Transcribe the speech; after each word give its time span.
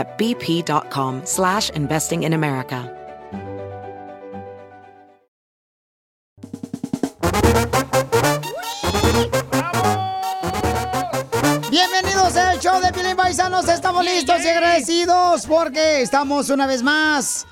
at 0.00 0.18
bp.com 0.18 1.22
slash 1.24 1.70
investing 1.70 2.24
in 2.24 2.32
America. 2.32 2.90
Bienvenidos 11.70 12.36
al 12.36 12.58
show 12.58 12.80
de 12.80 12.92
Pilín 12.92 13.16
Paisanos. 13.16 13.68
Estamos 13.68 14.04
listos 14.04 14.42
y 14.42 14.48
agradecidos 14.48 15.46
porque 15.46 16.00
estamos 16.00 16.48
una 16.50 16.66
vez 16.66 16.82
más 16.82 17.46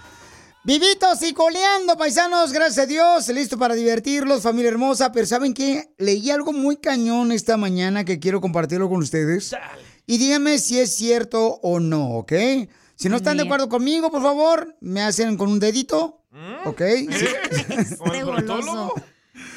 vivitos 0.65 1.23
y 1.23 1.33
coleando, 1.33 1.97
paisanos. 1.97 2.53
Gracias 2.53 2.85
a 2.85 2.87
Dios. 2.87 3.29
Listo 3.29 3.59
para 3.59 3.75
divertirlos, 3.75 4.43
familia 4.43 4.71
hermosa. 4.71 5.13
Pero 5.13 5.27
¿saben 5.27 5.55
qué? 5.55 5.95
Leí 5.99 6.31
algo 6.31 6.53
muy 6.53 6.77
cañón 6.77 7.33
esta 7.33 7.57
mañana 7.57 8.05
que 8.05 8.19
quiero 8.19 8.41
compartirlo 8.41 8.89
con 8.89 8.99
ustedes. 8.99 9.55
Y 10.11 10.17
díganme 10.17 10.59
si 10.59 10.81
es 10.81 10.97
cierto 10.97 11.61
o 11.63 11.81
no, 11.81 12.13
¿ok? 12.13 12.33
Si 12.97 13.11
no 13.11 13.17
están 13.17 13.37
de 13.37 13.43
acuerdo 13.43 13.69
conmigo, 13.69 14.11
por 14.11 14.23
favor, 14.23 14.75
me 14.81 15.03
hacen 15.03 15.37
con 15.37 15.51
un 15.51 15.61
dedito. 15.61 16.23
¿Ok? 16.65 16.81
Este 17.69 18.23
goloso. 18.25 18.95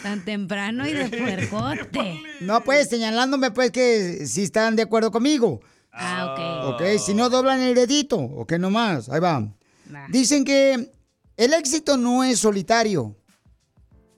Tan 0.03 0.25
temprano 0.25 0.85
y 0.85 0.91
de 0.91 1.07
puercote. 1.49 2.21
No, 2.41 2.61
pues, 2.65 2.89
señalándome, 2.89 3.51
pues, 3.51 3.71
que 3.71 4.27
si 4.27 4.43
están 4.43 4.75
de 4.75 4.81
acuerdo 4.81 5.09
conmigo. 5.09 5.61
Ah, 5.93 6.35
ok. 6.67 6.73
Ok, 6.73 6.99
si 6.99 7.13
no 7.13 7.29
doblan 7.29 7.61
el 7.61 7.73
dedito, 7.73 8.17
ok, 8.17 8.51
nomás, 8.59 9.07
ahí 9.07 9.21
va. 9.21 9.39
Va. 9.39 10.07
Dicen 10.09 10.43
que 10.43 10.91
el 11.37 11.53
éxito 11.53 11.95
no 11.95 12.25
es 12.25 12.39
solitario. 12.39 13.15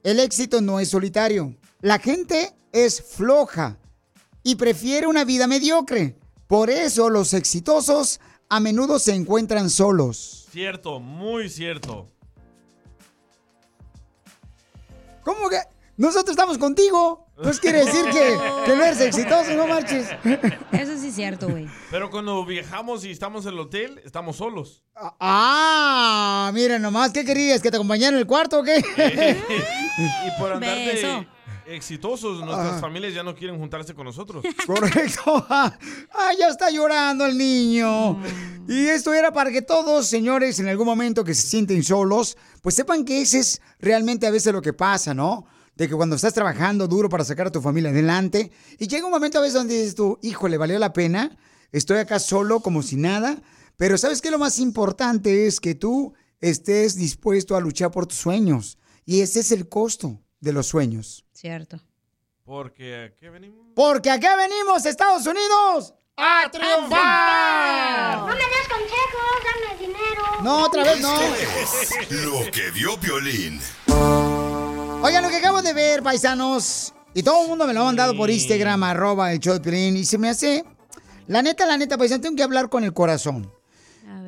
El 0.01 0.19
éxito 0.19 0.61
no 0.61 0.79
es 0.79 0.89
solitario. 0.89 1.55
La 1.81 1.99
gente 1.99 2.55
es 2.71 3.03
floja 3.03 3.77
y 4.41 4.55
prefiere 4.55 5.05
una 5.05 5.25
vida 5.25 5.45
mediocre. 5.45 6.17
Por 6.53 6.69
eso 6.69 7.09
los 7.09 7.33
exitosos 7.33 8.19
a 8.47 8.59
menudo 8.59 8.99
se 8.99 9.15
encuentran 9.15 9.71
solos. 9.71 10.45
Cierto, 10.51 10.99
muy 10.99 11.49
cierto. 11.49 12.05
¿Cómo 15.23 15.49
que? 15.49 15.57
Nosotros 15.97 16.29
estamos 16.29 16.59
contigo. 16.59 17.25
Pues 17.41 17.59
quiere 17.59 17.79
decir 17.79 18.05
que, 18.05 18.37
que 18.67 18.75
no 18.75 18.83
eres 18.83 19.01
exitoso, 19.01 19.55
no 19.55 19.65
marches. 19.65 20.09
Eso 20.71 20.95
sí 20.99 21.07
es 21.07 21.15
cierto, 21.15 21.49
güey. 21.49 21.67
Pero 21.89 22.11
cuando 22.11 22.45
viajamos 22.45 23.03
y 23.03 23.09
estamos 23.09 23.47
en 23.47 23.53
el 23.53 23.59
hotel, 23.59 23.99
estamos 24.05 24.35
solos. 24.35 24.83
Ah, 24.95 26.51
mira 26.53 26.77
nomás, 26.77 27.11
¿qué 27.13 27.25
querías? 27.25 27.63
¿Que 27.63 27.71
te 27.71 27.77
acompañara 27.77 28.15
en 28.15 28.19
el 28.19 28.27
cuarto 28.27 28.59
o 28.59 28.63
qué? 28.63 28.77
Y 29.97 30.39
por 30.39 30.53
andar 30.53 30.75
de 30.75 31.25
exitosos, 31.67 32.43
nuestras 32.43 32.79
familias 32.81 33.13
ya 33.13 33.23
no 33.23 33.35
quieren 33.35 33.57
juntarse 33.57 33.93
con 33.93 34.05
nosotros. 34.05 34.43
Correcto. 34.65 35.45
Ah, 36.15 36.31
ya 36.37 36.47
está 36.47 36.69
llorando 36.69 37.25
el 37.25 37.37
niño. 37.37 38.21
Y 38.67 38.85
esto 38.85 39.13
era 39.13 39.31
para 39.33 39.51
que 39.51 39.61
todos, 39.61 40.07
señores, 40.07 40.59
en 40.59 40.67
algún 40.67 40.85
momento 40.85 41.23
que 41.23 41.33
se 41.33 41.47
sienten 41.47 41.83
solos, 41.83 42.37
pues 42.61 42.75
sepan 42.75 43.03
que 43.03 43.21
ese 43.21 43.39
es 43.39 43.61
realmente 43.79 44.27
a 44.27 44.31
veces 44.31 44.53
lo 44.53 44.61
que 44.61 44.73
pasa, 44.73 45.13
¿no? 45.13 45.45
De 45.75 45.87
que 45.87 45.95
cuando 45.95 46.15
estás 46.15 46.33
trabajando 46.33 46.87
duro 46.87 47.09
para 47.09 47.23
sacar 47.23 47.47
a 47.47 47.51
tu 47.51 47.61
familia 47.61 47.89
adelante, 47.89 48.51
y 48.79 48.87
llega 48.87 49.05
un 49.05 49.11
momento 49.11 49.39
a 49.39 49.41
veces 49.41 49.55
donde 49.55 49.75
dices 49.75 49.95
tú, 49.95 50.19
híjole, 50.21 50.57
valió 50.57 50.77
la 50.79 50.93
pena, 50.93 51.35
estoy 51.71 51.97
acá 51.97 52.19
solo 52.19 52.59
como 52.59 52.83
si 52.83 52.95
nada, 52.95 53.41
pero 53.75 53.97
¿sabes 53.97 54.21
qué? 54.21 54.31
Lo 54.31 54.39
más 54.39 54.59
importante 54.59 55.47
es 55.47 55.59
que 55.59 55.75
tú 55.75 56.13
estés 56.39 56.95
dispuesto 56.95 57.55
a 57.55 57.61
luchar 57.61 57.91
por 57.91 58.05
tus 58.05 58.19
sueños. 58.19 58.77
Y 59.05 59.21
ese 59.21 59.41
es 59.41 59.51
el 59.51 59.67
costo 59.67 60.22
de 60.43 60.51
los 60.51 60.67
sueños. 60.67 61.23
Cierto. 61.31 61.79
Porque 62.43 63.05
aquí 63.05 63.29
venimos. 63.29 63.65
Porque 63.73 64.11
acá 64.11 64.35
venimos, 64.35 64.85
Estados 64.85 65.25
Unidos, 65.25 65.93
a 66.17 66.51
triunfar. 66.51 68.17
No 68.19 68.27
me 68.27 68.33
des 68.33 68.67
consejos, 68.67 69.31
dame 69.45 69.79
dinero. 69.79 70.21
No, 70.41 70.65
otra 70.65 70.83
vez 70.83 70.99
no. 70.99 71.15
Es 71.23 72.25
lo 72.25 72.51
que 72.51 72.71
vio 72.71 72.99
Piolín. 72.99 73.61
Oigan, 75.01 75.23
lo 75.23 75.29
que 75.29 75.37
acabo 75.37 75.61
de 75.61 75.73
ver, 75.73 76.03
paisanos, 76.03 76.93
y 77.13 77.23
todo 77.23 77.43
el 77.43 77.47
mundo 77.47 77.65
me 77.65 77.73
lo 77.73 77.81
ha 77.81 77.85
mandado 77.85 78.15
por 78.15 78.29
Instagram, 78.29 78.83
arroba 78.83 79.31
el 79.31 79.39
show 79.39 79.53
de 79.53 79.61
Piolín, 79.61 79.95
y 79.95 80.03
se 80.03 80.17
me 80.17 80.29
hace, 80.29 80.65
la 81.27 81.41
neta, 81.41 81.65
la 81.65 81.77
neta, 81.77 81.97
paisanos, 81.97 82.21
tengo 82.21 82.35
que 82.35 82.43
hablar 82.43 82.67
con 82.67 82.83
el 82.83 82.93
corazón. 82.93 83.52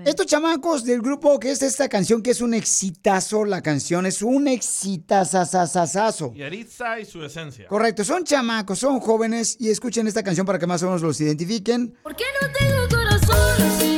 Estos 0.05 0.27
chamacos 0.27 0.85
del 0.85 1.01
grupo 1.01 1.39
que 1.39 1.49
es 1.49 1.63
esta 1.63 1.89
canción, 1.89 2.21
que 2.21 2.29
es 2.29 2.39
un 2.39 2.53
exitazo, 2.53 3.43
la 3.43 3.63
canción 3.63 4.05
es 4.05 4.21
un 4.21 4.47
exitazazazazazo. 4.47 6.31
Yaritza 6.35 6.99
y 6.99 7.05
su 7.05 7.23
esencia. 7.25 7.67
Correcto, 7.67 8.03
son 8.03 8.23
chamacos, 8.23 8.77
son 8.77 8.99
jóvenes, 8.99 9.57
y 9.59 9.71
escuchen 9.71 10.05
esta 10.07 10.21
canción 10.21 10.45
para 10.45 10.59
que 10.59 10.67
más 10.67 10.83
o 10.83 10.85
menos 10.85 11.01
los 11.01 11.19
identifiquen. 11.21 11.97
¿Por 12.03 12.15
qué 12.15 12.25
no 12.39 12.47
tengo 12.51 12.87
corazón 12.87 13.61
así? 13.63 13.97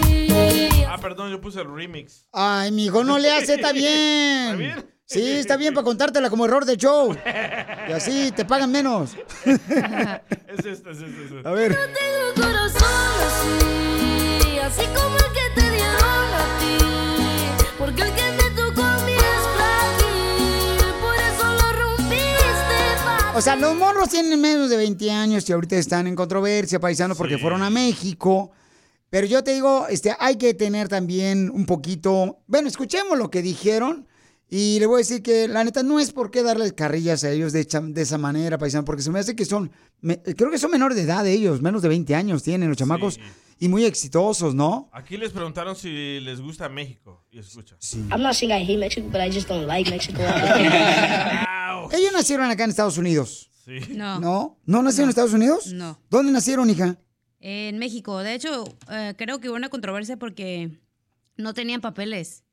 Ah, 0.87 0.97
perdón, 1.01 1.29
yo 1.29 1.41
puse 1.41 1.59
el 1.59 1.67
remix. 1.75 2.25
Ay, 2.31 2.71
mijo, 2.71 3.03
no 3.03 3.19
le 3.19 3.29
hace, 3.29 3.55
está 3.55 3.71
bien. 3.73 3.91
¿Está 3.91 4.55
bien? 4.55 4.91
Sí, 5.03 5.31
está 5.31 5.57
bien 5.57 5.73
para 5.73 5.83
contártela 5.83 6.29
como 6.29 6.45
error 6.45 6.63
de 6.63 6.77
show. 6.77 7.13
Y 7.87 7.91
así 7.91 8.31
te 8.31 8.45
pagan 8.45 8.71
menos. 8.71 9.11
Es 9.45 10.65
este, 10.65 10.89
es 10.89 10.97
este, 11.01 11.25
es 11.25 11.31
este. 11.31 11.47
A 11.47 11.51
ver. 11.51 11.75
Tengo 11.75 12.47
corazón 12.47 12.81
así, 13.27 14.57
así 14.59 14.81
como 14.95 15.15
el 15.17 15.33
que 15.33 15.46
O 23.37 23.41
sea, 23.41 23.55
los 23.55 23.75
morros 23.75 24.09
tienen 24.09 24.41
menos 24.41 24.67
de 24.69 24.77
20 24.77 25.11
años 25.11 25.47
y 25.47 25.53
ahorita 25.53 25.75
están 25.77 26.07
en 26.07 26.15
controversia, 26.15 26.79
paisano, 26.79 27.13
porque 27.15 27.35
Sí. 27.35 27.41
fueron 27.41 27.61
a 27.61 27.69
México. 27.69 28.49
Pero 29.11 29.27
yo 29.27 29.43
te 29.43 29.53
digo, 29.53 29.85
este, 29.89 30.15
hay 30.19 30.37
que 30.37 30.55
tener 30.55 30.87
también 30.89 31.51
un 31.53 31.65
poquito. 31.67 32.39
Bueno, 32.47 32.67
escuchemos 32.67 33.17
lo 33.17 33.29
que 33.29 33.41
dijeron. 33.43 34.07
Y 34.49 34.79
le 34.79 34.85
voy 34.85 34.95
a 34.95 34.97
decir 34.99 35.21
que 35.21 35.47
la 35.47 35.63
neta 35.63 35.83
no 35.83 35.99
es 35.99 36.11
por 36.13 36.31
qué 36.31 36.41
darles 36.41 36.71
carrillas 36.73 37.23
a 37.25 37.29
ellos 37.31 37.51
de, 37.53 37.65
de 37.65 38.01
esa 38.01 38.17
manera, 38.17 38.57
paisano, 38.57 38.85
porque 38.85 39.01
se 39.03 39.11
me 39.11 39.19
hace 39.19 39.35
que 39.35 39.43
son, 39.45 39.71
me- 40.01 40.19
creo 40.21 40.49
que 40.49 40.57
son 40.57 40.71
menores 40.71 40.95
de 40.95 41.03
edad 41.03 41.27
ellos, 41.27 41.61
menos 41.61 41.81
de 41.81 41.89
20 41.89 42.15
años 42.15 42.43
tienen 42.43 42.69
los 42.69 42.77
chamacos 42.77 43.15
Sí. 43.15 43.21
Y 43.59 43.67
muy 43.69 43.85
exitosos, 43.85 44.53
¿no? 44.55 44.89
Aquí 44.93 45.17
les 45.17 45.31
preguntaron 45.31 45.75
si 45.75 46.19
les 46.19 46.39
gusta 46.41 46.69
México. 46.69 47.25
Y 47.31 47.39
escucha. 47.39 47.75
Sí. 47.79 47.97
I'm 48.11 48.21
not 48.21 48.33
saying 48.33 48.51
I 48.51 48.63
hate 48.63 48.77
Mexico, 48.79 49.07
but 49.11 49.21
I 49.21 49.31
just 49.31 49.47
don't 49.47 49.65
like 49.67 49.89
Mexico. 49.89 50.21
Ellos 51.91 52.11
nacieron 52.13 52.49
acá 52.49 52.63
en 52.63 52.69
Estados 52.71 52.97
Unidos, 52.97 53.49
Sí. 53.65 53.79
No. 53.95 54.19
¿no? 54.19 54.57
¿No 54.65 54.81
nacieron 54.81 55.07
en 55.07 55.09
Estados 55.09 55.33
Unidos? 55.33 55.73
No. 55.73 55.99
¿Dónde 56.09 56.31
nacieron, 56.31 56.69
hija? 56.69 56.97
En 57.39 57.77
México. 57.79 58.19
De 58.19 58.33
hecho, 58.33 58.63
eh, 58.89 59.13
creo 59.17 59.39
que 59.39 59.49
hubo 59.49 59.55
una 59.57 59.69
controversia 59.69 60.17
porque 60.17 60.71
no 61.35 61.53
tenían 61.53 61.81
papeles. 61.81 62.43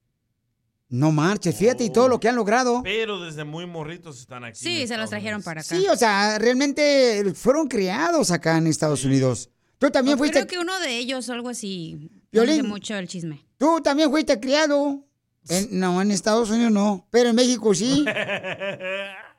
No 0.88 1.12
marches, 1.12 1.56
fíjate, 1.56 1.84
y 1.84 1.90
todo 1.90 2.08
lo 2.08 2.20
que 2.20 2.28
han 2.28 2.36
logrado. 2.36 2.82
Pero 2.82 3.18
desde 3.20 3.44
muy 3.44 3.66
morritos 3.66 4.18
están 4.20 4.44
aquí. 4.44 4.58
Sí, 4.58 4.86
se 4.86 4.96
los 4.96 5.08
trajeron 5.10 5.42
para 5.42 5.60
acá. 5.60 5.74
Sí, 5.76 5.86
o 5.88 5.96
sea, 5.96 6.38
realmente 6.38 7.32
fueron 7.34 7.68
criados 7.68 8.30
acá 8.30 8.58
en 8.58 8.66
Estados 8.66 9.04
Unidos. 9.04 9.50
Tú 9.84 9.90
también 9.90 10.16
Pues 10.16 10.30
fuiste, 10.30 10.46
Creo 10.46 10.60
que 10.60 10.64
uno 10.64 10.80
de 10.80 10.96
ellos, 10.96 11.28
algo 11.28 11.50
así. 11.50 12.10
Violín. 12.32 12.62
No 12.62 12.68
mucho 12.70 12.94
el 12.96 13.06
chisme. 13.06 13.44
tú 13.58 13.82
también 13.82 14.10
fuiste 14.10 14.40
criado. 14.40 15.04
En- 15.46 15.78
no, 15.78 16.00
en 16.00 16.10
Estados 16.10 16.48
Unidos 16.48 16.72
no, 16.72 17.06
pero 17.10 17.28
en 17.28 17.36
México 17.36 17.74
sí. 17.74 18.02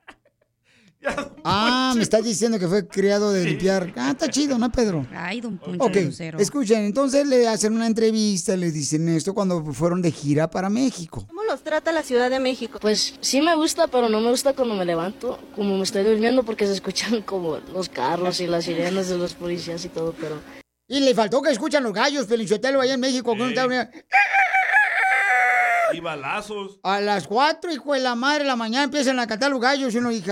Ah, 1.44 1.94
me 1.96 2.02
estás 2.04 2.24
diciendo 2.24 2.57
que 2.60 2.68
fue 2.68 2.88
criado 2.88 3.31
de 3.31 3.44
limpiar. 3.46 3.94
Ah, 3.96 4.12
está 4.12 4.30
chido, 4.30 4.57
¿no, 4.57 4.72
Pedro? 4.72 5.06
Ay, 5.16 5.42
don 5.42 5.57
Poncho 5.57 5.84
Ok, 5.84 5.96
Lucero. 6.06 6.40
escuchen, 6.40 6.84
entonces 6.86 7.25
le 7.28 7.48
hacen 7.48 7.74
una 7.74 7.88
entrevista, 7.88 8.56
les 8.56 8.74
dicen 8.74 9.07
esto 9.10 9.34
cuando 9.34 9.63
fueron 9.74 10.02
de 10.02 10.12
gira 10.12 10.50
para 10.50 10.69
México. 10.69 11.25
¿Cómo 11.28 11.44
los 11.44 11.62
trata 11.63 11.92
la 11.92 12.04
Ciudad 12.04 12.30
de 12.30 12.40
México? 12.40 12.80
Pues 12.81 13.16
sí 13.22 13.42
me 13.42 13.56
gusta, 13.56 13.88
pero 13.88 14.10
no 14.10 14.19
me 14.22 14.30
gusta 14.30 14.54
cuando 14.54 14.75
me 14.75 14.86
levanto, 14.86 15.40
como 15.56 15.78
me 15.78 15.84
estoy 15.84 16.04
durmiendo, 16.04 16.44
porque 16.44 16.66
se 16.66 16.74
escuchan 16.74 17.22
como 17.25 17.58
los 17.74 17.90
carros 17.90 18.40
y 18.42 18.48
las 18.48 18.66
sirenas 18.66 19.08
de 19.10 19.18
los 19.18 19.34
policías 19.34 19.86
y 19.86 19.90
todo, 19.90 20.13
pero... 20.19 20.40
Y 20.88 21.00
le 21.00 21.16
faltó 21.16 21.42
que 21.42 21.50
escuchan 21.50 21.81
los 21.84 21.94
gallos, 21.94 22.28
Felicitelo, 22.28 22.80
allá 22.80 22.94
en 22.94 23.00
México. 23.00 23.31
uno 23.31 23.48
está 23.48 23.62
dormido. 23.62 23.86
Y 25.94 26.00
balazos. 26.00 26.80
A 26.84 27.00
las 27.02 27.28
cuatro, 27.28 27.72
hijo 27.72 27.94
de 27.94 28.00
la 28.00 28.16
madre, 28.16 28.44
de 28.44 28.48
la 28.50 28.56
mañana 28.56 28.86
empiezan 28.86 29.20
a 29.20 29.28
cantar 29.28 29.52
los 29.52 29.60
gallos 29.62 29.94
y 29.94 29.98
uno 29.98 30.10
dice, 30.10 30.32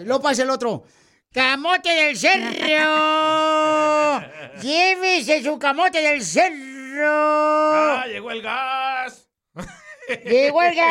y 0.00 0.04
luego 0.04 0.22
pasa 0.22 0.42
el 0.42 0.50
otro. 0.50 0.84
¡Camote 1.32 1.90
del 1.90 2.16
cerro! 2.16 2.48
¡Llévese 4.62 5.42
su 5.42 5.58
camote 5.58 6.00
del 6.00 6.22
cerro! 6.22 6.56
¡Ah, 7.04 8.04
llegó 8.10 8.30
el 8.30 8.42
gas! 8.42 9.28
¡Llegó 10.24 10.62
el 10.62 10.74
gas! 10.74 10.88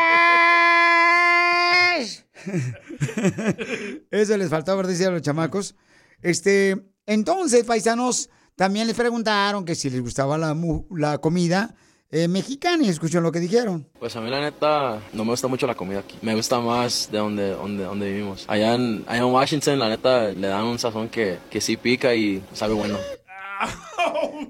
Eso 4.11 4.37
les 4.37 4.49
faltaba 4.49 4.77
ver 4.77 4.87
decir 4.87 5.07
a 5.07 5.11
los 5.11 5.21
chamacos. 5.21 5.75
Este, 6.21 6.77
entonces, 7.05 7.63
paisanos, 7.65 8.29
también 8.55 8.87
les 8.87 8.95
preguntaron 8.95 9.65
que 9.65 9.75
si 9.75 9.89
les 9.89 10.01
gustaba 10.01 10.37
la, 10.37 10.53
mu- 10.53 10.85
la 10.95 11.17
comida 11.19 11.75
eh, 12.11 12.27
mexicana 12.27 12.83
y 12.83 12.89
escucharon 12.89 13.23
lo 13.23 13.31
que 13.31 13.39
dijeron. 13.39 13.87
Pues 13.99 14.15
a 14.15 14.21
mí 14.21 14.29
la 14.29 14.39
neta 14.41 14.99
no 15.13 15.25
me 15.25 15.31
gusta 15.31 15.47
mucho 15.47 15.67
la 15.67 15.75
comida 15.75 15.99
aquí. 15.99 16.17
Me 16.21 16.35
gusta 16.35 16.59
más 16.59 17.09
de 17.11 17.17
donde, 17.17 17.49
donde, 17.51 17.83
donde 17.83 18.07
vivimos. 18.11 18.45
Allá 18.47 18.75
en, 18.75 19.03
allá 19.07 19.19
en 19.19 19.25
Washington 19.25 19.79
la 19.79 19.89
neta 19.89 20.29
le 20.29 20.47
dan 20.47 20.63
un 20.65 20.79
sazón 20.79 21.09
que, 21.09 21.37
que 21.49 21.59
sí 21.61 21.75
pica 21.77 22.13
y 22.15 22.41
sabe 22.53 22.73
bueno. 22.73 22.97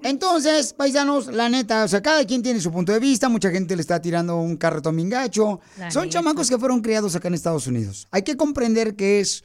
Entonces, 0.03 0.73
paisanos, 0.73 1.27
la 1.27 1.49
neta, 1.49 1.83
o 1.83 1.87
sea, 1.87 2.01
cada 2.01 2.25
quien 2.25 2.43
tiene 2.43 2.59
su 2.59 2.71
punto 2.71 2.91
de 2.91 2.99
vista, 2.99 3.29
mucha 3.29 3.49
gente 3.49 3.75
le 3.75 3.81
está 3.81 4.01
tirando 4.01 4.37
un 4.37 4.57
carretón 4.57 4.95
bien 4.95 5.09
gacho. 5.09 5.59
La 5.77 5.89
Son 5.91 6.03
neta. 6.03 6.13
chamacos 6.19 6.49
que 6.49 6.57
fueron 6.57 6.81
criados 6.81 7.15
acá 7.15 7.27
en 7.27 7.33
Estados 7.33 7.67
Unidos. 7.67 8.07
Hay 8.11 8.21
que 8.23 8.35
comprender 8.37 8.95
que 8.95 9.19
es 9.19 9.43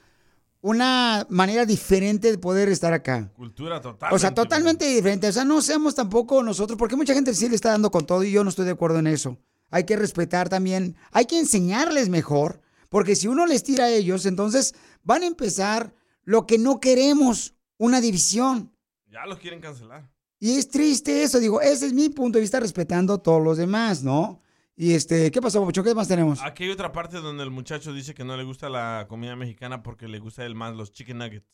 una 0.62 1.26
manera 1.28 1.66
diferente 1.66 2.30
de 2.30 2.38
poder 2.38 2.68
estar 2.68 2.92
acá. 2.92 3.30
Cultura 3.34 3.80
total. 3.80 4.14
O 4.14 4.18
sea, 4.18 4.32
totalmente 4.32 4.86
diferente. 4.86 5.28
O 5.28 5.32
sea, 5.32 5.44
no 5.44 5.60
seamos 5.60 5.94
tampoco 5.94 6.42
nosotros, 6.42 6.78
porque 6.78 6.96
mucha 6.96 7.14
gente 7.14 7.34
sí 7.34 7.48
le 7.48 7.56
está 7.56 7.72
dando 7.72 7.90
con 7.90 8.06
todo 8.06 8.22
y 8.22 8.30
yo 8.30 8.44
no 8.44 8.50
estoy 8.50 8.64
de 8.64 8.70
acuerdo 8.70 9.00
en 9.00 9.08
eso. 9.08 9.36
Hay 9.70 9.84
que 9.84 9.96
respetar 9.96 10.48
también, 10.48 10.96
hay 11.10 11.26
que 11.26 11.38
enseñarles 11.38 12.08
mejor, 12.08 12.60
porque 12.88 13.16
si 13.16 13.26
uno 13.26 13.46
les 13.46 13.64
tira 13.64 13.86
a 13.86 13.90
ellos, 13.90 14.24
entonces 14.24 14.74
van 15.02 15.22
a 15.22 15.26
empezar 15.26 15.94
lo 16.24 16.46
que 16.46 16.58
no 16.58 16.78
queremos, 16.78 17.54
una 17.78 18.00
división. 18.00 18.72
Ya 19.10 19.26
los 19.26 19.38
quieren 19.38 19.60
cancelar. 19.60 20.08
Y 20.38 20.58
es 20.58 20.68
triste 20.68 21.22
eso, 21.22 21.40
digo, 21.40 21.60
ese 21.60 21.86
es 21.86 21.92
mi 21.92 22.08
punto 22.08 22.36
de 22.36 22.42
vista 22.42 22.60
respetando 22.60 23.14
a 23.14 23.22
todos 23.22 23.42
los 23.42 23.56
demás, 23.56 24.02
¿no? 24.02 24.42
Y 24.76 24.94
este, 24.94 25.30
¿qué 25.30 25.40
pasó, 25.42 25.62
Pocho? 25.64 25.84
¿Qué 25.84 25.94
más 25.94 26.08
tenemos? 26.08 26.40
Aquí 26.42 26.64
hay 26.64 26.70
otra 26.70 26.92
parte 26.92 27.18
donde 27.18 27.44
el 27.44 27.50
muchacho 27.50 27.92
dice 27.92 28.14
que 28.14 28.24
no 28.24 28.36
le 28.36 28.42
gusta 28.44 28.68
la 28.68 29.06
comida 29.08 29.36
mexicana 29.36 29.82
porque 29.82 30.08
le 30.08 30.18
gusta 30.18 30.44
el 30.46 30.54
más 30.54 30.74
los 30.74 30.92
chicken 30.92 31.18
nuggets. 31.18 31.46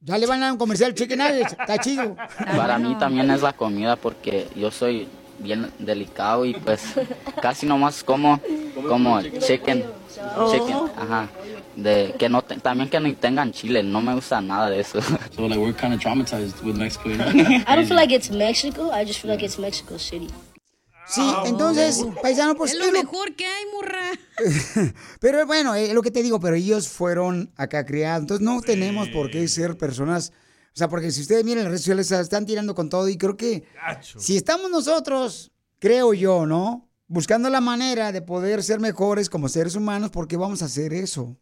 Ya 0.00 0.18
le 0.18 0.26
van 0.26 0.42
a 0.42 0.52
un 0.52 0.58
comercial 0.58 0.92
Chicken 0.94 1.18
Nuggets, 1.18 1.52
está 1.52 1.78
chido. 1.78 2.14
Para 2.56 2.78
mí 2.78 2.94
también 2.98 3.30
es 3.30 3.40
la 3.40 3.54
comida 3.54 3.96
porque 3.96 4.46
yo 4.54 4.70
soy 4.70 5.08
bien 5.38 5.70
delicado 5.78 6.44
y 6.44 6.52
pues 6.52 6.94
casi 7.40 7.64
nomás 7.64 8.04
como 8.04 8.38
como 8.86 9.20
chicken, 9.22 9.82
chicken, 10.50 10.76
ajá, 10.96 11.30
de 11.74 12.14
que 12.18 12.28
no 12.28 12.42
te- 12.42 12.56
también 12.58 12.90
que 12.90 13.00
no 13.00 13.14
tengan 13.14 13.50
chile, 13.50 13.82
no 13.82 14.02
me 14.02 14.14
gusta 14.14 14.42
nada 14.42 14.68
de 14.68 14.80
eso. 14.80 15.00
So 15.34 15.48
like 15.48 15.58
we're 15.58 15.72
kind 15.72 15.94
of 15.94 16.00
traumatized 16.00 16.62
with 16.62 16.76
Mexico. 16.76 17.08
You 17.08 17.16
know? 17.16 17.26
I 17.66 17.74
don't 17.74 17.86
feel 17.86 17.96
like 17.96 18.14
it's 18.14 18.30
Mexico, 18.30 18.90
I 18.92 19.06
just 19.06 19.20
feel 19.20 19.30
like 19.30 19.42
it's 19.42 19.58
Mexico 19.58 19.96
City. 19.96 20.28
Sí, 21.06 21.22
entonces, 21.44 22.04
paisano, 22.22 22.54
pues 22.54 22.72
es 22.72 22.78
lo 22.78 22.84
es 22.86 22.92
lo- 22.92 22.98
mejor 22.98 23.34
que 23.36 23.44
hay, 23.46 23.64
murra. 23.74 24.10
Pero 25.20 25.46
bueno, 25.46 25.74
es 25.74 25.92
lo 25.92 26.02
que 26.02 26.10
te 26.10 26.22
digo, 26.22 26.40
pero 26.40 26.56
ellos 26.56 26.88
fueron 26.88 27.52
acá 27.56 27.84
criados, 27.84 28.22
entonces 28.22 28.44
no 28.44 28.60
tenemos 28.62 29.08
por 29.10 29.30
qué 29.30 29.46
ser 29.48 29.76
personas, 29.76 30.32
o 30.68 30.76
sea, 30.76 30.88
porque 30.88 31.10
si 31.10 31.20
ustedes 31.20 31.44
miran 31.44 31.64
las 31.64 31.70
redes 31.72 31.82
sociales, 31.82 32.10
están 32.10 32.46
tirando 32.46 32.74
con 32.74 32.88
todo 32.88 33.08
y 33.08 33.16
creo 33.18 33.36
que 33.36 33.64
Gacho. 33.74 34.18
si 34.18 34.36
estamos 34.36 34.70
nosotros, 34.70 35.52
creo 35.78 36.14
yo, 36.14 36.46
¿no? 36.46 36.88
Buscando 37.06 37.50
la 37.50 37.60
manera 37.60 38.10
de 38.10 38.22
poder 38.22 38.62
ser 38.62 38.80
mejores 38.80 39.28
como 39.28 39.48
seres 39.48 39.76
humanos, 39.76 40.10
¿por 40.10 40.26
qué 40.26 40.36
vamos 40.38 40.62
a 40.62 40.64
hacer 40.64 40.94
eso? 40.94 41.36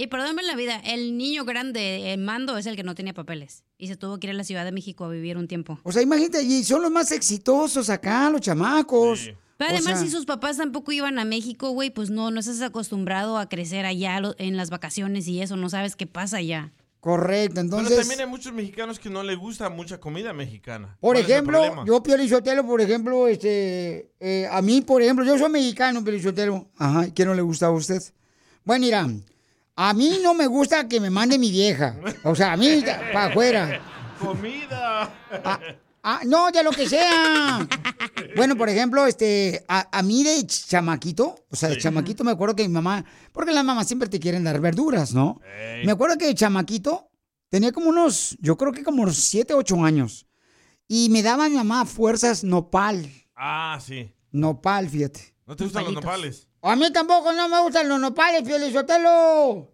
Y 0.00 0.06
perdónme 0.06 0.44
la 0.44 0.54
vida, 0.54 0.80
el 0.84 1.18
niño 1.18 1.44
grande, 1.44 2.12
el 2.12 2.20
mando, 2.20 2.56
es 2.56 2.66
el 2.66 2.76
que 2.76 2.84
no 2.84 2.94
tenía 2.94 3.12
papeles. 3.12 3.64
Y 3.78 3.88
se 3.88 3.96
tuvo 3.96 4.20
que 4.20 4.28
ir 4.28 4.30
a 4.30 4.34
la 4.34 4.44
Ciudad 4.44 4.64
de 4.64 4.70
México 4.70 5.04
a 5.04 5.08
vivir 5.08 5.36
un 5.36 5.48
tiempo. 5.48 5.80
O 5.82 5.90
sea, 5.90 6.00
imagínate, 6.00 6.40
y 6.40 6.62
son 6.62 6.82
los 6.82 6.92
más 6.92 7.10
exitosos 7.10 7.90
acá, 7.90 8.30
los 8.30 8.40
chamacos. 8.40 9.32
Pero 9.56 9.70
O 9.70 9.74
además, 9.74 9.98
sea, 9.98 10.06
si 10.06 10.08
sus 10.08 10.24
papás 10.24 10.56
tampoco 10.56 10.92
iban 10.92 11.18
a 11.18 11.24
México, 11.24 11.70
güey, 11.70 11.90
pues 11.90 12.10
no, 12.10 12.30
no 12.30 12.38
estás 12.38 12.62
acostumbrado 12.62 13.38
a 13.38 13.48
crecer 13.48 13.86
allá 13.86 14.22
en 14.38 14.56
las 14.56 14.70
vacaciones 14.70 15.26
y 15.26 15.42
eso, 15.42 15.56
no 15.56 15.68
sabes 15.68 15.96
qué 15.96 16.06
pasa 16.06 16.36
allá. 16.36 16.72
Correcto, 17.00 17.58
entonces... 17.58 17.88
Pero 17.88 18.02
también 18.02 18.20
hay 18.20 18.28
muchos 18.28 18.52
mexicanos 18.52 19.00
que 19.00 19.10
no 19.10 19.24
les 19.24 19.36
gusta 19.36 19.68
mucha 19.68 19.98
comida 19.98 20.32
mexicana. 20.32 20.96
Por 21.00 21.16
¿Cuál 21.16 21.16
es 21.16 21.24
el 21.24 21.32
ejemplo, 21.32 21.84
yo, 21.84 22.00
Piolizotelo, 22.04 22.64
por 22.64 22.80
ejemplo, 22.80 23.26
este, 23.26 24.12
eh, 24.20 24.46
a 24.48 24.62
mí, 24.62 24.80
por 24.80 25.02
ejemplo, 25.02 25.24
yo 25.24 25.36
soy 25.36 25.50
mexicano, 25.50 26.04
Piolizotelo. 26.04 26.68
Ajá, 26.76 27.08
¿y 27.08 27.10
¿qué 27.10 27.24
no 27.24 27.34
le 27.34 27.42
gusta 27.42 27.66
a 27.66 27.72
usted? 27.72 28.00
Bueno, 28.62 28.84
mira, 28.84 29.08
a 29.80 29.94
mí 29.94 30.18
no 30.24 30.34
me 30.34 30.48
gusta 30.48 30.88
que 30.88 30.98
me 30.98 31.08
mande 31.08 31.38
mi 31.38 31.52
vieja. 31.52 31.94
O 32.24 32.34
sea, 32.34 32.54
a 32.54 32.56
mí, 32.56 32.82
para 33.12 33.26
afuera. 33.26 33.80
¡Comida! 34.18 35.08
Ah, 36.02 36.20
no, 36.26 36.50
de 36.50 36.64
lo 36.64 36.72
que 36.72 36.88
sea. 36.88 37.64
Bueno, 38.34 38.56
por 38.56 38.68
ejemplo, 38.68 39.06
este, 39.06 39.64
a, 39.68 39.88
a 39.96 40.02
mí 40.02 40.24
de 40.24 40.44
chamaquito, 40.48 41.46
o 41.48 41.54
sea, 41.54 41.68
de 41.68 41.78
chamaquito 41.78 42.24
me 42.24 42.32
acuerdo 42.32 42.56
que 42.56 42.66
mi 42.66 42.74
mamá, 42.74 43.04
porque 43.32 43.52
las 43.52 43.64
mamás 43.64 43.86
siempre 43.86 44.08
te 44.08 44.18
quieren 44.18 44.42
dar 44.42 44.60
verduras, 44.60 45.14
¿no? 45.14 45.40
Ey. 45.56 45.86
Me 45.86 45.92
acuerdo 45.92 46.18
que 46.18 46.26
de 46.26 46.34
chamaquito 46.34 47.08
tenía 47.48 47.70
como 47.70 47.88
unos, 47.90 48.36
yo 48.40 48.56
creo 48.56 48.72
que 48.72 48.82
como 48.82 49.04
unos 49.04 49.16
7, 49.16 49.54
8 49.54 49.84
años. 49.84 50.26
Y 50.88 51.08
me 51.10 51.22
daba 51.22 51.48
mi 51.48 51.54
mamá 51.54 51.82
a 51.82 51.86
fuerzas 51.86 52.42
nopal. 52.42 53.08
Ah, 53.36 53.78
sí. 53.80 54.12
Nopal, 54.32 54.88
fíjate. 54.88 55.37
¿No 55.48 55.56
te 55.56 55.64
gustan 55.64 55.84
los 55.84 55.94
nopales? 55.94 56.46
A 56.60 56.76
mí 56.76 56.92
tampoco 56.92 57.32
no 57.32 57.48
me 57.48 57.58
gustan 57.62 57.88
los 57.88 57.98
nopales, 57.98 58.42
Piolín 58.42 58.70
Sotelo. 58.70 59.72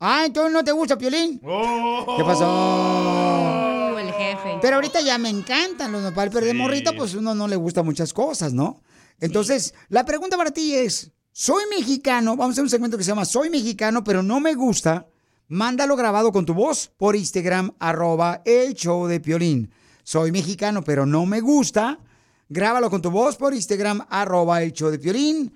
Ah, 0.00 0.24
entonces 0.26 0.52
no 0.52 0.64
te 0.64 0.72
gusta, 0.72 0.98
Piolín. 0.98 1.40
Oh. 1.44 2.16
¿Qué 2.16 2.24
pasó? 2.24 2.44
Uh, 2.44 3.98
el 3.98 4.12
jefe. 4.12 4.58
Pero 4.60 4.74
ahorita 4.74 5.00
ya 5.00 5.16
me 5.16 5.28
encantan 5.28 5.92
los 5.92 6.02
nopales, 6.02 6.34
pero 6.34 6.44
de 6.44 6.54
morrita, 6.54 6.92
pues 6.92 7.14
uno 7.14 7.36
no 7.36 7.46
le 7.46 7.54
gusta 7.54 7.84
muchas 7.84 8.12
cosas, 8.12 8.52
¿no? 8.52 8.82
Entonces, 9.20 9.74
la 9.90 10.04
pregunta 10.04 10.36
para 10.36 10.50
ti 10.50 10.74
es: 10.74 11.12
¿soy 11.30 11.62
mexicano? 11.70 12.32
Vamos 12.32 12.48
a 12.48 12.52
hacer 12.54 12.64
un 12.64 12.70
segmento 12.70 12.98
que 12.98 13.04
se 13.04 13.12
llama 13.12 13.26
Soy 13.26 13.50
mexicano, 13.50 14.02
pero 14.02 14.24
no 14.24 14.40
me 14.40 14.54
gusta. 14.54 15.06
Mándalo 15.46 15.94
grabado 15.94 16.32
con 16.32 16.44
tu 16.44 16.54
voz 16.54 16.90
por 16.96 17.14
Instagram, 17.14 17.76
arroba 17.78 18.42
el 18.44 18.74
show 18.74 19.06
de 19.06 19.20
Piolín. 19.20 19.70
Soy 20.02 20.32
mexicano, 20.32 20.82
pero 20.82 21.06
no 21.06 21.26
me 21.26 21.40
gusta. 21.40 22.00
Grábalo 22.48 22.90
con 22.90 23.02
tu 23.02 23.10
voz 23.10 23.36
por 23.36 23.54
Instagram, 23.54 24.06
arroba 24.08 24.62
el 24.62 24.72
show 24.72 24.90
de 24.90 24.98
Piolín. 24.98 25.54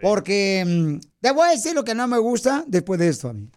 Porque 0.00 0.64
mm, 0.66 0.98
te 1.20 1.30
voy 1.30 1.48
a 1.48 1.52
decir 1.52 1.74
lo 1.74 1.84
que 1.84 1.94
no 1.94 2.08
me 2.08 2.18
gusta 2.18 2.64
después 2.66 2.98
de 2.98 3.08
esto 3.08 3.28
a 3.28 3.32
mí. 3.32 3.48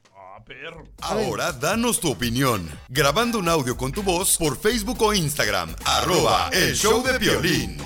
Ahora 1.02 1.52
danos 1.54 2.00
tu 2.00 2.12
opinión. 2.12 2.70
Grabando 2.90 3.40
un 3.40 3.50
audio 3.50 3.76
con 3.76 3.92
tu 3.92 4.04
voz 4.04 4.38
por 4.38 4.58
Facebook 4.58 5.02
o 5.02 5.14
Instagram. 5.14 5.76
Arroba 5.86 6.50
el 6.54 6.76
show 6.76 7.04
de 7.04 7.18
violín. 7.18 7.78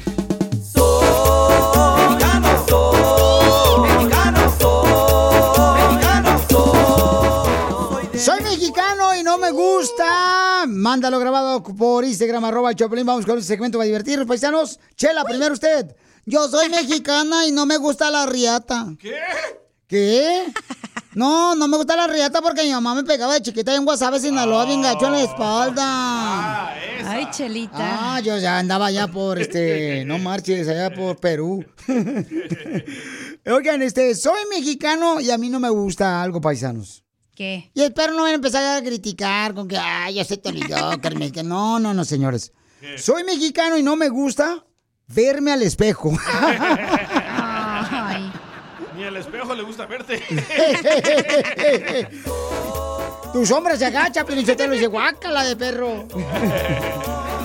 Soy 8.17 8.41
mexicano 8.41 9.15
y 9.15 9.23
no 9.23 9.37
me 9.37 9.51
gusta. 9.51 10.38
Mándalo 10.79 11.19
grabado 11.19 11.61
por 11.61 12.05
Instagram, 12.05 12.45
arroba 12.45 12.69
el 12.69 12.75
Choplin. 12.77 13.05
Vamos 13.05 13.25
con 13.25 13.37
el 13.37 13.43
segmento 13.43 13.77
para 13.77 13.87
divertirnos, 13.87 14.25
paisanos. 14.25 14.79
Chela, 14.95 15.25
primero 15.25 15.53
usted. 15.53 15.93
Yo 16.25 16.47
soy 16.47 16.69
mexicana 16.69 17.45
y 17.45 17.51
no 17.51 17.65
me 17.65 17.75
gusta 17.75 18.09
la 18.09 18.25
riata. 18.25 18.87
¿Qué? 18.97 19.17
¿Qué? 19.87 20.45
No, 21.15 21.53
no 21.55 21.67
me 21.67 21.75
gusta 21.75 21.97
la 21.97 22.07
riata 22.07 22.41
porque 22.41 22.63
mi 22.63 22.71
mamá 22.71 22.95
me 22.95 23.03
pegaba 23.03 23.33
de 23.33 23.41
chiquita 23.41 23.75
en 23.75 23.83
Guasave, 23.83 24.19
Sinaloa, 24.19 24.63
bien 24.65 24.81
gacho 24.81 25.07
en 25.07 25.11
la 25.11 25.23
espalda. 25.23 26.69
Ay, 27.05 27.27
chelita. 27.31 28.15
Ah, 28.15 28.19
yo 28.21 28.37
ya 28.37 28.59
andaba 28.59 28.85
allá 28.85 29.07
por 29.07 29.37
este, 29.37 30.05
no 30.05 30.17
marches, 30.17 30.67
allá 30.69 30.93
por 30.93 31.17
Perú. 31.17 31.65
Oigan, 33.45 33.81
este, 33.81 34.15
soy 34.15 34.41
mexicano 34.49 35.19
y 35.19 35.31
a 35.31 35.37
mí 35.37 35.49
no 35.49 35.59
me 35.59 35.69
gusta 35.69 36.21
algo, 36.21 36.39
paisanos. 36.39 37.03
¿Qué? 37.39 37.71
Y 37.73 37.81
espero 37.83 38.11
no 38.11 38.23
van 38.23 38.33
a 38.33 38.35
empezar 38.35 38.77
a 38.77 38.83
criticar 38.83 39.53
con 39.53 39.65
que, 39.65 39.77
ay, 39.77 40.15
yo 40.15 40.25
soy 40.25 40.39
Tony 40.39 40.59
Joker, 40.61 41.17
mexicano. 41.17 41.47
No, 41.47 41.79
no, 41.79 41.93
no, 41.93 42.03
señores. 42.03 42.51
Soy 42.97 43.23
mexicano 43.23 43.77
y 43.77 43.81
no 43.81 43.95
me 43.95 44.09
gusta 44.09 44.65
verme 45.07 45.53
al 45.53 45.61
espejo. 45.61 46.11
Ay. 46.27 48.29
Ni 48.97 49.05
al 49.05 49.15
espejo 49.15 49.55
le 49.55 49.63
gusta 49.63 49.85
verte. 49.85 50.21
Tu 53.31 53.45
sombra 53.45 53.77
se 53.77 53.85
agacha, 53.85 54.25
Piolichotelo, 54.25 54.73
y 54.73 54.79
dice, 54.79 54.87
guácala 54.87 55.45
de 55.45 55.55
perro. 55.55 56.09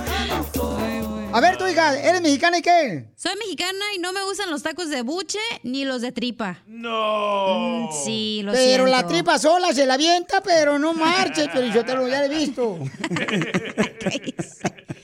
A 1.35 1.41
ver, 1.41 1.59
tu 1.59 1.67
hija, 1.67 1.99
¿eres 1.99 2.23
mexicana 2.23 2.59
y 2.59 2.62
qué? 2.62 3.11
Soy 3.17 3.35
mexicana 3.35 3.85
y 3.97 3.99
no 3.99 4.12
me 4.12 4.23
gustan 4.23 4.53
los 4.53 4.62
tacos 4.62 4.88
de 4.88 5.03
buche 5.03 5.41
ni 5.64 5.85
los 5.85 6.00
de 6.00 6.12
tripa. 6.12 6.62
No. 6.69 7.88
Sí, 8.05 8.43
lo 8.45 8.53
Pero 8.53 8.87
la 8.87 9.05
tripa 9.05 9.37
sola 9.41 9.73
se 9.73 9.85
la 9.85 9.95
avienta, 9.95 10.41
pero 10.45 10.79
no 10.79 10.95
marche, 10.95 11.49
Piolichotelo, 11.49 12.07
ya 12.07 12.21
lo 12.21 12.26
he 12.26 12.38
visto. 12.38 12.79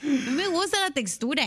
No 0.03 0.33
me 0.33 0.49
gusta 0.49 0.81
la 0.81 0.91
textura. 0.91 1.45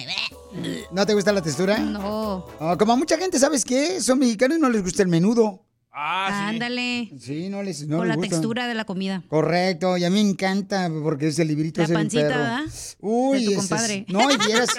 ¿No 0.91 1.05
te 1.05 1.13
gusta 1.13 1.33
la 1.33 1.41
textura? 1.41 1.79
No. 1.79 2.45
Ah, 2.59 2.77
como 2.77 2.93
a 2.93 2.95
mucha 2.95 3.17
gente, 3.17 3.37
¿sabes 3.37 3.65
qué? 3.65 3.99
Son 3.99 4.19
mexicanos 4.19 4.57
y 4.57 4.61
no 4.61 4.69
les 4.69 4.83
gusta 4.83 5.01
el 5.01 5.09
menudo. 5.09 5.65
Ah, 5.95 6.47
Ándale. 6.49 7.11
Sí, 7.19 7.49
no 7.49 7.61
les 7.61 7.87
no 7.87 7.97
Con 7.97 8.07
les 8.07 8.15
la 8.15 8.15
gusta. 8.15 8.29
textura 8.31 8.67
de 8.67 8.73
la 8.73 8.83
comida. 8.85 9.21
Correcto, 9.27 9.95
y 9.97 10.03
a 10.05 10.09
mí 10.09 10.23
me 10.23 10.29
encanta 10.31 10.89
porque 11.03 11.27
ese 11.27 11.45
librito 11.45 11.81
La 11.81 11.85
es 11.85 11.89
el 11.91 11.95
pancita, 11.95 12.27
perro. 12.29 12.39
¿verdad? 12.39 12.61
Uy, 12.99 13.39
De 13.39 13.45
tu 13.45 13.51
ese 13.51 13.59
es- 13.61 13.67
compadre. 13.69 14.05
No, 14.07 14.31
y 14.31 14.37
vieras. 14.37 14.69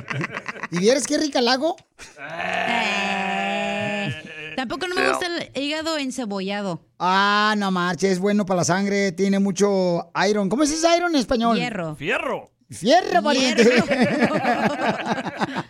¿Y 0.70 0.78
vieras 0.78 1.06
qué 1.06 1.16
rica 1.18 1.40
la 1.40 1.52
hago? 1.54 1.76
Tampoco 4.56 4.86
no 4.86 4.94
me 4.94 5.08
gusta 5.08 5.26
el 5.26 5.62
hígado 5.62 5.98
encebollado. 5.98 6.86
Ah, 6.98 7.54
no 7.58 7.70
marches, 7.70 8.12
es 8.12 8.18
bueno 8.18 8.46
para 8.46 8.58
la 8.58 8.64
sangre, 8.64 9.12
tiene 9.12 9.38
mucho 9.38 10.10
iron. 10.28 10.48
¿Cómo 10.48 10.64
se 10.66 10.74
dice 10.74 10.86
iron 10.96 11.14
en 11.14 11.20
español? 11.20 11.56
Hierro. 11.56 11.96
Fierro. 11.96 12.50
Fierro, 12.70 13.22
pariente. 13.22 13.64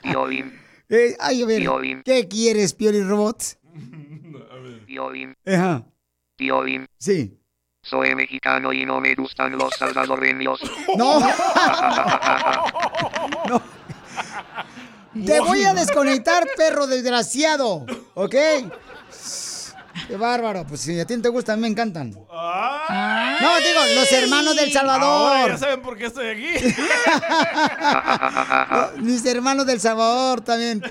Piolín, 0.02 0.52
Eh, 0.88 1.16
ay, 1.18 1.42
a 1.42 1.46
ver, 1.46 1.60
Piolín. 1.60 2.02
¿qué 2.04 2.28
quieres, 2.28 2.72
Pioli 2.74 3.02
Robot? 3.02 3.42
Piolín, 4.98 5.34
Ajá, 5.44 5.84
Piolín. 6.36 6.86
sí. 6.98 7.40
Soy 7.82 8.14
mexicano 8.14 8.72
y 8.72 8.86
no 8.86 8.98
me 9.00 9.14
gustan 9.14 9.58
los 9.58 9.74
salvadoreños. 9.74 10.58
No. 10.96 11.20
no. 13.48 13.62
Te 15.26 15.40
voy 15.40 15.64
a 15.64 15.74
desconectar, 15.74 16.46
perro 16.56 16.86
desgraciado. 16.86 17.84
¿Ok? 18.14 18.34
Qué 20.08 20.16
bárbaro. 20.16 20.64
Pues 20.66 20.80
si 20.80 20.98
a 20.98 21.04
ti 21.04 21.14
no 21.16 21.22
te 21.22 21.28
gustan, 21.28 21.60
me 21.60 21.68
encantan. 21.68 22.10
No, 22.12 23.58
digo, 23.58 23.80
los 23.96 24.10
hermanos 24.12 24.56
del 24.56 24.74
Ahora 24.76 24.98
Salvador. 24.98 25.48
ya 25.50 25.58
saben 25.58 25.82
por 25.82 25.96
qué 25.98 26.06
estoy 26.06 26.28
aquí. 26.28 26.48
Mis 29.02 29.24
hermanos 29.26 29.66
del 29.66 29.78
Salvador 29.80 30.40
también. 30.40 30.82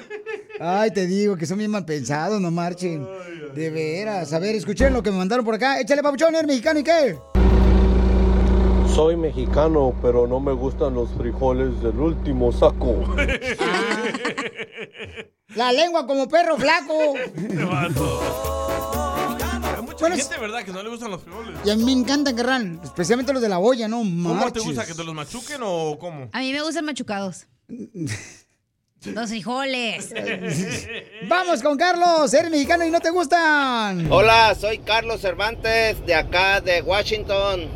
Ay, 0.60 0.92
te 0.92 1.08
digo 1.08 1.36
que 1.38 1.48
son 1.48 1.58
bien 1.58 1.72
mal 1.72 1.86
pensados, 1.86 2.40
no 2.40 2.52
marchen. 2.52 3.08
De 3.54 3.70
veras. 3.70 4.34
A 4.34 4.40
ver, 4.40 4.56
escuchen 4.56 4.94
lo 4.94 5.04
que 5.04 5.12
me 5.12 5.18
mandaron 5.18 5.46
por 5.46 5.56
acá. 5.56 5.80
Échale, 5.80 6.02
papuchón, 6.02 6.34
¿eres 6.36 6.48
mexicano 6.48 6.80
y 6.80 6.84
qué? 6.84 7.18
Soy 8.94 9.16
mexicano, 9.16 9.94
pero 10.02 10.28
no 10.28 10.40
me 10.40 10.52
gustan 10.54 10.94
los 10.96 11.10
frijoles 11.18 11.82
del 11.82 12.00
último 12.00 12.52
saco. 12.52 13.04
La 15.56 15.72
lengua 15.72 16.06
como 16.08 16.28
perro 16.28 16.58
flaco. 16.58 17.14
Hay 19.76 19.82
mucha 19.84 20.10
gente, 20.16 20.38
¿verdad? 20.40 20.64
Que 20.64 20.72
no 20.72 20.82
le 20.84 20.90
gustan 20.90 21.12
los 21.12 21.22
frijoles. 21.22 21.60
Y 21.64 21.70
a 21.70 21.76
mí 21.76 21.86
me 21.86 21.92
encantan, 21.92 22.36
carnal. 22.36 22.80
Especialmente 22.84 23.34
los 23.34 23.42
de 23.42 23.50
la 23.50 23.60
olla, 23.60 23.88
no 23.88 23.98
¿Cómo 24.00 24.34
te 24.34 24.40
marches. 24.46 24.64
gusta? 24.64 24.86
¿Que 24.86 24.94
te 24.96 25.04
los 25.04 25.14
machuquen 25.14 25.62
o 25.64 25.98
cómo? 26.00 26.30
A 26.32 26.40
mí 26.40 26.52
me 26.52 26.62
gustan 26.62 26.86
machucados. 26.86 27.46
Los 29.06 29.30
frijoles. 29.30 30.14
Vamos 31.28 31.62
con 31.62 31.78
Carlos, 31.78 32.34
eres 32.34 32.50
mexicano 32.50 32.86
y 32.86 32.90
no 32.90 33.02
te 33.02 33.10
gustan. 33.10 34.10
Hola, 34.12 34.56
soy 34.60 34.80
Carlos 34.80 35.20
Cervantes 35.20 36.06
de 36.06 36.16
acá 36.16 36.62
de 36.62 36.82
Washington. 36.82 37.68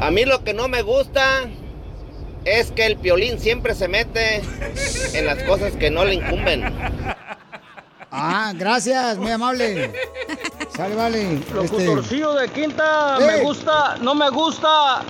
A 0.00 0.10
mí 0.10 0.24
lo 0.24 0.42
que 0.42 0.54
no 0.54 0.66
me 0.66 0.82
gusta 0.82 1.42
es 2.44 2.72
que 2.72 2.86
el 2.86 2.96
piolín 2.96 3.38
siempre 3.38 3.74
se 3.74 3.86
mete 3.86 4.42
en 5.14 5.26
las 5.26 5.42
cosas 5.44 5.74
que 5.76 5.90
no 5.90 6.04
le 6.04 6.14
incumben. 6.14 6.64
Ah, 8.10 8.52
gracias, 8.56 9.18
muy 9.18 9.30
amable. 9.30 9.92
Sale, 10.74 10.94
vale. 10.94 11.34
Este, 11.34 11.54
Locutorcillo 11.54 12.34
de 12.34 12.48
quinta, 12.48 13.18
¡Eh! 13.20 13.26
me 13.26 13.42
gusta, 13.42 13.96
no 14.00 14.14
me 14.14 14.30
gusta 14.30 15.02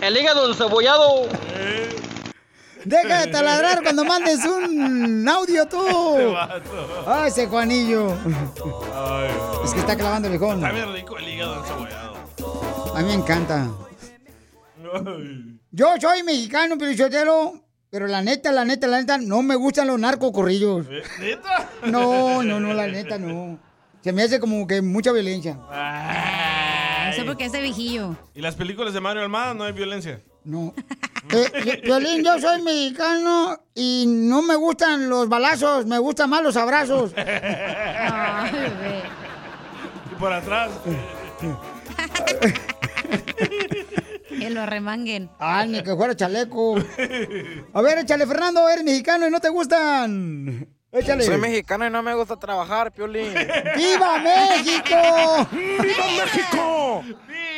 el 0.00 0.16
hígado 0.16 0.48
encebollado. 0.48 1.28
Deja 2.86 3.26
de 3.26 3.32
taladrar 3.32 3.82
cuando 3.82 4.04
mandes 4.04 4.44
un 4.44 5.28
audio 5.28 5.66
tú. 5.66 5.84
Ay, 7.04 7.28
ese 7.28 7.48
Juanillo. 7.48 8.16
Es 9.64 9.74
que 9.74 9.80
está 9.80 9.96
clavando 9.96 10.28
el 10.28 10.38
viejón. 10.38 10.58
Está 10.58 10.70
bien 10.70 10.92
rico 10.92 11.18
el 11.18 11.28
hígado 11.28 11.60
encebollado. 11.60 12.16
A 12.94 13.00
mí 13.00 13.08
me 13.08 13.14
encanta. 13.14 13.68
Yo 15.72 15.94
soy 16.00 16.22
mexicano, 16.22 16.76
pero 16.78 17.52
pero 17.90 18.06
la 18.06 18.22
neta, 18.22 18.52
la 18.52 18.64
neta, 18.64 18.86
la 18.86 19.00
neta, 19.00 19.18
no 19.18 19.42
me 19.42 19.56
gustan 19.56 19.88
los 19.88 19.98
narcocorrillos. 19.98 20.86
¿Eh? 20.88 21.02
¿Neta? 21.20 21.70
No, 21.86 22.42
no, 22.42 22.60
no, 22.60 22.72
la 22.72 22.86
neta, 22.86 23.18
no. 23.18 23.58
Se 24.02 24.12
me 24.12 24.22
hace 24.22 24.38
como 24.38 24.66
que 24.66 24.80
mucha 24.82 25.10
violencia. 25.12 25.54
No 25.54 27.12
sé 27.12 27.24
por 27.24 27.36
qué 27.36 27.46
este 27.46 27.60
viejillo. 27.60 28.16
¿Y 28.34 28.40
las 28.42 28.54
películas 28.54 28.94
de 28.94 29.00
Mario 29.00 29.22
Almada 29.22 29.54
no 29.54 29.64
hay 29.64 29.72
violencia? 29.72 30.20
No. 30.46 30.72
Eh, 31.32 31.80
Violín, 31.82 32.22
yo 32.22 32.38
soy 32.38 32.62
mexicano 32.62 33.58
y 33.74 34.04
no 34.06 34.42
me 34.42 34.54
gustan 34.54 35.08
los 35.08 35.28
balazos, 35.28 35.86
me 35.86 35.98
gustan 35.98 36.30
más 36.30 36.40
los 36.40 36.56
abrazos. 36.56 37.12
Y 40.12 40.14
por 40.14 40.32
atrás. 40.32 40.70
Que 44.28 44.50
lo 44.50 44.62
arremanguen. 44.62 45.28
Ay, 45.40 45.68
ni 45.68 45.82
que 45.82 45.96
fuera 45.96 46.14
chaleco. 46.14 46.76
A 47.72 47.82
ver, 47.82 47.98
échale, 47.98 48.24
Fernando, 48.24 48.68
eres 48.68 48.84
mexicano 48.84 49.26
y 49.26 49.30
no 49.30 49.40
te 49.40 49.48
gustan. 49.48 50.68
Échale. 50.92 51.24
Soy 51.24 51.38
mexicano 51.38 51.88
y 51.88 51.90
no 51.90 52.04
me 52.04 52.14
gusta 52.14 52.36
trabajar, 52.36 52.92
Piolín. 52.92 53.34
¡Viva 53.76 54.18
México! 54.18 55.48
¡Viva 55.50 56.06
México! 56.24 57.02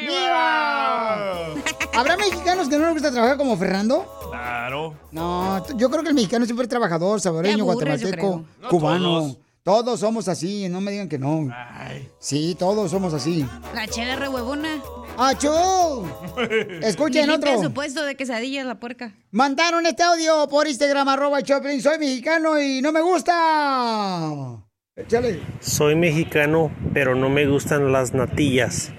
¡Viva! 0.00 1.54
¿Habrá 1.94 2.16
mexicanos 2.16 2.68
que 2.68 2.78
no 2.78 2.84
les 2.84 2.94
gusta 2.94 3.10
trabajar 3.10 3.36
como 3.36 3.56
Fernando? 3.56 4.06
Claro. 4.30 4.94
No, 5.10 5.64
yo 5.76 5.90
creo 5.90 6.02
que 6.02 6.10
el 6.10 6.14
mexicano 6.14 6.44
siempre 6.44 6.64
es 6.64 6.68
trabajador, 6.68 7.20
saboreño, 7.20 7.64
aburres, 7.64 8.02
guatemalteco. 8.02 8.44
No 8.60 8.68
cubano. 8.68 9.20
todos. 9.20 9.38
Todos 9.68 10.00
somos 10.00 10.28
así, 10.28 10.66
no 10.70 10.80
me 10.80 10.90
digan 10.90 11.10
que 11.10 11.18
no. 11.18 11.46
Sí, 12.18 12.56
todos 12.58 12.90
somos 12.90 13.12
así. 13.12 13.46
La 13.74 13.86
chela 13.86 14.16
re 14.16 14.26
huevona. 14.28 14.80
¡Achú! 15.18 16.06
Escuchen 16.82 17.28
otro. 17.28 17.62
su 17.62 17.72
puesto 17.74 18.02
de 18.04 18.14
quesadillas 18.14 18.64
la 18.64 18.80
puerca. 18.80 19.14
Mandaron 19.30 19.84
este 19.84 20.04
audio 20.04 20.48
por 20.48 20.66
Instagram, 20.66 21.08
arroba 21.08 21.42
Choplin. 21.42 21.82
Soy 21.82 21.98
mexicano 21.98 22.58
y 22.58 22.80
no 22.80 22.92
me 22.92 23.02
gusta. 23.02 24.62
Échale. 24.96 25.42
Soy 25.60 25.96
mexicano, 25.96 26.70
pero 26.94 27.14
no 27.14 27.28
me 27.28 27.46
gustan 27.46 27.92
las 27.92 28.14
natillas. 28.14 28.90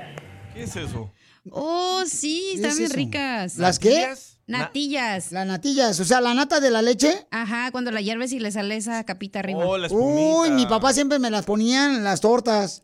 ¿Qué 0.60 0.66
es 0.66 0.76
eso? 0.76 1.10
Oh, 1.52 2.04
sí, 2.06 2.50
¿Qué 2.50 2.56
están 2.56 2.72
es 2.72 2.78
bien 2.80 2.92
ricas. 2.92 3.56
¿Las 3.56 3.80
qué? 3.80 4.14
Natillas. 4.46 5.32
Las 5.32 5.48
natillas, 5.48 5.98
o 6.02 6.04
sea, 6.04 6.20
la 6.20 6.34
nata 6.34 6.60
de 6.60 6.70
la 6.70 6.82
leche. 6.82 7.28
Ajá, 7.32 7.72
cuando 7.72 7.92
la 7.92 8.02
hierves 8.02 8.34
y 8.34 8.40
le 8.40 8.52
sale 8.52 8.76
esa 8.76 9.02
capita 9.06 9.40
arriba. 9.40 9.66
Oh, 9.66 10.42
Uy, 10.42 10.52
mi 10.52 10.66
papá 10.66 10.92
siempre 10.92 11.18
me 11.18 11.32
las 11.32 11.46
ponía 11.46 11.86
en 11.86 12.04
las 12.04 12.20
tortas. 12.20 12.84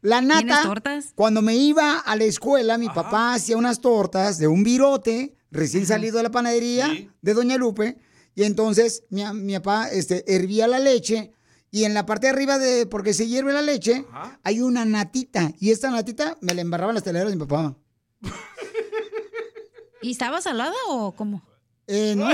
La 0.00 0.22
nata. 0.22 0.38
¿Tienes 0.38 0.62
tortas? 0.62 1.12
Cuando 1.14 1.42
me 1.42 1.56
iba 1.56 1.98
a 1.98 2.16
la 2.16 2.24
escuela, 2.24 2.78
mi 2.78 2.88
papá 2.88 3.34
hacía 3.34 3.58
unas 3.58 3.82
tortas 3.82 4.38
de 4.38 4.48
un 4.48 4.64
virote 4.64 5.36
recién 5.50 5.84
salido 5.84 6.16
de 6.16 6.22
la 6.22 6.30
panadería 6.30 6.88
de 7.20 7.34
Doña 7.34 7.58
Lupe. 7.58 7.98
Y 8.34 8.44
entonces 8.44 9.04
mi, 9.10 9.24
mi 9.34 9.52
papá 9.58 9.90
este, 9.90 10.24
hervía 10.34 10.66
la 10.66 10.78
leche. 10.78 11.34
Y 11.70 11.84
en 11.84 11.94
la 11.94 12.06
parte 12.06 12.26
de 12.26 12.32
arriba 12.32 12.58
de, 12.58 12.86
porque 12.86 13.12
se 13.12 13.26
hierve 13.26 13.52
la 13.52 13.62
leche, 13.62 14.04
hay 14.42 14.60
una 14.60 14.84
natita. 14.84 15.52
Y 15.60 15.70
esta 15.70 15.90
natita 15.90 16.38
me 16.40 16.54
la 16.54 16.62
embarraba 16.62 16.90
en 16.92 16.94
las 16.94 17.04
teleras 17.04 17.28
de 17.28 17.36
mi 17.36 17.44
papá. 17.44 17.76
¿Y 20.02 20.12
estaba 20.12 20.40
salada 20.40 20.74
o 20.88 21.12
cómo? 21.12 21.42
Eh, 21.86 22.14
no, 22.16 22.28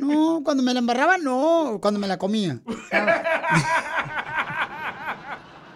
no, 0.00 0.42
cuando 0.44 0.62
me 0.62 0.72
la 0.72 0.80
embarraba, 0.80 1.16
no, 1.18 1.78
cuando 1.80 1.98
me 1.98 2.06
la 2.06 2.18
comía. 2.18 2.60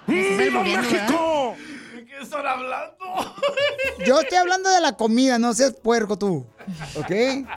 ¡Viva 0.07 0.62
México! 0.62 1.54
¿De 1.57 1.77
qué 2.18 2.25
están 2.25 2.46
hablando? 2.46 2.96
Yo 4.06 4.20
estoy 4.20 4.38
hablando 4.38 4.70
de 4.70 4.80
la 4.80 4.96
comida, 4.96 5.38
no 5.38 5.54
seas 5.54 5.72
puerco 5.72 6.18
tú. 6.18 6.46
¿Ok? 6.96 7.08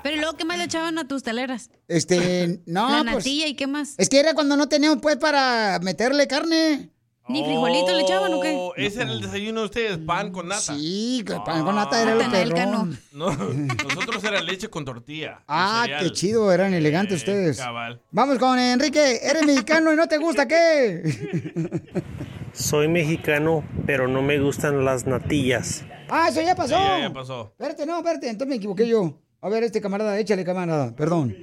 Pero 0.03 0.15
¿y 0.15 0.20
luego, 0.20 0.38
¿qué 0.38 0.46
más 0.46 0.58
le 0.58 0.65
echaban 0.65 0.98
a 0.98 1.08
tus 1.08 1.24
teleras? 1.24 1.70
Este, 1.88 2.62
no, 2.65 2.89
La 2.89 3.03
pues, 3.03 3.15
natilla 3.15 3.48
y 3.48 3.56
qué 3.56 3.68
más. 3.68 3.96
Es 3.98 4.10
que 4.10 4.20
era 4.20 4.34
cuando 4.34 4.56
no 4.56 4.68
teníamos, 4.70 5.00
pues, 5.01 5.18
para 5.18 5.80
meterle 5.82 6.27
carne. 6.27 6.89
¿Ni 7.27 7.46
frijolito 7.46 7.94
le 7.96 8.01
echaban 8.01 8.34
o 8.34 8.41
qué? 8.41 8.56
Oh, 8.58 8.74
ese 8.75 9.03
era 9.03 9.12
el 9.12 9.22
desayuno 9.22 9.62
de 9.62 9.65
ustedes, 9.68 9.98
pan 10.00 10.32
con 10.32 10.48
nata. 10.48 10.74
Sí, 10.74 11.24
pan 11.46 11.63
con 11.63 11.75
nata 11.75 12.01
era 12.01 12.15
lo 12.15 12.18
Natanael 12.24 12.51
perrón. 12.51 13.00
No, 13.13 13.30
nosotros 13.32 14.24
era 14.24 14.41
leche 14.41 14.70
con 14.70 14.84
tortilla. 14.84 15.41
Ah, 15.48 15.86
qué 16.00 16.12
chido, 16.12 16.51
eran 16.51 16.74
elegantes 16.74 17.20
ustedes. 17.20 17.58
cabal. 17.58 18.01
Vamos 18.12 18.38
con 18.38 18.58
Enrique, 18.60 19.20
eres 19.24 19.46
mexicano 19.46 19.94
y 19.94 19.96
no 19.96 20.08
te 20.08 20.18
gusta 20.18 20.48
qué. 20.48 22.12
Soy 22.53 22.88
mexicano, 22.88 23.63
pero 23.86 24.08
no 24.08 24.22
me 24.22 24.39
gustan 24.39 24.84
las 24.84 25.05
natillas. 25.05 25.84
Ah, 26.10 26.27
eso 26.29 26.41
ya 26.41 26.55
pasó. 26.55 26.75
Sí, 26.75 26.81
ya, 26.81 27.00
ya 27.00 27.13
pasó. 27.13 27.53
Espérate, 27.58 27.86
no, 27.86 27.98
espérate, 27.98 28.29
entonces 28.29 28.50
me 28.50 28.55
equivoqué 28.55 28.88
yo. 28.88 29.22
A 29.41 29.50
ver, 29.50 29.63
este 29.63 29.81
camarada, 29.81 30.20
échale 30.20 30.43
camarada, 30.43 30.96
perdón. 30.96 31.36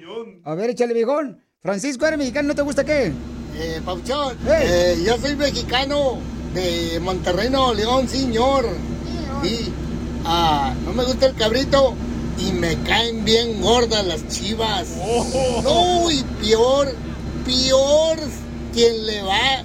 A 0.44 0.54
ver, 0.54 0.70
échale 0.70 0.94
viejón. 0.94 1.42
Francisco, 1.62 2.06
eres 2.06 2.18
mexicano, 2.18 2.48
¿no 2.48 2.54
te 2.54 2.62
gusta 2.62 2.84
qué? 2.84 3.12
Eh, 3.56 3.80
Pauchón, 3.84 4.36
eh, 4.48 5.02
yo 5.04 5.16
soy 5.16 5.34
mexicano 5.34 6.18
de 6.54 7.00
Monterrey, 7.00 7.50
Nuevo 7.50 7.74
León, 7.74 8.08
señor. 8.08 8.66
Sí, 9.42 9.72
ah, 10.24 10.74
no 10.84 10.92
me 10.92 11.04
gusta 11.04 11.26
el 11.26 11.34
cabrito 11.34 11.94
y 12.38 12.52
me 12.52 12.76
caen 12.82 13.24
bien 13.24 13.60
gordas 13.60 14.06
las 14.06 14.28
chivas. 14.28 14.96
No, 15.64 16.10
y 16.10 16.22
peor, 16.40 16.88
peor 17.44 18.18
quien 18.72 19.06
le 19.06 19.22
va 19.22 19.64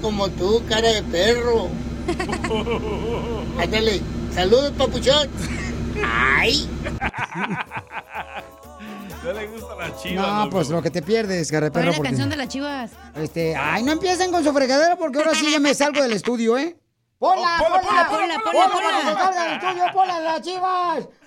como 0.00 0.28
tú, 0.30 0.62
cara 0.68 0.88
de 0.88 1.02
perro. 1.04 1.68
Ándale, 3.60 4.00
saludos, 4.34 4.72
papuchón. 4.76 5.28
Ay. 6.04 6.68
No 9.22 9.32
le 9.34 9.46
gusta 9.48 9.74
la 9.76 9.96
chiva. 9.96 10.44
No, 10.44 10.50
pues 10.50 10.68
lo 10.70 10.82
que 10.82 10.90
te 10.90 11.02
pierdes, 11.02 11.50
cara 11.50 11.66
de 11.66 11.72
¿Cuál 11.72 11.82
perro. 11.84 11.90
es 11.90 11.96
la 11.96 11.98
porque- 11.98 12.08
canción 12.10 12.30
de 12.30 12.36
las 12.36 12.48
chivas? 12.48 12.90
Este, 13.16 13.54
ay, 13.56 13.82
no 13.82 13.92
empiecen 13.92 14.30
con 14.32 14.42
su 14.42 14.52
fregadera 14.52 14.96
porque 14.96 15.18
ahora 15.18 15.34
sí 15.34 15.50
ya 15.50 15.60
me 15.60 15.74
salgo 15.74 16.02
del 16.02 16.12
estudio, 16.12 16.56
¿eh? 16.56 16.76
¡Pola, 17.18 17.58
Oh, 17.60 17.64
pola, 17.68 17.80
ponla, 17.82 18.08
pola, 18.08 18.08
ponla, 18.08 18.40
pola, 18.42 18.68
ponla, 18.70 18.80
para 18.80 18.96
que 18.96 19.02
se 19.04 19.12
ponla. 19.12 19.24
salga 19.24 19.42
del 19.44 19.52
estudio! 19.52 19.84
¡Pola, 19.92 20.20
las 20.20 20.40
chivas! 20.40 21.04
¡Pola, 21.04 21.19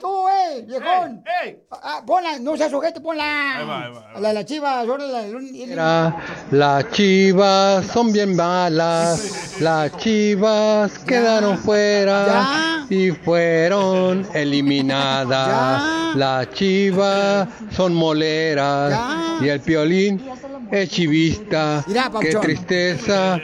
tú, 0.00 0.28
eh, 0.28 0.64
viejón! 0.66 1.24
Ah, 1.70 2.02
¡Ponla, 2.06 2.38
no 2.38 2.56
seas 2.56 2.70
sujeto, 2.70 3.02
ponla! 3.02 3.58
Ahí 3.58 3.66
va, 3.66 3.84
ahí 3.84 3.92
va, 3.92 4.20
La 4.20 4.28
de 4.28 4.34
las 4.34 4.44
chivas, 4.44 4.88
ahora 4.88 5.06
la 5.06 5.22
del... 5.22 5.40
Mira, 5.40 6.16
las 6.50 6.90
chivas 6.92 7.86
son 7.86 8.12
bien 8.12 8.36
malas, 8.36 9.56
las 9.60 9.96
chivas 9.96 10.98
quedaron 11.00 11.58
fuera 11.58 12.84
y 12.88 13.10
fueron 13.10 14.26
eliminadas. 14.34 16.16
Las 16.16 16.50
chivas 16.50 17.48
son 17.72 17.94
moleras 17.94 19.40
y 19.40 19.48
el 19.48 19.60
piolín 19.60 20.24
es 20.70 20.90
chivista. 20.90 21.82
Mira, 21.86 22.10
Qué 22.20 22.34
tristeza 22.36 23.40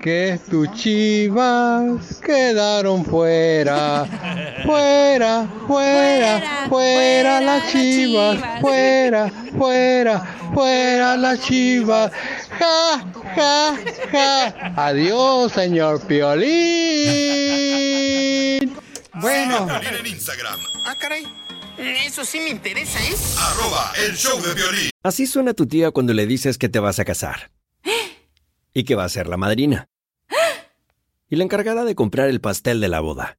que 0.00 0.38
tus 0.50 0.72
chivas 0.72 2.20
quedaron 2.24 3.04
fuera. 3.04 4.06
Fuera, 4.64 5.09
fuera, 5.18 6.66
fuera 6.68 7.40
las 7.40 7.72
chivas, 7.72 8.38
fuera, 8.60 9.28
fuera, 9.58 10.20
fuera 10.54 11.16
las 11.16 11.40
chivas. 11.40 12.12
Ja, 12.58 13.12
ja, 13.34 13.76
ja. 14.12 14.74
Adiós, 14.76 15.52
señor 15.52 16.06
Piolín. 16.06 16.50
Bueno. 19.14 19.66
Piolín 19.66 19.94
en 20.00 20.06
Instagram, 20.06 20.60
Ah, 20.86 20.94
caray. 21.00 21.26
Eso 21.78 22.24
sí 22.24 22.40
me 22.40 22.50
interesa, 22.50 22.98
¿eh? 23.00 23.14
arroba 23.38 23.92
el 24.06 24.14
show 24.14 24.38
de 24.42 24.54
violín. 24.54 24.90
Así 25.02 25.26
suena 25.26 25.54
tu 25.54 25.66
tía 25.66 25.90
cuando 25.92 26.12
le 26.12 26.26
dices 26.26 26.58
que 26.58 26.68
te 26.68 26.78
vas 26.78 26.98
a 26.98 27.04
casar. 27.06 27.50
Y 28.74 28.84
que 28.84 28.94
va 28.94 29.04
a 29.04 29.08
ser 29.08 29.26
la 29.28 29.38
madrina. 29.38 29.88
Y 31.30 31.36
la 31.36 31.44
encargada 31.44 31.84
de 31.84 31.94
comprar 31.94 32.28
el 32.28 32.40
pastel 32.40 32.80
de 32.80 32.88
la 32.88 33.00
boda. 33.00 33.38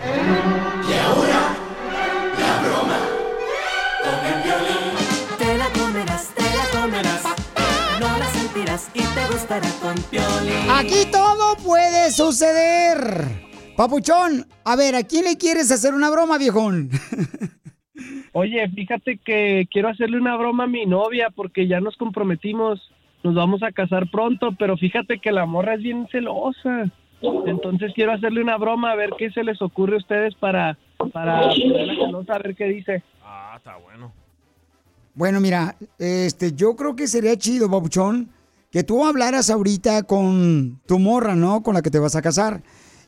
Y 0.00 0.92
ahora, 1.04 1.56
la 2.38 2.52
broma 2.62 2.98
con 4.04 4.18
el 4.26 4.42
violín. 4.44 5.38
Te 5.38 5.58
la 5.58 5.68
comerás, 5.70 6.34
te 6.34 6.42
la 6.42 6.80
comerás. 6.80 7.22
No 8.00 8.18
la 8.18 8.26
sentirás 8.26 8.90
y 8.94 9.00
te 9.00 9.26
gustará 9.32 9.68
con 9.82 9.94
Piolín. 10.10 10.70
Aquí 10.70 11.10
todo 11.10 11.56
puede 11.56 12.12
suceder. 12.12 13.48
Papuchón, 13.76 14.46
a 14.64 14.76
ver, 14.76 14.94
¿a 14.94 15.02
quién 15.02 15.24
le 15.24 15.36
quieres 15.36 15.70
hacer 15.72 15.94
una 15.94 16.10
broma, 16.10 16.38
viejón? 16.38 16.90
Oye, 18.32 18.68
fíjate 18.68 19.18
que 19.18 19.66
quiero 19.70 19.88
hacerle 19.88 20.18
una 20.18 20.36
broma 20.36 20.64
a 20.64 20.68
mi 20.68 20.86
novia 20.86 21.30
porque 21.34 21.66
ya 21.66 21.80
nos 21.80 21.96
comprometimos, 21.96 22.80
nos 23.24 23.34
vamos 23.34 23.64
a 23.64 23.72
casar 23.72 24.10
pronto, 24.10 24.50
pero 24.58 24.76
fíjate 24.76 25.18
que 25.18 25.32
la 25.32 25.44
morra 25.46 25.74
es 25.74 25.82
bien 25.82 26.06
celosa. 26.12 26.90
Entonces 27.20 27.92
quiero 27.94 28.12
hacerle 28.12 28.42
una 28.42 28.56
broma 28.56 28.92
a 28.92 28.96
ver 28.96 29.10
qué 29.18 29.30
se 29.30 29.42
les 29.42 29.60
ocurre 29.60 29.94
a 29.94 29.98
ustedes 29.98 30.34
para 30.36 30.78
para 31.12 31.40
a 31.40 32.38
ver 32.38 32.54
qué 32.56 32.64
dice. 32.64 33.02
Ah, 33.22 33.54
está 33.56 33.76
bueno. 33.76 34.12
Bueno, 35.14 35.40
mira, 35.40 35.76
este, 35.98 36.52
yo 36.52 36.76
creo 36.76 36.94
que 36.94 37.08
sería 37.08 37.36
chido, 37.36 37.68
Papuchón, 37.70 38.30
que 38.70 38.84
tú 38.84 39.04
hablaras 39.04 39.50
ahorita 39.50 40.04
con 40.04 40.80
tu 40.86 40.98
morra, 40.98 41.34
¿no? 41.34 41.62
Con 41.62 41.74
la 41.74 41.82
que 41.82 41.90
te 41.90 41.98
vas 41.98 42.14
a 42.14 42.22
casar. 42.22 42.62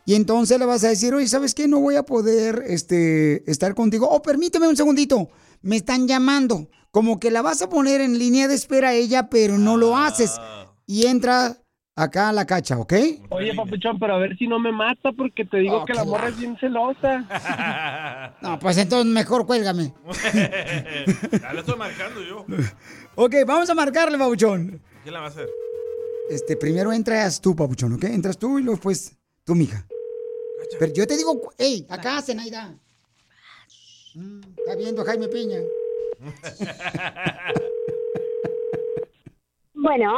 Y 0.05 0.15
entonces 0.15 0.59
le 0.59 0.65
vas 0.65 0.83
a 0.83 0.89
decir, 0.89 1.15
oye, 1.15 1.29
¿sabes 1.29 1.55
qué? 1.55 1.69
No 1.69 1.79
voy 1.79 1.97
a 1.97 2.03
poder 2.03 2.65
este, 2.67 3.49
estar 3.49 3.75
contigo. 3.75 4.09
Oh, 4.11 4.23
permíteme 4.23 4.67
un 4.67 4.77
segundito. 4.77 5.29
Me 5.63 5.77
están 5.77 6.09
llamando. 6.09 6.69
Como 6.91 7.21
que 7.21 7.31
la 7.31 7.43
vas 7.43 7.63
a 7.63 7.69
poner 7.69 8.01
en 8.01 8.19
línea 8.19 8.49
de 8.49 8.55
espera 8.55 8.89
a 8.89 8.95
ella, 8.95 9.31
pero 9.31 9.59
no 9.59 9.77
lo 9.77 9.97
haces. 9.97 10.41
Y 10.87 11.07
entra 11.07 11.59
acá 12.03 12.29
a 12.31 12.33
la 12.33 12.47
cacha, 12.47 12.79
¿ok? 12.79 12.93
Oye, 13.31 13.55
papuchón, 13.55 13.99
pero 13.99 14.15
a 14.15 14.19
ver 14.19 14.37
si 14.37 14.47
no 14.47 14.59
me 14.59 14.73
mata 14.73 15.13
porque 15.13 15.45
te 15.45 15.59
digo 15.59 15.79
Oh, 15.83 15.85
que 15.85 15.95
la 15.95 16.05
morra 16.05 16.29
es 16.29 16.39
bien 16.39 16.57
celosa. 16.59 17.25
No, 18.43 18.59
pues 18.59 18.79
entonces 18.79 19.13
mejor 19.13 19.47
cuélgame. 19.47 19.93
ya 20.35 21.53
le 21.53 21.61
estoy 21.61 21.77
marcando 21.77 22.23
yo. 22.23 22.47
Ok, 23.17 23.35
vamos 23.47 23.69
a 23.69 23.75
marcarle, 23.75 24.17
Papuchón. 24.19 24.81
¿Quién 25.03 25.13
la 25.13 25.21
va 25.21 25.27
a 25.27 25.29
hacer? 25.29 25.49
Este, 26.31 26.57
primero 26.57 26.93
entras 26.93 27.41
tú, 27.41 27.55
Papuchón, 27.55 27.93
¿ok? 27.95 28.05
Entras 28.05 28.39
tú 28.39 28.59
y 28.59 28.63
luego 28.63 28.77
después 28.77 29.17
tú, 29.45 29.55
mija. 29.55 29.87
Pero 30.79 30.93
yo 30.93 31.07
te 31.07 31.17
digo, 31.17 31.53
hey, 31.59 31.87
acá, 31.89 32.23
Zenaida. 32.23 32.75
Mm, 34.15 34.41
está 34.59 34.77
viendo 34.77 35.03
a 35.03 35.05
Jaime 35.05 35.29
Piña. 35.29 35.59
Bueno. 39.83 40.15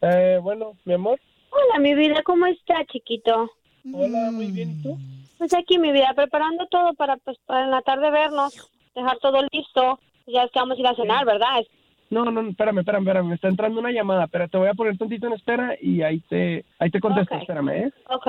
Eh, 0.00 0.38
bueno, 0.42 0.72
mi 0.84 0.94
amor. 0.94 1.18
Hola, 1.50 1.78
mi 1.80 1.94
vida, 1.94 2.22
¿cómo 2.24 2.46
está, 2.46 2.84
chiquito? 2.86 3.50
Hola, 3.92 4.30
muy 4.32 4.50
bien, 4.50 4.70
¿y 4.72 4.82
tú? 4.82 4.98
Pues 5.38 5.54
aquí, 5.54 5.78
mi 5.78 5.92
vida, 5.92 6.12
preparando 6.14 6.66
todo 6.66 6.92
para, 6.94 7.16
pues, 7.18 7.36
para 7.46 7.64
en 7.64 7.70
la 7.70 7.82
tarde 7.82 8.10
vernos, 8.10 8.68
dejar 8.94 9.18
todo 9.18 9.38
listo. 9.52 9.98
Ya 10.26 10.42
es 10.44 10.50
que 10.52 10.58
vamos 10.60 10.76
a 10.76 10.80
ir 10.80 10.86
a 10.86 10.94
cenar, 10.94 11.24
¿verdad? 11.24 11.62
No, 12.10 12.24
no, 12.24 12.40
espérame, 12.48 12.78
espérame, 12.80 13.02
espérame. 13.02 13.28
Me 13.28 13.34
está 13.36 13.48
entrando 13.48 13.80
una 13.80 13.92
llamada, 13.92 14.26
pero 14.26 14.48
te 14.48 14.58
voy 14.58 14.68
a 14.68 14.74
poner 14.74 14.98
tantito 14.98 15.26
en 15.28 15.32
espera 15.34 15.76
y 15.80 16.02
ahí 16.02 16.20
te, 16.28 16.64
ahí 16.78 16.90
te 16.90 17.00
contesto. 17.00 17.34
Ok. 17.34 17.40
Espérame, 17.42 17.68
¿eh? 17.70 17.92
Ok. 18.08 18.26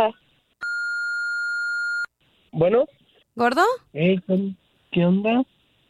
Bueno. 2.52 2.86
¿Gordo? 3.36 3.64
Hey, 3.94 4.20
¿qué- 4.28 4.52
¿qué 4.92 5.06
onda? 5.06 5.44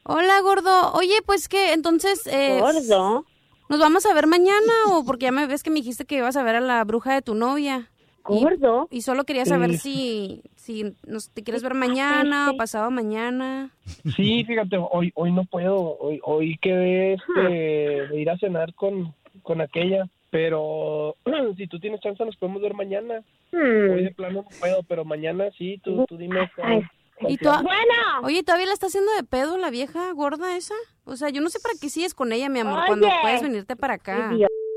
Hola, 0.04 0.40
gordo. 0.42 0.94
Oye, 0.94 1.16
pues 1.26 1.48
que 1.50 1.74
entonces... 1.74 2.26
Eh, 2.28 2.60
¿Gordo? 2.60 3.26
¿Nos 3.72 3.80
vamos 3.80 4.06
a 4.06 4.14
ver 4.14 4.28
mañana 4.28 4.74
o 4.90 5.06
porque 5.06 5.28
ya 5.28 5.32
me 5.32 5.48
ves 5.48 5.64
que 5.64 5.70
me 5.70 5.78
dijiste 5.78 6.04
que 6.04 6.18
ibas 6.18 6.36
a 6.36 6.44
ver 6.44 6.58
a 6.58 6.60
la 6.60 6.84
bruja 6.84 7.14
de 7.14 7.22
tu 7.22 7.36
novia? 7.36 7.90
Y- 8.28 8.44
¿Gordo? 8.44 8.90
Y, 8.92 9.02
solo 9.02 9.24
quería 9.24 9.46
saber 9.46 9.78
si, 9.78 10.44
si 10.58 10.94
nos, 11.08 11.30
te 11.30 11.42
quieres 11.42 11.64
ver 11.64 11.74
mañana 11.74 12.52
o 12.52 12.58
pasado 12.58 12.92
mañana. 12.92 13.72
Sí, 14.18 14.44
fíjate, 14.44 14.76
hoy, 14.78 15.14
hoy 15.16 15.32
no 15.32 15.46
puedo. 15.46 15.98
Hoy, 16.00 16.20
hoy 16.24 16.58
quedé 16.62 17.14
este, 17.14 17.42
de 17.42 18.22
ir 18.22 18.30
a 18.30 18.38
cenar 18.40 18.74
con, 18.74 19.16
con 19.42 19.62
aquella. 19.62 20.06
Pero 20.32 21.16
si 21.56 21.66
tú 21.68 21.80
tienes 21.80 22.02
chance, 22.02 22.26
nos 22.26 22.36
podemos 22.36 22.62
ver 22.62 22.74
mañana. 22.74 23.24
Hmm. 23.54 23.92
Hoy 23.92 24.04
de 24.04 24.12
plano 24.12 24.42
no 24.44 24.60
puedo, 24.60 24.84
pero 24.84 25.06
mañana 25.06 25.46
sí, 25.58 25.80
tú, 25.82 26.06
tú 26.10 26.18
dime. 26.18 26.52
cuál 26.58 26.90
¿Y 27.28 27.38
tú, 27.38 27.44
plan. 27.50 28.24
Oye, 28.24 28.44
¿todavía 28.44 28.68
la 28.68 28.74
está 28.74 28.88
haciendo 28.88 29.12
de 29.14 29.24
pedo 29.24 29.58
la 29.58 29.70
vieja 29.70 30.12
gorda 30.14 30.56
esa? 30.58 30.76
O 31.06 31.16
sea, 31.16 31.30
yo 31.30 31.42
no 31.42 31.50
sé 31.50 31.60
para 31.60 31.76
qué 31.80 31.90
sigues 31.90 32.14
con 32.14 32.32
ella, 32.32 32.50
mi 32.50 32.60
amor, 32.60 32.82
cuando 32.88 33.08
puedes 33.22 33.42
venirte 33.42 33.76
para 33.76 33.96
acá. 33.96 34.32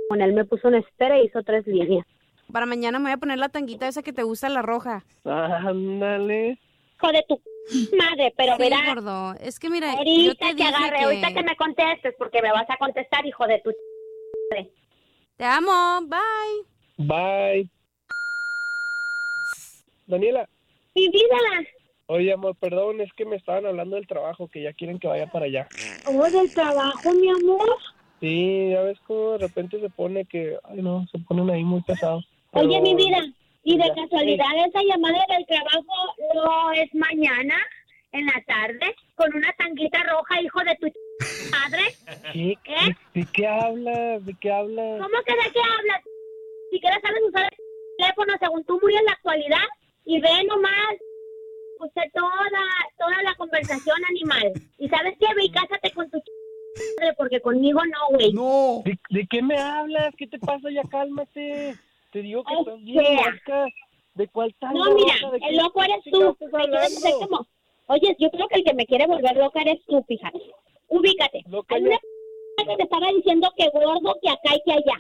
Con 0.09 0.21
él 0.21 0.33
me 0.35 0.45
puso 0.45 0.69
una 0.69 0.79
espera 0.79 1.19
y 1.21 1.27
hizo 1.27 1.43
tres 1.43 1.67
líneas. 1.67 2.07
Para 2.53 2.67
mañana 2.67 2.99
me 2.99 3.05
voy 3.05 3.13
a 3.13 3.17
poner 3.17 3.39
la 3.39 3.49
tanguita 3.49 3.89
esa 3.89 4.03
que 4.03 4.13
te 4.13 4.23
gusta, 4.23 4.49
la 4.49 4.63
roja. 4.63 5.05
Ándale. 5.25 6.59
Hijo 6.97 7.13
de 7.13 7.25
tu 7.29 7.41
madre, 7.97 8.33
pero 8.37 8.57
Sí, 8.57 8.63
verás. 8.63 8.87
gordo. 8.95 9.35
Es 9.41 9.59
que 9.59 9.71
mira, 9.71 9.93
yo 9.93 9.99
Ahorita 9.99 10.35
te 10.39 10.47
te, 10.51 10.55
dije 10.55 10.69
agarré, 10.69 10.99
que- 10.99 11.05
ahorita 11.05 11.29
que 11.35 11.43
me 11.43 11.57
contestes, 11.57 12.15
porque 12.19 12.43
me 12.43 12.53
vas 12.53 12.69
a 12.69 12.77
contestar, 12.77 13.25
hijo 13.27 13.47
de 13.47 13.61
tu 13.61 13.73
madre. 14.51 14.71
Te 15.37 15.45
amo, 15.45 16.01
bye. 16.07 17.07
Bye. 17.07 17.69
Daniela. 20.07 20.49
Mi 20.95 21.09
vida. 21.09 21.37
Oye, 22.07 22.33
amor, 22.33 22.55
perdón, 22.57 23.01
es 23.01 23.11
que 23.15 23.25
me 23.25 23.37
estaban 23.37 23.65
hablando 23.65 23.97
del 23.97 24.07
trabajo, 24.07 24.49
que 24.49 24.63
ya 24.63 24.73
quieren 24.75 24.99
que 24.99 25.09
vaya 25.09 25.27
para 25.27 25.47
allá. 25.47 25.67
Oh, 26.07 26.23
del 26.31 26.53
trabajo, 26.53 27.13
mi 27.15 27.31
amor. 27.31 27.67
Sí, 28.21 28.71
ya 28.71 28.83
ves 28.83 28.99
cómo 29.07 29.33
de 29.33 29.39
repente 29.39 29.81
se 29.81 29.89
pone 29.91 30.25
que, 30.27 30.59
ay 30.65 30.83
no, 30.83 31.07
se 31.11 31.19
ponen 31.21 31.49
ahí 31.51 31.65
muy 31.65 31.81
pesados. 31.83 32.29
Oye, 32.53 32.69
Pero- 32.69 32.83
mi 32.83 32.95
vida, 32.95 33.19
¿y 33.63 33.79
de 33.79 33.85
Ya. 33.89 33.95
casualidad 33.95 34.47
esa 34.67 34.81
llamada 34.83 35.25
del 35.31 35.47
trabajo 35.47 36.15
no 36.35 36.73
es 36.73 36.95
mañana, 36.95 37.57
en 38.13 38.27
la 38.27 38.41
tarde, 38.47 38.95
con 39.17 39.35
una 39.35 39.53
tanguita 39.59 39.99
roja, 40.05 40.41
hijo 40.43 40.61
de 40.61 40.77
tu 40.77 40.87
madre? 41.51 41.83
¿Qué? 42.33 42.53
¿Eh? 42.53 42.97
¿De 43.15 43.27
qué 43.33 43.47
hablas? 43.47 44.25
¿De 44.25 44.35
qué 44.41 44.53
hablas? 44.53 45.03
¿Cómo 45.03 45.23
que 45.27 45.33
de 45.33 45.53
qué 45.53 45.61
hablas? 45.61 46.01
Si 46.71 46.81
quieres 46.81 47.01
sabes 47.03 47.23
usar 47.29 47.45
el 47.45 47.59
teléfono 47.99 48.35
según 48.39 48.65
tú 48.65 48.79
muy 48.83 48.95
en 48.95 49.05
la 49.07 49.13
actualidad 49.13 49.67
y 50.05 50.21
ve 50.21 50.45
nomás, 50.49 50.95
puse 51.85 52.11
toda, 52.13 52.63
toda 52.99 53.23
la 53.23 53.35
conversación 53.37 53.97
animal. 54.09 54.53
¿Y 54.79 54.89
sabes 54.89 55.15
qué? 55.19 55.27
Ve 55.35 55.45
y 55.45 55.51
cásate 55.51 55.91
con 55.93 56.11
tu 56.11 56.19
madre, 56.99 57.15
porque 57.17 57.41
conmigo 57.41 57.81
no, 57.85 58.17
güey. 58.17 58.33
No. 58.33 58.83
¿De, 58.85 58.99
de 59.11 59.27
qué 59.29 59.43
me 59.43 59.59
hablas? 59.59 60.15
¿Qué 60.17 60.27
te 60.27 60.39
pasa? 60.39 60.71
Ya 60.71 60.83
cálmate. 60.85 61.75
Te 62.13 62.23
digo 62.23 62.45
que 62.45 62.55
O 62.55 62.61
estás 62.61 62.83
bien 62.83 63.17
loca. 63.17 63.67
¿De 64.15 64.29
cuál 64.29 64.55
tal? 64.61 64.75
No, 64.75 64.95
mira, 64.95 65.15
el 65.49 65.57
loco 65.57 65.83
eres 65.83 66.05
tú. 66.11 66.37
Me 66.41 66.65
quieres 66.67 66.97
hacer 66.97 67.15
como... 67.19 67.47
Oye, 67.87 68.17
yo 68.19 68.31
creo 68.31 68.49
que 68.49 68.57
el 68.61 68.65
que 68.65 68.75
me 68.75 68.87
quiere 68.87 69.07
volver 69.07 69.37
loca 69.37 69.61
eres 69.61 69.85
tú, 69.87 70.03
fíjate. 70.07 70.41
Ubícate. 70.89 71.45
Hay 71.69 71.83
una 71.83 71.99
que 72.57 72.77
te 72.77 72.83
estaba 72.85 73.09
diciendo 73.13 73.53
que 73.57 73.69
gordo, 73.71 74.17
que 74.23 74.31
acá 74.31 74.55
y 74.55 74.63
que 74.65 74.73
allá. 74.73 74.99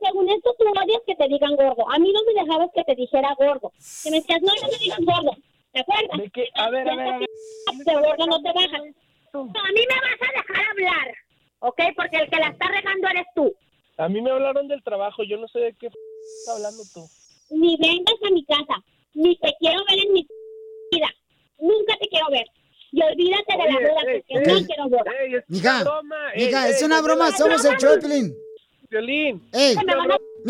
Según 0.00 0.28
esto, 0.28 0.54
tú 0.58 0.64
odias 0.68 1.02
que 1.06 1.14
te 1.14 1.28
digan 1.28 1.56
gordo. 1.56 1.88
A 1.90 1.98
mí 1.98 2.12
no 2.12 2.20
me 2.24 2.42
dejabas 2.42 2.70
que 2.74 2.84
te 2.84 2.94
dijera 2.94 3.34
gordo. 3.38 3.72
Que 4.02 4.10
me 4.10 4.18
decías, 4.18 4.42
no, 4.42 4.52
no 4.60 4.68
me 4.68 4.78
digas 4.78 5.00
gordo. 5.00 5.32
¿Te 5.78 5.92
acuerdas? 5.92 6.18
¿De 6.18 6.30
qué? 6.30 6.48
A 6.54 6.70
ver, 6.70 6.88
a 6.88 6.96
ver, 6.96 7.08
a 7.08 7.18
ver. 7.18 7.28
Gordo 7.84 8.26
no 8.26 8.42
te 8.42 8.52
bajas. 8.52 8.82
No, 9.32 9.40
a 9.42 9.72
mí 9.72 9.80
me 9.88 9.94
vas 10.00 10.28
a 10.28 10.32
dejar 10.40 10.70
hablar. 10.70 11.14
¿Ok? 11.60 11.80
Porque 11.96 12.16
el 12.16 12.30
que 12.30 12.36
la 12.36 12.48
está 12.48 12.66
regando 12.68 13.08
eres 13.08 13.26
tú. 13.34 13.54
A 13.98 14.08
mí 14.08 14.20
me 14.20 14.30
hablaron 14.30 14.66
del 14.68 14.82
trabajo. 14.82 15.22
Yo 15.22 15.36
no 15.36 15.46
sé 15.48 15.58
de 15.60 15.72
qué 15.74 15.86
f- 15.86 15.96
estás 16.40 16.56
hablando 16.56 16.82
tú. 16.92 17.08
Ni 17.50 17.76
vengas 17.76 18.14
a 18.26 18.30
mi 18.32 18.44
casa. 18.44 18.82
Ni 19.14 19.36
te 19.36 19.54
quiero 19.60 19.80
ver 19.88 19.98
en 20.04 20.12
mi 20.14 20.26
vida. 20.92 21.08
Nunca 21.60 21.96
te 22.00 22.08
quiero 22.08 22.26
ver. 22.30 22.46
Y 22.90 23.02
olvídate 23.02 23.52
de 23.52 23.58
la 23.70 23.76
Oye, 23.76 23.88
boda, 23.88 24.02
ey, 24.12 24.24
porque 24.28 24.50
ey, 24.50 24.60
no 24.60 24.66
quiero 24.66 24.88
boda. 24.88 25.12
ey, 25.20 25.34
es 25.34 25.44
Mija, 25.48 25.74
una 25.82 25.84
broma. 25.90 26.32
Ey, 26.34 26.46
mija, 26.46 26.66
ey, 26.66 26.72
es 26.74 26.82
una 26.82 27.02
broma, 27.02 27.30
somos 27.32 27.64
el 27.64 27.76
Piolín. 27.76 28.36
Violín. 28.90 29.48
Ey, 29.52 29.76
Es 29.76 29.84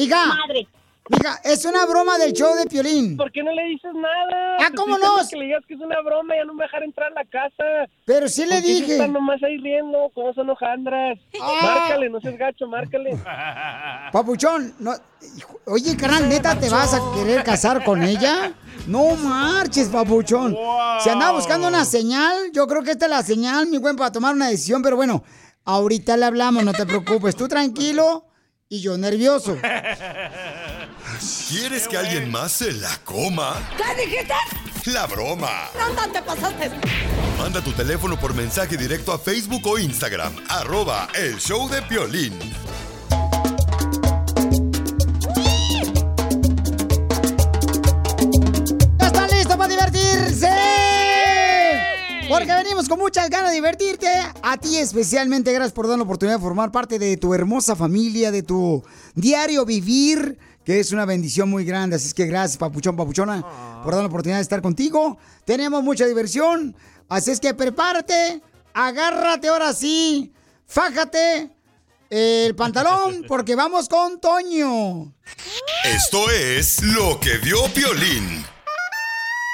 Madre. 0.07 0.67
Mija, 1.09 1.41
es 1.45 1.65
una 1.65 1.87
broma 1.87 2.19
del 2.19 2.33
show 2.33 2.55
de 2.55 2.67
Piolín. 2.67 3.17
¿Por 3.17 3.33
qué 3.33 3.43
no 3.43 3.53
le 3.53 3.65
dices 3.65 3.93
nada? 3.95 4.57
Ah, 4.61 4.69
Te 4.71 4.77
¿cómo 4.77 4.99
no? 4.99 5.17
Que 5.29 5.37
le 5.37 5.47
digas 5.47 5.65
que 5.67 5.75
es 5.75 5.81
una 5.81 6.01
broma, 6.03 6.35
ya 6.37 6.45
no 6.45 6.55
me 6.55 6.65
dejar 6.65 6.83
entrar 6.83 7.11
a 7.13 7.15
la 7.15 7.25
casa. 7.25 7.91
Pero 8.05 8.29
sí 8.29 8.43
le 8.43 8.57
¿Por 8.57 8.63
qué 8.63 8.67
se 8.67 8.73
dije. 8.75 8.93
Están 8.93 9.13
nomás 9.13 9.43
ahí 9.43 9.59
riendo, 9.59 10.11
¿cómo 10.15 10.33
son 10.35 10.51
hojandras? 10.51 11.19
Ah. 11.41 11.61
Márcale, 11.63 12.11
no 12.11 12.21
seas 12.21 12.37
gacho, 12.37 12.67
márcale. 12.67 13.17
Papuchón, 14.13 14.75
no, 14.81 14.93
oye, 15.67 15.97
carnal, 15.97 16.29
¿neta 16.29 16.59
te 16.59 16.69
vas 16.69 16.95
a 16.95 17.01
querer 17.15 17.43
casar 17.45 17.85
con 17.85 18.03
ella? 18.03 18.53
No 18.87 19.15
marches, 19.17 19.89
papuchón. 19.89 20.57
Si 21.01 21.09
andaba 21.09 21.33
buscando 21.33 21.69
una 21.69 21.85
señal, 21.85 22.51
yo 22.53 22.67
creo 22.67 22.83
que 22.83 22.93
esta 22.93 23.07
es 23.07 23.11
la 23.11 23.23
señal, 23.23 23.67
mi 23.69 23.79
buen, 23.79 23.97
para 23.97 24.13
tomar 24.13 24.35
una 24.35 24.49
decisión, 24.49 24.83
pero 24.83 24.97
bueno, 24.97 25.23
ahorita 25.65 26.17
le 26.17 26.25
hablamos, 26.25 26.65
no 26.65 26.73
te 26.73 26.87
preocupes. 26.87 27.37
Tú 27.37 27.49
tranquilo 27.49 28.28
y 28.69 28.81
yo 28.81 28.99
nervioso. 28.99 29.57
¿Quieres 31.49 31.89
que 31.89 31.97
alguien 31.97 32.31
más 32.31 32.53
se 32.53 32.73
la 32.73 32.97
coma? 33.05 33.57
¿Qué 33.77 34.05
dijiste? 34.05 34.35
La 34.93 35.07
broma. 35.07 35.71
No, 35.77 36.13
te 36.13 36.23
pasaste. 36.23 36.71
Manda 37.39 37.61
tu 37.63 37.73
teléfono 37.73 38.19
por 38.19 38.35
mensaje 38.35 38.77
directo 38.77 39.13
a 39.13 39.19
Facebook 39.19 39.67
o 39.67 39.79
Instagram. 39.79 40.35
Arroba 40.49 41.09
el 41.15 41.39
show 41.39 41.69
de 41.69 41.83
Piolín. 41.83 42.39
¿Ya 48.99 49.07
están 49.07 49.31
listos 49.31 49.57
para 49.57 49.69
divertirse? 49.69 50.88
Porque 52.29 52.53
venimos 52.53 52.89
con 52.89 52.99
muchas 52.99 53.31
ganas 53.31 53.51
de 53.51 53.55
divertirte. 53.57 54.07
A 54.43 54.59
ti 54.59 54.77
especialmente, 54.77 55.51
gracias 55.51 55.73
por 55.73 55.89
dar 55.89 55.97
la 55.97 56.05
oportunidad 56.05 56.37
de 56.37 56.43
formar 56.43 56.71
parte 56.71 56.99
de 56.99 57.17
tu 57.17 57.33
hermosa 57.33 57.75
familia, 57.75 58.31
de 58.31 58.43
tu 58.43 58.85
diario 59.15 59.65
vivir, 59.65 60.39
que 60.63 60.79
es 60.79 60.93
una 60.93 61.07
bendición 61.07 61.49
muy 61.49 61.65
grande. 61.65 61.97
Así 61.97 62.07
es 62.09 62.15
que 62.15 62.27
gracias, 62.27 62.59
papuchón, 62.59 62.97
papuchona, 62.97 63.43
por 63.83 63.95
dar 63.95 64.03
la 64.03 64.09
oportunidad 64.09 64.39
de 64.39 64.43
estar 64.43 64.61
contigo. 64.61 65.17
Tenemos 65.47 65.83
mucha 65.83 66.05
diversión. 66.05 66.77
Así 67.09 67.31
es 67.31 67.41
que 67.41 67.55
prepárate, 67.55 68.43
agárrate 68.75 69.49
ahora 69.49 69.73
sí, 69.73 70.31
fájate 70.67 71.51
el 72.11 72.55
pantalón, 72.55 73.25
porque 73.29 73.55
vamos 73.55 73.89
con 73.89 74.21
Toño. 74.21 75.15
Esto 75.83 76.31
es 76.31 76.83
lo 76.83 77.19
que 77.19 77.39
vio 77.39 77.65
Piolín. 77.73 78.45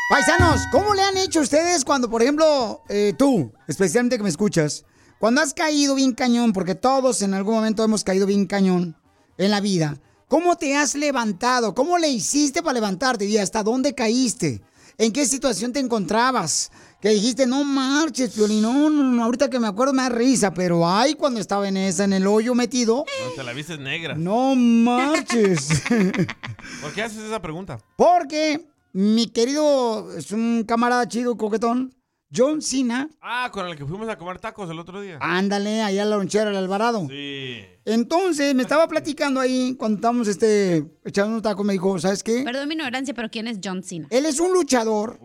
Paisanos, 0.09 0.61
¿cómo 0.71 0.95
le 0.95 1.03
han 1.03 1.17
hecho 1.17 1.40
ustedes 1.40 1.85
cuando, 1.85 2.11
por 2.11 2.23
ejemplo, 2.23 2.83
eh, 2.88 3.14
tú, 3.19 3.53
especialmente 3.67 4.17
que 4.19 4.23
me 4.23 4.29
escuchas, 4.29 4.85
cuando 5.19 5.40
has 5.40 5.55
caído 5.55 5.95
bien 5.95 6.12
cañón, 6.12 6.53
porque 6.53 6.75
todos 6.75 7.23
en 7.23 7.33
algún 7.33 7.55
momento 7.55 7.83
hemos 7.83 8.05
caído 8.05 8.27
bien 8.27 8.47
cañón 8.47 8.97
en 9.38 9.51
la 9.51 9.61
vida, 9.61 9.97
¿cómo 10.29 10.57
te 10.57 10.77
has 10.77 10.95
levantado? 10.95 11.75
¿Cómo 11.75 11.97
le 11.97 12.09
hiciste 12.09 12.62
para 12.62 12.75
levantarte? 12.75 13.25
¿Y 13.25 13.38
hasta 13.38 13.62
dónde 13.62 13.95
caíste? 13.95 14.62
¿en 14.97 15.12
qué 15.12 15.27
situación 15.27 15.73
te 15.73 15.81
encontrabas? 15.81 16.71
Que 17.01 17.09
dijiste, 17.11 17.47
no 17.47 17.64
marches, 17.64 18.31
Piolín, 18.31 18.62
no, 18.62 18.88
no, 18.88 19.25
ahorita 19.25 19.51
que 19.51 19.59
me 19.59 19.67
acuerdo 19.67 19.93
me 19.93 20.03
da 20.03 20.09
risa, 20.09 20.55
pero 20.55 20.88
ay, 20.88 21.14
cuando 21.14 21.40
estaba 21.40 21.67
en 21.67 21.77
esa, 21.77 22.05
en 22.05 22.12
el 22.12 22.27
hoyo 22.27 22.55
metido, 22.55 23.05
No, 23.27 23.33
te 23.35 23.43
la 23.43 23.53
viste 23.53 23.77
negra. 23.77 24.14
no 24.14 24.55
marches. 24.55 25.83
¿Por 26.81 26.93
qué 26.95 27.03
haces 27.03 27.25
esa 27.25 27.43
pregunta? 27.43 27.79
Porque 27.97 28.67
mi 28.95 29.27
querido, 29.27 30.17
es 30.17 30.31
un 30.33 30.65
camarada 30.67 31.07
chido, 31.09 31.37
coquetón, 31.37 31.95
John 32.35 32.63
Cena, 32.63 33.09
Ah, 33.21 33.49
con 33.53 33.67
el 33.69 33.77
que 33.77 33.85
fuimos 33.85 34.09
a 34.09 34.17
comer 34.17 34.39
tacos 34.39 34.69
el 34.71 34.79
otro 34.79 35.01
día. 35.01 35.19
ándale, 35.21 35.83
allá 35.83 36.03
a 36.03 36.07
la 36.07 36.17
lonchera 36.17 36.47
del 36.47 36.57
Alvarado. 36.57 37.07
Sí. 37.09 37.61
Entonces, 37.85 38.55
me 38.55 38.63
estaba 38.63 38.89
platicando 38.89 39.41
ahí, 39.41 39.75
cuando 39.77 39.97
estábamos 39.97 40.27
este, 40.27 40.85
echando 41.05 41.37
un 41.37 41.43
taco, 41.43 41.63
me 41.63 41.75
dijo, 41.75 41.99
¿sabes 41.99 42.23
qué? 42.23 42.43
Perdón 42.43 42.67
mi 42.69 42.75
ignorancia, 42.75 43.13
pero 43.15 43.29
¿quién 43.31 43.47
es 43.47 43.59
John 43.63 43.83
Cena? 43.83 44.07
Él 44.11 44.27
es 44.27 44.41
un 44.41 44.53
luchador 44.53 45.19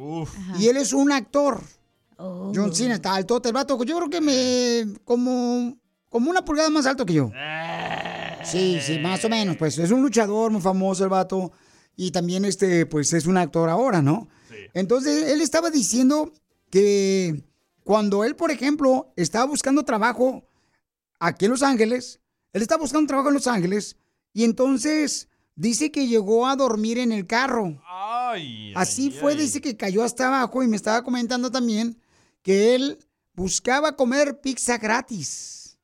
y 0.59 0.67
él 0.67 0.77
es 0.77 0.91
un 0.93 1.11
actor. 1.11 1.61
Oh. 2.17 2.51
John 2.53 2.75
Cena 2.75 2.95
está 2.95 3.15
alto, 3.15 3.41
el 3.43 3.53
vato. 3.53 3.81
Yo 3.85 3.95
creo 3.97 4.09
que 4.09 4.19
me. 4.21 4.99
como. 5.05 5.77
como 6.09 6.29
una 6.29 6.43
pulgada 6.43 6.69
más 6.69 6.85
alto 6.85 7.05
que 7.05 7.13
yo. 7.13 7.31
Sí, 8.43 8.79
sí, 8.81 8.99
más 8.99 9.23
o 9.25 9.29
menos. 9.29 9.55
Pues 9.57 9.77
es 9.77 9.89
un 9.91 10.01
luchador 10.01 10.51
muy 10.51 10.61
famoso 10.61 11.03
el 11.03 11.09
vato. 11.09 11.51
Y 12.01 12.11
también 12.11 12.45
este, 12.45 12.85
pues 12.85 13.11
es 13.11 13.25
un 13.25 13.35
actor 13.35 13.67
ahora, 13.67 14.01
¿no? 14.01 14.29
Entonces, 14.73 15.33
él 15.33 15.41
estaba 15.41 15.69
diciendo 15.69 16.31
que 16.69 17.43
cuando 17.83 18.23
él, 18.23 18.37
por 18.37 18.51
ejemplo, 18.51 19.11
estaba 19.17 19.43
buscando 19.43 19.83
trabajo 19.83 20.47
aquí 21.19 21.43
en 21.43 21.51
Los 21.51 21.61
Ángeles, 21.61 22.21
él 22.53 22.61
estaba 22.61 22.81
buscando 22.81 23.05
trabajo 23.05 23.27
en 23.27 23.33
Los 23.33 23.47
Ángeles, 23.47 23.97
y 24.31 24.45
entonces 24.45 25.27
dice 25.55 25.91
que 25.91 26.07
llegó 26.07 26.47
a 26.47 26.55
dormir 26.55 26.99
en 26.99 27.11
el 27.11 27.27
carro. 27.27 27.83
Ay, 27.85 28.71
Así 28.77 29.11
fue, 29.11 29.35
dice 29.35 29.59
que 29.59 29.75
cayó 29.75 30.01
hasta 30.01 30.27
abajo 30.27 30.63
y 30.63 30.67
me 30.67 30.77
estaba 30.77 31.03
comentando 31.03 31.51
también 31.51 31.99
que 32.43 32.75
él 32.75 32.97
buscaba 33.33 33.97
comer 33.97 34.39
pizza 34.39 34.77
gratis. 34.77 35.77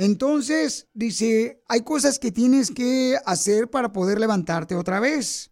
Entonces, 0.00 0.88
dice, 0.94 1.62
hay 1.68 1.82
cosas 1.82 2.18
que 2.18 2.32
tienes 2.32 2.70
que 2.70 3.18
hacer 3.26 3.68
para 3.68 3.92
poder 3.92 4.18
levantarte 4.18 4.74
otra 4.74 4.98
vez. 4.98 5.50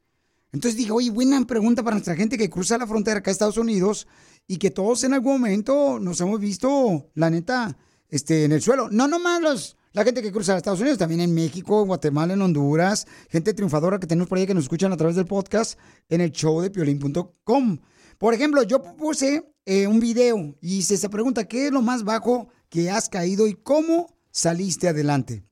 Entonces 0.52 0.78
dije, 0.78 0.90
oye, 0.90 1.10
buena 1.10 1.46
pregunta 1.46 1.82
para 1.82 1.96
nuestra 1.96 2.16
gente 2.16 2.38
que 2.38 2.48
cruza 2.48 2.78
la 2.78 2.86
frontera 2.86 3.18
acá 3.18 3.30
a 3.30 3.32
Estados 3.32 3.58
Unidos 3.58 4.06
y 4.46 4.56
que 4.56 4.70
todos 4.70 5.04
en 5.04 5.12
algún 5.12 5.32
momento 5.34 6.00
nos 6.00 6.18
hemos 6.22 6.40
visto, 6.40 7.10
la 7.12 7.28
neta, 7.28 7.76
este, 8.08 8.44
en 8.44 8.52
el 8.52 8.62
suelo. 8.62 8.88
No 8.90 9.06
nomás 9.06 9.42
los, 9.42 9.76
la 9.92 10.02
gente 10.02 10.22
que 10.22 10.32
cruza 10.32 10.54
a 10.54 10.56
Estados 10.56 10.80
Unidos, 10.80 10.96
también 10.96 11.20
en 11.20 11.34
México, 11.34 11.82
en 11.82 11.88
Guatemala, 11.88 12.32
en 12.32 12.40
Honduras, 12.40 13.06
gente 13.28 13.52
triunfadora 13.52 14.00
que 14.00 14.06
tenemos 14.06 14.30
por 14.30 14.38
ahí 14.38 14.46
que 14.46 14.54
nos 14.54 14.64
escuchan 14.64 14.94
a 14.94 14.96
través 14.96 15.16
del 15.16 15.26
podcast 15.26 15.78
en 16.08 16.22
el 16.22 16.32
show 16.32 16.62
de 16.62 16.70
piolín.com. 16.70 17.80
Por 18.16 18.32
ejemplo, 18.32 18.62
yo 18.62 18.82
puse 18.82 19.52
eh, 19.66 19.86
un 19.86 20.00
video 20.00 20.56
y 20.62 20.78
hice 20.78 20.94
esa 20.94 21.10
pregunta, 21.10 21.44
¿qué 21.44 21.66
es 21.66 21.70
lo 21.70 21.82
más 21.82 22.02
bajo 22.02 22.48
que 22.70 22.90
has 22.90 23.10
caído 23.10 23.46
y 23.46 23.52
cómo 23.52 24.17
saliste 24.38 24.88
adelante? 24.88 25.42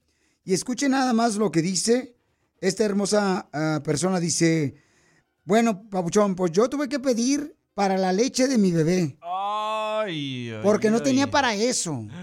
Y 0.44 0.54
escuchen 0.54 0.92
nada 0.92 1.12
más 1.12 1.36
lo 1.36 1.50
que 1.50 1.60
dice 1.60 2.16
esta 2.60 2.84
hermosa 2.84 3.48
ah, 3.52 3.80
persona, 3.84 4.20
dice, 4.20 4.76
bueno, 5.44 5.88
Papuchón, 5.90 6.36
pues 6.36 6.52
yo 6.52 6.70
tuve 6.70 6.88
que 6.88 7.00
pedir 7.00 7.56
para 7.74 7.98
la 7.98 8.12
leche 8.12 8.46
de 8.46 8.56
mi 8.56 8.70
bebé, 8.70 9.18
Ay, 9.20 10.50
ay, 10.50 10.60
porque 10.62 10.90
no 10.90 10.98
ay. 10.98 11.02
tenía 11.02 11.30
para 11.30 11.54
eso. 11.54 12.06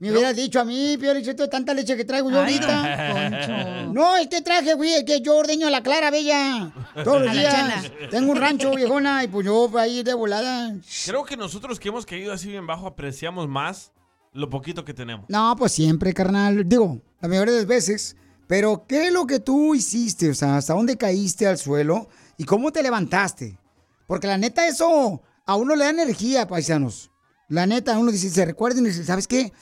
Me 0.00 0.10
hubieras 0.10 0.36
dicho 0.36 0.60
a 0.60 0.64
mí, 0.66 0.98
Pio 0.98 1.14
Licheto, 1.14 1.48
tanta 1.48 1.72
leche 1.72 1.96
que 1.96 2.04
traigo 2.04 2.30
yo 2.30 2.40
ahorita. 2.40 3.86
No, 3.94 4.16
es 4.16 4.26
que 4.26 4.42
traje, 4.42 4.74
güey, 4.74 4.92
es 4.92 5.04
que 5.04 5.22
yo 5.22 5.34
ordeño 5.36 5.68
a 5.68 5.70
la 5.70 5.82
Clara 5.82 6.10
Bella. 6.10 6.72
Todos 7.04 7.22
los 7.22 7.32
días. 7.32 7.90
Tengo 8.10 8.32
un 8.32 8.36
rancho, 8.36 8.74
viejona, 8.74 9.24
y 9.24 9.28
pues 9.28 9.46
yo 9.46 9.70
ahí 9.78 10.02
de 10.02 10.12
volada. 10.12 10.74
Creo 11.06 11.24
que 11.24 11.38
nosotros 11.38 11.80
que 11.80 11.88
hemos 11.88 12.04
caído 12.04 12.34
así 12.34 12.48
bien 12.48 12.66
bajo 12.66 12.86
apreciamos 12.86 13.48
más 13.48 13.93
lo 14.34 14.50
poquito 14.50 14.84
que 14.84 14.92
tenemos. 14.92 15.26
No, 15.28 15.54
pues 15.56 15.72
siempre, 15.72 16.12
carnal. 16.12 16.68
Digo, 16.68 17.00
la 17.20 17.28
mayoría 17.28 17.54
de 17.54 17.60
las 17.60 17.68
veces. 17.68 18.16
Pero, 18.46 18.84
¿qué 18.86 19.06
es 19.06 19.12
lo 19.12 19.26
que 19.26 19.40
tú 19.40 19.74
hiciste? 19.74 20.28
O 20.28 20.34
sea, 20.34 20.58
¿hasta 20.58 20.74
dónde 20.74 20.98
caíste 20.98 21.46
al 21.46 21.56
suelo? 21.56 22.08
¿Y 22.36 22.44
cómo 22.44 22.70
te 22.70 22.82
levantaste? 22.82 23.58
Porque 24.06 24.26
la 24.26 24.36
neta, 24.36 24.68
eso 24.68 25.22
a 25.46 25.56
uno 25.56 25.74
le 25.74 25.84
da 25.84 25.90
energía, 25.90 26.46
paisanos. 26.46 27.10
La 27.48 27.66
neta, 27.66 27.98
uno 27.98 28.10
dice, 28.10 28.28
se 28.28 28.44
recuerden 28.44 28.84
y 28.84 28.88
dice, 28.88 29.04
¿sabes 29.04 29.26
qué? 29.26 29.52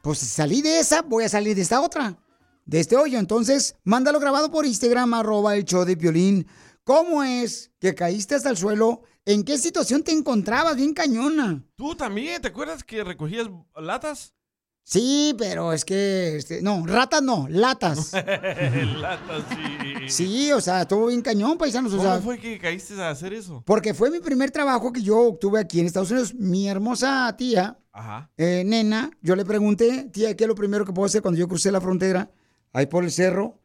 Pues 0.00 0.18
salí 0.18 0.62
de 0.62 0.78
esa, 0.78 1.02
voy 1.02 1.24
a 1.24 1.28
salir 1.28 1.54
de 1.54 1.62
esta 1.62 1.80
otra. 1.80 2.16
De 2.64 2.80
este 2.80 2.96
hoyo. 2.96 3.18
Entonces, 3.18 3.74
mándalo 3.84 4.20
grabado 4.20 4.50
por 4.50 4.64
Instagram, 4.64 5.12
arroba 5.12 5.56
el 5.56 5.64
show 5.64 5.84
de 5.84 5.96
violín. 5.96 6.46
¿Cómo 6.84 7.22
es 7.22 7.72
que 7.78 7.94
caíste 7.94 8.36
hasta 8.36 8.50
el 8.50 8.56
suelo? 8.56 9.02
¿En 9.32 9.44
qué 9.44 9.58
situación 9.58 10.02
te 10.02 10.12
encontrabas? 10.12 10.76
Bien 10.76 10.92
cañona. 10.94 11.62
¿Tú 11.76 11.94
también? 11.94 12.40
¿Te 12.42 12.48
acuerdas 12.48 12.82
que 12.82 13.04
recogías 13.04 13.48
latas? 13.76 14.34
Sí, 14.82 15.34
pero 15.38 15.72
es 15.72 15.84
que, 15.84 16.36
este, 16.36 16.62
no, 16.62 16.84
ratas 16.84 17.22
no, 17.22 17.46
latas. 17.48 18.12
latas, 18.14 19.44
sí. 19.50 20.08
Sí, 20.08 20.52
o 20.52 20.60
sea, 20.60 20.82
estuvo 20.82 21.06
bien 21.06 21.22
cañón, 21.22 21.56
paisanos. 21.58 21.92
O 21.92 21.96
¿Cómo 21.98 22.08
sea, 22.08 22.20
fue 22.20 22.38
que 22.38 22.58
caíste 22.58 22.94
a 23.00 23.10
hacer 23.10 23.32
eso? 23.32 23.62
porque 23.66 23.94
fue 23.94 24.10
mi 24.10 24.18
primer 24.20 24.50
trabajo 24.50 24.92
que 24.92 25.02
yo 25.02 25.18
obtuve 25.20 25.60
aquí 25.60 25.78
en 25.78 25.86
Estados 25.86 26.10
Unidos. 26.10 26.34
Mi 26.34 26.68
hermosa 26.68 27.32
tía, 27.38 27.78
Ajá. 27.92 28.30
eh, 28.36 28.64
nena, 28.66 29.10
yo 29.22 29.36
le 29.36 29.44
pregunté, 29.44 30.08
tía, 30.12 30.34
¿qué 30.36 30.44
es 30.44 30.48
lo 30.48 30.56
primero 30.56 30.84
que 30.84 30.92
puedo 30.92 31.06
hacer 31.06 31.22
cuando 31.22 31.38
yo 31.38 31.46
crucé 31.46 31.70
la 31.70 31.80
frontera? 31.80 32.30
Ahí 32.72 32.86
por 32.86 33.04
el 33.04 33.12
cerro, 33.12 33.60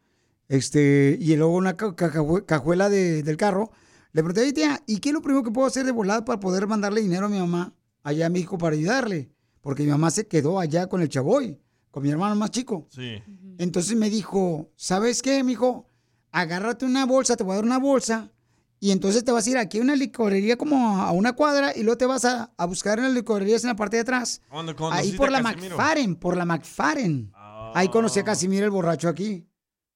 este, 0.47 1.17
y 1.19 1.35
luego 1.37 1.55
una 1.55 1.75
ca- 1.75 1.95
cajue- 1.95 2.45
cajuela 2.45 2.89
de- 2.89 3.23
del 3.23 3.37
carro. 3.37 3.71
Le 4.15 4.23
pregunté, 4.23 4.43
"Oye, 4.43 4.53
tía, 4.53 4.81
¿y 4.87 4.99
qué 4.99 5.09
es 5.09 5.13
lo 5.13 5.21
primero 5.21 5.43
que 5.43 5.51
puedo 5.51 5.67
hacer 5.67 5.85
de 5.85 5.91
volada 5.91 6.23
para 6.23 6.39
poder 6.39 6.67
mandarle 6.67 7.01
dinero 7.01 7.25
a 7.25 7.29
mi 7.29 7.37
mamá 7.37 7.73
allá 8.01 8.27
a 8.27 8.29
México 8.29 8.57
para 8.57 8.73
ayudarle? 8.73 9.29
Porque 9.59 9.83
mi 9.83 9.89
mamá 9.89 10.09
se 10.09 10.25
quedó 10.25 10.57
allá 10.57 10.87
con 10.87 11.01
el 11.01 11.09
chavoy, 11.09 11.59
con 11.91 12.01
mi 12.01 12.11
hermano 12.11 12.33
más 12.37 12.49
chico. 12.49 12.87
Sí. 12.89 13.21
Entonces 13.57 13.97
me 13.97 14.09
dijo, 14.09 14.71
¿sabes 14.77 15.21
qué, 15.21 15.43
mijo? 15.43 15.89
Agárrate 16.31 16.85
una 16.85 17.05
bolsa, 17.05 17.35
te 17.35 17.43
voy 17.43 17.51
a 17.51 17.55
dar 17.55 17.65
una 17.65 17.77
bolsa. 17.77 18.31
Y 18.79 18.91
entonces 18.91 19.25
te 19.25 19.33
vas 19.33 19.47
a 19.47 19.49
ir 19.49 19.57
aquí 19.57 19.79
a 19.79 19.81
una 19.81 19.97
licorería 19.97 20.55
como 20.55 20.97
a 20.97 21.11
una 21.11 21.33
cuadra 21.33 21.73
y 21.75 21.83
luego 21.83 21.97
te 21.97 22.05
vas 22.05 22.23
a, 22.23 22.53
a 22.55 22.65
buscar 22.65 22.99
en 22.99 23.05
las 23.05 23.13
licorerías 23.13 23.65
en 23.65 23.71
la 23.71 23.75
parte 23.75 23.97
de 23.97 24.03
atrás. 24.03 24.41
¿Dónde 24.49 24.75
Ahí 24.91 25.11
por 25.11 25.29
la 25.29 25.43
Casimiro? 25.43 25.75
McFarren, 25.75 26.15
por 26.15 26.37
la 26.37 26.45
McFarren. 26.45 27.33
Ahí 27.73 27.89
conocí 27.89 28.21
a 28.21 28.23
Casimiro 28.23 28.63
el 28.63 28.71
borracho 28.71 29.09
aquí. 29.09 29.45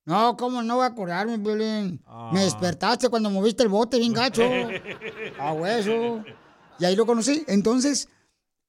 No, 0.10 0.36
¿cómo 0.36 0.64
no 0.64 0.78
va 0.80 0.86
a 0.86 0.88
acordarme, 0.88 1.38
Violín? 1.38 2.02
Me 2.34 2.42
despertaste 2.44 3.10
cuando 3.10 3.30
moviste 3.30 3.62
el 3.62 3.70
bote 3.70 4.00
bien 4.00 4.12
gacho. 4.12 4.42
A 5.40 5.54
hueso. 5.54 6.24
Y 6.80 6.86
ahí 6.86 6.96
lo 6.96 7.06
conocí. 7.06 7.44
Entonces, 7.48 8.08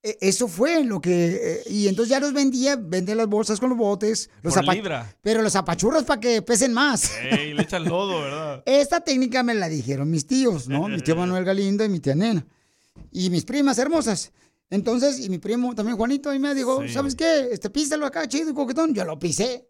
e- 0.02 0.18
eso 0.20 0.48
fue 0.48 0.84
lo 0.84 1.00
que... 1.00 1.40
eh, 1.42 1.62
y 1.70 1.88
entonces 1.88 2.10
ya 2.10 2.20
los 2.20 2.34
vendía, 2.34 2.76
vendía 2.76 3.14
las 3.14 3.26
bolsas 3.26 3.58
con 3.58 3.70
los 3.70 3.78
botes. 3.78 4.28
Los 4.42 4.52
Por 4.52 4.68
libra. 4.74 5.16
Pero 5.22 5.40
los 5.40 5.54
zapachurros 5.54 6.04
para 6.04 6.20
que 6.20 6.42
pesen 6.42 6.74
más. 6.74 7.10
Ey, 7.22 7.54
le 7.54 7.62
echan 7.62 7.84
lodo, 7.84 8.20
¿verdad? 8.20 8.62
Esta 8.66 9.00
técnica 9.00 9.42
me 9.42 9.54
la 9.54 9.70
dijeron 9.70 10.10
mis 10.10 10.26
tíos, 10.26 10.68
¿no? 10.68 10.88
Mi 10.88 11.00
tío 11.00 11.16
Manuel 11.16 11.46
Galindo 11.46 11.82
y 11.86 11.88
mi 11.88 12.00
tía 12.00 12.14
Nena. 12.14 12.46
Y 13.12 13.30
mis 13.30 13.46
primas 13.46 13.78
hermosas. 13.78 14.30
Entonces, 14.68 15.18
y 15.20 15.30
mi 15.30 15.38
primo 15.38 15.74
también 15.74 15.96
Juanito, 15.96 16.34
y 16.34 16.38
me 16.38 16.54
dijo, 16.54 16.82
Sí. 16.82 16.90
¿sabes 16.92 17.14
qué? 17.14 17.48
Este, 17.50 17.70
písalo 17.70 18.04
acá, 18.04 18.28
chido 18.28 18.50
y 18.50 18.54
coquetón. 18.54 18.92
Yo 18.94 19.06
lo 19.06 19.18
pisé. 19.18 19.69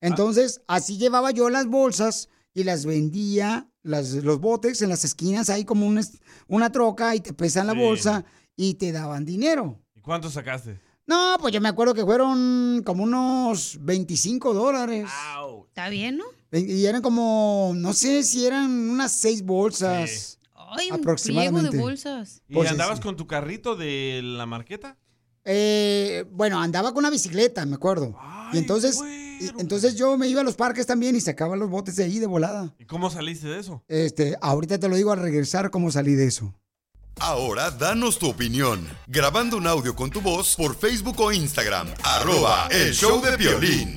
Entonces, 0.00 0.60
así 0.66 0.98
llevaba 0.98 1.30
yo 1.30 1.48
las 1.50 1.66
bolsas 1.66 2.28
y 2.52 2.64
las 2.64 2.84
vendía, 2.86 3.68
las, 3.82 4.10
los 4.12 4.38
botes 4.40 4.82
en 4.82 4.88
las 4.90 5.04
esquinas, 5.04 5.50
ahí 5.50 5.64
como 5.64 5.86
un 5.86 5.98
es- 5.98 6.20
una 6.48 6.70
troca 6.70 7.14
y 7.14 7.20
te 7.20 7.32
pesan 7.32 7.66
la 7.66 7.72
Sí. 7.72 7.78
bolsa 7.78 8.24
y 8.56 8.74
te 8.74 8.92
daban 8.92 9.24
dinero. 9.24 9.80
¿Y 9.94 10.00
cuánto 10.00 10.30
sacaste? 10.30 10.78
No, 11.06 11.36
pues 11.40 11.52
yo 11.52 11.60
me 11.60 11.68
acuerdo 11.68 11.92
que 11.94 12.04
fueron 12.04 12.82
como 12.84 13.02
unos 13.04 13.78
25 13.82 14.54
dólares. 14.54 15.06
Está 15.68 15.88
bien, 15.90 16.16
¿no? 16.18 16.24
Y 16.52 16.86
eran 16.86 17.02
como, 17.02 17.72
no 17.74 17.92
sé 17.92 18.22
si 18.22 18.46
eran 18.46 18.70
unas 18.90 19.12
seis 19.12 19.42
bolsas. 19.44 20.38
Ay, 20.54 20.86
un 20.86 20.96
pliego 20.96 20.96
aproximadamente. 21.02 21.76
de 21.76 21.82
bolsas. 21.82 22.42
¿Y 22.48 22.54
Pues, 22.54 22.70
andabas 22.70 22.98
sí. 22.98 23.02
con 23.02 23.16
tu 23.16 23.26
carrito 23.26 23.74
de 23.76 24.20
la 24.22 24.46
marqueta? 24.46 24.96
Eh, 25.44 26.24
bueno, 26.30 26.58
andaba 26.60 26.90
con 26.92 27.00
una 27.00 27.10
bicicleta, 27.10 27.66
me 27.66 27.74
acuerdo. 27.74 28.16
Y 28.54 28.58
entonces, 28.58 28.98
y- 29.40 29.50
entonces 29.60 29.94
yo 29.96 30.16
me 30.16 30.28
iba 30.28 30.40
a 30.40 30.44
los 30.44 30.54
parques 30.54 30.86
también 30.86 31.16
y 31.16 31.20
sacaba 31.20 31.56
los 31.56 31.68
botes 31.70 31.96
de 31.96 32.04
ahí 32.04 32.18
de 32.18 32.26
volada. 32.26 32.72
¿Y 32.78 32.84
cómo 32.84 33.10
saliste 33.10 33.48
de 33.48 33.58
eso? 33.60 33.82
Este, 33.88 34.36
ahorita 34.40 34.78
te 34.78 34.88
lo 34.88 34.96
digo 34.96 35.12
al 35.12 35.18
regresar 35.20 35.70
cómo 35.70 35.90
salí 35.90 36.14
de 36.14 36.26
eso. 36.26 36.54
Ahora 37.20 37.70
danos 37.70 38.18
tu 38.18 38.28
opinión, 38.28 38.88
grabando 39.06 39.56
un 39.56 39.66
audio 39.68 39.94
con 39.94 40.10
tu 40.10 40.20
voz 40.20 40.56
por 40.56 40.74
Facebook 40.76 41.20
o 41.20 41.30
Instagram, 41.32 41.86
arroba 42.02 42.66
el 42.72 42.92
show 42.92 43.20
de 43.22 43.36
violín. 43.36 43.96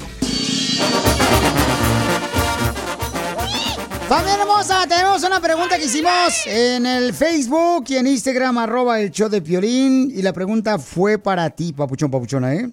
Familia 4.07 4.35
hermosa, 4.41 4.85
tenemos 4.87 5.21
una 5.23 5.41
pregunta 5.41 5.77
que 5.77 5.83
hicimos 5.85 6.45
en 6.45 6.85
el 6.85 7.13
Facebook 7.13 7.83
y 7.89 7.97
en 7.97 8.07
Instagram, 8.07 8.57
arroba 8.57 9.01
el 9.01 9.11
show 9.11 9.27
de 9.27 9.41
Piolín. 9.41 10.09
Y 10.15 10.21
la 10.21 10.31
pregunta 10.31 10.79
fue 10.79 11.17
para 11.17 11.49
ti, 11.49 11.73
papuchón, 11.73 12.09
papuchona, 12.09 12.53
¿eh? 12.55 12.69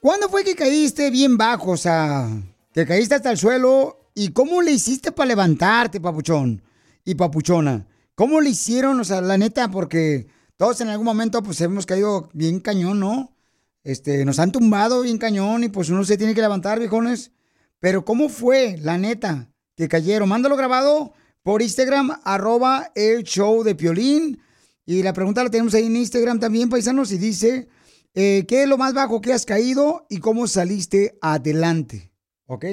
¿Cuándo 0.00 0.28
fue 0.28 0.44
que 0.44 0.54
caíste 0.54 1.10
bien 1.10 1.36
bajo? 1.36 1.72
O 1.72 1.76
sea, 1.76 2.28
que 2.72 2.86
caíste 2.86 3.14
hasta 3.14 3.30
el 3.30 3.38
suelo. 3.38 4.10
¿Y 4.14 4.32
cómo 4.32 4.62
le 4.62 4.72
hiciste 4.72 5.12
para 5.12 5.28
levantarte, 5.28 6.00
papuchón? 6.00 6.62
y 7.04 7.14
papuchona. 7.14 7.86
¿Cómo 8.14 8.40
le 8.40 8.50
hicieron? 8.50 9.00
O 9.00 9.04
sea, 9.04 9.20
la 9.20 9.38
neta, 9.38 9.70
porque 9.70 10.26
todos 10.56 10.80
en 10.80 10.88
algún 10.88 11.06
momento 11.06 11.42
pues 11.42 11.60
hemos 11.60 11.86
caído 11.86 12.28
bien 12.32 12.60
cañón, 12.60 13.00
¿no? 13.00 13.34
Este, 13.82 14.24
nos 14.24 14.38
han 14.38 14.52
tumbado 14.52 15.02
bien 15.02 15.18
cañón 15.18 15.64
y 15.64 15.68
pues 15.68 15.88
uno 15.88 16.04
se 16.04 16.18
tiene 16.18 16.34
que 16.34 16.42
levantar, 16.42 16.78
viejones. 16.78 17.32
Pero 17.78 18.04
¿cómo 18.04 18.28
fue, 18.28 18.76
la 18.78 18.98
neta, 18.98 19.48
que 19.74 19.88
cayeron? 19.88 20.28
Mándalo 20.28 20.56
grabado 20.56 21.14
por 21.42 21.62
Instagram, 21.62 22.20
arroba 22.24 22.92
el 22.94 23.24
show 23.24 23.62
de 23.62 23.74
Piolín. 23.74 24.42
Y 24.84 25.02
la 25.02 25.12
pregunta 25.12 25.42
la 25.42 25.50
tenemos 25.50 25.72
ahí 25.72 25.86
en 25.86 25.96
Instagram 25.96 26.40
también, 26.40 26.68
paisanos, 26.68 27.12
y 27.12 27.18
dice, 27.18 27.68
eh, 28.14 28.44
¿qué 28.48 28.62
es 28.62 28.68
lo 28.68 28.78
más 28.78 28.94
bajo 28.94 29.20
que 29.20 29.32
has 29.32 29.46
caído 29.46 30.06
y 30.08 30.18
cómo 30.18 30.46
saliste 30.46 31.18
adelante? 31.20 32.12
¿Ok? 32.46 32.64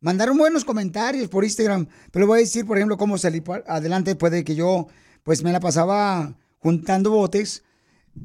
Mandaron 0.00 0.36
buenos 0.36 0.64
comentarios 0.64 1.28
por 1.28 1.44
Instagram, 1.44 1.86
pero 2.10 2.26
voy 2.26 2.38
a 2.38 2.40
decir, 2.40 2.66
por 2.66 2.76
ejemplo, 2.76 2.96
cómo 2.96 3.18
salí 3.18 3.42
adelante. 3.66 4.16
Puede 4.16 4.42
que 4.42 4.54
yo, 4.54 4.88
pues, 5.22 5.44
me 5.44 5.52
la 5.52 5.60
pasaba 5.60 6.36
juntando 6.58 7.10
botes. 7.10 7.62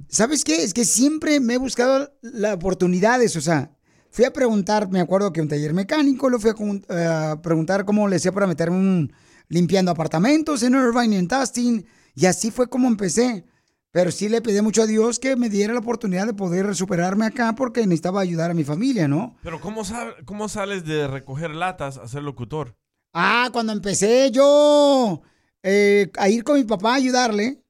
¿Sabes 0.09 0.43
qué? 0.43 0.63
Es 0.63 0.73
que 0.73 0.85
siempre 0.85 1.39
me 1.39 1.53
he 1.53 1.57
buscado 1.57 2.11
las 2.21 2.55
oportunidades, 2.55 3.35
o 3.35 3.41
sea, 3.41 3.71
fui 4.09 4.25
a 4.25 4.33
preguntar, 4.33 4.89
me 4.89 4.99
acuerdo 4.99 5.31
que 5.31 5.41
un 5.41 5.47
taller 5.47 5.73
mecánico, 5.73 6.29
lo 6.29 6.39
fui 6.39 6.51
a, 6.89 7.31
a 7.31 7.41
preguntar 7.41 7.85
cómo 7.85 8.07
le 8.07 8.17
hacía 8.17 8.31
para 8.31 8.47
meterme 8.47 8.77
un, 8.77 9.13
limpiando 9.47 9.91
apartamentos 9.91 10.63
en 10.63 10.73
Irvine 10.73 11.17
en 11.17 11.27
Tustin, 11.27 11.85
y 12.15 12.25
así 12.25 12.51
fue 12.51 12.67
como 12.67 12.87
empecé. 12.87 13.45
Pero 13.97 14.11
sí 14.11 14.29
le 14.29 14.43
pedí 14.43 14.61
mucho 14.61 14.83
a 14.83 14.85
Dios 14.85 15.17
que 15.17 15.35
me 15.35 15.49
diera 15.49 15.73
la 15.73 15.79
oportunidad 15.79 16.27
de 16.27 16.35
poder 16.35 16.75
superarme 16.75 17.25
acá 17.25 17.55
porque 17.55 17.81
necesitaba 17.81 18.21
ayudar 18.21 18.51
a 18.51 18.53
mi 18.53 18.63
familia, 18.63 19.07
¿no? 19.07 19.35
Pero 19.41 19.59
¿cómo, 19.59 19.83
sal- 19.83 20.13
¿cómo 20.23 20.47
sales 20.49 20.85
de 20.85 21.07
recoger 21.07 21.49
latas 21.55 21.97
a 21.97 22.07
ser 22.07 22.21
locutor? 22.21 22.77
Ah, 23.15 23.49
cuando 23.51 23.73
empecé 23.73 24.29
yo 24.29 25.23
eh, 25.63 26.11
a 26.15 26.29
ir 26.29 26.43
con 26.43 26.57
mi 26.57 26.63
papá 26.63 26.91
a 26.91 26.95
ayudarle, 26.97 27.63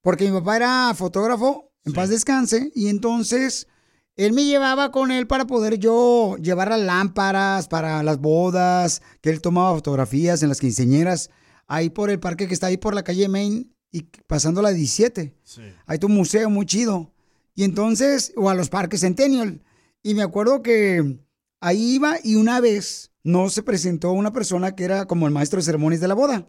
porque 0.00 0.24
mi 0.30 0.38
papá 0.38 0.56
era 0.56 0.94
fotógrafo, 0.94 1.70
en 1.84 1.92
paz 1.92 2.08
descanse, 2.08 2.72
y 2.74 2.88
entonces 2.88 3.66
él 4.16 4.32
me 4.32 4.44
llevaba 4.46 4.90
con 4.90 5.10
él 5.10 5.26
para 5.26 5.44
poder 5.46 5.78
yo 5.78 6.36
llevar 6.38 6.70
las 6.70 6.80
lámparas 6.80 7.68
para 7.68 8.02
las 8.02 8.18
bodas, 8.18 9.02
que 9.20 9.28
él 9.28 9.42
tomaba 9.42 9.74
fotografías 9.74 10.42
en 10.42 10.48
las 10.48 10.58
quinceañeras, 10.58 11.28
ahí 11.66 11.90
por 11.90 12.08
el 12.08 12.18
parque 12.18 12.48
que 12.48 12.54
está 12.54 12.68
ahí 12.68 12.78
por 12.78 12.94
la 12.94 13.02
calle 13.04 13.28
Main 13.28 13.76
y 13.92 14.02
pasando 14.26 14.62
la 14.62 14.70
17. 14.70 15.34
Hay 15.86 15.98
tu 15.98 16.08
museo 16.08 16.48
muy 16.50 16.66
chido. 16.66 17.12
Y 17.54 17.64
entonces, 17.64 18.32
o 18.36 18.48
a 18.48 18.54
los 18.54 18.68
parques 18.68 19.00
Centennial. 19.00 19.62
Y 20.02 20.14
me 20.14 20.22
acuerdo 20.22 20.62
que 20.62 21.18
ahí 21.60 21.94
iba 21.94 22.16
y 22.22 22.36
una 22.36 22.60
vez 22.60 23.10
no 23.22 23.50
se 23.50 23.62
presentó 23.62 24.12
una 24.12 24.32
persona 24.32 24.74
que 24.74 24.84
era 24.84 25.06
como 25.06 25.26
el 25.26 25.32
maestro 25.32 25.58
de 25.58 25.64
ceremonias 25.64 26.00
de 26.00 26.08
la 26.08 26.14
boda. 26.14 26.48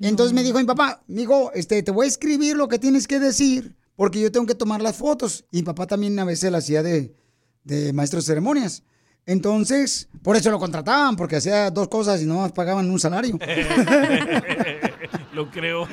Entonces 0.00 0.34
me 0.34 0.42
dijo 0.42 0.58
mi 0.58 0.64
papá, 0.64 1.02
mijo, 1.06 1.52
este, 1.54 1.82
te 1.82 1.90
voy 1.90 2.06
a 2.06 2.08
escribir 2.08 2.56
lo 2.56 2.68
que 2.68 2.78
tienes 2.78 3.06
que 3.06 3.20
decir, 3.20 3.76
porque 3.96 4.20
yo 4.20 4.30
tengo 4.30 4.46
que 4.46 4.54
tomar 4.54 4.82
las 4.82 4.96
fotos. 4.96 5.46
Y 5.50 5.58
mi 5.58 5.62
papá 5.62 5.86
también 5.86 6.18
a 6.18 6.24
veces 6.24 6.50
la 6.50 6.58
hacía 6.58 6.82
de, 6.82 7.14
de 7.62 7.92
maestro 7.92 8.18
de 8.18 8.26
ceremonias. 8.26 8.82
Entonces, 9.26 10.08
por 10.22 10.36
eso 10.36 10.50
lo 10.50 10.58
contrataban, 10.58 11.16
porque 11.16 11.36
hacía 11.36 11.70
dos 11.70 11.88
cosas 11.88 12.20
y 12.20 12.26
no 12.26 12.36
más 12.36 12.52
pagaban 12.52 12.90
un 12.90 13.00
salario. 13.00 13.38
Lo 15.34 15.50
creo. 15.50 15.88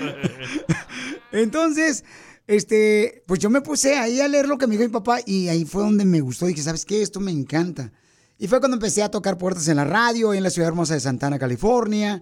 Entonces, 1.31 2.03
este, 2.47 3.23
pues 3.27 3.39
yo 3.39 3.49
me 3.49 3.61
puse 3.61 3.95
ahí 3.97 4.19
a 4.21 4.27
leer 4.27 4.47
lo 4.47 4.57
que 4.57 4.67
me 4.67 4.73
dijo 4.73 4.83
mi 4.83 4.93
papá 4.93 5.19
y 5.25 5.47
ahí 5.47 5.65
fue 5.65 5.83
donde 5.83 6.05
me 6.05 6.21
gustó. 6.21 6.45
Dije, 6.45 6.61
¿sabes 6.61 6.85
qué? 6.85 7.01
Esto 7.01 7.19
me 7.19 7.31
encanta. 7.31 7.91
Y 8.37 8.47
fue 8.47 8.59
cuando 8.59 8.75
empecé 8.75 9.03
a 9.03 9.09
tocar 9.09 9.37
puertas 9.37 9.67
en 9.67 9.77
la 9.77 9.85
radio, 9.85 10.33
en 10.33 10.43
la 10.43 10.49
ciudad 10.49 10.67
hermosa 10.67 10.95
de 10.95 10.99
Santana, 10.99 11.39
California, 11.39 12.21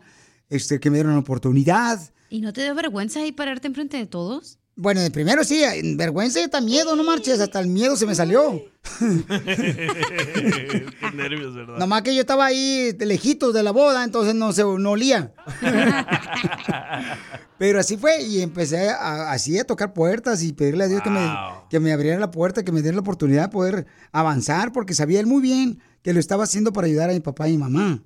este, 0.50 0.80
que 0.80 0.90
me 0.90 0.98
dieron 0.98 1.14
una 1.14 1.22
oportunidad. 1.22 2.00
¿Y 2.30 2.42
no 2.42 2.54
te 2.54 2.62
dio 2.62 2.76
vergüenza 2.76 3.22
ahí 3.22 3.32
pararte 3.32 3.68
enfrente 3.68 3.98
de 3.98 4.06
todos? 4.06 4.59
Bueno, 4.82 5.02
de 5.02 5.12
primero 5.12 5.44
sí, 5.44 5.62
en 5.62 5.98
vergüenza 5.98 6.40
y 6.40 6.44
hasta 6.44 6.62
miedo, 6.62 6.96
no 6.96 7.04
marches, 7.04 7.42
hasta 7.42 7.60
el 7.60 7.68
miedo 7.68 7.98
se 7.98 8.06
me 8.06 8.16
salió. 8.16 8.64
Qué 8.98 10.86
nervios, 11.14 11.54
¿verdad? 11.54 11.78
Nomás 11.78 12.02
que 12.02 12.16
yo 12.16 12.22
estaba 12.22 12.46
ahí 12.46 12.96
lejitos 12.98 13.54
de 13.54 13.62
la 13.62 13.72
boda, 13.72 14.06
entonces 14.06 14.36
no 14.36 14.54
se 14.54 14.64
no 14.64 14.92
olía. 14.92 15.34
Pero 17.58 17.78
así 17.82 17.98
fue 17.98 18.24
y 18.24 18.42
empecé 18.42 18.90
a, 18.90 19.34
así 19.34 19.60
a 19.60 19.66
tocar 19.66 19.92
puertas 19.92 20.44
y 20.44 20.54
pedirle 20.54 20.86
a 20.86 20.88
Dios 20.88 21.02
que, 21.02 21.10
me, 21.10 21.30
que 21.70 21.82
me 21.82 21.92
abriera 21.92 22.18
la 22.18 22.32
puerta, 22.32 22.64
que 22.64 22.72
me 22.72 22.82
diera 22.82 22.96
la 22.96 23.02
oportunidad 23.02 23.48
de 23.48 23.50
poder 23.50 23.86
avanzar, 24.14 24.72
porque 24.72 24.94
sabía 24.94 25.20
él 25.20 25.28
muy 25.28 25.42
bien 25.42 25.82
que 26.04 26.14
lo 26.14 26.22
estaba 26.22 26.46
haciendo 26.46 26.72
para 26.72 26.88
ayudar 26.88 27.10
a 27.10 27.14
mi 27.14 27.20
papá 27.20 27.50
y 27.50 27.52
mi 27.52 27.58
mamá. 27.58 28.02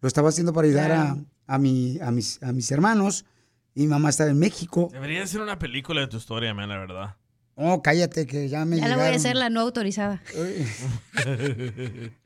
Lo 0.00 0.08
estaba 0.08 0.30
haciendo 0.30 0.52
para 0.52 0.66
ayudar 0.66 0.90
a, 0.90 1.16
a, 1.46 1.58
mi, 1.58 2.00
a, 2.02 2.10
mis, 2.10 2.42
a 2.42 2.50
mis 2.52 2.72
hermanos 2.72 3.24
y 3.76 3.82
mi 3.82 3.86
mamá 3.88 4.08
estaba 4.08 4.30
en 4.30 4.38
México. 4.40 4.88
Debería 4.90 5.24
ser 5.28 5.42
una 5.42 5.58
película 5.58 6.00
de 6.00 6.06
tu 6.08 6.16
historia, 6.16 6.52
man, 6.54 6.68
la 6.68 6.78
verdad. 6.78 7.14
Oh, 7.54 7.80
cállate, 7.82 8.26
que 8.26 8.48
ya 8.48 8.64
me 8.64 8.78
Ya 8.78 8.88
la 8.88 8.96
voy 8.96 9.04
a 9.04 9.10
llegaron. 9.10 9.20
hacer 9.20 9.36
la 9.36 9.50
no 9.50 9.60
autorizada. 9.60 10.20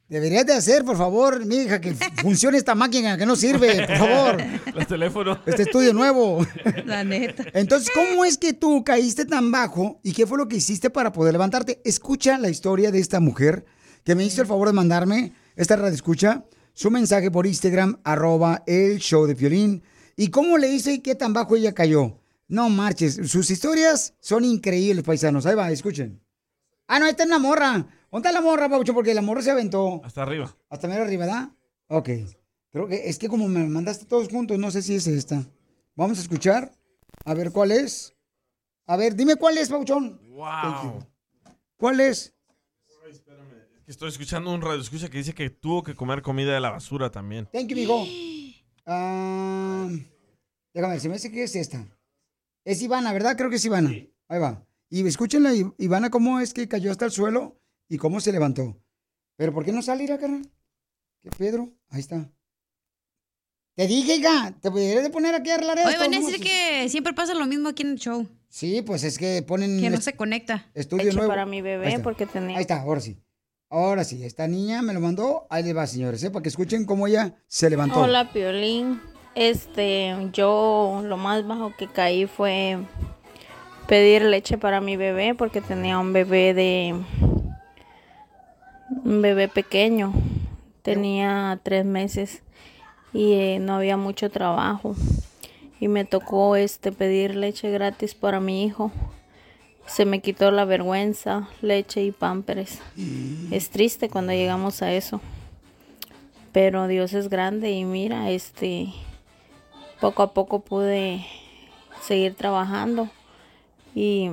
Deberías 0.09 0.45
de 0.45 0.55
hacer, 0.55 0.85
por 0.85 0.97
favor, 0.97 1.45
mi 1.47 1.57
hija, 1.57 1.81
que 1.81 1.95
funcione 2.21 2.59
esta 2.59 2.75
máquina 2.75 3.17
que 3.17 3.25
no 3.27 3.37
sirve, 3.37 3.87
por 3.87 3.97
favor. 3.97 4.37
Los 4.75 4.87
teléfonos. 4.89 5.39
Este 5.47 5.63
estudio 5.63 5.93
nuevo. 5.93 6.45
La 6.85 7.05
neta. 7.05 7.45
Entonces, 7.53 7.91
¿cómo 7.95 8.25
es 8.25 8.37
que 8.37 8.53
tú 8.53 8.83
caíste 8.83 9.25
tan 9.25 9.53
bajo 9.53 10.01
y 10.03 10.13
qué 10.13 10.27
fue 10.27 10.37
lo 10.39 10.49
que 10.49 10.57
hiciste 10.57 10.91
para 10.91 11.13
poder 11.13 11.33
levantarte? 11.33 11.81
Escucha 11.85 12.39
la 12.39 12.49
historia 12.49 12.91
de 12.91 12.99
esta 12.99 13.21
mujer 13.21 13.65
que 14.03 14.17
me 14.17 14.25
hizo 14.25 14.43
el 14.43 14.49
favor 14.49 14.67
de 14.67 14.75
mandarme, 14.75 15.33
esta 15.55 15.77
radio 15.77 15.95
escucha, 15.95 16.45
su 16.75 16.91
mensaje 16.91 17.31
por 17.31 17.47
Instagram, 17.47 18.01
arroba 18.03 18.65
el 18.67 18.99
show 18.99 19.27
de 19.27 19.37
Piolín. 19.37 19.85
¿Y 20.21 20.29
cómo 20.29 20.59
le 20.59 20.69
hizo 20.69 20.91
y 20.91 20.99
qué 20.99 21.15
tan 21.15 21.33
bajo 21.33 21.57
ella 21.57 21.73
cayó? 21.73 22.21
No 22.47 22.69
marches, 22.69 23.15
sus 23.31 23.51
historias 23.51 24.13
son 24.21 24.45
increíbles, 24.45 25.03
paisanos. 25.03 25.47
Ahí 25.47 25.55
va, 25.55 25.71
escuchen. 25.71 26.23
Ah, 26.89 26.99
no, 26.99 27.07
esta 27.07 27.23
es 27.23 27.29
la 27.31 27.39
morra. 27.39 27.87
¿Dónde 28.13 28.29
está 28.29 28.31
la 28.31 28.43
morra, 28.43 28.69
Paucho? 28.69 28.93
Porque 28.93 29.15
la 29.15 29.23
morra 29.23 29.41
se 29.41 29.51
aventó. 29.51 30.03
Hasta 30.05 30.21
arriba. 30.21 30.55
Hasta 30.69 30.89
mero 30.89 31.05
arriba, 31.05 31.25
¿verdad? 31.25 31.49
Ok. 31.89 32.11
Creo 32.71 32.87
que 32.87 33.09
es 33.09 33.19
que 33.19 33.31
como 33.31 33.49
me 33.49 33.65
mandaste 33.65 34.05
todos 34.05 34.29
juntos, 34.29 34.59
no 34.59 34.71
sé 34.71 34.83
si 34.83 34.95
es 34.95 35.07
esta. 35.07 35.43
Vamos 35.97 36.19
a 36.19 36.21
escuchar. 36.21 36.71
A 37.25 37.33
ver 37.33 37.51
cuál 37.51 37.73
es. 37.73 38.15
A 38.85 38.99
ver, 38.99 39.15
dime 39.15 39.37
cuál 39.37 39.57
es, 39.57 39.71
Pauchón. 39.71 40.21
Wow. 40.33 41.03
¿Cuál 41.79 41.99
es? 42.01 42.35
Estoy 43.87 44.11
escuchando 44.11 44.53
un 44.53 44.61
radio 44.61 44.83
escucha 44.83 45.09
que 45.09 45.17
dice 45.17 45.35
que 45.35 45.49
tuvo 45.49 45.83
que 45.83 45.95
comer 45.95 46.21
comida 46.21 46.53
de 46.53 46.61
la 46.61 46.73
basura 46.73 47.11
también. 47.11 47.49
Thank 47.51 47.69
you, 47.69 47.77
mijo. 47.77 48.05
Ah, 48.93 49.89
déjame 50.75 50.95
ver, 50.95 51.01
se 51.01 51.09
me 51.09 51.15
hace 51.15 51.31
que 51.31 51.45
es 51.45 51.55
esta. 51.55 51.87
Es 52.65 52.83
Ivana, 52.83 53.13
¿verdad? 53.13 53.37
Creo 53.37 53.49
que 53.49 53.55
es 53.57 53.65
Ivana. 53.65 53.91
Ahí 54.27 54.41
va. 54.41 54.67
Y 54.89 55.07
escúchenla, 55.07 55.53
Ivana, 55.79 56.11
cómo 56.11 56.41
es 56.41 56.53
que 56.53 56.67
cayó 56.67 56.91
hasta 56.91 57.05
el 57.05 57.13
suelo 57.13 57.61
y 57.89 57.99
cómo 57.99 58.21
se 58.21 58.33
levantó. 58.33 58.83
Pero 59.37 59.55
¿por 59.55 59.65
qué 59.65 59.71
no 59.71 59.81
sale, 59.81 60.07
carnal? 60.07 60.43
¿Qué 61.21 61.31
Pedro? 61.31 61.73
Ahí 61.89 62.01
está. 62.01 62.33
Te 63.77 63.87
dije, 63.87 64.17
hija, 64.17 64.59
te 64.61 64.71
deberías 64.71 65.05
de 65.05 65.11
poner 65.11 65.37
aquí 65.37 65.51
a 65.51 65.55
arreglar 65.55 65.79
Oye, 65.87 65.97
van 65.97 66.13
a 66.13 66.19
decir 66.19 66.41
que 66.41 66.89
siempre 66.89 67.13
pasa 67.13 67.33
lo 67.35 67.47
mismo 67.47 67.69
aquí 67.69 67.83
en 67.83 67.91
el 67.91 67.99
show. 67.99 68.27
Sí, 68.49 68.83
pues 68.83 69.05
es 69.05 69.17
que 69.19 69.45
ponen... 69.47 69.81
Que 69.81 69.89
no 69.89 70.01
se 70.01 70.15
conecta. 70.15 70.69
Estudio 70.75 71.05
Hecho 71.11 71.19
nuevo. 71.19 71.31
para 71.31 71.47
mi 71.47 71.63
bebé, 71.63 72.01
porque 72.01 72.27
tenía- 72.27 72.57
Ahí 72.57 72.63
está, 72.63 72.81
ahora 72.81 73.01
sí. 73.01 73.17
Ahora 73.73 74.03
sí, 74.03 74.25
esta 74.25 74.49
niña 74.49 74.83
me 74.83 74.93
lo 74.93 74.99
mandó. 74.99 75.47
Ahí 75.49 75.63
le 75.63 75.73
va, 75.73 75.87
señores, 75.87 76.25
¿eh? 76.25 76.31
para 76.33 76.43
que 76.43 76.49
escuchen 76.49 76.85
cómo 76.85 77.07
ella 77.07 77.37
se 77.47 77.71
levantó. 77.71 78.01
Hola, 78.01 78.33
Piolín. 78.33 79.01
Este, 79.37 80.13
yo 80.33 81.01
lo 81.05 81.17
más 81.17 81.47
bajo 81.47 81.73
que 81.79 81.87
caí 81.87 82.27
fue 82.27 82.79
pedir 83.87 84.23
leche 84.23 84.59
para 84.59 84.81
mi 84.81 84.97
bebé 84.97 85.37
porque 85.37 85.61
tenía 85.61 86.01
un 86.01 86.13
bebé 86.13 86.53
de 86.53 87.01
un 89.05 89.23
bebé 89.23 89.47
pequeño. 89.47 90.13
Tenía 90.83 91.61
tres 91.63 91.85
meses 91.85 92.43
y 93.13 93.35
eh, 93.35 93.59
no 93.61 93.75
había 93.75 93.97
mucho 93.97 94.31
trabajo 94.31 94.97
y 95.79 95.87
me 95.87 96.05
tocó 96.05 96.57
este 96.57 96.91
pedir 96.91 97.37
leche 97.37 97.71
gratis 97.71 98.17
para 98.17 98.41
mi 98.41 98.65
hijo. 98.65 98.91
Se 99.91 100.05
me 100.05 100.21
quitó 100.21 100.51
la 100.51 100.65
vergüenza, 100.65 101.49
leche 101.63 102.03
y 102.03 102.13
pámperes. 102.13 102.79
Es 103.51 103.71
triste 103.71 104.09
cuando 104.09 104.33
llegamos 104.33 104.83
a 104.83 104.93
eso 104.93 105.21
pero 106.53 106.89
Dios 106.89 107.13
es 107.15 107.29
grande 107.29 107.71
y 107.71 107.85
mira, 107.85 108.31
este, 108.31 108.89
poco 110.01 110.23
a 110.23 110.33
poco 110.33 110.61
pude 110.61 111.25
seguir 112.03 112.35
trabajando 112.35 113.09
y 113.95 114.31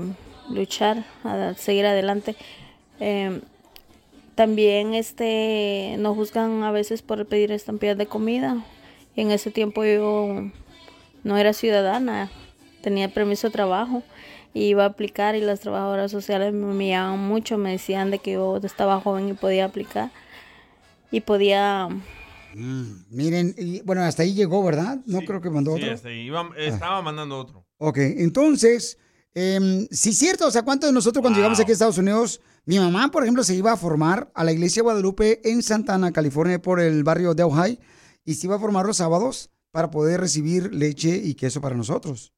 luchar, 0.49 1.05
a 1.23 1.53
seguir 1.55 1.85
adelante. 1.85 2.35
Em, 2.99 3.41
también, 4.35 4.93
este, 4.93 5.95
nos 5.99 6.15
juzgan 6.15 6.63
a 6.63 6.71
veces 6.71 7.01
por 7.01 7.25
pedir 7.27 7.51
estampillas 7.51 7.97
de 7.97 8.07
comida. 8.07 8.63
En 9.15 9.31
ese 9.31 9.51
tiempo 9.51 9.83
yo 9.83 10.49
no 11.23 11.37
era 11.37 11.53
ciudadana, 11.53 12.29
tenía 12.81 13.09
permiso 13.09 13.47
de 13.47 13.53
trabajo 13.53 14.03
y 14.57 14.69
iba 14.69 14.83
a 14.83 14.87
aplicar 14.87 15.35
y 15.35 15.41
las 15.41 15.59
trabajadoras 15.59 16.11
sociales 16.11 16.53
me 16.53 16.73
miraban 16.73 17.19
mucho, 17.19 17.57
me 17.57 17.71
decían 17.71 18.11
de 18.11 18.19
que 18.19 18.33
yo 18.33 18.57
estaba 18.63 18.99
joven 18.99 19.29
y 19.29 19.33
podía 19.33 19.65
aplicar 19.65 20.11
y 21.11 21.21
podía 21.21 21.87
Miren, 23.09 23.53
y, 23.57 23.81
bueno, 23.81 24.01
hasta 24.01 24.23
ahí 24.23 24.33
llegó, 24.33 24.63
¿verdad? 24.63 24.97
No 25.05 25.19
creo 25.21 25.41
que 25.41 25.49
mandó 25.49 25.75
Sí, 25.75 25.83
otro. 25.83 25.93
este, 25.93 26.15
iba- 26.23 26.49
estaba 26.57 27.01
mandando 27.03 27.37
otro. 27.37 27.65
Ok, 27.77 27.97
entonces, 27.99 28.97
em, 29.35 29.87
sí 29.91 30.09
es 30.09 30.17
cierto, 30.17 30.47
o 30.47 30.51
sea, 30.51 30.63
¿cuántos 30.63 30.89
de 30.89 30.93
nosotros 30.93 31.21
cuando 31.21 31.37
llegamos 31.37 31.59
aquí 31.59 31.71
a 31.71 31.73
Estados 31.73 31.99
Unidos, 31.99 32.41
mi 32.65 32.79
mamá, 32.79 33.11
por 33.11 33.23
ejemplo, 33.23 33.43
se 33.43 33.53
iba 33.53 33.71
a 33.73 33.77
formar 33.77 34.31
a 34.33 34.43
la 34.43 34.51
iglesia 34.53 34.79
de 34.81 34.85
Guadalupe 34.85 35.41
en 35.49 35.61
Santana, 35.61 36.11
California, 36.11 36.59
por 36.59 36.79
el 36.79 37.03
barrio 37.03 37.35
de 37.35 37.43
Ojai, 37.43 37.79
y 38.25 38.33
se 38.35 38.47
iba 38.47 38.55
a 38.55 38.59
formar 38.59 38.85
los 38.87 38.97
sábados 38.97 39.51
para 39.71 39.91
poder 39.91 40.19
recibir 40.19 40.73
leche 40.73 41.15
y 41.23 41.35
queso 41.35 41.61
para 41.61 41.75
nosotros. 41.75 42.33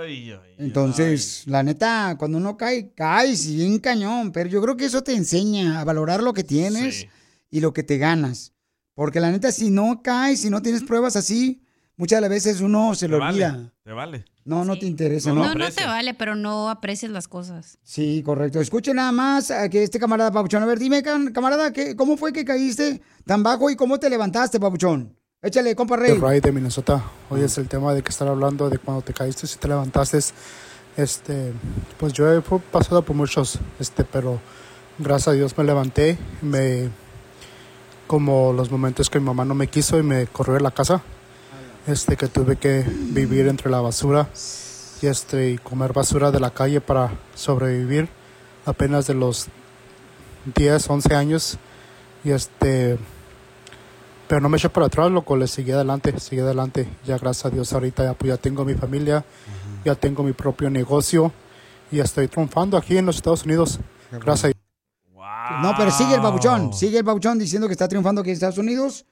Ay, 0.00 0.30
ay. 0.32 0.54
Entonces, 0.58 1.42
la 1.46 1.62
neta, 1.62 2.16
cuando 2.18 2.38
uno 2.38 2.56
cae, 2.56 2.92
caes 2.94 3.46
y 3.46 3.56
bien 3.56 3.78
cañón, 3.78 4.32
pero 4.32 4.48
yo 4.48 4.62
creo 4.62 4.76
que 4.76 4.86
eso 4.86 5.02
te 5.02 5.14
enseña 5.14 5.80
a 5.80 5.84
valorar 5.84 6.22
lo 6.22 6.32
que 6.32 6.44
tienes 6.44 7.06
y 7.50 7.60
lo 7.60 7.72
que 7.72 7.82
te 7.82 7.98
ganas. 7.98 8.52
Porque 8.94 9.20
la 9.20 9.30
neta, 9.30 9.52
si 9.52 9.70
no 9.70 10.02
caes, 10.02 10.40
si 10.40 10.50
no 10.50 10.62
tienes 10.62 10.82
pruebas 10.82 11.16
así, 11.16 11.62
muchas 11.96 12.18
de 12.18 12.20
las 12.22 12.30
veces 12.30 12.60
uno 12.60 12.94
se 12.94 13.06
Te 13.06 13.12
lo 13.12 13.18
vale, 13.18 13.44
olvida. 13.44 13.72
te 13.82 13.92
vale. 13.92 14.24
No, 14.44 14.64
no 14.64 14.76
te 14.78 14.86
interesa, 14.86 15.28
No, 15.30 15.36
¿no? 15.36 15.54
no, 15.54 15.70
te 15.70 15.84
vale, 15.86 16.14
pero 16.14 16.34
no 16.34 16.68
aprecias 16.68 17.12
las 17.12 17.28
cosas. 17.28 17.78
Sí, 17.84 18.22
correcto. 18.24 18.60
Escuchen 18.60 18.96
nada 18.96 19.12
más 19.12 19.50
a 19.52 19.68
que 19.68 19.82
este 19.84 20.00
camarada 20.00 20.32
Papuchón. 20.32 20.62
A 20.62 20.66
ver, 20.66 20.80
dime, 20.80 21.00
can- 21.02 21.32
camarada, 21.32 21.72
¿qué, 21.72 21.94
¿cómo 21.94 22.16
fue 22.16 22.32
que 22.32 22.44
caíste 22.44 23.00
tan 23.24 23.42
bajo 23.44 23.70
y 23.70 23.76
cómo 23.76 23.98
te 24.00 24.10
levantaste, 24.10 24.58
Papuchón? 24.58 25.16
Échale, 25.44 25.74
compa 25.74 25.96
Rey. 25.96 26.16
Ray 26.18 26.38
de 26.38 26.52
Minnesota. 26.52 27.02
Hoy 27.28 27.40
es 27.40 27.58
el 27.58 27.66
tema 27.66 27.92
de 27.92 28.02
que 28.04 28.10
estar 28.10 28.28
hablando 28.28 28.70
de 28.70 28.78
cuando 28.78 29.02
te 29.02 29.12
caíste, 29.12 29.48
si 29.48 29.58
te 29.58 29.66
levantaste. 29.66 30.20
Este, 30.96 31.52
pues 31.98 32.12
yo 32.12 32.32
he 32.32 32.40
pasado 32.70 33.02
por 33.02 33.16
muchos, 33.16 33.58
este, 33.80 34.04
pero 34.04 34.38
gracias 35.00 35.26
a 35.26 35.32
Dios 35.32 35.58
me 35.58 35.64
levanté. 35.64 36.16
Me, 36.42 36.90
como 38.06 38.52
los 38.52 38.70
momentos 38.70 39.10
que 39.10 39.18
mi 39.18 39.26
mamá 39.26 39.44
no 39.44 39.56
me 39.56 39.66
quiso 39.66 39.98
y 39.98 40.04
me 40.04 40.28
corrió 40.28 40.54
de 40.54 40.60
la 40.60 40.70
casa, 40.70 41.02
este, 41.88 42.16
que 42.16 42.28
tuve 42.28 42.54
que 42.54 42.84
vivir 42.86 43.48
entre 43.48 43.68
la 43.68 43.80
basura 43.80 44.28
y 45.00 45.08
este, 45.08 45.50
y 45.50 45.58
comer 45.58 45.92
basura 45.92 46.30
de 46.30 46.38
la 46.38 46.50
calle 46.50 46.80
para 46.80 47.10
sobrevivir. 47.34 48.08
Apenas 48.64 49.08
de 49.08 49.14
los 49.14 49.48
10, 50.54 50.88
11 50.88 51.14
años 51.16 51.58
y 52.22 52.30
este 52.30 52.96
pero 54.32 54.40
no 54.40 54.48
me 54.48 54.56
eché 54.56 54.70
para 54.70 54.86
atrás, 54.86 55.10
loco, 55.10 55.36
le 55.36 55.46
seguí 55.46 55.72
adelante, 55.72 56.18
seguí 56.18 56.40
adelante. 56.40 56.88
Ya 57.04 57.18
gracias 57.18 57.44
a 57.44 57.50
Dios 57.50 57.70
ahorita 57.70 58.02
ya, 58.02 58.14
pues, 58.14 58.30
ya 58.30 58.38
tengo 58.38 58.64
mi 58.64 58.72
familia, 58.72 59.22
ya 59.84 59.94
tengo 59.94 60.22
mi 60.22 60.32
propio 60.32 60.70
negocio 60.70 61.30
y 61.90 62.00
estoy 62.00 62.28
triunfando 62.28 62.78
aquí 62.78 62.96
en 62.96 63.04
los 63.04 63.16
Estados 63.16 63.44
Unidos. 63.44 63.78
Gracias 64.10 64.44
a 64.44 64.46
Dios. 64.46 64.56
No, 65.60 65.74
pero 65.76 65.90
sigue 65.90 66.14
el 66.14 66.22
babuchón, 66.22 66.72
sigue 66.72 66.96
el 66.96 67.04
babuchón 67.04 67.38
diciendo 67.38 67.68
que 67.68 67.72
está 67.72 67.88
triunfando 67.88 68.22
aquí 68.22 68.30
en 68.30 68.34
Estados 68.36 68.56
Unidos. 68.56 69.04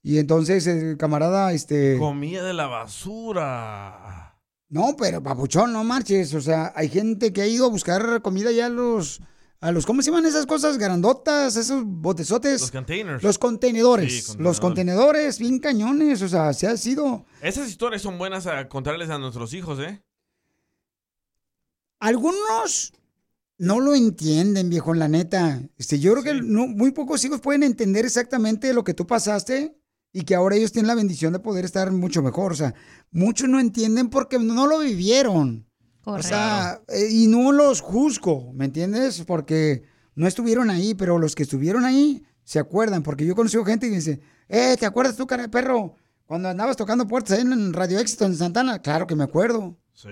Y 0.00 0.18
entonces 0.18 0.64
el 0.68 0.96
camarada, 0.96 1.52
este... 1.52 1.98
Comida 1.98 2.44
de 2.44 2.54
la 2.54 2.68
basura. 2.68 4.36
No, 4.68 4.94
pero 4.96 5.20
babuchón, 5.20 5.72
no 5.72 5.82
marches. 5.82 6.34
O 6.34 6.40
sea, 6.40 6.72
hay 6.76 6.88
gente 6.88 7.32
que 7.32 7.42
ha 7.42 7.48
ido 7.48 7.66
a 7.66 7.68
buscar 7.68 8.22
comida 8.22 8.52
ya 8.52 8.66
a 8.66 8.68
los... 8.68 9.22
A 9.60 9.72
los, 9.72 9.84
¿cómo 9.86 10.02
se 10.02 10.10
llaman 10.10 10.24
esas 10.26 10.46
cosas? 10.46 10.78
Grandotas, 10.78 11.56
esos 11.56 11.82
botezotes. 11.84 12.60
Los 12.60 12.70
containers. 12.70 13.22
Los 13.24 13.38
contenedores. 13.38 14.26
Sí, 14.26 14.32
Los 14.38 14.60
contenedores. 14.60 15.38
bien 15.40 15.58
cañones. 15.58 16.22
O 16.22 16.28
sea, 16.28 16.52
se 16.52 16.68
ha 16.68 16.76
sido... 16.76 17.24
Esas 17.42 17.68
historias 17.68 18.02
son 18.02 18.18
buenas 18.18 18.46
a 18.46 18.68
contarles 18.68 19.10
a 19.10 19.18
nuestros 19.18 19.52
hijos, 19.54 19.80
¿eh? 19.80 20.00
Algunos 22.00 22.92
no 23.58 23.80
lo 23.80 23.94
entienden, 23.94 24.70
viejo, 24.70 24.94
la 24.94 25.08
neta. 25.08 25.60
Este, 25.76 25.98
yo 25.98 26.12
creo 26.12 26.22
que 26.24 26.34
no- 26.34 26.68
muy 26.68 26.92
pocos 26.92 27.24
hijos 27.24 27.40
pueden 27.40 27.64
entender 27.64 28.04
exactamente 28.04 28.72
lo 28.72 28.84
que 28.84 28.94
tú 28.94 29.06
pasaste 29.06 29.76
y 30.12 30.22
que 30.22 30.36
ahora 30.36 30.54
ellos 30.56 30.70
tienen 30.70 30.86
la 30.86 30.94
bendición 30.94 31.32
de 31.32 31.40
poder 31.40 31.64
estar 31.64 31.90
mucho 31.90 32.22
mejor. 32.22 32.52
O 32.52 32.56
sea, 32.56 32.74
muchos 33.10 33.48
no 33.48 33.58
entienden 33.58 34.08
porque 34.10 34.38
no 34.38 34.68
lo 34.68 34.78
vivieron. 34.78 35.67
O 36.14 36.22
sea, 36.22 36.80
eh, 36.88 37.08
y 37.10 37.26
no 37.26 37.52
los 37.52 37.80
juzgo, 37.80 38.52
¿me 38.54 38.64
entiendes? 38.64 39.22
Porque 39.26 39.82
no 40.14 40.26
estuvieron 40.26 40.70
ahí, 40.70 40.94
pero 40.94 41.18
los 41.18 41.34
que 41.34 41.42
estuvieron 41.44 41.84
ahí 41.84 42.22
se 42.44 42.58
acuerdan. 42.58 43.02
Porque 43.02 43.26
yo 43.26 43.34
conocí 43.34 43.56
gente 43.64 43.88
que 43.88 43.96
dice, 43.96 44.20
eh, 44.48 44.76
¿te 44.78 44.86
acuerdas 44.86 45.16
tú, 45.16 45.26
cara 45.26 45.42
de 45.42 45.48
perro? 45.48 45.94
Cuando 46.26 46.48
andabas 46.48 46.76
tocando 46.76 47.06
puertas 47.06 47.38
ahí 47.38 47.42
en 47.42 47.72
Radio 47.72 47.98
Éxito 47.98 48.24
en 48.26 48.36
Santana. 48.36 48.80
Claro 48.80 49.06
que 49.06 49.14
me 49.16 49.24
acuerdo. 49.24 49.76
Sí. 49.92 50.08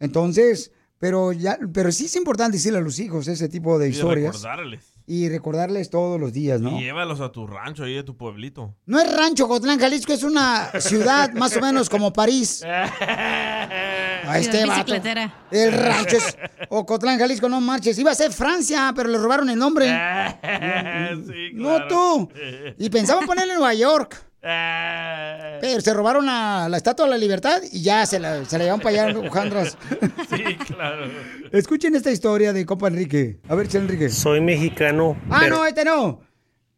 Entonces, 0.00 0.72
pero 0.98 1.32
ya, 1.32 1.58
pero 1.72 1.90
sí 1.92 2.06
es 2.06 2.16
importante 2.16 2.56
decirle 2.56 2.78
a 2.78 2.82
los 2.82 2.98
hijos 2.98 3.26
ese 3.28 3.48
tipo 3.48 3.78
de 3.78 3.88
Y 3.88 3.90
historias 3.90 4.34
recordarles. 4.36 4.92
y 5.06 5.28
recordarles 5.28 5.90
todos 5.90 6.20
los 6.20 6.32
días, 6.32 6.60
¿no? 6.60 6.78
Y 6.78 6.84
llévalos 6.84 7.20
a 7.20 7.32
tu 7.32 7.46
rancho, 7.46 7.84
ahí 7.84 7.98
a 7.98 8.04
tu 8.04 8.16
pueblito. 8.16 8.74
No 8.86 9.00
es 9.00 9.16
Rancho 9.16 9.48
Cotlán, 9.48 9.78
Jalisco, 9.80 10.12
es 10.12 10.22
una 10.22 10.70
ciudad 10.80 11.32
más 11.32 11.56
o 11.56 11.60
menos 11.60 11.88
como 11.90 12.12
París. 12.12 12.62
A 14.24 14.38
este 14.38 14.64
vato. 14.66 14.94
El 15.50 15.72
rancho 15.72 16.16
es 16.16 16.36
Ocotlán, 16.68 17.18
Jalisco, 17.18 17.48
no 17.48 17.60
marches. 17.60 17.98
Iba 17.98 18.10
a 18.12 18.14
ser 18.14 18.32
Francia, 18.32 18.92
pero 18.94 19.08
le 19.08 19.18
robaron 19.18 19.50
el 19.50 19.58
nombre. 19.58 19.86
sí, 21.26 21.50
No 21.54 21.86
tú. 21.86 22.28
Y 22.78 22.88
pensaban 22.90 23.26
ponerle 23.26 23.54
Nueva 23.54 23.74
York. 23.74 24.24
Pero 24.40 25.80
se 25.80 25.94
robaron 25.94 26.28
a 26.28 26.68
la 26.68 26.76
Estatua 26.76 27.04
de 27.06 27.10
la 27.12 27.18
Libertad 27.18 27.62
y 27.70 27.82
ya 27.82 28.04
se 28.06 28.18
la, 28.18 28.44
se 28.44 28.58
la 28.58 28.64
llevaron 28.64 28.80
para 28.80 29.04
allá, 29.04 29.18
Alejandras. 29.18 29.78
Sí, 30.30 30.56
claro. 30.56 31.06
Escuchen 31.52 31.94
esta 31.94 32.10
historia 32.10 32.52
de 32.52 32.64
compa 32.66 32.88
Enrique. 32.88 33.38
A 33.48 33.54
ver, 33.54 33.68
Chel 33.68 33.82
Enrique. 33.82 34.08
Soy 34.08 34.40
mexicano, 34.40 35.16
Ah, 35.30 35.38
pero 35.42 35.56
no, 35.58 35.66
este 35.66 35.84
no. 35.84 36.20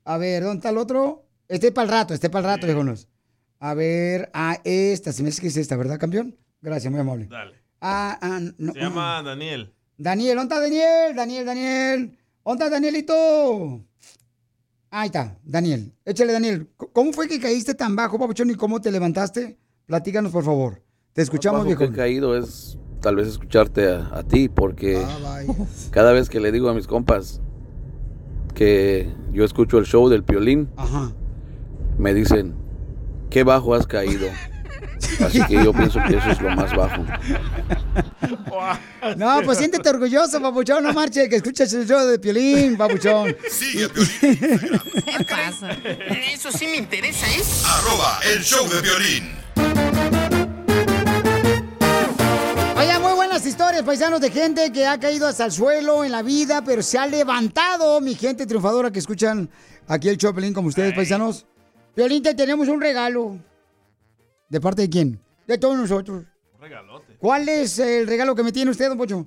A 0.04 0.18
ver, 0.18 0.42
¿dónde 0.42 0.58
está 0.58 0.70
el 0.70 0.78
otro? 0.78 1.24
Este 1.48 1.72
para 1.72 1.84
el 1.86 1.90
rato, 1.92 2.14
este 2.14 2.28
para 2.28 2.48
el 2.48 2.54
rato, 2.56 2.66
viejonos. 2.66 3.08
A 3.60 3.72
ver, 3.74 4.30
ah, 4.34 4.58
esta, 4.64 5.12
se 5.12 5.22
me 5.22 5.30
hace 5.30 5.40
que 5.40 5.46
es 5.48 5.56
esta, 5.56 5.76
¿verdad, 5.76 5.98
campeón? 5.98 6.36
Gracias, 6.64 6.90
muy 6.90 6.98
amable. 7.00 7.26
Dale. 7.30 7.56
Ah, 7.78 8.18
ah, 8.22 8.40
no. 8.56 8.72
Se 8.72 8.80
llama 8.80 9.22
Daniel. 9.22 9.74
Daniel, 9.98 10.36
¿dónde 10.36 10.54
está 10.54 10.62
Daniel? 10.64 11.14
Daniel, 11.14 11.44
Daniel. 11.44 12.18
¿Dónde 12.42 12.64
está 12.64 12.70
Danielito? 12.70 13.84
Ahí 14.90 15.06
está, 15.06 15.36
Daniel. 15.44 15.92
Échale, 16.06 16.32
Daniel. 16.32 16.70
¿Cómo 16.94 17.12
fue 17.12 17.28
que 17.28 17.38
caíste 17.38 17.74
tan 17.74 17.94
bajo, 17.94 18.18
papuchón, 18.18 18.50
y 18.50 18.54
cómo 18.54 18.80
te 18.80 18.90
levantaste? 18.90 19.58
Platícanos, 19.84 20.32
por 20.32 20.42
favor. 20.42 20.82
Te 21.12 21.20
escuchamos, 21.20 21.66
viejo. 21.66 21.80
que 21.80 21.84
he 21.84 21.92
caído 21.92 22.34
es 22.34 22.78
tal 23.02 23.16
vez 23.16 23.28
escucharte 23.28 23.86
a, 23.92 24.08
a 24.16 24.22
ti, 24.22 24.48
porque 24.48 24.96
Ah, 25.06 25.42
cada 25.90 26.12
vez 26.12 26.30
que 26.30 26.40
le 26.40 26.50
digo 26.50 26.70
a 26.70 26.74
mis 26.74 26.86
compas 26.86 27.42
que 28.54 29.12
yo 29.32 29.44
escucho 29.44 29.76
el 29.76 29.84
show 29.84 30.08
del 30.08 30.24
piolín, 30.24 30.70
me 31.98 32.14
dicen, 32.14 32.54
qué 33.28 33.44
bajo 33.44 33.74
has 33.74 33.86
caído. 33.86 34.28
Así 35.24 35.40
que 35.46 35.54
yo 35.64 35.72
pienso 35.72 36.00
que 36.06 36.16
eso 36.16 36.30
es 36.30 36.40
lo 36.40 36.50
más 36.50 36.74
bajo. 36.74 37.04
No, 39.16 39.42
pues 39.44 39.58
siéntete 39.58 39.88
orgulloso, 39.88 40.40
papuchón, 40.40 40.82
no 40.84 40.92
marche, 40.92 41.28
que 41.28 41.36
escuchas 41.36 41.72
el 41.72 41.86
show 41.86 42.06
de 42.06 42.18
Piolín, 42.18 42.76
papuchón. 42.76 43.36
Sigue 43.50 43.84
a 43.84 43.88
¿Qué 43.88 45.24
pasa? 45.24 45.70
Eso 46.32 46.50
sí 46.50 46.66
me 46.66 46.76
interesa, 46.76 47.26
¿eh? 47.28 47.42
Arroba 47.66 48.20
el 48.32 48.42
show 48.42 48.66
de 48.68 48.80
violín. 48.80 49.32
Oye, 52.76 52.98
muy 52.98 53.12
buenas 53.12 53.46
historias, 53.46 53.82
paisanos, 53.82 54.20
de 54.20 54.30
gente 54.30 54.72
que 54.72 54.86
ha 54.86 54.98
caído 54.98 55.26
hasta 55.26 55.46
el 55.46 55.52
suelo 55.52 56.04
en 56.04 56.12
la 56.12 56.22
vida, 56.22 56.62
pero 56.64 56.82
se 56.82 56.98
ha 56.98 57.06
levantado, 57.06 58.00
mi 58.00 58.14
gente 58.14 58.46
triunfadora 58.46 58.90
que 58.90 58.98
escuchan 58.98 59.48
aquí 59.86 60.08
el 60.08 60.16
show 60.16 60.32
de 60.32 60.34
Piolín 60.34 60.54
como 60.54 60.68
ustedes, 60.68 60.94
paisanos. 60.94 61.46
Piolín, 61.94 62.22
te 62.22 62.34
tenemos 62.34 62.68
un 62.68 62.80
regalo. 62.80 63.38
¿De 64.48 64.60
parte 64.60 64.82
de 64.82 64.90
quién? 64.90 65.20
De 65.46 65.58
todos 65.58 65.76
nosotros. 65.76 66.24
Regalote. 66.60 67.16
¿Cuál 67.18 67.48
es 67.48 67.78
el 67.78 68.06
regalo 68.06 68.34
que 68.34 68.42
me 68.42 68.52
tiene 68.52 68.70
usted, 68.70 68.88
don 68.88 68.98
Pocho? 68.98 69.26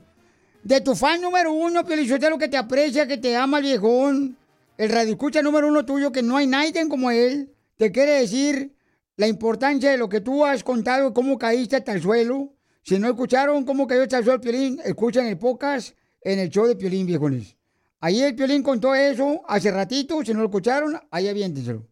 De 0.64 0.82
tu 0.82 0.96
fan 0.96 1.22
número 1.22 1.54
uno, 1.54 1.86
Piolichotelo, 1.86 2.38
que 2.38 2.48
te 2.48 2.58
aprecia, 2.58 3.08
que 3.08 3.18
te 3.18 3.36
ama, 3.36 3.60
viejón. 3.60 4.38
El 4.78 4.90
radioescucha 4.90 5.42
número 5.42 5.68
uno 5.68 5.86
tuyo, 5.86 6.12
que 6.12 6.22
no 6.22 6.38
hay 6.38 6.48
nadie 6.48 6.88
como 6.88 7.10
él. 7.12 7.54
Te 7.78 7.92
quiere 7.92 8.20
decir 8.20 8.76
la 9.16 9.28
importancia 9.28 9.92
de 9.92 9.98
lo 9.98 10.10
que 10.10 10.22
tú 10.22 10.46
has 10.46 10.64
contado, 10.64 11.14
cómo 11.14 11.38
caíste 11.38 11.76
hasta 11.76 11.94
el 11.94 12.02
suelo. 12.02 12.54
Si 12.84 13.00
no 13.00 13.08
escucharon 13.08 13.66
cómo 13.66 13.88
cayó 13.88 14.04
hasta 14.04 14.20
el 14.20 14.24
suelo 14.24 14.42
Piolín, 14.42 14.80
escuchan 14.84 15.26
el 15.28 15.38
podcast 15.38 15.96
en 16.22 16.40
el 16.40 16.50
show 16.50 16.66
de 16.66 16.76
Piolín, 16.76 17.06
viejones. 17.06 17.56
Ahí 18.00 18.22
el 18.22 18.36
Piolín 18.36 18.62
contó 18.62 18.94
eso 18.94 19.42
hace 19.48 19.72
ratito. 19.72 20.24
Si 20.24 20.34
no 20.34 20.40
lo 20.40 20.46
escucharon, 20.46 21.00
ahí 21.12 21.28
aviéntenselo. 21.28 21.88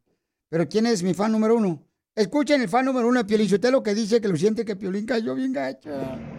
Pero 0.49 0.69
¿quién 0.69 0.85
es 0.85 1.01
mi 1.01 1.13
fan 1.13 1.31
número 1.31 1.55
uno? 1.55 1.84
Escuchen 2.15 2.61
el 2.61 2.69
fan 2.69 2.85
número 2.85 3.09
uno 3.09 3.19
de 3.19 3.25
Piolín 3.25 3.49
Sotelo 3.49 3.83
que 3.83 3.93
dice 3.93 4.21
que 4.21 4.29
lo 4.29 4.37
siente 4.37 4.63
que 4.63 4.77
Piolín 4.77 5.05
cayó 5.05 5.35
bien 5.35 5.51
gacho. 5.51 5.89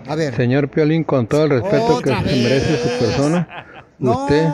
A 0.07 0.15
ver. 0.15 0.35
Señor 0.35 0.71
Piolín, 0.71 1.05
con 1.05 1.27
todo 1.27 1.45
el 1.45 1.51
respeto 1.51 2.01
que 2.01 2.09
se 2.09 2.43
merece 2.43 2.79
su 2.83 3.05
persona, 3.05 3.67
usted 3.99 4.49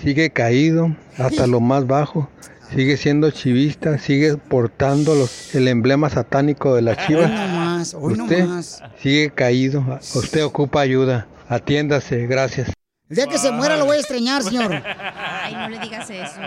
sigue 0.00 0.30
caído 0.30 0.94
hasta 1.18 1.48
lo 1.48 1.58
más 1.58 1.88
bajo, 1.88 2.28
sigue 2.72 2.96
siendo 2.96 3.32
chivista, 3.32 3.98
sigue 3.98 4.36
portando 4.36 5.16
los, 5.16 5.52
el 5.56 5.66
emblema 5.66 6.08
satánico 6.08 6.76
de 6.76 6.82
las 6.82 7.04
chivas. 7.04 7.28
Hoy 7.28 7.36
no 7.36 7.48
más, 7.48 7.94
hoy 7.94 8.14
no 8.14 8.24
usted 8.24 8.44
más. 8.44 8.82
sigue 9.00 9.30
caído, 9.30 9.98
usted 10.14 10.44
ocupa 10.44 10.80
ayuda, 10.80 11.26
atiéndase, 11.48 12.28
gracias. 12.28 12.72
El 13.08 13.16
día 13.16 13.26
que 13.26 13.36
se 13.36 13.50
muera 13.50 13.76
lo 13.76 13.86
voy 13.86 13.96
a 13.96 14.00
extrañar, 14.00 14.44
señor. 14.44 14.72
Ay, 14.72 15.54
no 15.54 15.68
le 15.68 15.80
digas 15.80 16.08
eso. 16.08 16.40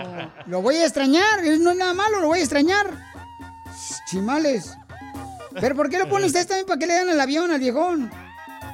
Lo 0.46 0.62
voy 0.62 0.76
a 0.76 0.84
extrañar, 0.84 1.44
no 1.60 1.70
es 1.70 1.76
nada 1.76 1.92
malo, 1.92 2.22
lo 2.22 2.28
voy 2.28 2.38
a 2.38 2.42
extrañar. 2.42 2.86
Chimales. 4.10 4.76
¿Pero 5.60 5.74
por 5.74 5.88
qué 5.88 5.98
lo 5.98 6.08
pone 6.08 6.26
usted 6.26 6.46
también? 6.48 6.66
¿Para 6.66 6.78
qué 6.78 6.86
le 6.86 6.94
dan 6.94 7.08
el 7.08 7.20
avión 7.20 7.50
al 7.50 7.60
viejón? 7.60 8.10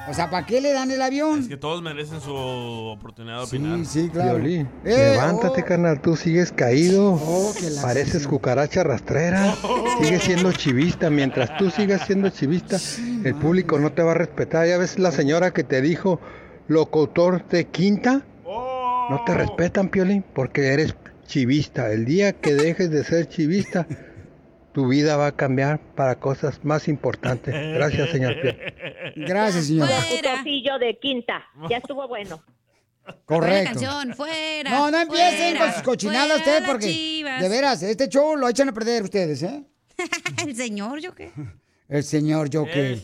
O 0.09 0.13
sea, 0.13 0.29
¿para 0.29 0.45
qué 0.45 0.59
le 0.59 0.73
dan 0.73 0.91
el 0.91 1.01
avión? 1.01 1.39
Es 1.39 1.47
que 1.47 1.55
todos 1.55 1.81
merecen 1.81 2.19
su 2.19 2.33
oportunidad 2.35 3.37
de 3.37 3.43
opinar. 3.45 3.85
Sí, 3.85 4.09
Violín, 4.13 4.67
Eh, 4.83 5.11
levántate, 5.13 5.61
oh. 5.61 5.65
carnal, 5.65 6.01
tú 6.01 6.17
sigues 6.17 6.51
caído. 6.51 7.17
que 7.57 7.69
la- 7.69 7.81
Pareces 7.81 8.27
cucaracha 8.27 8.83
rastrera. 8.83 9.55
Sigues 10.01 10.23
siendo 10.23 10.51
chivista. 10.51 11.09
Mientras 11.09 11.55
tú 11.57 11.69
sigas 11.69 12.05
siendo 12.05 12.29
chivista, 12.29 12.77
el 13.23 13.35
público 13.35 13.79
no 13.79 13.93
te 13.93 14.03
va 14.03 14.11
a 14.11 14.15
respetar. 14.15 14.67
Ya 14.67 14.77
ves 14.77 14.99
la 14.99 15.11
señora 15.13 15.53
que 15.53 15.63
te 15.63 15.81
dijo, 15.81 16.19
locutor 16.67 17.47
de 17.47 17.65
quinta. 17.67 18.25
No 18.45 19.21
te 19.25 19.33
respetan, 19.35 19.87
Piolín, 19.89 20.25
porque 20.33 20.73
eres 20.73 20.95
chivista. 21.25 21.91
El 21.91 22.03
día 22.03 22.33
que 22.33 22.53
dejes 22.55 22.89
de 22.91 23.05
ser 23.05 23.29
chivista, 23.29 23.87
tu 24.73 24.87
vida 24.87 25.17
va 25.17 25.27
a 25.27 25.31
cambiar 25.35 25.79
para 25.95 26.19
cosas 26.19 26.59
más 26.63 26.87
importantes. 26.87 27.53
Gracias, 27.53 28.09
señor. 28.09 28.35
Gracias, 29.15 29.67
señor. 29.67 29.87
Locutorcillo 29.89 30.79
de 30.79 30.97
quinta. 30.99 31.43
Ya 31.69 31.77
estuvo 31.83 32.07
bueno. 32.07 32.43
Correcto. 33.25 33.71
canción, 33.71 34.13
fuera. 34.15 34.69
No, 34.69 34.89
no 34.89 34.97
empiecen 34.99 35.55
fuera, 35.55 35.65
con 35.65 35.73
sus 35.73 35.83
cochinadas 35.83 36.27
fuera 36.27 36.39
ustedes 36.39 36.61
las 36.61 36.69
porque, 36.69 36.87
Chivas. 36.87 37.41
de 37.41 37.49
veras, 37.49 37.83
este 37.83 38.07
show 38.07 38.37
lo 38.37 38.47
echan 38.47 38.69
a 38.69 38.73
perder 38.73 39.03
ustedes, 39.03 39.43
¿eh? 39.43 39.63
El 40.47 40.55
señor, 40.55 40.99
¿yo 40.99 41.13
qué? 41.13 41.31
El 41.89 42.03
señor 42.03 42.49
Joker. 42.51 42.97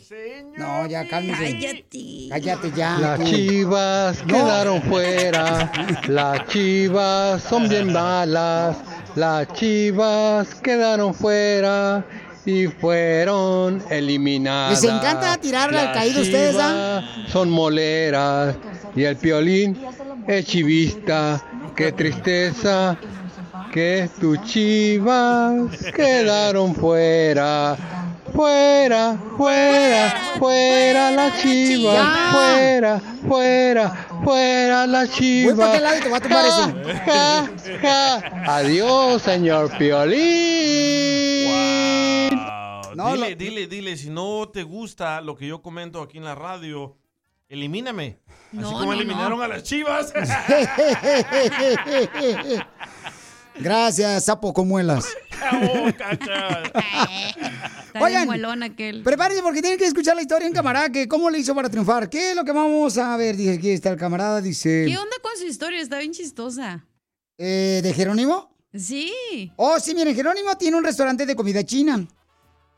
No, 0.57 0.87
ya 0.87 1.07
cálmese. 1.07 1.51
Cállate. 1.51 2.27
Cállate 2.29 2.71
ya. 2.71 2.97
Las 2.97 3.19
tú. 3.19 3.25
chivas 3.25 4.25
No. 4.25 4.33
quedaron 4.33 4.81
fuera. 4.81 5.71
Las 6.07 6.47
chivas 6.47 7.43
son 7.43 7.67
bien 7.67 7.91
malas. 7.91 8.77
Las 9.19 9.51
chivas 9.51 10.55
quedaron 10.63 11.13
fuera 11.13 12.05
y 12.45 12.67
fueron 12.67 13.83
eliminadas. 13.89 14.81
Les 14.81 14.89
encanta 14.89 15.35
tirarle 15.35 15.77
al 15.77 15.91
caído 15.91 16.21
ustedes, 16.21 16.55
¿ah? 16.57 17.01
Son 17.27 17.49
moleras. 17.49 18.55
Y 18.95 19.03
el 19.03 19.17
piolín 19.17 19.77
es 20.25 20.45
chivista. 20.45 21.43
Qué 21.75 21.91
tristeza 21.91 22.97
que 23.73 24.09
tus 24.21 24.41
chivas 24.43 25.75
quedaron 25.93 26.73
fuera. 26.73 27.75
Fuera, 28.33 29.17
fuera, 29.37 30.09
fuera 30.39 31.11
la 31.11 31.31
chiva, 31.41 32.31
fuera, 32.31 32.99
fuera, 33.27 34.07
fuera 34.23 34.87
la 34.87 35.07
chiva. 35.07 35.53
Voy 35.53 35.59
pa' 35.63 35.69
aquel 35.69 35.83
lado 35.83 35.97
y 35.97 36.01
te 36.01 36.09
voy 36.09 36.17
a 36.17 36.21
tumbar 36.21 36.45
eso. 36.45 36.73
Ja, 37.05 37.49
ja. 37.81 38.55
Adiós, 38.55 39.21
señor 39.21 39.77
Piolín. 39.77 41.49
Wow. 41.49 43.13
dile, 43.13 43.35
dile, 43.35 43.67
dile, 43.67 43.97
si 43.97 44.09
no 44.09 44.49
te 44.51 44.63
gusta 44.63 45.21
lo 45.21 45.35
que 45.35 45.47
yo 45.47 45.61
comento 45.61 46.01
aquí 46.01 46.17
en 46.17 46.23
la 46.25 46.35
radio, 46.35 46.97
elimíname. 47.47 48.19
Así 48.51 48.57
No, 48.57 48.71
como 48.71 48.85
no, 48.85 48.93
eliminaron 48.93 49.37
no. 49.39 49.43
a 49.43 49.47
las 49.47 49.63
chivas. 49.63 50.13
Gracias, 53.59 54.25
sapo 54.25 54.53
con 54.53 54.67
muelas. 54.67 55.05
Oh. 55.51 55.87
Está 57.87 58.01
Oigan, 58.01 58.27
muelón 58.27 58.61
aquel. 58.61 59.01
Prepárense 59.03 59.41
porque 59.41 59.61
tienen 59.61 59.79
que 59.79 59.85
escuchar 59.85 60.15
la 60.15 60.21
historia 60.21 60.45
en 60.47 60.53
camarada 60.53 60.91
que 60.91 61.07
cómo 61.07 61.29
le 61.29 61.39
hizo 61.39 61.55
para 61.55 61.69
triunfar. 61.69 62.09
¿Qué 62.09 62.31
es 62.31 62.35
lo 62.35 62.43
que 62.43 62.51
vamos 62.51 62.97
a 62.97 63.15
ver? 63.17 63.37
Dice 63.37 63.53
aquí 63.53 63.69
está 63.69 63.89
el 63.89 63.97
camarada, 63.97 64.41
dice. 64.41 64.85
¿Qué 64.85 64.97
onda 64.97 65.15
con 65.23 65.31
su 65.39 65.45
historia? 65.45 65.79
Está 65.81 65.97
bien 65.97 66.11
chistosa. 66.11 66.85
Eh, 67.37 67.79
¿De 67.81 67.93
Jerónimo? 67.93 68.53
Sí. 68.73 69.51
Oh, 69.55 69.79
sí, 69.79 69.95
miren, 69.95 70.13
Jerónimo 70.13 70.55
tiene 70.57 70.77
un 70.77 70.83
restaurante 70.83 71.25
de 71.25 71.35
comida 71.35 71.63
china 71.63 72.05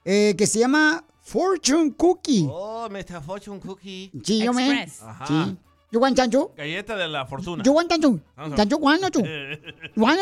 eh, 0.05 0.35
que 0.37 0.45
se 0.47 0.59
llama 0.59 1.03
Fortune 1.21 1.93
Cookie. 1.95 2.47
Oh, 2.49 2.87
Mr. 2.89 3.21
Fortune 3.25 3.59
Cookie. 3.59 4.11
Sí, 4.23 4.43
yo 4.43 4.53
me. 4.53 4.87
Ajá. 5.01 5.25
Sí. 5.27 5.57
You 5.91 5.99
want 5.99 6.15
chanchu? 6.15 6.51
Galleta 6.55 6.95
de 6.95 7.07
la 7.09 7.25
fortuna. 7.25 7.63
You 7.63 7.73
want 7.73 7.89
chanchu? 7.89 8.19
Chanchu? 8.55 8.79
You 8.79 10.01
want 10.01 10.19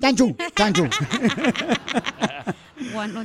chanchu? 0.00 0.34
Chanchu. 0.56 0.88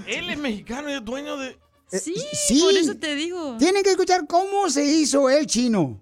Él 0.08 0.30
es 0.30 0.38
mexicano 0.38 0.90
y 0.92 0.94
es 0.94 1.04
dueño 1.04 1.38
de... 1.38 1.58
Sí, 1.88 2.14
sí. 2.34 2.62
por 2.62 2.74
eso 2.74 2.96
te 2.98 3.16
digo. 3.16 3.58
Tienen 3.58 3.82
que 3.84 3.92
escuchar 3.92 4.28
cómo 4.28 4.70
se 4.70 4.86
hizo 4.86 5.30
el 5.30 5.48
chino. 5.48 6.02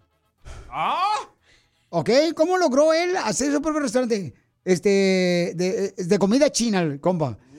¿Ah? 0.69 1.29
¿Ok? 1.89 2.09
¿Cómo 2.35 2.57
logró 2.57 2.93
él 2.93 3.15
hacer 3.15 3.53
su 3.53 3.61
propio 3.61 3.81
restaurante? 3.81 4.33
Este, 4.65 5.53
de, 5.55 5.93
de 5.95 6.19
comida 6.19 6.49
china, 6.49 6.81
el 6.81 6.99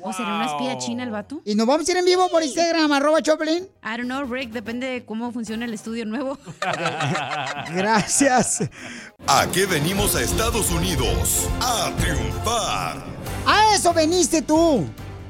¿O 0.07 0.13
será 0.13 0.35
una 0.35 0.45
espía 0.45 0.77
china 0.77 1.03
el 1.03 1.11
vato? 1.11 1.41
Y 1.47 1.55
nos 1.55 1.67
vamos 1.67 1.89
a 1.89 1.93
ir 1.93 1.97
en 1.97 2.05
vivo 2.05 2.29
por 2.29 2.43
Instagram, 2.43 2.93
arroba 2.93 3.23
Choplin. 3.23 3.65
I 3.83 3.97
don't 3.97 4.05
know, 4.05 4.23
Rick. 4.31 4.51
Depende 4.51 4.87
de 4.87 5.07
cómo 5.07 5.33
funciona 5.33 5.65
el 5.65 5.73
estudio 5.73 6.05
nuevo. 6.05 6.37
Gracias. 7.75 8.69
¿A 9.27 9.47
qué 9.51 9.65
venimos 9.65 10.15
a 10.15 10.21
Estados 10.21 10.71
Unidos? 10.71 11.49
A 11.59 11.91
triunfar. 11.97 13.03
A 13.47 13.75
eso 13.75 13.95
veniste 13.95 14.43
tú. 14.43 14.85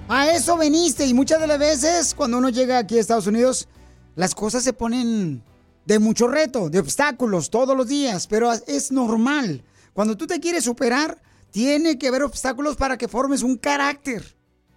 A 0.08 0.30
eso 0.30 0.56
veniste. 0.56 1.06
Y 1.06 1.14
muchas 1.14 1.40
de 1.40 1.46
las 1.46 1.60
veces, 1.60 2.12
cuando 2.12 2.38
uno 2.38 2.48
llega 2.48 2.78
aquí 2.78 2.98
a 2.98 3.00
Estados 3.00 3.28
Unidos, 3.28 3.68
las 4.16 4.34
cosas 4.34 4.64
se 4.64 4.72
ponen 4.72 5.44
de 5.86 6.00
mucho 6.00 6.26
reto, 6.26 6.68
de 6.68 6.80
obstáculos 6.80 7.48
todos 7.48 7.76
los 7.76 7.86
días. 7.86 8.26
Pero 8.26 8.52
es 8.52 8.90
normal. 8.90 9.62
Cuando 9.92 10.16
tú 10.16 10.26
te 10.26 10.40
quieres 10.40 10.64
superar, 10.64 11.22
tiene 11.52 11.96
que 11.96 12.08
haber 12.08 12.24
obstáculos 12.24 12.74
para 12.74 12.98
que 12.98 13.06
formes 13.06 13.44
un 13.44 13.56
carácter 13.56 14.33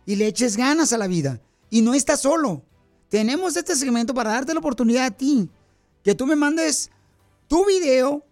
y 0.08 0.16
le 0.16 0.26
eches 0.26 0.58
ganas 0.58 0.93
a 0.93 0.97
la 0.97 1.05
vida. 1.05 1.39
Y 1.70 1.84
no 1.84 1.93
estás 1.93 2.22
solo. 2.22 2.64
Tenemos 3.10 3.55
este 3.58 3.76
segmento 3.76 4.14
para 4.16 4.32
darte 4.32 4.53
la 4.53 4.60
oportunidad 4.60 5.05
a 5.05 5.12
ti. 5.12 5.49
Que 6.03 6.16
tú 6.16 6.26
me 6.26 6.38
mandes 6.38 6.89
tu 7.47 7.66
video 7.66 8.26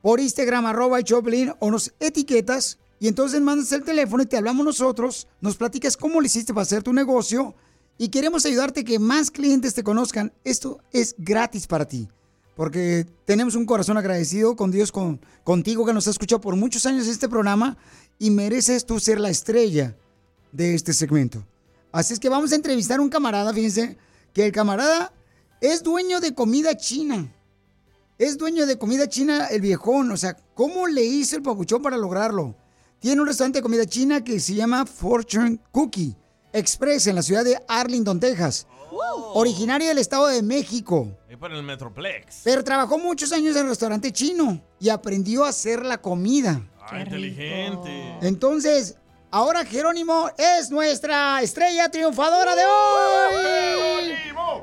por 0.00 0.18
Instagram, 0.18 0.66
arroba 0.66 1.02
Choplin, 1.02 1.52
o 1.60 1.70
nos 1.70 1.92
etiquetas 2.00 2.78
y 2.98 3.08
entonces 3.08 3.40
mandas 3.42 3.70
el 3.72 3.84
teléfono 3.84 4.22
y 4.22 4.26
te 4.26 4.38
hablamos 4.38 4.64
nosotros, 4.64 5.28
nos 5.42 5.56
platicas 5.56 5.98
cómo 5.98 6.20
le 6.20 6.28
hiciste 6.28 6.54
para 6.54 6.62
hacer 6.62 6.82
tu 6.82 6.94
negocio 6.94 7.54
y 7.98 8.08
queremos 8.08 8.46
ayudarte 8.46 8.80
a 8.80 8.84
que 8.84 8.98
más 8.98 9.30
clientes 9.30 9.74
te 9.74 9.84
conozcan. 9.84 10.32
Esto 10.44 10.80
es 10.92 11.14
gratis 11.18 11.66
para 11.66 11.86
ti, 11.86 12.08
porque 12.54 13.06
tenemos 13.26 13.54
un 13.54 13.66
corazón 13.66 13.98
agradecido 13.98 14.56
con 14.56 14.70
Dios, 14.70 14.92
con, 14.92 15.20
contigo 15.44 15.84
que 15.84 15.92
nos 15.92 16.06
ha 16.06 16.10
escuchado 16.10 16.40
por 16.40 16.56
muchos 16.56 16.86
años 16.86 17.06
este 17.06 17.28
programa 17.28 17.76
y 18.18 18.30
mereces 18.30 18.86
tú 18.86 18.98
ser 18.98 19.20
la 19.20 19.28
estrella 19.28 19.94
de 20.56 20.74
este 20.74 20.92
segmento. 20.92 21.44
Así 21.92 22.14
es 22.14 22.20
que 22.20 22.28
vamos 22.28 22.52
a 22.52 22.56
entrevistar 22.56 22.98
a 22.98 23.02
un 23.02 23.08
camarada, 23.08 23.52
fíjense, 23.52 23.96
que 24.32 24.46
el 24.46 24.52
camarada 24.52 25.12
es 25.60 25.82
dueño 25.82 26.20
de 26.20 26.34
comida 26.34 26.76
china. 26.76 27.32
Es 28.18 28.38
dueño 28.38 28.66
de 28.66 28.78
comida 28.78 29.08
china 29.08 29.46
el 29.46 29.60
viejón. 29.60 30.10
O 30.10 30.16
sea, 30.16 30.36
¿cómo 30.54 30.86
le 30.86 31.04
hizo 31.04 31.36
el 31.36 31.42
papuchón 31.42 31.82
para 31.82 31.96
lograrlo? 31.96 32.56
Tiene 32.98 33.20
un 33.20 33.26
restaurante 33.26 33.58
de 33.58 33.62
comida 33.62 33.84
china 33.86 34.24
que 34.24 34.40
se 34.40 34.54
llama 34.54 34.86
Fortune 34.86 35.58
Cookie 35.70 36.16
Express 36.52 37.06
en 37.06 37.16
la 37.16 37.22
ciudad 37.22 37.44
de 37.44 37.58
Arlington, 37.68 38.18
Texas. 38.18 38.66
Originario 39.34 39.88
del 39.88 39.98
Estado 39.98 40.28
de 40.28 40.42
México. 40.42 41.08
Es 41.28 41.36
para 41.36 41.54
el 41.54 41.62
Metroplex. 41.62 42.40
Pero 42.44 42.64
trabajó 42.64 42.98
muchos 42.98 43.32
años 43.32 43.54
en 43.56 43.62
el 43.62 43.68
restaurante 43.68 44.10
chino 44.10 44.62
y 44.80 44.88
aprendió 44.88 45.44
a 45.44 45.50
hacer 45.50 45.84
la 45.84 46.00
comida. 46.00 46.66
Ah, 46.80 47.00
inteligente. 47.00 48.18
Entonces, 48.22 48.96
ahora 49.36 49.66
Jerónimo 49.66 50.30
es 50.38 50.70
nuestra 50.70 51.42
estrella 51.42 51.90
triunfadora 51.90 52.56
de 52.56 52.62
hoy. 52.64 54.14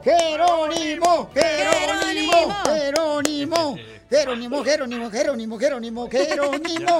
Jerónimo, 0.03 1.29
Jerónimo, 1.31 2.57
Jerónimo. 2.65 3.75
Jerónimo, 4.09 4.63
Jerónimo, 4.63 5.09
Jerónimo, 5.11 5.59
Jerónimo, 5.59 6.09
Jerónimo. 6.09 6.99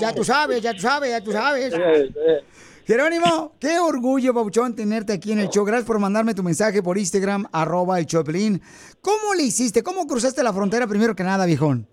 Ya 0.00 0.14
tú 0.14 0.22
sabes, 0.22 0.62
ya 0.62 0.72
tú 0.72 0.80
sabes, 0.80 1.10
ya 1.10 1.20
tú 1.20 1.32
sabes. 1.32 1.74
Jerónimo, 2.86 3.54
qué 3.58 3.80
orgullo, 3.80 4.32
Pabuchón, 4.32 4.76
tenerte 4.76 5.12
aquí 5.12 5.32
en 5.32 5.40
el 5.40 5.48
show. 5.48 5.64
Gracias 5.64 5.86
por 5.86 5.98
mandarme 5.98 6.34
tu 6.34 6.44
mensaje 6.44 6.80
por 6.80 6.96
Instagram, 6.96 7.46
arroba 7.50 7.98
el 7.98 8.06
Choplin. 8.06 8.62
¿Cómo 9.00 9.34
le 9.34 9.42
hiciste? 9.42 9.82
¿Cómo 9.82 10.06
cruzaste 10.06 10.44
la 10.44 10.52
frontera 10.52 10.86
primero 10.86 11.16
que 11.16 11.24
nada, 11.24 11.44
viejón? 11.44 11.88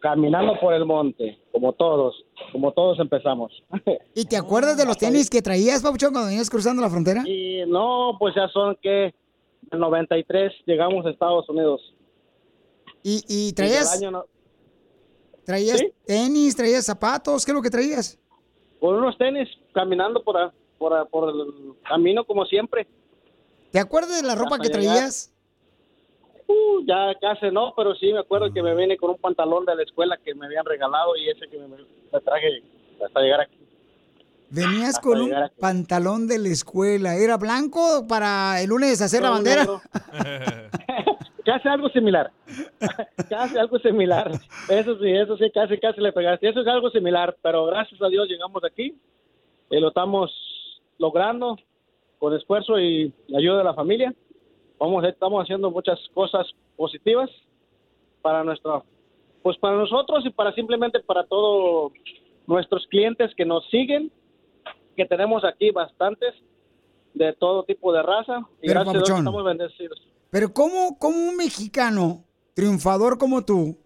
Caminando 0.00 0.58
por 0.60 0.74
el 0.74 0.84
monte, 0.86 1.38
como 1.52 1.74
todos, 1.74 2.24
como 2.52 2.72
todos 2.72 2.98
empezamos. 2.98 3.52
¿Y 4.14 4.24
te 4.24 4.36
acuerdas 4.36 4.76
de 4.76 4.84
los 4.86 4.96
tenis 4.98 5.30
que 5.30 5.42
traías, 5.42 5.82
Pabuchón, 5.82 6.12
cuando 6.12 6.28
venías 6.28 6.50
cruzando 6.50 6.82
la 6.82 6.90
frontera? 6.90 7.22
Y 7.26 7.62
no, 7.66 8.16
pues 8.18 8.34
ya 8.34 8.48
son 8.48 8.76
que 8.82 9.14
el 9.70 9.78
93 9.78 10.52
llegamos 10.66 11.06
a 11.06 11.10
Estados 11.10 11.48
Unidos. 11.48 11.80
¿Y, 13.02 13.52
traías, 13.54 14.00
no- 14.02 14.24
traías 15.44 15.78
¿Sí? 15.78 15.92
tenis, 16.04 16.54
traías 16.54 16.84
zapatos? 16.84 17.44
¿Qué 17.44 17.50
es 17.52 17.54
lo 17.54 17.62
que 17.62 17.70
traías? 17.70 18.18
con 18.78 18.94
unos 18.96 19.18
tenis, 19.18 19.46
caminando 19.74 20.22
por, 20.24 20.38
a- 20.38 20.52
por, 20.78 20.94
a- 20.94 21.04
por 21.04 21.28
el 21.28 21.74
camino 21.86 22.24
como 22.24 22.46
siempre. 22.46 22.86
¿Te 23.70 23.78
acuerdas 23.78 24.22
de 24.22 24.26
la 24.26 24.34
ropa 24.34 24.56
Hasta 24.56 24.64
que 24.64 24.70
traías? 24.70 25.29
Uh, 26.50 26.84
ya 26.86 27.14
casi 27.20 27.50
no, 27.50 27.72
pero 27.76 27.94
sí 27.94 28.12
me 28.12 28.20
acuerdo 28.20 28.52
que 28.52 28.62
me 28.62 28.74
vine 28.74 28.96
con 28.96 29.10
un 29.10 29.18
pantalón 29.18 29.64
de 29.64 29.74
la 29.76 29.82
escuela 29.82 30.16
que 30.24 30.34
me 30.34 30.46
habían 30.46 30.64
regalado 30.64 31.16
y 31.16 31.28
ese 31.28 31.48
que 31.48 31.58
me, 31.58 31.68
me 31.68 32.20
traje 32.20 32.62
hasta 33.04 33.20
llegar 33.20 33.40
aquí. 33.42 33.56
Venías 34.50 34.96
Hasta 34.96 35.02
con 35.02 35.20
un 35.20 35.32
pantalón 35.60 36.26
de 36.26 36.38
la 36.38 36.48
escuela. 36.48 37.14
¿Era 37.14 37.36
blanco 37.36 38.04
para 38.08 38.60
el 38.60 38.68
lunes 38.68 39.00
hacer 39.00 39.22
la 39.22 39.28
No, 39.28 39.34
bandera? 39.34 39.60
negro. 39.60 39.80
Casi 41.44 41.68
algo 41.68 41.88
similar. 41.88 42.30
casi 43.30 43.58
algo 43.58 43.78
similar. 43.78 44.30
Eso 44.68 44.98
sí, 44.98 45.10
eso 45.10 45.36
sí, 45.36 45.50
casi, 45.52 45.78
casi 45.78 46.00
le 46.00 46.12
pegaste. 46.12 46.48
Eso 46.48 46.60
es 46.60 46.66
algo 46.66 46.90
similar, 46.90 47.34
pero 47.42 47.64
gracias 47.66 48.00
a 48.02 48.08
Dios 48.08 48.28
llegamos 48.28 48.62
aquí 48.62 48.94
y 49.70 49.80
lo 49.80 49.88
estamos 49.88 50.30
logrando 50.98 51.56
con 52.18 52.34
esfuerzo 52.34 52.78
y 52.78 53.12
ayuda 53.36 53.58
de 53.58 53.64
la 53.64 53.74
familia. 53.74 54.14
Vamos, 54.80 55.04
estamos 55.04 55.42
haciendo 55.44 55.70
muchas 55.70 55.98
cosas 56.14 56.46
positivas 56.74 57.28
para 58.22 58.42
nuestra, 58.42 58.82
pues 59.42 59.56
para 59.58 59.76
nosotros 59.76 60.24
y 60.24 60.30
para 60.30 60.52
simplemente 60.54 61.00
para 61.00 61.24
todos 61.26 61.92
nuestros 62.46 62.86
clientes 62.88 63.30
que 63.36 63.44
nos 63.44 63.64
siguen, 63.68 64.10
que 64.96 65.04
tenemos 65.04 65.44
aquí 65.44 65.70
bastantes 65.70 66.34
de 67.12 67.32
todo 67.34 67.62
tipo 67.64 67.92
de 67.92 68.02
raza 68.02 68.38
y 68.62 68.68
Pero, 68.68 68.80
gracias 68.80 68.88
a 68.88 68.98
Dios 68.98 69.02
papuchón. 69.08 69.18
estamos 69.18 69.44
bendecidos. 69.44 70.08
Pero 70.30 70.52
¿cómo, 70.54 70.96
cómo 70.98 71.28
un 71.28 71.36
mexicano 71.36 72.24
triunfador 72.54 73.18
como 73.18 73.44
tú 73.44 73.76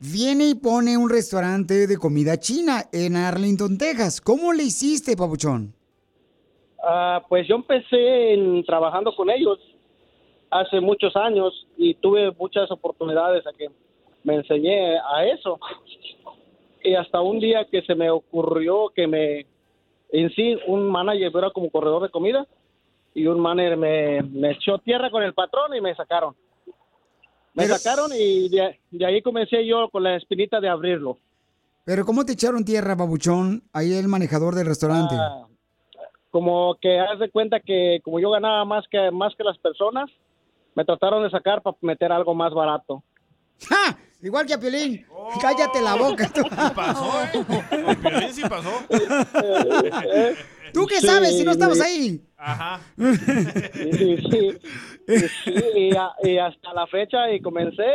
viene 0.00 0.48
y 0.48 0.54
pone 0.54 0.96
un 0.96 1.10
restaurante 1.10 1.86
de 1.86 1.96
comida 1.96 2.36
china 2.38 2.84
en 2.92 3.14
Arlington, 3.16 3.78
Texas? 3.78 4.20
¿Cómo 4.20 4.52
le 4.52 4.64
hiciste, 4.64 5.16
papuchón? 5.16 5.74
Ah, 6.82 7.22
pues 7.28 7.46
yo 7.46 7.54
empecé 7.56 8.32
en- 8.34 8.64
trabajando 8.64 9.14
con 9.14 9.30
ellos 9.30 9.58
hace 10.50 10.80
muchos 10.80 11.14
años 11.16 11.66
y 11.76 11.94
tuve 11.94 12.30
muchas 12.32 12.70
oportunidades 12.70 13.46
a 13.46 13.52
que 13.52 13.68
me 14.24 14.36
enseñé 14.36 14.98
a 14.98 15.26
eso. 15.26 15.58
Y 16.82 16.94
hasta 16.94 17.20
un 17.20 17.40
día 17.40 17.66
que 17.70 17.82
se 17.82 17.94
me 17.94 18.10
ocurrió 18.10 18.90
que 18.94 19.06
me, 19.06 19.46
en 20.10 20.30
sí, 20.30 20.56
un 20.66 20.90
manager 20.90 21.32
era 21.34 21.50
como 21.50 21.70
corredor 21.70 22.02
de 22.02 22.10
comida 22.10 22.46
y 23.14 23.26
un 23.26 23.40
manager 23.40 23.76
me, 23.76 24.22
me 24.22 24.52
echó 24.52 24.78
tierra 24.78 25.10
con 25.10 25.22
el 25.22 25.34
patrón 25.34 25.74
y 25.76 25.80
me 25.80 25.94
sacaron. 25.94 26.34
Me 27.54 27.66
sacaron 27.66 28.10
y 28.16 28.48
de, 28.48 28.78
de 28.90 29.06
ahí 29.06 29.20
comencé 29.20 29.66
yo 29.66 29.88
con 29.90 30.04
la 30.04 30.16
espinita 30.16 30.60
de 30.60 30.68
abrirlo. 30.68 31.18
Pero 31.84 32.04
¿cómo 32.04 32.24
te 32.24 32.34
echaron 32.34 32.64
tierra, 32.64 32.96
papuchón? 32.96 33.62
Ahí 33.72 33.94
el 33.94 34.08
manejador 34.08 34.54
del 34.54 34.66
restaurante. 34.66 35.16
Ah, 35.18 35.46
como 36.30 36.76
que 36.80 37.00
haz 37.00 37.18
de 37.18 37.30
cuenta 37.30 37.60
que 37.60 38.00
como 38.04 38.20
yo 38.20 38.30
ganaba 38.30 38.64
más 38.64 38.86
que 38.88 39.10
más 39.10 39.34
que 39.34 39.42
las 39.42 39.58
personas, 39.58 40.10
me 40.78 40.84
trataron 40.84 41.24
de 41.24 41.30
sacar 41.30 41.60
para 41.60 41.76
meter 41.80 42.12
algo 42.12 42.36
más 42.36 42.54
barato. 42.54 43.02
¡Ja! 43.68 43.98
Igual 44.22 44.46
que 44.46 44.54
a 44.54 44.60
Piolín. 44.60 45.04
Cállate 45.42 45.80
la 45.82 45.96
boca. 45.96 46.30
tú. 46.32 46.42
Pasó, 46.74 47.10
¿eh? 47.24 47.96
Piolín 48.00 48.32
sí 48.32 48.42
pasó. 48.42 48.70
¿Tú 50.72 50.86
qué 50.86 51.00
Sí, 51.00 51.06
sabes 51.08 51.36
si 51.36 51.42
no 51.44 51.50
estabas 51.50 51.78
sí. 51.78 51.82
ahí? 51.84 52.20
Ajá. 52.36 52.80
Sí, 52.96 53.92
sí, 53.92 54.16
sí. 54.30 54.58
Sí, 55.44 55.54
y, 55.74 55.96
a- 55.96 56.12
y 56.22 56.38
hasta 56.38 56.72
la 56.74 56.86
fecha 56.86 57.28
y 57.32 57.40
comencé 57.40 57.90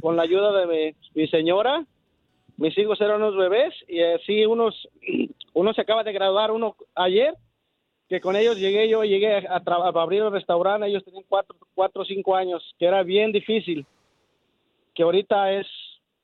con 0.00 0.16
la 0.16 0.22
ayuda 0.22 0.52
de 0.60 0.66
mi, 0.66 0.96
mi 1.20 1.26
señora. 1.28 1.84
Mis 2.58 2.76
hijos 2.78 3.00
eran 3.00 3.22
unos 3.22 3.36
bebés 3.36 3.74
y 3.88 4.02
así 4.02 4.44
unos 4.46 4.88
uno 5.54 5.72
se 5.74 5.80
acaba 5.80 6.04
de 6.04 6.12
graduar 6.12 6.52
uno 6.52 6.76
ayer 6.94 7.34
que 8.10 8.20
con 8.20 8.36
ellos 8.36 8.58
llegué 8.58 8.90
yo 8.90 9.04
llegué 9.04 9.46
a, 9.46 9.62
a 9.64 10.02
abrir 10.02 10.22
el 10.22 10.32
restaurante 10.32 10.86
ellos 10.86 11.04
tenían 11.04 11.24
cuatro 11.28 11.56
cuatro 11.74 12.02
o 12.02 12.04
cinco 12.04 12.36
años 12.36 12.62
que 12.78 12.84
era 12.84 13.02
bien 13.02 13.32
difícil 13.32 13.86
que 14.94 15.02
ahorita 15.02 15.52
es 15.52 15.66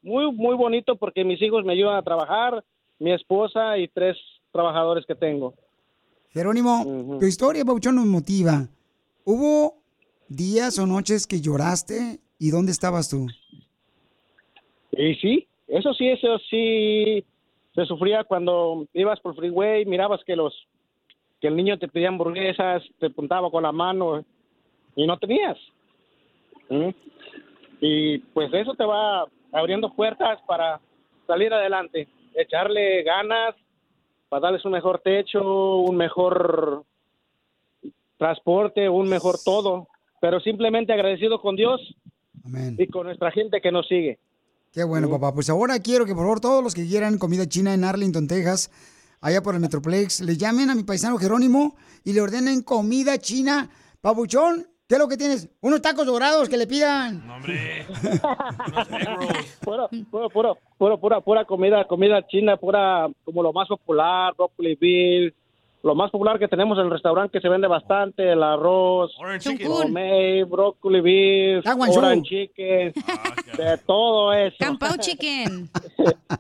muy 0.03 0.31
muy 0.33 0.55
bonito 0.55 0.97
porque 0.97 1.25
mis 1.25 1.41
hijos 1.41 1.65
me 1.65 1.73
ayudan 1.73 1.97
a 1.97 2.03
trabajar 2.03 2.63
mi 2.99 3.13
esposa 3.13 3.79
y 3.79 3.89
tres 3.89 4.19
trabajadores 4.53 5.07
que 5.07 5.15
tengo 5.15 5.55
Jerónimo, 6.37 7.17
tu 7.19 7.25
historia, 7.25 7.65
papuchón, 7.65 7.97
nos 7.97 8.05
motiva. 8.05 8.69
¿Hubo 9.25 9.79
días 10.29 10.79
o 10.79 10.87
noches 10.87 11.27
que 11.27 11.41
lloraste? 11.41 12.21
¿Y 12.39 12.51
dónde 12.51 12.73
estabas 12.73 13.09
tú? 13.09 13.27
Y 14.93 15.15
sí, 15.15 15.49
eso 15.67 15.95
sí, 15.95 16.09
eso 16.09 16.39
sí 16.51 17.25
se 17.75 17.87
sufría 17.87 18.25
cuando 18.25 18.87
ibas 18.93 19.19
por 19.21 19.35
freeway, 19.35 19.87
mirabas 19.87 20.21
que 20.27 20.37
los 20.37 20.53
que 21.41 21.49
el 21.49 21.57
niño 21.57 21.79
te 21.79 21.89
pedía 21.89 22.09
hamburguesas, 22.09 22.83
te 22.99 23.07
apuntaba 23.07 23.51
con 23.51 23.63
la 23.63 23.73
mano 23.73 24.25
y 24.95 25.07
no 25.07 25.19
tenías. 25.19 25.57
¿Mm? 26.69 26.91
Y 27.81 28.19
pues 28.19 28.53
eso 28.53 28.75
te 28.75 28.85
va 28.85 29.27
abriendo 29.53 29.93
puertas 29.95 30.41
para 30.47 30.81
salir 31.27 31.53
adelante, 31.53 32.09
echarle 32.35 33.03
ganas 33.03 33.55
para 34.29 34.41
darles 34.41 34.65
un 34.65 34.73
mejor 34.73 35.01
techo, 35.01 35.77
un 35.79 35.97
mejor 35.97 36.85
transporte, 38.19 38.89
un 38.89 39.09
mejor 39.09 39.37
todo, 39.45 39.89
pero 40.21 40.41
simplemente 40.41 40.93
agradecido 40.93 41.41
con 41.41 41.57
Dios 41.57 41.81
y 42.79 42.87
con 42.89 43.07
nuestra 43.07 43.31
gente 43.31 43.61
que 43.61 43.73
nos 43.73 43.87
sigue. 43.87 44.19
Qué 44.73 44.85
bueno, 44.85 45.09
papá. 45.09 45.33
Pues 45.33 45.49
ahora 45.49 45.79
quiero 45.81 46.05
que 46.05 46.13
por 46.13 46.25
favor 46.25 46.41
todos 46.41 46.63
los 46.63 46.75
que 46.75 46.87
quieran 46.87 47.19
comida 47.19 47.47
china 47.47 47.73
en 47.73 47.85
Arlington, 47.85 48.27
Texas, 48.27 48.71
allá 49.21 49.43
por 49.43 49.55
el 49.55 49.61
Metroplex, 49.61 50.21
le 50.21 50.37
llamen 50.37 50.71
a 50.71 50.75
mi 50.75 50.83
paisano 50.83 51.19
Jerónimo 51.19 51.77
y 52.05 52.13
le 52.13 52.21
ordenen 52.21 52.63
comida 52.63 53.19
china. 53.19 53.69
Papuchón, 54.01 54.67
¿qué 54.89 54.95
es 54.97 54.99
lo 54.99 55.09
que 55.09 55.17
tienes? 55.17 55.49
Unos 55.61 55.83
tacos 55.83 56.07
dorados 56.07 56.49
que 56.49 56.57
le 56.57 56.67
pidan. 56.67 57.23
pura, 59.65 59.89
pura, 60.11 60.29
pura, 60.29 60.55
pura, 60.79 60.97
pura, 60.97 61.21
pura 61.21 61.45
comida, 61.45 61.85
comida 61.87 62.27
china, 62.27 62.57
pura, 62.57 63.09
como 63.25 63.43
lo 63.43 63.53
más 63.53 63.69
popular, 63.69 64.35
broccoli 64.37 64.77
beef, 64.81 65.35
lo 65.83 65.95
más 65.95 66.11
popular 66.11 66.39
que 66.39 66.49
tenemos 66.49 66.79
en 66.79 66.87
el 66.87 66.91
restaurante 66.91 67.33
que 67.33 67.41
se 67.41 67.49
vende 67.49 67.69
bastante, 67.69 68.33
el 68.33 68.43
arroz, 68.43 69.13
mei, 69.89 70.43
broccoli 70.43 71.01
beef, 71.01 71.65
orange 71.67 72.29
chicken, 72.29 72.93
de 73.57 73.79
todo 73.87 74.33
eso. 74.33 74.57
Campau 74.59 74.97
chicken. 74.99 75.69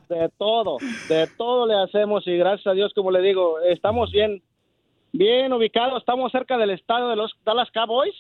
de 0.08 0.28
todo, 0.36 0.78
de 1.08 1.28
todo 1.36 1.66
le 1.66 1.74
hacemos 1.74 2.26
y 2.26 2.36
gracias 2.36 2.66
a 2.66 2.72
Dios, 2.72 2.92
como 2.94 3.10
le 3.10 3.22
digo, 3.22 3.60
estamos 3.60 4.10
bien, 4.10 4.42
bien 5.12 5.52
ubicados, 5.52 6.00
estamos 6.00 6.32
cerca 6.32 6.58
del 6.58 6.70
estadio 6.70 7.08
de 7.08 7.16
los 7.16 7.32
Dallas 7.44 7.70
Cowboys. 7.72 8.14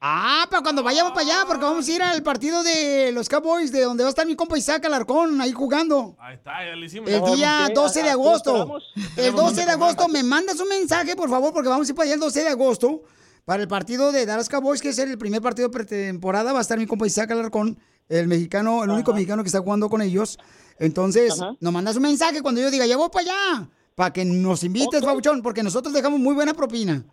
Ah, 0.00 0.46
para 0.48 0.62
cuando 0.62 0.84
vayamos 0.84 1.12
para 1.12 1.22
allá, 1.22 1.44
porque 1.46 1.64
vamos 1.64 1.88
a 1.88 1.90
ir 1.90 2.02
al 2.02 2.22
partido 2.22 2.62
de 2.62 3.10
los 3.12 3.28
Cowboys, 3.28 3.72
de 3.72 3.82
donde 3.82 4.04
va 4.04 4.08
a 4.08 4.10
estar 4.10 4.26
mi 4.26 4.36
compa 4.36 4.56
Isaac 4.56 4.84
Alarcón, 4.84 5.40
ahí 5.40 5.50
jugando. 5.52 6.16
Ahí 6.20 6.36
está, 6.36 6.64
ya 6.64 6.76
le 6.76 6.86
hicimos. 6.86 7.10
El 7.10 7.24
día 7.34 7.66
Ok, 7.68 7.74
12 7.74 8.02
de 8.04 8.10
agosto. 8.10 8.78
El 8.94 9.14
Tenemos 9.16 9.40
12 9.42 9.64
de 9.64 9.70
agosto 9.72 10.06
me 10.06 10.22
mandas 10.22 10.60
un 10.60 10.68
mensaje, 10.68 11.16
por 11.16 11.28
favor, 11.28 11.52
porque 11.52 11.68
vamos 11.68 11.88
a 11.88 11.90
ir 11.90 11.96
para 11.96 12.04
allá 12.04 12.14
el 12.14 12.20
12 12.20 12.40
de 12.42 12.48
agosto 12.48 13.02
para 13.44 13.62
el 13.62 13.68
partido 13.68 14.12
de 14.12 14.24
Dallas 14.24 14.48
Cowboys, 14.48 14.80
que 14.80 14.90
es 14.90 14.98
el 14.98 15.18
primer 15.18 15.42
partido 15.42 15.68
pretemporada. 15.70 16.52
Va 16.52 16.60
a 16.60 16.62
estar 16.62 16.78
mi 16.78 16.86
compa 16.86 17.06
Isaac 17.06 17.32
Alarcón, 17.32 17.76
el 18.08 18.28
mexicano, 18.28 18.84
el 18.84 18.90
único 18.90 19.12
mexicano 19.12 19.42
que 19.42 19.48
está 19.48 19.60
jugando 19.60 19.88
con 19.88 20.00
ellos. 20.00 20.38
Entonces, 20.78 21.34
nos 21.58 21.72
mandas 21.72 21.96
un 21.96 22.02
mensaje 22.02 22.40
cuando 22.40 22.60
yo 22.60 22.70
diga, 22.70 22.86
ya 22.86 22.96
voy 22.96 23.08
para 23.08 23.24
allá, 23.24 23.68
para 23.96 24.12
que 24.12 24.24
nos 24.24 24.62
invites, 24.62 25.02
Pabuchón, 25.02 25.42
porque 25.42 25.64
nosotros 25.64 25.92
dejamos 25.92 26.20
muy 26.20 26.34
buena 26.34 26.54
propina. 26.54 27.04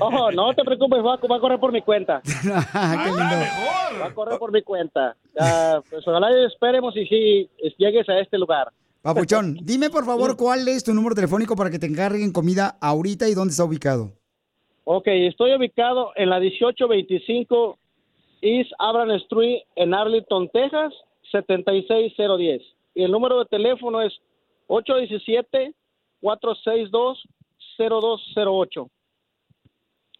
Oh, 0.00 0.30
no 0.30 0.54
te 0.54 0.62
preocupes, 0.64 1.00
va, 1.04 1.14
a- 1.14 1.26
va 1.26 1.36
a 1.36 1.40
correr 1.40 1.58
por 1.58 1.72
mi 1.72 1.82
cuenta. 1.82 2.22
Qué 2.42 3.08
lindo. 3.08 3.36
Va 4.00 4.06
a 4.06 4.14
correr 4.14 4.38
por 4.38 4.52
mi 4.52 4.62
cuenta. 4.62 5.16
Ah, 5.38 5.80
pues 5.90 6.06
ojalá 6.06 6.28
esperemos 6.46 6.96
y 6.96 7.06
si 7.06 7.50
llegues 7.78 8.08
a 8.08 8.18
este 8.20 8.38
lugar. 8.38 8.68
Papuchón, 9.02 9.56
dime 9.62 9.90
por 9.90 10.04
favor 10.04 10.36
cuál 10.36 10.66
es 10.68 10.84
tu 10.84 10.92
número 10.94 11.14
telefónico 11.14 11.56
para 11.56 11.70
que 11.70 11.78
te 11.78 11.86
encarguen 11.86 12.32
comida 12.32 12.76
ahorita 12.80 13.28
y 13.28 13.34
dónde 13.34 13.50
está 13.52 13.64
ubicado. 13.64 14.12
Ok, 14.84 15.06
estoy 15.08 15.54
ubicado 15.54 16.12
en 16.16 16.30
la 16.30 16.38
1825 16.40 17.78
East 18.42 18.70
Abraham 18.78 19.10
Street 19.12 19.62
en 19.76 19.92
Arlington, 19.94 20.48
Texas, 20.52 20.92
76010. 21.30 22.62
Y 22.94 23.02
el 23.04 23.10
número 23.12 23.38
de 23.38 23.44
teléfono 23.46 24.00
es 24.02 24.12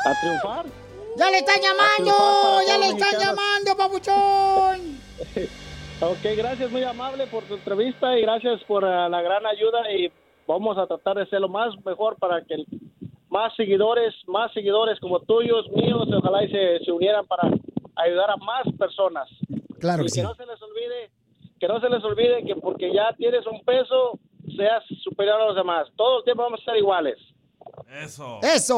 A 0.05 0.13
triunfar. 0.21 0.86
¡Ya 1.17 1.31
le 1.31 1.39
están 1.39 1.59
llamando! 1.61 2.61
¡Ya 2.67 2.77
le 2.77 2.85
están 2.87 3.09
mexicanos. 3.09 3.23
llamando, 3.25 3.77
papuchón! 3.77 4.99
Ok, 5.99 6.19
gracias, 6.37 6.69
muy 6.69 6.83
amable 6.83 7.25
por 7.25 7.43
tu 7.45 7.55
entrevista 7.55 8.15
y 8.15 8.21
gracias 8.21 8.63
por 8.65 8.85
ah, 8.85 9.09
la 9.09 9.19
gran 9.23 9.43
ayuda 9.47 9.91
y 9.91 10.11
vamos 10.45 10.77
a 10.77 10.85
tratar 10.85 11.17
de 11.17 11.25
ser 11.25 11.41
lo 11.41 11.49
más 11.49 11.73
mejor 11.83 12.17
para 12.17 12.43
que 12.45 12.55
más 13.29 13.55
seguidores, 13.55 14.13
más 14.27 14.53
seguidores 14.53 14.99
como 14.99 15.19
tuyos, 15.21 15.67
míos, 15.71 16.07
ojalá 16.15 16.43
y 16.43 16.51
se, 16.51 16.85
se 16.85 16.91
unieran 16.91 17.25
para 17.25 17.49
ayudar 17.95 18.29
a 18.29 18.37
más 18.37 18.67
personas. 18.77 19.27
Claro 19.79 20.03
y 20.03 20.05
que 20.05 20.11
sí. 20.11 20.21
no 20.21 20.35
se 20.35 20.45
les 20.45 20.61
olvide, 20.61 21.09
que 21.59 21.67
no 21.67 21.81
se 21.81 21.89
les 21.89 22.03
olvide 22.03 22.45
que 22.45 22.55
porque 22.57 22.93
ya 22.93 23.11
tienes 23.17 23.47
un 23.47 23.65
peso, 23.65 24.19
seas 24.55 24.83
superior 25.03 25.41
a 25.41 25.45
los 25.47 25.55
demás. 25.55 25.87
Todo 25.95 26.19
el 26.19 26.25
tiempo 26.25 26.43
vamos 26.43 26.61
a 26.61 26.65
ser 26.65 26.77
iguales. 26.77 27.17
Eso. 28.03 28.39
Eso. 28.43 28.77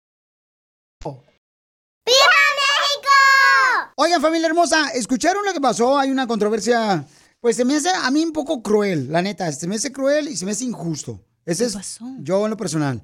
Oigan, 3.95 4.21
familia 4.21 4.47
hermosa, 4.47 4.89
¿escucharon 4.89 5.45
lo 5.45 5.53
que 5.53 5.61
pasó? 5.61 5.97
Hay 5.97 6.09
una 6.09 6.25
controversia, 6.25 7.05
pues 7.39 7.55
se 7.55 7.65
me 7.65 7.75
hace 7.75 7.89
a 7.89 8.09
mí 8.09 8.23
un 8.23 8.31
poco 8.31 8.63
cruel, 8.63 9.11
la 9.11 9.21
neta. 9.21 9.51
Se 9.51 9.67
me 9.67 9.75
hace 9.75 9.91
cruel 9.91 10.27
y 10.27 10.37
se 10.37 10.45
me 10.45 10.51
hace 10.51 10.63
injusto. 10.65 11.19
Ese 11.45 11.65
es 11.65 11.99
yo 12.19 12.43
en 12.45 12.51
lo 12.51 12.57
personal. 12.57 13.01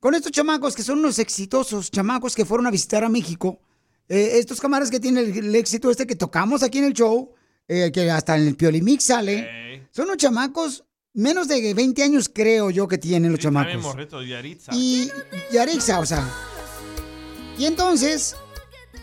Con 0.00 0.14
estos 0.14 0.32
chamacos 0.32 0.74
que 0.74 0.82
son 0.82 0.98
unos 0.98 1.18
exitosos 1.18 1.90
chamacos 1.90 2.34
que 2.34 2.44
fueron 2.44 2.66
a 2.66 2.70
visitar 2.70 3.02
a 3.04 3.08
México, 3.08 3.60
eh, 4.08 4.32
estos 4.34 4.60
camaradas 4.60 4.90
que 4.90 5.00
tienen 5.00 5.24
el, 5.24 5.36
el 5.38 5.54
éxito 5.54 5.90
este 5.90 6.06
que 6.06 6.16
tocamos 6.16 6.62
aquí 6.62 6.78
en 6.78 6.84
el 6.84 6.92
show, 6.92 7.32
eh, 7.66 7.90
que 7.92 8.10
hasta 8.10 8.36
en 8.36 8.46
el 8.46 8.56
Piolimix 8.56 9.04
sale, 9.04 9.88
son 9.90 10.04
unos 10.06 10.18
chamacos 10.18 10.84
menos 11.14 11.48
de 11.48 11.72
20 11.72 12.02
años 12.02 12.30
creo 12.32 12.70
yo 12.70 12.86
que 12.86 12.98
tienen 12.98 13.32
los 13.32 13.40
También 13.40 13.64
chamacos. 13.66 13.82
morrito, 13.94 14.22
Yaritza. 14.22 14.72
Y 14.74 15.10
Yarixa, 15.50 15.98
o 16.00 16.06
sea. 16.06 16.28
Y 17.58 17.64
entonces 17.64 18.36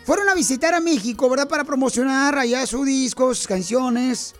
fueron 0.04 0.28
a 0.28 0.34
visitar 0.34 0.74
a 0.74 0.80
México, 0.80 1.28
¿verdad? 1.28 1.48
Para 1.48 1.64
promocionar 1.64 2.38
allá 2.38 2.66
su 2.66 2.84
disco, 2.84 3.34
sus 3.34 3.48
canciones. 3.48 4.34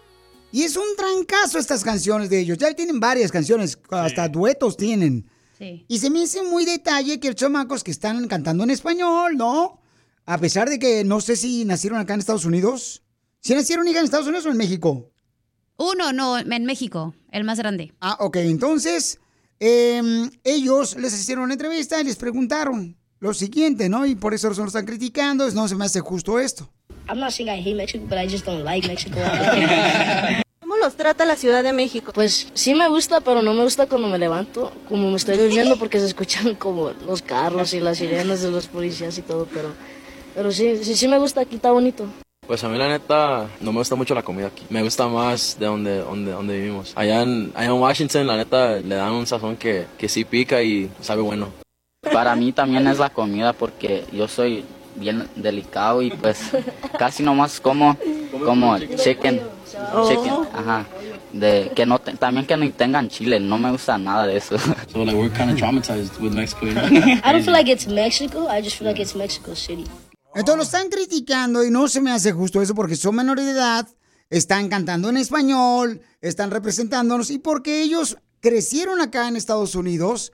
Y 0.53 0.63
es 0.63 0.77
un 0.77 0.95
trancazo 0.97 1.59
estas 1.59 1.83
canciones 1.83 2.31
de 2.31 2.39
ellos. 2.39 2.59
Ya 2.59 2.73
tienen 2.75 3.01
varias 3.01 3.33
canciones, 3.33 3.77
hasta 3.91 4.29
duetos 4.29 4.77
tienen. 4.77 5.29
Sí. 5.59 5.85
Y 5.89 5.99
se 5.99 6.11
me 6.11 6.23
hace 6.23 6.43
muy 6.43 6.65
detalle 6.65 7.19
que 7.19 7.29
los 7.29 7.37
chamacos 7.37 7.83
que 7.83 7.91
están 7.91 8.29
cantando 8.29 8.63
en 8.63 8.71
español, 8.71 9.37
¿no? 9.37 9.81
A 10.27 10.39
pesar 10.39 10.69
de 10.69 10.79
que 10.79 11.03
no 11.03 11.21
sé 11.21 11.35
si 11.35 11.65
nacieron 11.65 11.99
acá 11.99 12.15
en 12.15 12.21
Estados 12.21 12.45
Unidos. 12.45 13.03
¿Si 13.41 13.53
nacieron 13.55 13.87
hija 13.89 13.99
en 13.99 14.05
Estados 14.05 14.29
Unidos 14.29 14.47
o 14.47 14.51
en 14.51 14.57
México? 14.57 15.11
Uno, 15.77 16.13
no, 16.13 16.39
en 16.39 16.65
México, 16.65 17.15
el 17.33 17.43
más 17.43 17.59
grande. 17.59 17.93
Ah, 18.01 18.17
ok, 18.21 18.37
entonces 18.37 19.19
em, 19.59 20.31
ellos 20.45 20.97
les 20.97 21.13
hicieron 21.13 21.45
una 21.45 21.55
entrevista 21.55 22.01
y 22.01 22.05
les 22.05 22.17
preguntaron 22.17 22.97
lo 23.25 23.33
siguiente, 23.33 23.89
¿no? 23.89 24.05
Y 24.05 24.17
por 24.17 24.35
eso 24.35 24.51
los 24.51 24.59
están 24.59 24.85
criticando, 24.85 25.51
no 25.53 25.67
se 25.67 25.75
me 25.75 25.87
hace 25.87 26.01
justo 26.01 26.39
esto. 26.39 26.69
I'm 27.09 27.19
not 27.19 27.31
saying 27.31 27.49
I 27.49 27.59
hate 27.59 27.75
Mexico, 27.75 28.05
but 28.07 28.19
I 28.19 28.29
just 28.31 28.45
don't 28.45 28.63
like 28.63 28.87
Mexico. 28.87 29.19
¿Cómo 30.61 30.77
los 30.77 30.95
trata 30.95 31.25
la 31.25 31.35
Ciudad 31.35 31.63
de 31.63 31.73
México? 31.73 32.13
Pues 32.15 32.49
sí 32.53 32.75
me 32.75 32.87
gusta, 32.91 33.23
pero 33.23 33.41
no 33.41 33.55
me 33.55 33.63
gusta 33.63 33.87
cuando 33.87 34.09
me 34.09 34.19
levanto, 34.19 34.73
como 34.91 35.09
me 35.09 35.17
estoy 35.17 35.39
durmiendo, 35.39 35.79
porque 35.79 36.01
se 36.01 36.07
escuchan 36.07 36.55
como 36.57 36.91
los 37.07 37.23
carros 37.23 37.73
y 37.73 37.81
las 37.81 37.97
sirenas 37.97 38.43
de 38.43 38.51
los 38.51 38.67
policías 38.67 39.17
y 39.17 39.23
todo, 39.23 39.49
pero, 39.51 39.71
pero 40.35 40.53
sí, 40.53 40.85
sí, 40.85 40.95
sí 40.95 41.09
me 41.09 41.19
gusta, 41.19 41.41
aquí 41.41 41.57
está 41.57 41.73
bonito. 41.73 42.07
Pues 42.47 42.63
a 42.63 42.69
mí 42.69 42.77
la 42.77 42.89
neta 42.89 43.49
no 43.63 43.73
me 43.73 43.79
gusta 43.79 43.95
mucho 43.95 44.15
la 44.15 44.23
comida 44.23 44.49
aquí. 44.49 44.67
Me 44.69 44.83
gusta 44.83 45.09
más 45.09 45.57
de 45.59 45.65
donde, 45.65 45.97
donde, 46.01 46.31
donde 46.31 46.59
vivimos. 46.59 46.93
Allá 46.95 47.23
en, 47.23 47.53
allá 47.55 47.69
en 47.69 47.81
Washington 47.81 48.27
la 48.27 48.37
neta 48.37 48.77
le 48.81 48.95
dan 48.97 49.13
un 49.13 49.27
sazón 49.27 49.57
que, 49.57 49.87
que 49.97 50.11
sí 50.11 50.27
pica 50.27 50.63
y 50.63 50.91
sabe 51.01 51.23
bueno. 51.23 51.64
Para 52.13 52.37
mí 52.37 52.53
también 52.53 52.87
es 52.87 52.99
la 52.99 53.11
comida 53.11 53.53
porque 53.53 54.05
yo 54.13 54.29
soy 54.29 54.65
bien 54.97 55.29
delicado 55.37 56.03
y 56.03 56.11
pues 56.11 56.39
casi 56.99 57.23
nomás 57.23 57.61
como 57.61 57.97
como 58.45 58.79
chicken, 58.79 59.41
chicken, 60.09 60.35
ajá, 60.53 60.87
de 61.33 61.73
que 61.75 61.85
no 61.87 61.99
te- 61.99 62.13
también 62.17 62.47
que 62.47 62.57
no 62.57 62.71
tengan 62.73 63.09
chile, 63.09 63.41
no 63.41 63.59
me 63.59 63.71
gusta 63.71 63.97
nada 63.99 64.27
de 64.27 64.37
eso. 64.37 64.57
So 64.93 65.05
like 65.05 65.17
we're 65.17 65.31
kind 65.31 65.51
of 65.51 65.57
traumatized 65.57 66.21
with 66.21 66.33
Mexico. 66.33 66.67
I 66.67 67.33
don't 67.33 67.43
feel 67.43 67.53
like 67.53 67.71
it's 67.71 67.87
Mexico, 67.89 68.49
I 68.49 68.63
just 68.63 68.77
feel 68.77 68.87
like 68.89 69.01
it's 69.01 69.15
Mexico 69.17 69.55
City. 69.57 69.85
Entonces 70.35 70.57
lo 70.57 70.63
están 70.65 70.89
criticando 70.89 71.65
y 71.65 71.71
no 71.71 71.87
se 71.89 72.01
me 72.01 72.11
hace 72.13 72.33
justo 72.33 72.61
eso 72.63 72.75
porque 72.75 72.97
son 72.97 73.15
menores 73.17 73.45
de 73.47 73.53
edad, 73.53 73.87
están 74.31 74.69
cantando 74.69 75.09
en 75.09 75.17
español, 75.17 76.01
están 76.21 76.51
representándonos 76.51 77.31
y 77.31 77.39
porque 77.39 77.83
ellos 77.83 78.17
crecieron 78.41 79.01
acá 79.01 79.29
en 79.29 79.37
Estados 79.37 79.75
Unidos, 79.77 80.33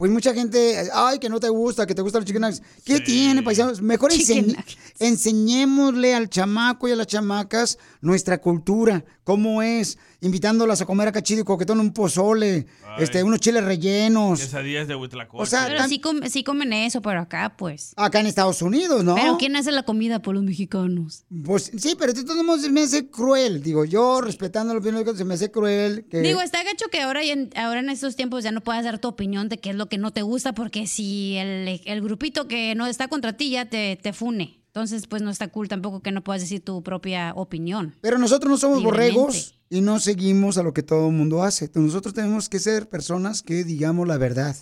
pues 0.00 0.10
mucha 0.10 0.32
gente, 0.32 0.88
ay, 0.94 1.18
que 1.18 1.28
no 1.28 1.38
te 1.40 1.50
gusta, 1.50 1.86
que 1.86 1.94
te 1.94 2.00
gustan 2.00 2.20
los 2.22 2.26
chicken 2.26 2.40
nuggets. 2.40 2.62
¿Qué 2.86 3.00
tiene, 3.00 3.42
paisanos? 3.42 3.82
Mejor 3.82 4.10
enseñ- 4.10 4.56
enseñémosle 4.98 6.14
al 6.14 6.30
chamaco 6.30 6.88
y 6.88 6.92
a 6.92 6.96
las 6.96 7.06
chamacas 7.06 7.76
nuestra 8.00 8.40
cultura, 8.40 9.04
cómo 9.24 9.60
es, 9.60 9.98
invitándolas 10.20 10.80
a 10.80 10.86
comer 10.86 11.08
a 11.08 11.12
cachido 11.12 11.40
y 11.42 11.44
coquetón 11.44 11.80
un 11.80 11.92
pozole, 11.92 12.66
este, 12.98 13.22
unos 13.22 13.40
chiles 13.40 13.64
rellenos. 13.64 14.40
Quesadillas 14.40 14.86
de 14.88 14.94
Huitlacoche. 14.96 15.42
O 15.42 15.46
sea, 15.46 15.66
Pero 15.66 15.78
tan- 15.78 15.88
sí, 15.88 15.98
com- 16.00 16.20
sí 16.28 16.44
comen 16.44 16.72
eso, 16.72 17.00
pero 17.02 17.20
acá, 17.20 17.54
pues. 17.56 17.92
Acá 17.96 18.20
en 18.20 18.26
Estados 18.26 18.60
Unidos, 18.62 19.02
¿no? 19.04 19.14
Pero 19.14 19.38
¿quién 19.38 19.56
hace 19.56 19.72
la 19.72 19.82
comida 19.82 20.20
por 20.20 20.34
los 20.34 20.44
mexicanos? 20.44 21.24
Pues 21.44 21.70
sí, 21.76 21.94
pero 21.98 22.12
de 22.12 22.24
todos 22.24 22.44
modos 22.44 22.62
se 22.62 22.70
me 22.70 22.82
hace 22.82 23.08
cruel. 23.08 23.62
Digo, 23.62 23.84
yo 23.84 24.20
respetando 24.20 24.72
la 24.74 24.80
opinión 24.80 25.04
se 25.16 25.24
me 25.24 25.34
hace 25.34 25.50
cruel 25.50 26.04
que. 26.10 26.20
Digo, 26.20 26.40
está 26.40 26.62
gacho 26.62 26.86
que 26.90 27.00
ahora, 27.00 27.24
y 27.24 27.30
en, 27.30 27.50
ahora 27.56 27.80
en 27.80 27.90
estos 27.90 28.16
tiempos 28.16 28.44
ya 28.44 28.52
no 28.52 28.60
puedas 28.60 28.84
dar 28.84 28.98
tu 28.98 29.08
opinión 29.08 29.48
de 29.48 29.58
qué 29.58 29.70
es 29.70 29.76
lo 29.76 29.88
que 29.88 29.98
no 29.98 30.12
te 30.12 30.22
gusta, 30.22 30.52
porque 30.52 30.86
si 30.86 31.36
el, 31.36 31.80
el 31.84 32.00
grupito 32.02 32.46
que 32.48 32.74
no 32.74 32.86
está 32.86 33.08
contra 33.08 33.32
ti 33.36 33.50
ya 33.50 33.64
te, 33.68 33.96
te 34.00 34.12
fune. 34.12 34.59
Entonces, 34.70 35.08
pues 35.08 35.20
no 35.20 35.30
está 35.30 35.48
cool 35.48 35.66
tampoco 35.66 36.00
que 36.00 36.12
no 36.12 36.22
puedas 36.22 36.42
decir 36.42 36.64
tu 36.64 36.80
propia 36.84 37.32
opinión. 37.34 37.96
Pero 38.02 38.18
nosotros 38.18 38.48
no 38.48 38.56
somos 38.56 38.84
borregos 38.84 39.60
y 39.68 39.80
no 39.80 39.98
seguimos 39.98 40.58
a 40.58 40.62
lo 40.62 40.72
que 40.72 40.84
todo 40.84 41.08
el 41.08 41.12
mundo 41.12 41.42
hace. 41.42 41.64
Entonces, 41.64 41.88
Nosotros 41.88 42.14
tenemos 42.14 42.48
que 42.48 42.60
ser 42.60 42.88
personas 42.88 43.42
que 43.42 43.64
digamos 43.64 44.06
la 44.06 44.16
verdad 44.16 44.54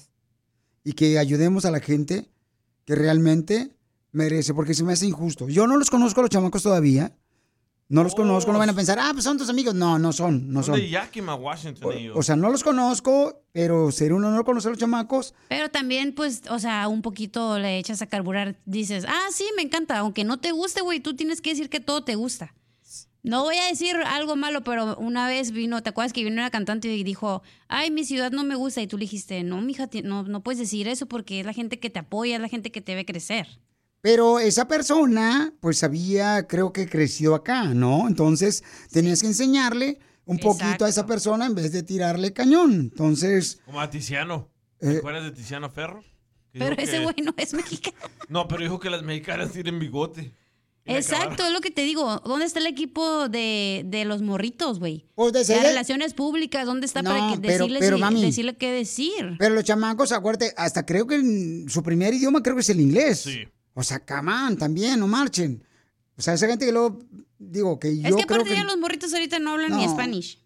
y 0.82 0.94
que 0.94 1.18
ayudemos 1.18 1.66
a 1.66 1.70
la 1.70 1.80
gente 1.80 2.30
que 2.86 2.94
realmente 2.94 3.76
merece, 4.12 4.54
porque 4.54 4.72
se 4.72 4.82
me 4.82 4.94
hace 4.94 5.04
injusto. 5.04 5.46
Yo 5.50 5.66
no 5.66 5.76
los 5.76 5.90
conozco 5.90 6.20
a 6.20 6.22
los 6.22 6.30
chamacos 6.30 6.62
todavía. 6.62 7.14
No 7.90 8.02
los 8.02 8.14
conozco, 8.14 8.52
no 8.52 8.58
van 8.58 8.68
a 8.68 8.74
pensar, 8.74 8.98
ah, 9.00 9.10
pues 9.12 9.24
son 9.24 9.38
tus 9.38 9.48
amigos. 9.48 9.74
No, 9.74 9.98
no 9.98 10.12
son, 10.12 10.52
no 10.52 10.62
Son 10.62 10.74
son. 10.74 10.80
de 10.82 10.90
Yakima, 10.90 11.34
Washington, 11.34 11.92
ellos. 11.94 12.14
O 12.18 12.22
sea, 12.22 12.36
no 12.36 12.50
los 12.50 12.62
conozco, 12.62 13.42
pero 13.52 13.90
sería 13.90 14.14
un 14.14 14.24
honor 14.24 14.44
conocer 14.44 14.68
a 14.68 14.72
los 14.72 14.78
chamacos. 14.78 15.34
Pero 15.48 15.70
también, 15.70 16.14
pues, 16.14 16.42
o 16.50 16.58
sea, 16.58 16.86
un 16.88 17.00
poquito 17.00 17.58
le 17.58 17.78
echas 17.78 18.02
a 18.02 18.06
carburar, 18.06 18.56
dices, 18.66 19.06
ah, 19.08 19.28
sí, 19.32 19.44
me 19.56 19.62
encanta, 19.62 19.96
aunque 19.98 20.24
no 20.24 20.38
te 20.38 20.52
guste, 20.52 20.82
güey, 20.82 21.00
tú 21.00 21.16
tienes 21.16 21.40
que 21.40 21.50
decir 21.50 21.70
que 21.70 21.80
todo 21.80 22.04
te 22.04 22.14
gusta. 22.14 22.54
No 23.22 23.42
voy 23.42 23.56
a 23.56 23.66
decir 23.66 23.96
algo 24.06 24.36
malo, 24.36 24.62
pero 24.62 24.96
una 24.98 25.26
vez 25.26 25.50
vino, 25.50 25.82
¿te 25.82 25.88
acuerdas 25.90 26.12
que 26.12 26.22
vino 26.22 26.34
una 26.34 26.50
cantante 26.50 26.94
y 26.94 27.02
dijo, 27.04 27.42
ay, 27.68 27.90
mi 27.90 28.04
ciudad 28.04 28.30
no 28.32 28.44
me 28.44 28.54
gusta? 28.54 28.80
Y 28.80 28.86
tú 28.86 28.96
le 28.96 29.02
dijiste, 29.02 29.42
no, 29.42 29.60
mija, 29.60 29.88
no, 30.04 30.22
no 30.22 30.42
puedes 30.42 30.58
decir 30.58 30.88
eso 30.88 31.06
porque 31.06 31.40
es 31.40 31.46
la 31.46 31.52
gente 31.52 31.80
que 31.80 31.90
te 31.90 31.98
apoya, 31.98 32.36
es 32.36 32.42
la 32.42 32.48
gente 32.48 32.70
que 32.70 32.80
te 32.80 32.94
ve 32.94 33.04
crecer. 33.04 33.60
Pero 34.00 34.38
esa 34.38 34.68
persona, 34.68 35.52
pues 35.60 35.82
había, 35.82 36.46
creo 36.46 36.72
que 36.72 36.88
creció 36.88 37.34
acá, 37.34 37.64
¿no? 37.74 38.06
Entonces 38.08 38.62
tenías 38.92 39.20
que 39.20 39.26
enseñarle 39.28 39.98
un 40.24 40.38
poquito 40.38 40.84
a 40.84 40.88
esa 40.88 41.04
persona 41.06 41.46
en 41.46 41.54
vez 41.54 41.72
de 41.72 41.82
tirarle 41.82 42.32
cañón. 42.32 42.72
Entonces, 42.92 43.60
Como 43.64 43.80
a 43.80 43.90
Tiziano. 43.90 44.48
¿Te 44.78 44.92
Eh. 44.94 44.98
acuerdas 44.98 45.24
de 45.24 45.32
Tiziano 45.32 45.68
Ferro? 45.70 46.02
Que 46.52 46.60
Pero 46.60 46.76
ese 46.78 46.92
que- 46.98 47.02
güey 47.04 47.16
no 47.24 47.34
es 47.36 47.52
mexicano. 47.54 47.96
No, 48.28 48.46
pero 48.46 48.62
dijo 48.62 48.78
que 48.78 48.90
las 48.90 49.02
mexicanas 49.02 49.50
tienen 49.52 49.78
bigote. 49.78 50.32
Exacto, 50.84 51.44
es 51.44 51.52
lo 51.52 51.60
que 51.60 51.70
te 51.70 51.82
digo. 51.82 52.20
¿Dónde 52.24 52.46
está 52.46 52.60
el 52.60 52.66
equipo 52.66 53.28
de, 53.28 53.82
de 53.86 54.04
los 54.06 54.22
morritos, 54.22 54.78
güey? 54.78 55.06
Pues 55.14 55.32
de 55.34 55.44
ser- 55.44 55.62
relaciones 55.62 56.14
públicas, 56.14 56.64
¿dónde 56.64 56.86
está 56.86 57.02
para 57.02 57.18
No, 57.26 57.32
que 57.34 57.40
pero- 57.40 57.64
decirles, 57.64 57.80
pero, 57.80 57.98
mami. 57.98 58.22
decirle 58.22 58.56
qué 58.56 58.70
decir? 58.72 59.36
Pero 59.38 59.54
los 59.54 59.64
chamacos, 59.64 60.12
acuérdate, 60.12 60.54
hasta 60.56 60.86
creo 60.86 61.06
que 61.06 61.16
en 61.16 61.68
su 61.68 61.82
primer 61.82 62.14
idioma 62.14 62.42
creo 62.42 62.54
que 62.54 62.62
es 62.62 62.70
el 62.70 62.80
inglés. 62.80 63.20
Sí. 63.20 63.46
O 63.78 63.84
sea, 63.84 64.00
camán, 64.00 64.56
también, 64.56 64.98
no 64.98 65.06
marchen. 65.06 65.62
O 66.16 66.20
sea, 66.20 66.34
esa 66.34 66.48
gente 66.48 66.66
que 66.66 66.72
luego, 66.72 66.98
digo, 67.38 67.78
que 67.78 67.96
yo 67.96 68.08
es 68.08 68.16
que 68.16 68.24
creo 68.24 68.40
aparte 68.40 68.50
que... 68.50 68.56
ya 68.56 68.64
los 68.64 68.76
morritos 68.76 69.14
ahorita 69.14 69.38
no 69.38 69.52
hablan 69.52 69.76
ni 69.76 69.86
No. 69.86 69.92
Spanish. 69.92 70.42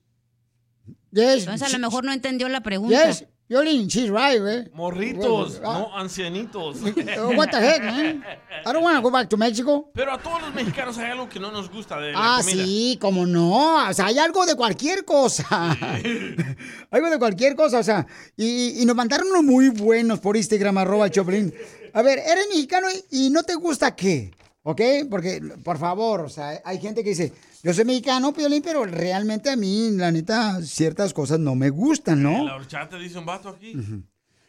Yes, 1.12 1.39
Entonces 1.39 1.62
a 1.62 1.70
lo 1.70 1.78
mejor 1.78 2.05
no 2.05 2.12
entendió 2.12 2.47
la 2.51 2.62
pregunta. 2.62 3.09
Yes, 3.09 3.24
Yolín, 3.53 3.86
she's 3.88 4.09
right, 4.11 4.40
eh. 4.40 4.70
Morritos, 4.74 5.61
Ah. 5.64 5.78
no 5.78 5.96
ancianitos. 5.98 6.78
Oh, 7.18 7.36
what 7.36 7.48
the 7.50 7.59
heck, 7.61 7.82
man? 7.82 8.24
I 8.64 8.72
don't 8.72 8.82
want 8.82 8.96
to 8.96 9.03
go 9.03 9.11
back 9.11 9.28
to 9.28 9.36
Mexico. 9.36 9.90
Pero 9.94 10.12
a 10.12 10.18
todos 10.18 10.40
los 10.42 10.55
mexicanos 10.55 10.96
hay 10.98 11.11
algo 11.11 11.28
que 11.28 11.38
no 11.38 11.50
nos 11.53 11.70
gusta 11.70 12.00
de 12.00 12.12
la 12.12 12.18
Ah, 12.18 12.38
comida. 12.40 12.64
sí, 12.64 12.98
como 13.00 13.26
no. 13.26 13.88
O 13.88 13.92
sea, 13.94 14.07
hay 14.07 14.18
algo 14.18 14.46
de 14.46 14.55
cualquier 14.55 15.05
cosa. 15.05 15.46
algo 16.90 17.11
de 17.11 17.18
cualquier 17.18 17.55
cosa, 17.57 17.78
o 17.78 17.82
sea. 17.82 18.07
Y, 18.36 18.80
y 18.82 18.86
nos 18.86 18.96
mandaron 18.96 19.28
unos 19.28 19.44
muy 19.44 19.68
buenos 19.68 20.18
por 20.20 20.36
Instagram, 20.36 20.78
arroba 20.78 21.11
Choplin. 21.11 21.53
A 21.92 22.03
ver, 22.03 22.18
eres 22.20 22.46
mexicano 22.48 22.86
y, 23.11 23.26
y 23.26 23.30
no 23.30 23.42
te 23.42 23.55
gusta 23.55 23.94
qué, 23.94 24.30
¿ok? 24.62 24.80
Porque, 25.10 25.40
por 25.64 25.78
favor, 25.78 26.22
o 26.22 26.28
sea, 26.28 26.60
hay 26.64 26.78
gente 26.78 27.02
que 27.02 27.10
dice, 27.10 27.32
yo 27.62 27.72
soy 27.72 27.84
mexicano, 27.84 28.32
Piolín, 28.32 28.62
pero 28.62 28.84
realmente 28.84 29.50
a 29.50 29.56
mí, 29.56 29.90
la 29.92 30.10
neta, 30.10 30.60
ciertas 30.62 31.12
cosas 31.14 31.38
no 31.38 31.54
me 31.54 31.70
gustan, 31.70 32.22
¿no? 32.22 32.44
La 32.44 32.56
horchata 32.56 32.96
dice 32.98 33.18
un 33.18 33.26
vato 33.26 33.48
aquí. 33.48 33.74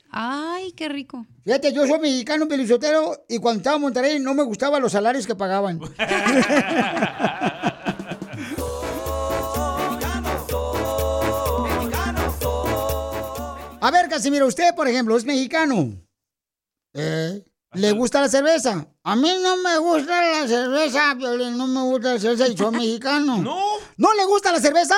Ay, 0.10 0.72
qué 0.74 0.90
rico. 0.90 1.26
Fíjate, 1.44 1.74
yo 1.74 1.88
soy 1.88 2.00
mexicano, 2.00 2.48
pelizotero, 2.48 3.26
y 3.28 3.40
cuando 3.40 3.60
estaba 3.60 3.78
en 3.78 3.82
Monterrey 3.82 4.20
no 4.20 4.34
me 4.34 4.44
gustaban 4.44 4.82
los 4.82 4.92
salarios 4.92 5.26
que 5.26 5.36
pagaban. 5.36 5.80
A 13.84 13.92
ver, 13.92 14.08
Casimiro, 14.08 14.48
usted, 14.48 14.74
por 14.76 14.88
ejemplo, 14.88 15.18
es 15.18 15.26
mexicano. 15.26 15.92
¿Eh? 16.94 17.44
¿Le 17.76 17.92
gusta 17.92 18.22
la 18.22 18.30
cerveza? 18.30 18.86
A 19.04 19.16
mí 19.16 19.32
no 19.42 19.58
me 19.58 19.78
gusta 19.80 20.22
la 20.22 20.48
cerveza, 20.48 21.16
Piolín, 21.18 21.58
no 21.58 21.66
me 21.68 21.82
gusta 21.82 22.14
la 22.14 22.20
cerveza 22.20 22.48
y 22.48 22.58
soy 22.58 22.72
mexicano. 22.76 23.38
¿No? 23.38 23.58
¿No 23.98 24.14
le 24.14 24.26
gusta 24.26 24.52
la 24.52 24.60
cerveza? 24.60 24.96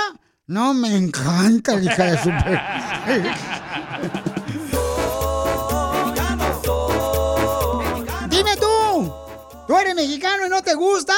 No, 0.47 0.73
me 0.73 0.95
encanta, 0.95 1.73
hija 1.81 2.03
de 2.03 2.17
su... 2.21 2.29
Dime 8.29 8.57
tú, 8.57 9.13
tú 9.67 9.77
eres 9.77 9.95
mexicano 9.95 10.45
y 10.45 10.49
no 10.49 10.61
te 10.61 10.73
gusta. 10.75 11.13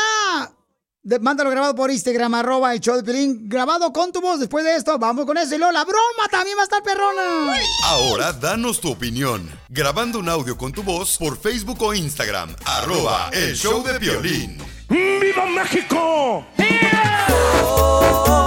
De- 1.07 1.19
mándalo 1.19 1.49
grabado 1.49 1.73
por 1.73 1.89
Instagram, 1.89 2.33
arroba 2.35 2.73
el 2.73 2.81
show 2.81 2.97
de 2.97 3.03
Pilín, 3.03 3.47
grabado 3.47 3.93
con 3.93 4.11
tu 4.11 4.19
voz. 4.19 4.41
Después 4.41 4.65
de 4.65 4.75
esto, 4.75 4.99
vamos 4.99 5.25
con 5.25 5.37
eso. 5.37 5.55
Y 5.55 5.57
luego 5.57 5.71
la 5.71 5.85
broma 5.85 6.27
también 6.29 6.57
va 6.57 6.61
a 6.61 6.65
estar 6.65 6.83
perrona. 6.83 7.55
Ahora 7.85 8.33
danos 8.33 8.81
tu 8.81 8.91
opinión. 8.91 9.49
Grabando 9.69 10.19
un 10.19 10.27
audio 10.27 10.57
con 10.57 10.73
tu 10.73 10.83
voz 10.83 11.17
por 11.17 11.39
Facebook 11.39 11.81
o 11.81 11.93
Instagram. 11.93 12.53
Arroba 12.65 13.29
el 13.31 13.55
show 13.55 13.81
de 13.85 13.97
violín. 13.99 14.57
¡Viva 14.89 15.45
México! 15.45 16.45
Estamos 16.57 18.46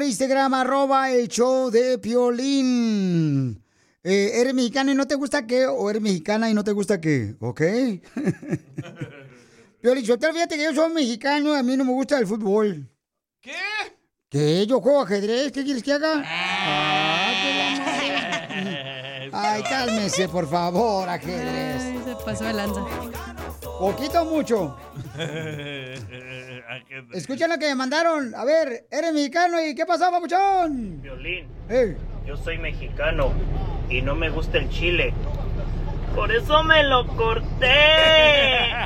por 0.00 0.06
Instagram, 0.06 0.54
arroba 0.54 1.10
el 1.10 1.28
show 1.28 1.70
de 1.70 1.98
Piolín. 1.98 3.62
Eh, 4.02 4.40
¿Eres 4.40 4.54
mexicano 4.54 4.90
y 4.90 4.94
no 4.94 5.06
te 5.06 5.14
gusta 5.14 5.46
qué? 5.46 5.66
¿O 5.66 5.90
eres 5.90 6.00
mexicana 6.00 6.48
y 6.48 6.54
no 6.54 6.64
te 6.64 6.72
gusta 6.72 7.02
qué? 7.02 7.34
¿Ok? 7.38 7.60
Piolín, 9.82 10.06
Sotelo, 10.06 10.32
fíjate 10.32 10.56
que 10.56 10.62
yo 10.62 10.74
soy 10.74 10.90
mexicano 10.94 11.54
y 11.54 11.58
a 11.58 11.62
mí 11.62 11.76
no 11.76 11.84
me 11.84 11.92
gusta 11.92 12.18
el 12.18 12.26
fútbol. 12.26 12.88
¿Qué? 13.42 13.52
¿Qué? 14.30 14.66
Yo 14.66 14.80
juego 14.80 15.02
ajedrez. 15.02 15.52
¿Qué 15.52 15.64
quieres 15.64 15.82
que 15.82 15.92
haga? 15.92 16.22
Ah, 16.24 17.32
qué. 18.48 19.28
Ay, 19.34 19.62
cálmese, 19.64 20.30
por 20.30 20.48
favor, 20.48 21.10
ajedrez. 21.10 21.82
Ay, 21.82 22.00
se 22.06 22.24
pasó 22.24 22.44
de 22.44 22.54
lanza. 22.54 22.80
Poquito 23.80 24.20
o 24.20 24.24
mucho. 24.26 24.76
Escuchen 27.14 27.48
lo 27.48 27.56
que 27.58 27.66
me 27.68 27.74
mandaron. 27.74 28.34
A 28.34 28.44
ver, 28.44 28.86
eres 28.90 29.14
mexicano 29.14 29.58
y 29.58 29.74
¿qué 29.74 29.86
pasó, 29.86 30.10
papuchón? 30.10 31.00
Violín, 31.00 31.46
Ey. 31.66 31.96
yo 32.26 32.36
soy 32.36 32.58
mexicano 32.58 33.32
y 33.88 34.02
no 34.02 34.14
me 34.14 34.28
gusta 34.28 34.58
el 34.58 34.68
chile. 34.68 35.14
Por 36.14 36.30
eso 36.30 36.62
me 36.62 36.82
lo 36.84 37.06
corté. 37.16 38.68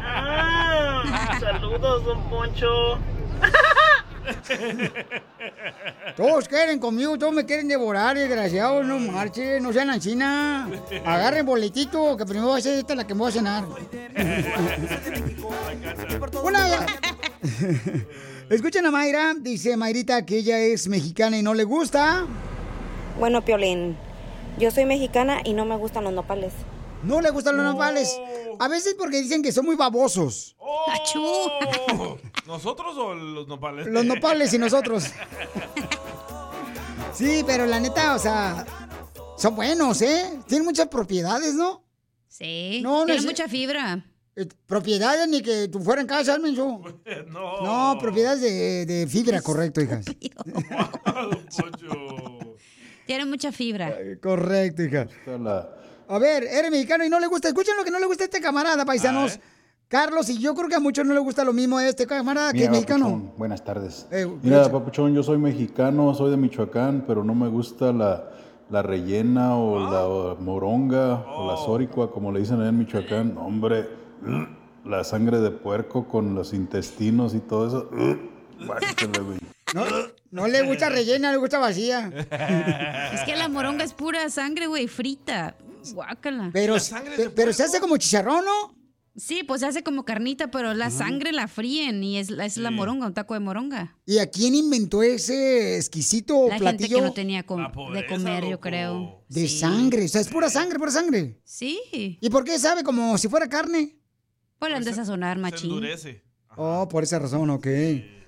Ah, 1.16 1.38
saludos, 1.38 2.04
don 2.04 2.20
Poncho. 2.30 2.98
Todos 6.16 6.48
quieren 6.48 6.78
conmigo, 6.78 7.18
todos 7.18 7.34
me 7.34 7.44
quieren 7.44 7.66
devorar, 7.66 8.16
desgraciados, 8.16 8.86
no 8.86 8.98
marchen, 8.98 9.62
no 9.62 9.72
sean 9.72 9.98
China. 10.00 10.70
Agarren 11.04 11.44
boletito, 11.44 12.16
que 12.16 12.24
primero 12.24 12.48
va 12.48 12.58
a 12.58 12.60
ser 12.60 12.78
esta 12.78 12.94
la 12.94 13.06
que 13.06 13.14
me 13.14 13.20
voy 13.20 13.30
a 13.30 13.32
cenar. 13.32 13.64
Una... 16.44 16.86
Escuchen 18.48 18.86
a 18.86 18.90
Mayra, 18.90 19.34
dice 19.40 19.76
Mayrita 19.76 20.24
que 20.24 20.36
ella 20.38 20.58
es 20.58 20.86
mexicana 20.88 21.38
y 21.38 21.42
no 21.42 21.54
le 21.54 21.64
gusta. 21.64 22.26
Bueno, 23.18 23.44
Piolín, 23.44 23.96
yo 24.58 24.70
soy 24.70 24.84
mexicana 24.84 25.40
y 25.44 25.54
no 25.54 25.64
me 25.64 25.76
gustan 25.76 26.04
los 26.04 26.12
nopales. 26.12 26.52
No 27.04 27.20
le 27.20 27.30
gustan 27.30 27.56
los 27.56 27.64
nopales. 27.64 28.18
A 28.58 28.68
veces 28.68 28.94
porque 28.98 29.20
dicen 29.22 29.42
que 29.42 29.52
son 29.52 29.66
muy 29.66 29.76
babosos. 29.76 30.56
Oh, 30.58 30.86
¿Nosotros 32.46 32.96
o 32.96 33.14
los 33.14 33.46
nopales? 33.48 33.86
Los 33.86 34.04
nopales 34.04 34.52
y 34.54 34.58
nosotros. 34.58 35.04
Sí, 37.12 37.44
pero 37.46 37.64
la 37.64 37.78
neta, 37.78 38.16
o 38.16 38.18
sea, 38.18 38.66
son 39.38 39.54
buenos, 39.54 40.02
¿eh? 40.02 40.40
Tienen 40.48 40.64
muchas 40.66 40.88
propiedades, 40.88 41.54
¿no? 41.54 41.84
Sí, 42.26 42.80
No, 42.82 43.00
no 43.00 43.04
tiene 43.06 43.20
es- 43.20 43.24
mucha 43.26 43.46
fibra. 43.46 44.04
Eh, 44.34 44.48
Propiedades 44.66 45.28
ni 45.28 45.40
que 45.40 45.68
tú 45.68 45.78
fuera 45.78 46.00
en 46.00 46.08
casa, 46.08 46.36
menso. 46.40 46.80
No. 47.30 47.96
propiedades 48.00 48.40
de, 48.40 48.84
de 48.84 49.06
fibra, 49.06 49.40
correcto, 49.42 49.80
hija. 49.80 50.00
Tiene 53.06 53.26
mucha 53.26 53.52
fibra. 53.52 53.96
Correcto, 54.20 54.82
hija. 54.82 55.06
A 56.08 56.18
ver, 56.18 56.44
eres 56.44 56.70
mexicano 56.70 57.04
y 57.04 57.08
no 57.08 57.18
le 57.20 57.26
gusta. 57.26 57.48
Escuchen 57.48 57.76
lo 57.76 57.84
que 57.84 57.90
no 57.90 57.98
le 57.98 58.06
gusta 58.06 58.24
a 58.24 58.26
este 58.26 58.40
camarada, 58.40 58.84
paisanos. 58.84 59.38
Carlos, 59.88 60.28
y 60.30 60.38
yo 60.38 60.54
creo 60.54 60.68
que 60.68 60.74
a 60.74 60.80
muchos 60.80 61.06
no 61.06 61.14
le 61.14 61.20
gusta 61.20 61.44
lo 61.44 61.52
mismo 61.52 61.76
a 61.78 61.86
este 61.86 62.06
camarada 62.06 62.52
que 62.52 62.58
Mira, 62.58 62.66
es 62.66 62.70
mexicano. 62.72 63.04
Papuchón, 63.04 63.32
buenas 63.38 63.64
tardes. 63.64 64.06
Eh, 64.10 64.26
Mira. 64.42 64.68
Papuchón, 64.70 65.14
yo 65.14 65.22
soy 65.22 65.38
mexicano, 65.38 66.14
soy 66.14 66.30
de 66.30 66.36
Michoacán, 66.36 67.04
pero 67.06 67.22
no 67.22 67.34
me 67.34 67.48
gusta 67.48 67.92
la, 67.92 68.30
la 68.70 68.82
rellena 68.82 69.56
o 69.56 69.78
la 69.78 70.40
moronga 70.40 71.24
o 71.28 71.46
la 71.50 71.56
zoricua, 71.58 72.10
como 72.10 72.32
le 72.32 72.40
dicen 72.40 72.60
allá 72.60 72.70
en 72.70 72.78
Michoacán. 72.78 73.36
Hombre, 73.38 73.88
la 74.84 75.04
sangre 75.04 75.38
de 75.38 75.50
puerco 75.50 76.08
con 76.08 76.34
los 76.34 76.54
intestinos 76.54 77.34
y 77.34 77.40
todo 77.40 77.66
eso. 77.68 77.90
No, 79.74 79.84
no 80.30 80.48
le 80.48 80.62
gusta 80.62 80.88
rellena, 80.88 81.30
le 81.30 81.36
gusta 81.36 81.58
vacía. 81.58 82.10
Es 83.12 83.20
que 83.22 83.36
la 83.36 83.48
moronga 83.48 83.84
es 83.84 83.92
pura 83.92 84.28
sangre, 84.30 84.66
güey, 84.66 84.88
frita. 84.88 85.56
Guácala. 85.92 86.50
Pero, 86.52 86.76
pe- 87.16 87.30
pero 87.30 87.52
se 87.52 87.62
hace 87.64 87.80
como 87.80 87.96
chicharrón, 87.96 88.44
¿no? 88.44 88.74
Sí, 89.16 89.44
pues 89.44 89.60
se 89.60 89.66
hace 89.68 89.84
como 89.84 90.04
carnita, 90.04 90.50
pero 90.50 90.74
la 90.74 90.90
sangre 90.90 91.30
la 91.32 91.46
fríen 91.46 92.02
y 92.02 92.18
es, 92.18 92.30
la- 92.30 92.46
es 92.46 92.56
la 92.56 92.72
moronga, 92.72 93.06
un 93.06 93.14
taco 93.14 93.34
de 93.34 93.40
moronga. 93.40 93.96
¿Y 94.06 94.18
a 94.18 94.28
quién 94.28 94.56
inventó 94.56 95.04
ese 95.04 95.76
exquisito 95.76 96.46
La 96.48 96.54
gente 96.58 96.60
platillo? 96.60 96.96
que 96.96 97.02
no 97.02 97.12
tenía 97.12 97.44
com- 97.46 97.64
de 97.92 98.06
comer, 98.06 98.44
yo 98.48 98.58
creo. 98.58 99.24
De 99.28 99.46
sangre, 99.48 100.04
o 100.06 100.08
sea, 100.08 100.20
es 100.20 100.26
pura 100.28 100.50
sangre, 100.50 100.80
pura 100.80 100.90
sangre. 100.90 101.38
Sí. 101.44 102.18
¿Y 102.20 102.28
por 102.28 102.42
qué 102.44 102.58
sabe 102.58 102.82
como 102.82 103.16
si 103.16 103.28
fuera 103.28 103.48
carne? 103.48 103.96
Pues 104.58 104.70
le 104.70 104.78
han 104.78 104.84
de 104.84 104.92
sazonar, 104.94 105.38
machín. 105.38 105.70
endurece. 105.70 106.24
Oh, 106.56 106.88
por 106.88 107.04
esa 107.04 107.18
razón, 107.20 107.50
ok. 107.50 107.66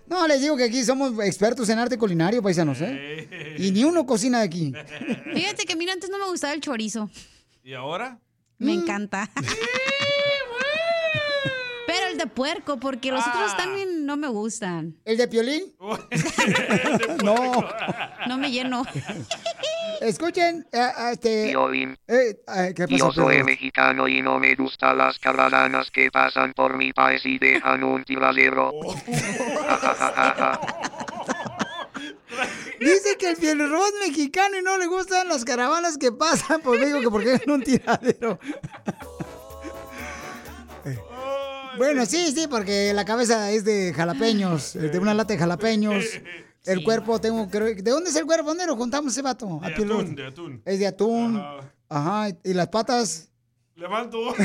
No, 0.09 0.28
les 0.28 0.40
digo 0.40 0.57
que 0.57 0.62
aquí 0.64 0.84
somos 0.84 1.12
expertos 1.24 1.68
en 1.68 1.80
arte 1.80 1.98
culinario, 1.98 2.40
paisanos, 2.40 2.78
¿eh? 2.80 3.57
Y 3.59 3.72
ni 3.72 3.82
uno 3.82 4.07
cocina 4.07 4.38
de 4.38 4.44
aquí. 4.44 4.72
Fíjate 5.34 5.64
que 5.64 5.74
mira, 5.74 5.92
antes 5.94 6.11
no 6.11 6.18
me 6.18 6.26
gustaba 6.26 6.52
el 6.54 6.61
chorizo. 6.61 7.11
¿Y 7.66 7.74
ahora? 7.74 8.20
Me 8.58 8.72
encanta. 8.74 9.28
Pero 11.88 12.06
el 12.12 12.16
de 12.16 12.28
puerco, 12.28 12.78
porque 12.78 13.10
los 13.10 13.26
otros 13.26 13.56
también 13.56 14.06
no 14.06 14.16
me 14.16 14.28
gustan. 14.28 14.94
¿El 15.04 15.16
de 15.16 15.26
piolín? 15.26 15.74
no. 17.24 17.34
No 18.28 18.38
me 18.38 18.52
lleno. 18.52 18.84
Escuchen, 20.00 20.64
eh, 20.72 20.78
eh, 20.78 21.10
este... 21.10 21.48
Piolín. 21.48 21.98
eh, 22.06 22.36
eh, 22.56 22.72
¿Qué 22.76 22.86
pasó, 22.86 22.96
Yo 22.96 23.10
soy 23.10 23.34
Pedro? 23.34 23.46
mexicano 23.46 24.06
y 24.06 24.22
no 24.22 24.38
me 24.38 24.54
gustan 24.54 24.98
las 24.98 25.18
caravanas 25.18 25.90
que 25.90 26.12
pasan 26.12 26.52
por 26.52 26.76
mi 26.76 26.92
país 26.92 27.26
y 27.26 27.36
dejan 27.40 27.82
un 27.82 28.04
tiradero. 28.04 28.74
Dice 32.81 33.16
que 33.18 33.31
el 33.31 33.37
piel 33.37 33.59
robot 33.59 33.95
mexicano 34.07 34.59
y 34.59 34.62
no 34.62 34.79
le 34.79 34.87
gustan 34.87 35.29
las 35.29 35.45
caravanas 35.45 35.97
que 35.99 36.12
pasan. 36.12 36.61
Pues 36.62 36.85
digo 36.85 37.01
que 37.01 37.11
porque 37.11 37.35
es 37.35 37.47
un 37.47 37.62
tiradero. 37.62 38.39
Bueno, 41.77 42.07
sí, 42.07 42.33
sí, 42.33 42.47
porque 42.49 42.93
la 42.95 43.05
cabeza 43.05 43.51
es 43.51 43.64
de 43.64 43.93
jalapeños, 43.95 44.77
eh, 44.77 44.89
de 44.89 44.99
una 44.99 45.12
lata 45.14 45.35
de 45.35 45.39
jalapeños. 45.39 46.05
El 46.64 46.83
cuerpo 46.83 47.20
tengo, 47.20 47.49
creo, 47.49 47.74
¿de 47.74 47.91
dónde 47.91 48.11
es 48.11 48.16
el 48.16 48.24
cuerpo? 48.24 48.49
¿Dónde 48.49 48.66
lo 48.66 48.77
juntamos 48.77 49.12
ese 49.12 49.22
vato? 49.22 49.61
De 49.62 49.72
atún, 49.72 50.14
de 50.14 50.27
atún. 50.27 50.62
Es 50.64 50.79
de 50.79 50.87
atún. 50.87 51.43
Ajá. 51.89 52.29
y 52.43 52.55
las 52.55 52.68
patas. 52.68 53.31
Levanto. 53.77 54.35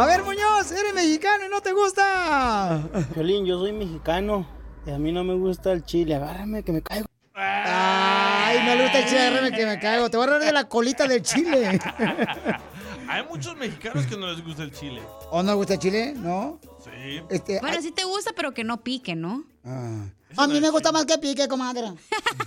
A 0.00 0.06
ver, 0.06 0.22
Muñoz, 0.22 0.72
eres 0.72 0.94
mexicano 0.94 1.44
y 1.44 1.50
no 1.50 1.60
te 1.60 1.72
gusta. 1.72 2.88
Violín, 3.14 3.44
yo 3.44 3.58
soy 3.58 3.74
mexicano 3.74 4.48
y 4.86 4.92
a 4.92 4.98
mí 4.98 5.12
no 5.12 5.24
me 5.24 5.34
gusta 5.34 5.72
el 5.72 5.84
chile. 5.84 6.14
Agárrame 6.14 6.62
que 6.62 6.72
me 6.72 6.80
caigo. 6.80 7.06
Ay, 7.34 8.60
no 8.64 8.76
le 8.76 8.84
gusta 8.84 8.98
el 9.00 9.04
chile, 9.04 9.20
agárrame 9.26 9.52
que 9.54 9.66
me 9.66 9.78
caigo. 9.78 10.08
Te 10.08 10.16
voy 10.16 10.24
a 10.24 10.28
agarrar 10.30 10.46
de 10.46 10.52
la 10.54 10.64
colita 10.64 11.06
del 11.06 11.20
chile. 11.20 11.78
Hay 13.08 13.26
muchos 13.26 13.54
mexicanos 13.58 14.06
que 14.06 14.16
no 14.16 14.32
les 14.32 14.42
gusta 14.42 14.62
el 14.62 14.72
chile. 14.72 15.02
¿O 15.32 15.42
no 15.42 15.50
le 15.50 15.56
gusta 15.56 15.74
el 15.74 15.80
chile? 15.80 16.14
¿No? 16.16 16.58
Sí. 16.82 17.20
Este, 17.28 17.60
Bueno, 17.60 17.82
sí 17.82 17.90
te 17.90 18.04
gusta, 18.04 18.30
pero 18.34 18.54
que 18.54 18.64
no 18.64 18.82
pique, 18.82 19.14
¿no? 19.14 19.44
Ah. 19.66 20.06
A 20.38 20.46
mí 20.46 20.62
me 20.62 20.70
gusta 20.70 20.92
más 20.92 21.04
que 21.04 21.18
pique, 21.18 21.46
comadre. 21.46 21.92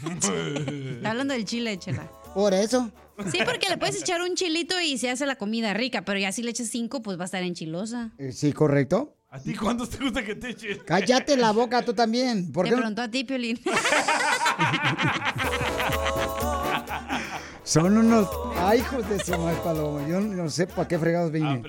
Está 0.12 1.12
hablando 1.12 1.36
del 1.36 1.46
chile, 1.46 1.78
chela. 1.78 2.10
Por 2.34 2.56
eso. 2.56 2.90
Sí, 3.32 3.40
porque 3.46 3.70
le 3.70 3.78
puedes 3.78 4.00
echar 4.02 4.22
un 4.22 4.36
chilito 4.36 4.80
y 4.82 4.98
se 4.98 5.10
hace 5.10 5.26
la 5.26 5.36
comida 5.36 5.74
rica, 5.74 6.04
pero 6.04 6.20
ya 6.20 6.32
si 6.32 6.44
le 6.44 6.52
echas 6.52 6.68
cinco, 6.68 7.02
pues 7.02 7.18
va 7.18 7.24
a 7.24 7.26
estar 7.26 7.44
enchilosa. 7.44 8.12
Eh, 8.18 8.32
Sí, 8.32 8.54
correcto. 8.54 9.16
¿A 9.30 9.40
ti 9.40 9.56
cuántos 9.56 9.90
te 9.90 9.98
gusta 10.04 10.24
que 10.24 10.36
te 10.36 10.50
echen? 10.50 10.80
Cállate 10.86 11.36
la 11.38 11.52
boca 11.52 11.82
tú 11.84 11.94
también. 11.96 12.52
¿Por 12.52 12.66
Te 12.66 12.70
qué 12.70 12.76
no? 12.76 12.82
preguntó 12.82 13.02
a 13.02 13.08
ti, 13.10 13.24
Piolín. 13.24 13.60
Son 17.64 17.98
unos. 17.98 18.28
Ay, 18.58 18.80
hijos 18.82 19.10
de 19.10 19.20
su 19.24 19.32
madre, 19.38 19.58
palomo. 19.64 20.06
Yo 20.08 20.20
no 20.20 20.50
sé 20.50 20.68
para 20.68 20.88
qué 20.88 21.00
fregados 21.00 21.32
vine. 21.32 21.64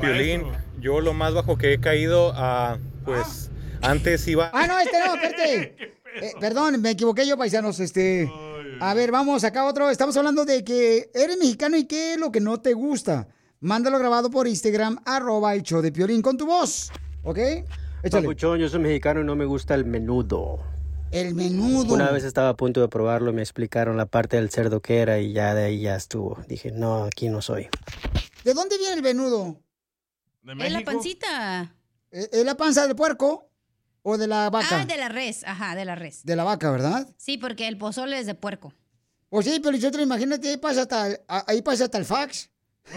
Violín, 0.00 0.44
yo 0.80 1.00
lo 1.00 1.12
más 1.12 1.34
bajo 1.34 1.58
que 1.58 1.74
he 1.74 1.80
caído, 1.80 2.32
ah, 2.36 2.78
pues 3.04 3.50
antes 3.82 4.26
iba... 4.28 4.50
Ah, 4.54 4.66
no, 4.66 4.78
este 4.78 4.98
no, 5.04 5.14
espérate. 5.14 5.90
Eh, 6.12 6.32
perdón, 6.40 6.82
me 6.82 6.90
equivoqué 6.90 7.24
yo, 7.24 7.38
paisanos. 7.38 7.78
Este. 7.78 8.28
A 8.82 8.94
ver, 8.94 9.12
vamos 9.12 9.44
acá 9.44 9.66
otro. 9.66 9.90
Estamos 9.90 10.16
hablando 10.16 10.46
de 10.46 10.64
que 10.64 11.10
eres 11.12 11.36
mexicano 11.36 11.76
y 11.76 11.84
qué 11.84 12.14
es 12.14 12.18
lo 12.18 12.32
que 12.32 12.40
no 12.40 12.62
te 12.62 12.72
gusta. 12.72 13.28
Mándalo 13.60 13.98
grabado 13.98 14.30
por 14.30 14.48
Instagram, 14.48 15.02
arroba 15.04 15.54
el 15.54 15.62
show 15.62 15.82
de 15.82 15.92
Piolín 15.92 16.22
con 16.22 16.38
tu 16.38 16.46
voz. 16.46 16.90
¿Ok? 17.22 17.38
Échale. 18.02 18.22
Papuchón, 18.22 18.58
yo 18.58 18.70
soy 18.70 18.80
mexicano 18.80 19.20
y 19.20 19.24
no 19.24 19.36
me 19.36 19.44
gusta 19.44 19.74
el 19.74 19.84
menudo. 19.84 20.60
El 21.10 21.34
menudo. 21.34 21.92
Una 21.92 22.10
vez 22.10 22.24
estaba 22.24 22.48
a 22.48 22.56
punto 22.56 22.80
de 22.80 22.88
probarlo, 22.88 23.34
me 23.34 23.42
explicaron 23.42 23.98
la 23.98 24.06
parte 24.06 24.36
del 24.36 24.48
cerdo 24.48 24.80
que 24.80 25.00
era 25.00 25.18
y 25.18 25.34
ya 25.34 25.54
de 25.54 25.64
ahí 25.64 25.80
ya 25.80 25.94
estuvo. 25.94 26.38
Dije, 26.48 26.72
no, 26.72 27.04
aquí 27.04 27.28
no 27.28 27.42
soy. 27.42 27.68
¿De 28.44 28.54
dónde 28.54 28.78
viene 28.78 28.94
el 28.94 29.02
menudo? 29.02 29.60
Es 30.58 30.72
la 30.72 30.80
pancita. 30.80 31.74
¿Es 32.10 32.30
es 32.32 32.44
la 32.46 32.56
panza 32.56 32.86
del 32.86 32.96
puerco 32.96 33.49
o 34.02 34.18
de 34.18 34.26
la 34.26 34.50
vaca? 34.50 34.80
Ah, 34.80 34.84
de 34.84 34.96
la 34.96 35.08
res. 35.08 35.44
Ajá, 35.44 35.74
de 35.74 35.84
la 35.84 35.94
res. 35.94 36.24
De 36.24 36.36
la 36.36 36.44
vaca, 36.44 36.70
¿verdad? 36.70 37.08
Sí, 37.16 37.38
porque 37.38 37.68
el 37.68 37.78
pozole 37.78 38.18
es 38.18 38.26
de 38.26 38.34
puerco. 38.34 38.72
Pues 39.28 39.46
sí, 39.46 39.60
pero 39.62 39.76
yo 39.76 39.90
te 39.90 40.02
imagínate, 40.02 40.48
ahí 40.48 40.56
pasa 40.56 40.82
hasta 40.82 41.06
ahí 41.46 41.62
pasa 41.62 41.84
hasta 41.84 41.98
el 41.98 42.04
fax. 42.04 42.50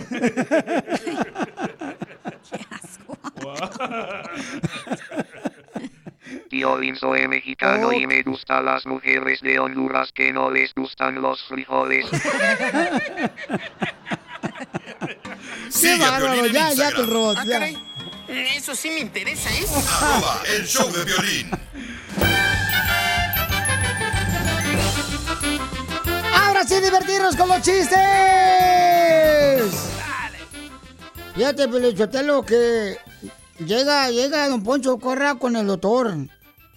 Piolín 6.50 6.96
soy 7.00 7.28
mexicano 7.28 7.92
y 7.94 8.08
me 8.08 8.24
gustan 8.24 8.66
las 8.66 8.86
mujeres 8.86 9.42
de 9.42 9.60
Honduras 9.60 10.12
que 10.14 10.32
no 10.34 10.50
les 10.52 10.74
gustan 10.74 11.22
los 11.22 11.44
frijoles. 11.44 12.06
¡Qué 15.82 15.98
bárbaro! 15.98 16.46
Ya, 16.48 16.72
ya, 16.74 16.92
tu 16.92 17.06
robot, 17.06 17.38
Ah, 17.40 17.44
ya. 17.46 17.52
caray. 17.54 17.78
Eso 18.28 18.76
sí 18.76 18.90
me 18.90 19.00
interesa, 19.00 19.50
¿eh? 19.52 19.66
Arroba 20.02 20.42
el 20.56 20.66
show 20.66 20.92
de 20.92 21.04
violín. 21.04 21.52
¡Ahora 26.34 26.64
sí 26.66 26.80
divertirnos 26.80 27.36
con 27.36 27.50
los 27.50 27.62
chistes! 27.62 27.94
Fíjate, 31.36 31.68
Pelichotelo, 31.68 32.44
que 32.46 32.98
llega, 33.60 34.10
llega 34.10 34.48
don 34.48 34.64
Poncho 34.64 34.98
Corra 35.00 35.36
con 35.36 35.56
el 35.56 35.68
doctor. 35.68 36.16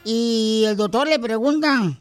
Y 0.04 0.64
el 0.66 0.76
doctor 0.76 1.06
le 1.06 1.18
pregunta, 1.18 2.00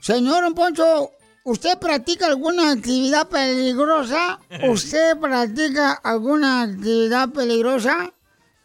señor 0.00 0.42
don 0.44 0.54
Poncho, 0.54 1.10
¿usted 1.44 1.78
practica 1.78 2.26
alguna 2.26 2.72
actividad 2.72 3.28
peligrosa? 3.28 4.38
¿Usted 4.68 5.16
practica 5.18 5.92
alguna 5.92 6.62
actividad 6.62 7.30
peligrosa? 7.30 8.12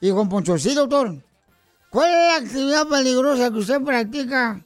Y 0.05 0.09
don 0.09 0.29
Poncho, 0.29 0.57
sí, 0.59 0.75
doctor. 0.75 1.15
¿Cuál 1.89 2.11
es 2.11 2.15
la 2.15 2.35
actividad 2.35 2.87
peligrosa 2.87 3.49
que 3.49 3.57
usted 3.57 3.81
practica? 3.81 4.63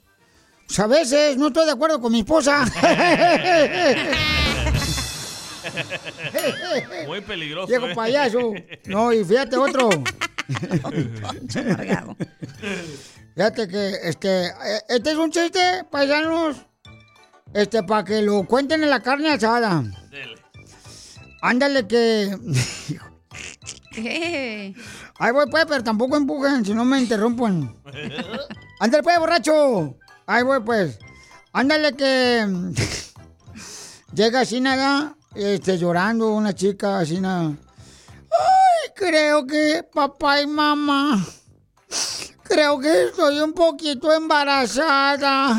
Pues 0.66 0.78
a 0.78 0.86
veces 0.86 1.38
no 1.38 1.46
estoy 1.46 1.64
de 1.64 1.72
acuerdo 1.72 1.98
con 1.98 2.12
mi 2.12 2.18
esposa. 2.18 2.66
Muy 7.06 7.22
peligroso. 7.22 7.68
Viejo 7.68 7.86
¿eh? 7.86 7.94
payaso. 7.94 8.52
No, 8.84 9.14
y 9.14 9.24
fíjate 9.24 9.56
otro. 9.56 9.88
Fíjate 13.34 13.68
que 13.68 13.94
este, 14.02 14.48
eh, 14.48 14.82
este 14.90 15.12
es 15.12 15.16
un 15.16 15.30
chiste, 15.30 15.86
paisanos. 15.90 16.66
Este, 17.54 17.82
para 17.82 18.04
que 18.04 18.20
lo 18.20 18.44
cuenten 18.44 18.82
en 18.82 18.90
la 18.90 19.00
carne 19.00 19.30
asada. 19.30 19.84
Ándale 21.40 21.88
que. 21.88 22.36
Ahí 25.20 25.32
voy, 25.32 25.44
pues, 25.50 25.66
pero 25.68 25.84
tampoco 25.84 26.16
empujen, 26.16 26.64
si 26.64 26.72
no 26.72 26.82
me 26.86 26.98
interrumpen. 26.98 27.76
Ándale, 28.80 29.02
pues, 29.02 29.18
borracho. 29.18 29.98
Ahí 30.24 30.42
voy, 30.42 30.60
pues. 30.60 30.98
Ándale 31.52 31.94
que. 31.94 32.46
Llega 34.14 34.40
así 34.40 34.62
nada, 34.62 35.14
este, 35.34 35.76
llorando 35.76 36.32
una 36.32 36.54
chica 36.54 37.00
así 37.00 37.20
nada. 37.20 37.48
Ay, 37.50 38.90
creo 38.96 39.46
que 39.46 39.86
papá 39.92 40.40
y 40.40 40.46
mamá. 40.46 41.22
Creo 42.44 42.80
que 42.80 43.04
estoy 43.04 43.40
un 43.40 43.52
poquito 43.52 44.10
embarazada. 44.10 45.54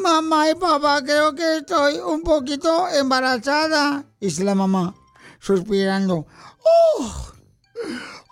Mamá 0.00 0.50
y 0.50 0.54
papá, 0.54 1.02
creo 1.02 1.34
que 1.34 1.56
estoy 1.56 1.96
un 1.96 2.22
poquito 2.22 2.88
embarazada. 2.88 4.04
Dice 4.20 4.44
la 4.44 4.54
mamá, 4.54 4.94
suspirando. 5.40 6.26
¡Oh! 6.98 7.31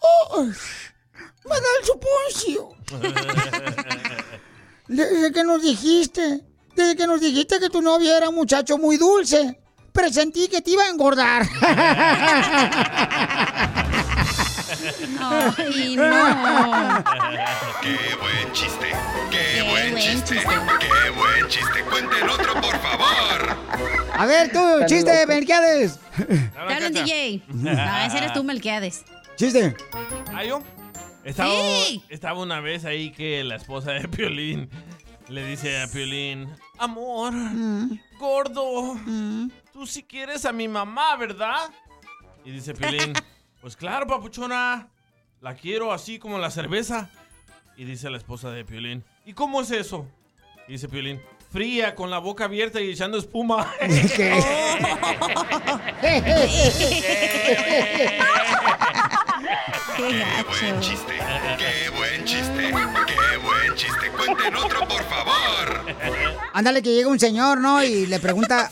¡Oh! 0.01 0.43
¡Me 0.43 1.55
da 1.55 1.69
el 1.81 1.87
suponcio! 1.87 2.69
Desde 4.89 5.33
que 5.35 5.45
nos 5.45 5.63
dijiste, 5.63 6.45
desde 6.75 6.97
que 6.97 7.07
nos 7.07 7.21
dijiste 7.21 7.59
que 7.61 7.71
tu 7.71 7.83
novia 7.83 8.17
era 8.17 8.29
un 8.29 8.35
muchacho 8.35 8.79
muy 8.79 8.97
dulce, 8.97 9.61
presentí 9.93 10.49
que 10.49 10.61
te 10.61 10.73
iba 10.73 10.85
a 10.85 10.89
engordar. 10.89 11.47
Ay, 15.21 15.97
no. 15.97 17.05
Qué 17.83 18.17
buen 18.17 18.53
chiste, 18.53 18.93
qué, 19.31 19.63
buen 19.63 19.97
chiste, 19.97 20.37
qué 20.79 21.11
buen 21.11 21.49
chiste. 21.49 21.83
Cuenten 21.91 22.29
otro, 22.29 22.55
por 22.55 22.79
favor. 22.81 23.57
A 24.17 24.27
ver, 24.27 24.53
tú, 24.53 24.59
chiste 24.87 25.11
de 25.11 25.27
Melquiades. 25.27 25.99
Te 26.17 26.59
hablan, 26.59 26.93
DJ. 26.93 27.43
No, 27.49 27.99
ese 27.99 28.19
eres 28.19 28.33
tú, 28.33 28.45
Melquiades. 28.45 29.05
Chiste. 29.41 29.75
¿Ah, 30.35 30.45
yo? 30.45 30.63
Estaba, 31.25 31.51
Sí. 31.51 32.05
estaba 32.11 32.43
una 32.43 32.61
vez 32.61 32.85
ahí 32.85 33.11
que 33.11 33.43
la 33.43 33.57
esposa 33.57 33.93
de 33.93 34.07
Piolín 34.07 34.69
le 35.29 35.47
dice 35.47 35.81
a 35.81 35.89
Piolín, 35.89 36.47
amor, 36.77 37.33
gordo, 38.19 38.99
tú 39.73 39.87
sí 39.87 40.03
quieres 40.03 40.45
a 40.45 40.53
mi 40.53 40.69
mamá, 40.69 41.17
¿verdad? 41.17 41.71
Y 42.45 42.51
dice 42.51 42.75
Piolín, 42.75 43.15
pues 43.63 43.77
claro, 43.77 44.07
papuchona, 44.07 44.91
la 45.41 45.55
quiero 45.55 45.91
así 45.95 46.19
como 46.19 46.39
la 46.39 46.51
cerveza. 46.51 47.09
Y 47.79 47.85
dice 47.85 48.11
la 48.11 48.19
esposa 48.19 48.51
de 48.51 48.67
Piolín, 48.67 49.03
¿y 49.25 49.33
cómo 49.33 49.63
es 49.63 49.71
eso? 49.71 50.07
Y 50.69 50.73
dice 50.73 50.87
Piolín, 50.87 51.19
fría, 51.51 51.95
con 51.95 52.11
la 52.11 52.19
boca 52.19 52.45
abierta 52.45 52.79
y 52.79 52.91
echando 52.91 53.17
espuma. 53.17 53.73
Qué 60.01 60.25
buen 60.49 60.81
chiste, 60.81 61.13
qué 61.59 61.91
buen 61.91 62.25
chiste, 62.25 62.73
qué 63.07 63.37
buen 63.45 63.75
chiste. 63.75 64.11
Cuenten 64.17 64.57
otro, 64.57 64.89
por 64.89 65.05
favor. 65.05 65.95
Ándale 66.55 66.83
que 66.83 66.95
llega 66.95 67.11
un 67.11 67.21
señor, 67.21 67.61
¿no? 67.61 67.85
Y 67.85 68.07
le 68.07 68.19
pregunta... 68.19 68.71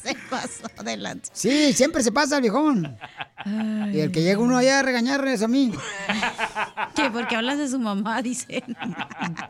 Se 0.00 0.14
pasó 0.30 0.70
adelante. 0.78 1.28
Sí, 1.32 1.72
siempre 1.72 2.04
se 2.04 2.12
pasa, 2.12 2.38
viejón. 2.38 2.96
Y 3.92 3.98
el 3.98 4.12
que 4.12 4.22
llega 4.22 4.38
uno 4.38 4.58
allá 4.58 4.78
a 4.78 4.82
regañarles 4.82 5.42
a 5.42 5.48
mí. 5.48 5.72
¿Qué? 6.94 7.10
Porque 7.10 7.34
hablas 7.34 7.58
de 7.58 7.68
su 7.68 7.80
mamá, 7.80 8.22
dice. 8.22 8.62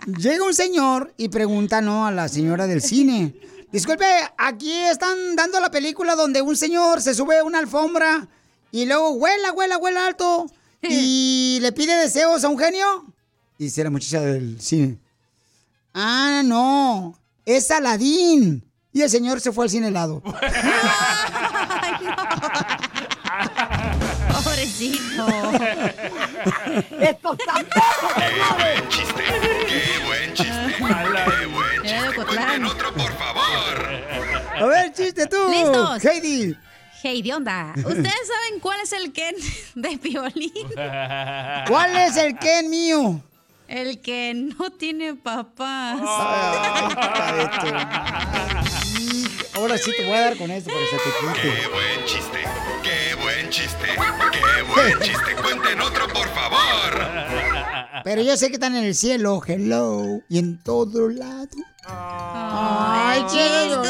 Llega 0.07 0.43
un 0.43 0.55
señor 0.55 1.12
y 1.18 1.28
pregunta, 1.28 1.82
¿no? 1.82 2.07
A 2.07 2.11
la 2.11 2.28
señora 2.28 2.66
del 2.66 2.80
cine. 2.80 3.34
Disculpe, 3.70 4.07
aquí 4.38 4.72
están 4.72 5.36
dando 5.36 5.61
la 5.61 5.70
película 5.70 6.16
donde 6.16 6.40
un 6.40 6.57
señor 6.57 7.03
se 7.03 7.14
sube 7.14 7.38
a 7.38 7.45
una 7.45 7.59
alfombra 7.59 8.26
y 8.73 8.87
luego 8.87 9.11
huela, 9.11 9.53
huela, 9.53 9.77
huela 9.77 10.07
alto 10.07 10.47
y 10.83 11.59
le 11.62 11.70
pide 11.73 11.95
deseos 11.95 12.43
a 12.43 12.49
un 12.49 12.59
genio. 12.59 13.05
Dice 13.59 13.85
la 13.85 13.91
muchacha 13.91 14.20
del 14.23 14.61
cine. 14.61 14.99
Ah, 15.95 16.43
no, 16.45 17.16
es 17.45 17.70
Aladín. 17.70 18.64
Y 18.95 19.03
el 19.03 19.11
señor 19.11 19.41
se 19.41 19.53
fue 19.53 19.66
al 19.66 19.70
cine 19.70 19.89
helado. 19.89 20.20
Pobrecito. 24.45 25.27
Esto 27.01 27.37
está 27.39 27.64
¡Qué 27.64 28.31
buen 28.59 28.89
chiste! 28.89 29.25
¡Qué 29.68 29.99
buen 30.07 30.35
chiste! 30.35 30.53
¡Qué 30.73 31.47
buen 31.47 31.83
chiste! 31.83 32.25
Cuenten 32.27 32.64
otro, 32.64 32.93
por 32.95 33.12
favor. 33.16 33.87
A 34.61 34.66
ver, 34.66 34.93
chiste 34.93 35.27
tú. 35.27 35.49
¿Listos? 35.51 36.05
Heidi. 36.05 36.57
Hey, 37.05 37.20
¿de 37.20 37.34
onda? 37.34 37.74
¿Ustedes 37.78 38.05
saben 38.05 38.61
cuál 38.61 38.78
es 38.80 38.92
el 38.92 39.12
Ken 39.12 39.34
de 39.74 39.98
Piolín? 39.98 40.53
¿Cuál 41.66 41.96
es 41.96 42.16
el 42.16 42.38
Ken 42.38 42.70
mío? 42.70 43.20
El 43.66 44.00
que 44.00 44.32
no 44.34 44.70
tiene 44.70 45.16
papás. 45.16 45.98
Ahora 49.55 49.78
sí 49.78 49.90
te 49.96 50.05
voy 50.07 50.14
a 50.14 50.20
dar 50.20 50.36
con 50.36 50.48
esto 50.53 50.70
para 50.70 50.80
que 50.80 50.90
se 50.90 50.96
te 50.96 51.11
quite. 51.18 51.61
¡Qué 51.61 51.66
buen 51.66 52.05
chiste! 52.07 52.38
¡Qué 52.84 53.01
chiste! 53.53 53.86
¡Qué 54.32 54.62
buen 54.62 54.98
chiste! 55.00 55.36
Cuenten 55.42 55.80
otro, 55.80 56.09
por 56.09 56.26
favor. 56.28 56.92
Pero 58.03 58.22
yo 58.22 58.34
sé 58.36 58.48
que 58.48 58.55
están 58.55 58.74
en 58.76 58.84
el 58.84 58.94
cielo, 58.94 59.42
hello, 59.46 60.22
y 60.30 60.38
en 60.38 60.59
todo 60.62 61.11
lado. 61.11 61.48
Ay, 61.84 63.22
chido. 63.28 63.82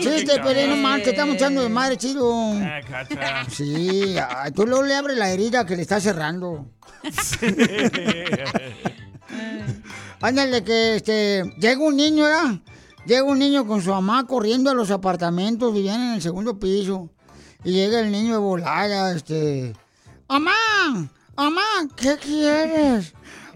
Chiste, 0.00 0.40
pero 0.42 0.68
no 0.68 0.76
manches, 0.76 1.08
estamos 1.08 1.36
echando 1.36 1.62
de 1.62 1.70
madre, 1.70 1.96
chido. 1.96 2.52
Cacha. 2.88 3.46
Sí, 3.48 4.14
ay, 4.28 4.52
tú 4.52 4.66
luego 4.66 4.82
le 4.82 4.94
abres 4.94 5.16
la 5.16 5.30
herida 5.30 5.64
que 5.64 5.74
le 5.74 5.82
está 5.82 5.98
cerrando. 5.98 6.66
Ándale, 10.20 10.62
que 10.62 10.96
este, 10.96 11.44
llega 11.58 11.80
un 11.80 11.96
niño, 11.96 12.28
¿ya? 12.28 12.60
Llega 13.06 13.24
un 13.24 13.38
niño 13.38 13.66
con 13.66 13.80
su 13.80 13.90
mamá 13.90 14.26
corriendo 14.26 14.70
a 14.70 14.74
los 14.74 14.90
apartamentos, 14.90 15.72
vivían 15.72 16.00
en 16.02 16.12
el 16.12 16.22
segundo 16.22 16.58
piso. 16.58 17.10
Y 17.64 17.72
llega 17.72 18.00
el 18.00 18.10
niño 18.10 18.32
de 18.32 18.38
volada, 18.38 19.14
este. 19.14 19.74
¡Mamá! 20.28 21.08
¡Mamá! 21.36 21.62
¿Qué 21.96 22.16
quieres? 22.16 23.14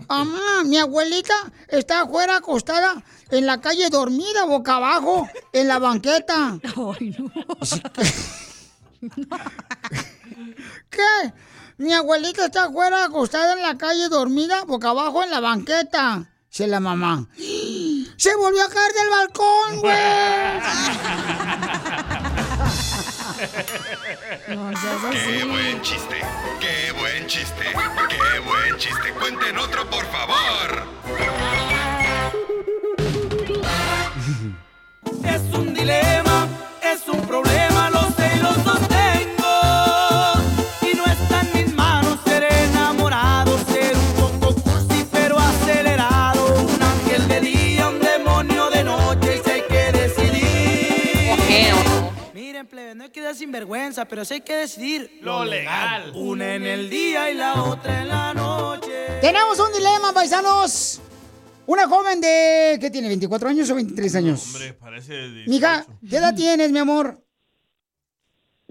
¡Mamá! 0.08 0.62
Mi 0.64 0.78
abuelita 0.78 1.34
está 1.68 2.02
afuera 2.02 2.36
acostada 2.36 3.02
en 3.30 3.46
la 3.46 3.60
calle 3.60 3.90
dormida, 3.90 4.44
boca 4.44 4.76
abajo, 4.76 5.28
en 5.52 5.68
la 5.68 5.78
banqueta. 5.78 6.58
Ay, 6.62 7.16
no. 7.18 7.32
¿Qué? 10.90 11.32
Mi 11.78 11.92
abuelita 11.92 12.46
está 12.46 12.64
afuera 12.66 13.04
acostada 13.04 13.54
en 13.54 13.62
la 13.62 13.76
calle 13.76 14.08
dormida, 14.08 14.64
boca 14.64 14.90
abajo 14.90 15.24
en 15.24 15.30
la 15.30 15.40
banqueta. 15.40 16.30
Dice 16.48 16.66
la 16.68 16.80
mamá. 16.80 17.28
¡Se 17.36 18.34
volvió 18.36 18.64
a 18.64 18.68
caer 18.68 18.92
del 18.92 19.10
balcón, 19.10 19.80
güey! 19.80 19.96
¡Qué 23.36 23.44
buen 25.44 25.82
chiste! 25.82 26.16
¡Qué 26.60 26.92
buen 26.92 27.26
chiste! 27.26 27.64
¡Qué 28.08 28.38
buen 28.40 28.76
chiste! 28.78 29.12
Cuenten 29.12 29.58
otro, 29.58 29.88
por 29.90 30.06
favor. 30.06 30.86
Es 35.24 35.42
un 35.54 35.74
dilema, 35.74 36.25
sinvergüenza, 53.36 54.06
pero 54.06 54.24
sí 54.24 54.34
hay 54.34 54.40
que 54.40 54.56
decidir 54.56 55.18
Lo 55.22 55.44
legal. 55.44 56.12
Una 56.14 56.54
en 56.54 56.64
el 56.64 56.90
día 56.90 57.30
y 57.30 57.34
la 57.34 57.62
otra 57.62 58.02
en 58.02 58.08
la 58.08 58.34
noche. 58.34 59.06
Tenemos 59.20 59.58
un 59.58 59.72
dilema, 59.72 60.12
paisanos. 60.12 61.00
Una 61.66 61.88
joven 61.88 62.20
de. 62.20 62.78
¿Qué 62.80 62.90
tiene? 62.90 63.14
¿24 63.14 63.48
años 63.48 63.70
o 63.70 63.74
23 63.74 64.14
años? 64.16 64.54
Hombre, 64.54 64.72
parece... 64.74 65.14
de 65.14 65.44
Mija, 65.46 65.84
18. 65.86 65.98
¿qué 66.08 66.16
edad 66.16 66.34
tienes, 66.34 66.70
mi 66.70 66.78
amor? 66.78 67.22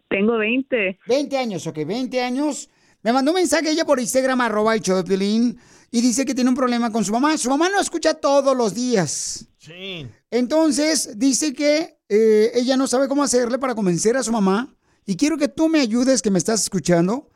Tengo 0.07 0.38
20. 0.38 0.99
20 1.07 1.38
años, 1.38 1.68
ok, 1.68 1.80
20 1.86 2.22
años. 2.22 2.70
Me 3.01 3.11
mandó 3.11 3.32
un 3.32 3.36
mensaje 3.36 3.70
ella 3.70 3.86
por 3.86 3.99
Instagram, 3.99 4.41
arroba 4.41 4.74
el 4.74 4.82
show 4.82 4.97
de 4.97 5.03
Piolín, 5.03 5.59
y 5.91 6.01
dice 6.01 6.26
que 6.26 6.34
tiene 6.34 6.49
un 6.49 6.55
problema 6.55 6.91
con 6.91 7.03
su 7.03 7.11
mamá. 7.11 7.38
Su 7.38 7.49
mamá 7.49 7.70
no 7.70 7.80
escucha 7.80 8.13
todos 8.13 8.55
los 8.55 8.74
días. 8.74 9.47
Sí. 9.57 10.07
Entonces, 10.32 11.20
dice 11.20 11.53
que 11.53 11.95
eh, 12.10 12.51
ella 12.56 12.78
no 12.78 12.88
sabe 12.88 13.08
cómo 13.08 13.24
hacerle 13.24 13.58
para 13.58 13.76
convencer 13.76 14.18
a 14.18 14.24
su 14.24 14.32
mamá. 14.32 14.76
Y 15.06 15.16
quiero 15.16 15.38
que 15.38 15.47
tú 15.47 15.70
me 15.70 15.80
ayudes, 15.80 16.22
que 16.22 16.32
me 16.32 16.39
estás 16.39 16.64
escuchando. 16.64 17.30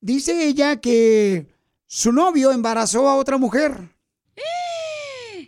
Dice 0.00 0.46
ella 0.46 0.76
que 0.80 1.48
su 1.86 2.12
novio 2.12 2.52
embarazó 2.52 3.08
a 3.08 3.16
otra 3.16 3.38
mujer. 3.38 3.96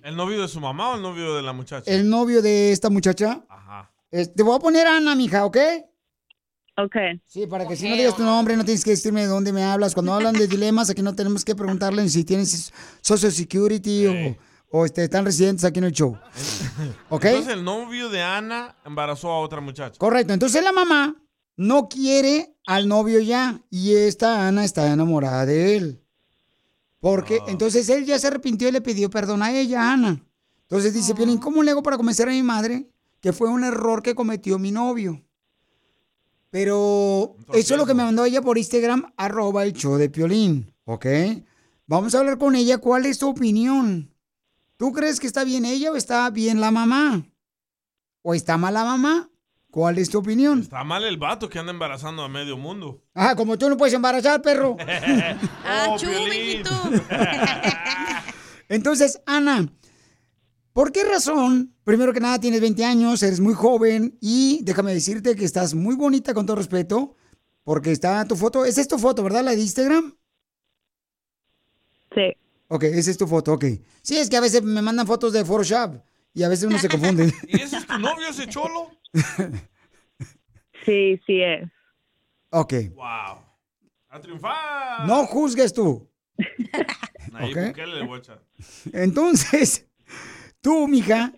¿El 0.02 0.16
novio 0.16 0.40
de 0.40 0.48
su 0.48 0.60
mamá 0.60 0.92
o 0.92 0.96
el 0.96 1.02
novio 1.02 1.34
de 1.34 1.42
la 1.42 1.52
muchacha? 1.52 1.90
El 1.90 2.08
novio 2.08 2.40
de 2.40 2.72
esta 2.72 2.88
muchacha. 2.90 3.44
Ajá. 3.48 3.90
Eh, 4.10 4.26
te 4.26 4.42
voy 4.42 4.56
a 4.56 4.58
poner 4.58 4.86
a 4.86 4.96
Ana, 4.96 5.14
mija, 5.14 5.44
¿ok? 5.44 5.58
Ok. 6.78 6.96
Sí, 7.26 7.46
para 7.46 7.66
que 7.66 7.76
si 7.76 7.88
no 7.88 7.96
digas 7.96 8.16
tu 8.16 8.22
nombre, 8.22 8.56
no 8.56 8.64
tienes 8.64 8.84
que 8.84 8.90
decirme 8.90 9.22
de 9.22 9.26
dónde 9.26 9.52
me 9.52 9.64
hablas. 9.64 9.94
Cuando 9.94 10.14
hablan 10.14 10.34
de 10.34 10.46
dilemas, 10.48 10.88
aquí 10.88 11.02
no 11.02 11.14
tenemos 11.14 11.44
que 11.44 11.54
preguntarle 11.54 12.08
si 12.08 12.24
tienes 12.24 12.72
Social 13.00 13.32
Security 13.32 14.06
o, 14.06 14.36
o 14.70 14.84
este, 14.84 15.04
están 15.04 15.24
residentes 15.24 15.64
aquí 15.64 15.78
en 15.78 15.84
el 15.84 15.92
show. 15.92 16.16
¿Ok? 17.08 17.24
Entonces 17.24 17.52
el 17.54 17.64
novio 17.64 18.08
de 18.08 18.22
Ana 18.22 18.76
embarazó 18.84 19.30
a 19.30 19.40
otra 19.40 19.60
muchacha. 19.60 19.98
Correcto. 19.98 20.32
Entonces 20.32 20.62
la 20.62 20.72
mamá 20.72 21.16
no 21.56 21.88
quiere 21.88 22.54
al 22.66 22.88
novio 22.88 23.20
ya 23.20 23.60
y 23.70 23.94
esta 23.94 24.46
Ana 24.46 24.64
está 24.64 24.92
enamorada 24.92 25.46
de 25.46 25.76
él. 25.76 26.04
Porque 27.00 27.40
entonces 27.46 27.88
él 27.88 28.04
ya 28.04 28.18
se 28.18 28.26
arrepintió 28.26 28.68
y 28.68 28.72
le 28.72 28.80
pidió 28.80 29.08
perdón 29.08 29.42
a 29.42 29.52
ella, 29.52 29.92
Ana. 29.92 30.24
Entonces 30.62 30.92
dice, 30.92 31.14
Piolín, 31.14 31.38
¿cómo 31.38 31.62
le 31.62 31.70
hago 31.70 31.82
para 31.82 31.96
convencer 31.96 32.28
a 32.28 32.32
mi 32.32 32.42
madre 32.42 32.90
que 33.20 33.32
fue 33.32 33.48
un 33.48 33.64
error 33.64 34.02
que 34.02 34.14
cometió 34.14 34.58
mi 34.58 34.72
novio? 34.72 35.24
Pero 36.50 37.36
eso 37.52 37.74
es 37.74 37.78
lo 37.78 37.86
que 37.86 37.94
me 37.94 38.02
mandó 38.02 38.24
ella 38.24 38.42
por 38.42 38.58
Instagram, 38.58 39.12
arroba 39.16 39.64
el 39.64 39.74
show 39.74 39.96
de 39.96 40.08
Piolín, 40.08 40.74
¿ok? 40.84 41.06
Vamos 41.86 42.14
a 42.14 42.18
hablar 42.20 42.38
con 42.38 42.54
ella, 42.54 42.78
¿cuál 42.78 43.06
es 43.06 43.18
tu 43.18 43.28
opinión? 43.28 44.12
¿Tú 44.78 44.92
crees 44.92 45.18
que 45.18 45.26
está 45.26 45.42
bien 45.42 45.64
ella 45.64 45.90
o 45.90 45.96
está 45.96 46.30
bien 46.30 46.60
la 46.60 46.70
mamá? 46.70 47.26
¿O 48.22 48.32
está 48.32 48.56
mal 48.56 48.74
la 48.74 48.84
mamá? 48.84 49.28
¿Cuál 49.72 49.98
es 49.98 50.08
tu 50.08 50.18
opinión? 50.18 50.60
Está 50.60 50.84
mal 50.84 51.02
el 51.02 51.16
vato 51.16 51.48
que 51.48 51.58
anda 51.58 51.72
embarazando 51.72 52.22
a 52.22 52.28
medio 52.28 52.56
mundo. 52.56 53.02
Ah, 53.12 53.34
como 53.34 53.58
tú 53.58 53.68
no 53.68 53.76
puedes 53.76 53.92
embarazar, 53.92 54.40
perro. 54.40 54.76
oh, 55.88 55.96
Piolín. 56.00 56.62
Entonces, 58.68 59.20
Ana, 59.26 59.68
¿por 60.72 60.92
qué 60.92 61.02
razón? 61.02 61.74
Primero 61.82 62.12
que 62.12 62.20
nada, 62.20 62.38
tienes 62.38 62.60
20 62.60 62.84
años, 62.84 63.20
eres 63.24 63.40
muy 63.40 63.54
joven 63.54 64.16
y 64.20 64.60
déjame 64.62 64.94
decirte 64.94 65.34
que 65.34 65.44
estás 65.44 65.74
muy 65.74 65.96
bonita 65.96 66.34
con 66.34 66.46
todo 66.46 66.54
respeto, 66.54 67.16
porque 67.64 67.90
está 67.90 68.24
tu 68.26 68.36
foto. 68.36 68.64
Esa 68.64 68.80
es 68.80 68.86
tu 68.86 68.96
foto, 68.96 69.24
¿verdad? 69.24 69.42
La 69.42 69.56
de 69.56 69.60
Instagram. 69.60 70.17
Ok, 72.68 72.84
esa 72.84 73.10
es 73.10 73.18
tu 73.18 73.26
foto, 73.26 73.54
ok. 73.54 73.64
Sí, 74.02 74.16
es 74.18 74.28
que 74.28 74.36
a 74.36 74.40
veces 74.40 74.62
me 74.62 74.82
mandan 74.82 75.06
fotos 75.06 75.32
de 75.32 75.44
Photoshop 75.44 76.02
y 76.34 76.42
a 76.42 76.48
veces 76.48 76.66
uno 76.66 76.78
se 76.78 76.88
confunde. 76.88 77.32
¿Y 77.48 77.60
ese 77.60 77.78
es 77.78 77.86
tu 77.86 77.98
novio, 77.98 78.28
ese 78.28 78.46
cholo? 78.46 78.90
Sí, 80.84 81.20
sí 81.26 81.42
es. 81.42 81.68
ok. 82.50 82.72
¡Wow! 82.94 83.44
¡A 84.08 84.20
triunfar! 84.20 85.06
No 85.06 85.26
juzgues 85.26 85.72
tú. 85.74 86.08
Ahí, 87.34 87.50
Ok. 87.50 87.58
Bukele, 87.66 88.06
guacha. 88.06 88.38
Entonces, 88.92 89.86
tú, 90.62 90.88
mija, 90.88 91.34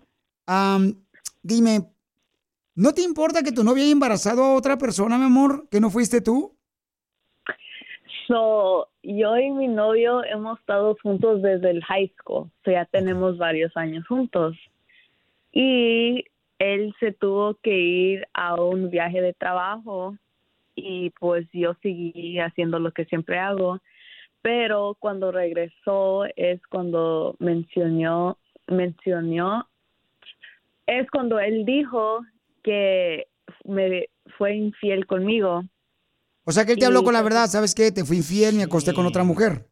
dime, 1.41 1.91
¿no 2.75 2.93
te 2.93 3.01
importa 3.01 3.43
que 3.43 3.51
tu 3.51 3.63
novia 3.63 3.83
haya 3.83 3.91
embarazado 3.91 4.43
a 4.43 4.53
otra 4.53 4.77
persona, 4.77 5.17
mi 5.17 5.25
amor, 5.25 5.67
que 5.69 5.81
no 5.81 5.89
fuiste 5.89 6.21
tú? 6.21 6.57
So, 8.27 8.87
yo 9.03 9.37
y 9.37 9.51
mi 9.51 9.67
novio 9.67 10.23
hemos 10.23 10.59
estado 10.59 10.95
juntos 11.01 11.41
desde 11.41 11.71
el 11.71 11.83
high 11.83 12.11
school. 12.19 12.49
So, 12.63 12.71
ya 12.71 12.85
tenemos 12.85 13.37
varios 13.37 13.75
años 13.75 14.05
juntos. 14.07 14.57
Y 15.51 16.25
él 16.59 16.93
se 16.99 17.11
tuvo 17.11 17.55
que 17.55 17.77
ir 17.77 18.27
a 18.33 18.55
un 18.55 18.89
viaje 18.89 19.21
de 19.21 19.33
trabajo 19.33 20.15
y 20.75 21.09
pues 21.19 21.47
yo 21.51 21.73
seguí 21.81 22.39
haciendo 22.39 22.79
lo 22.79 22.91
que 22.91 23.05
siempre 23.05 23.39
hago. 23.39 23.79
Pero 24.41 24.95
cuando 24.99 25.31
regresó 25.31 26.25
es 26.35 26.61
cuando 26.67 27.35
mencionó, 27.39 28.37
mencionó, 28.67 29.67
es 30.87 31.09
cuando 31.09 31.39
él 31.39 31.65
dijo 31.65 32.21
que 32.63 33.27
me 33.65 34.07
fue 34.37 34.55
infiel 34.55 35.05
conmigo. 35.05 35.63
O 36.45 36.51
sea 36.51 36.65
que 36.65 36.73
él 36.73 36.79
te 36.79 36.85
habló 36.85 37.03
con 37.03 37.13
la 37.13 37.19
pues, 37.19 37.33
verdad, 37.33 37.47
¿sabes 37.47 37.75
qué? 37.75 37.91
Te 37.91 38.03
fui 38.03 38.17
infiel, 38.17 38.55
me 38.55 38.63
acosté 38.63 38.93
con 38.93 39.05
otra 39.05 39.23
mujer. 39.23 39.67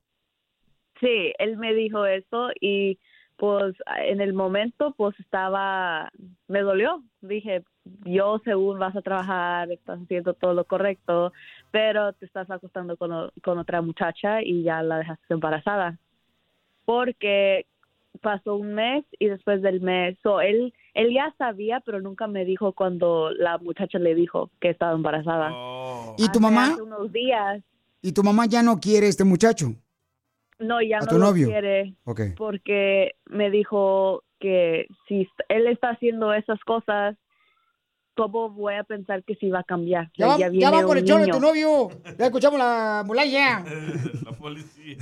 Sí, 0.99 1.33
él 1.39 1.57
me 1.57 1.73
dijo 1.73 2.05
eso 2.05 2.49
y 2.59 2.99
pues 3.37 3.73
en 4.05 4.19
el 4.19 4.33
momento 4.33 4.93
pues 4.97 5.17
estaba, 5.19 6.11
me 6.47 6.61
dolió. 6.61 7.01
Dije, 7.21 7.63
yo 8.05 8.41
según 8.43 8.79
vas 8.79 8.95
a 8.95 9.01
trabajar, 9.01 9.71
estás 9.71 9.99
haciendo 10.01 10.33
todo 10.33 10.53
lo 10.53 10.65
correcto, 10.65 11.31
pero 11.71 12.11
te 12.13 12.25
estás 12.25 12.49
acostando 12.51 12.97
con, 12.97 13.11
o- 13.13 13.31
con 13.41 13.57
otra 13.57 13.81
muchacha 13.81 14.41
y 14.41 14.63
ya 14.63 14.83
la 14.83 14.97
dejaste 14.97 15.33
embarazada. 15.33 15.97
Porque 16.85 17.65
pasó 18.21 18.55
un 18.55 18.73
mes 18.73 19.05
y 19.19 19.27
después 19.27 19.61
del 19.61 19.81
mes, 19.81 20.17
so, 20.21 20.41
él, 20.41 20.73
él 20.93 21.13
ya 21.13 21.33
sabía, 21.37 21.79
pero 21.85 22.01
nunca 22.01 22.27
me 22.27 22.45
dijo 22.45 22.73
cuando 22.73 23.31
la 23.31 23.57
muchacha 23.57 23.99
le 23.99 24.15
dijo 24.15 24.49
que 24.59 24.69
estaba 24.69 24.93
embarazada. 24.93 25.51
¿Y 26.17 26.29
tu 26.31 26.39
mamá? 26.39 26.71
hace 26.73 26.81
unos 26.81 27.11
días, 27.11 27.61
¿Y 28.01 28.13
tu 28.13 28.23
mamá 28.23 28.45
ya 28.45 28.61
no 28.63 28.79
quiere 28.79 29.07
este 29.07 29.23
muchacho? 29.23 29.73
no, 30.59 30.81
ya 30.81 30.97
¿A 30.97 31.01
no 31.01 31.07
tu 31.07 31.17
lo 31.17 31.25
novio? 31.25 31.47
quiere. 31.47 31.95
Ok. 32.05 32.21
porque 32.37 33.11
me 33.25 33.49
dijo 33.49 34.23
que 34.39 34.87
si 35.07 35.27
él 35.49 35.67
está 35.67 35.89
haciendo 35.91 36.33
esas 36.33 36.59
cosas, 36.65 37.15
¿cómo 38.15 38.49
voy 38.49 38.75
a 38.75 38.83
pensar 38.83 39.23
que 39.23 39.35
sí 39.35 39.49
va 39.49 39.59
a 39.59 39.63
cambiar? 39.63 40.09
Ya, 40.17 40.27
va, 40.27 40.37
ya 40.37 40.49
viene 40.49 40.71
va 40.71 40.85
por 40.85 40.97
el 40.97 41.03
cholo 41.05 41.25
de 41.25 41.31
tu 41.31 41.39
novio. 41.39 41.89
Ya 42.17 42.25
escuchamos 42.25 42.57
la 42.59 43.03
mulaya. 43.05 43.63
La 44.25 44.31
policía. 44.31 44.97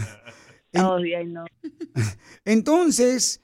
Oh, 0.79 0.99
yeah, 0.99 1.23
know. 1.23 1.45
Entonces, 2.45 3.41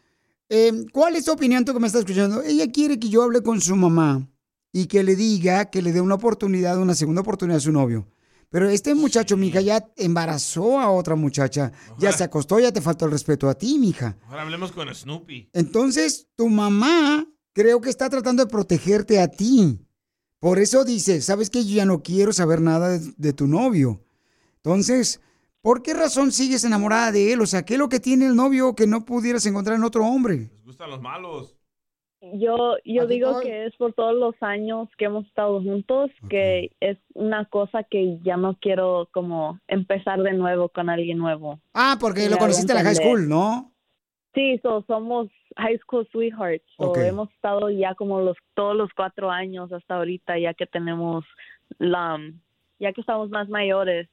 eh, 0.55 0.85
¿cuál 0.91 1.15
es 1.15 1.25
tu 1.25 1.31
opinión 1.31 1.65
tú 1.65 1.73
que 1.73 1.79
me 1.79 1.87
estás 1.87 2.01
escuchando? 2.01 2.43
Ella 2.43 2.71
quiere 2.71 2.99
que 2.99 3.09
yo 3.09 3.23
hable 3.23 3.41
con 3.41 3.59
su 3.59 3.75
mamá 3.75 4.29
y 4.71 4.85
que 4.85 5.01
le 5.01 5.15
diga 5.15 5.65
que 5.65 5.81
le 5.81 5.91
dé 5.91 5.99
una 5.99 6.13
oportunidad, 6.13 6.77
una 6.77 6.93
segunda 6.93 7.21
oportunidad 7.21 7.57
a 7.57 7.61
su 7.61 7.71
novio. 7.71 8.07
Pero 8.51 8.69
este 8.69 8.93
muchacho, 8.93 9.35
mija, 9.35 9.61
ya 9.61 9.91
embarazó 9.97 10.79
a 10.79 10.91
otra 10.91 11.15
muchacha, 11.15 11.71
ya 11.97 12.11
se 12.11 12.23
acostó, 12.23 12.59
ya 12.59 12.71
te 12.71 12.81
faltó 12.81 13.05
el 13.05 13.11
respeto 13.11 13.49
a 13.49 13.55
ti, 13.55 13.79
mija. 13.79 14.15
Ahora 14.27 14.43
hablemos 14.43 14.71
con 14.71 14.93
Snoopy. 14.93 15.49
Entonces, 15.53 16.27
tu 16.35 16.47
mamá 16.49 17.25
creo 17.53 17.81
que 17.81 17.89
está 17.89 18.07
tratando 18.11 18.45
de 18.45 18.51
protegerte 18.51 19.19
a 19.19 19.27
ti. 19.27 19.79
Por 20.37 20.59
eso 20.59 20.85
dice, 20.85 21.21
¿sabes 21.21 21.49
qué? 21.49 21.65
Yo 21.65 21.77
ya 21.77 21.85
no 21.85 22.03
quiero 22.03 22.31
saber 22.31 22.61
nada 22.61 22.89
de, 22.89 23.13
de 23.17 23.33
tu 23.33 23.47
novio. 23.47 24.03
Entonces, 24.57 25.19
¿por 25.63 25.81
qué 25.81 25.95
razón 25.95 26.31
sigues 26.31 26.63
enamorada 26.63 27.11
de 27.11 27.33
él? 27.33 27.41
O 27.41 27.47
sea, 27.47 27.63
¿qué 27.63 27.73
es 27.73 27.79
lo 27.79 27.89
que 27.89 27.99
tiene 27.99 28.27
el 28.27 28.35
novio 28.35 28.75
que 28.75 28.85
no 28.85 29.05
pudieras 29.05 29.45
encontrar 29.47 29.77
en 29.77 29.83
otro 29.83 30.05
hombre? 30.05 30.49
Les 30.51 30.63
gustan 30.63 30.91
los 30.91 31.01
malos. 31.01 31.57
Yo, 32.35 32.75
yo 32.85 33.07
digo 33.07 33.31
estoy. 33.31 33.45
que 33.45 33.65
es 33.65 33.75
por 33.75 33.93
todos 33.93 34.15
los 34.15 34.35
años 34.41 34.87
que 34.97 35.05
hemos 35.05 35.25
estado 35.25 35.61
juntos, 35.61 36.09
que 36.29 36.71
es 36.79 36.97
una 37.15 37.45
cosa 37.45 37.83
que 37.83 38.17
ya 38.23 38.37
no 38.37 38.57
quiero 38.61 39.09
como 39.11 39.59
empezar 39.67 40.21
de 40.21 40.33
nuevo 40.33 40.69
con 40.69 40.89
alguien 40.89 41.17
nuevo. 41.17 41.59
Ah, 41.73 41.97
porque 41.99 42.29
lo 42.29 42.37
conociste 42.37 42.71
en 42.71 42.77
la 42.77 42.83
high 42.83 42.95
school, 42.95 43.27
¿no? 43.27 43.73
Sí, 44.33 44.57
so, 44.63 44.83
somos 44.87 45.27
high 45.57 45.77
school 45.79 46.07
sweethearts. 46.11 46.65
So, 46.77 46.91
Ok. 46.91 46.97
Hemos 46.99 47.29
estado 47.33 47.69
ya 47.69 47.93
como 47.95 48.21
los 48.21 48.37
todos 48.53 48.75
los 48.75 48.89
cuatro 48.95 49.29
años 49.29 49.71
hasta 49.73 49.95
ahorita, 49.95 50.39
ya 50.39 50.53
que 50.53 50.65
tenemos 50.65 51.25
la, 51.77 52.17
ya 52.79 52.93
que 52.93 53.01
estamos 53.01 53.29
más 53.31 53.49
mayores. 53.49 54.07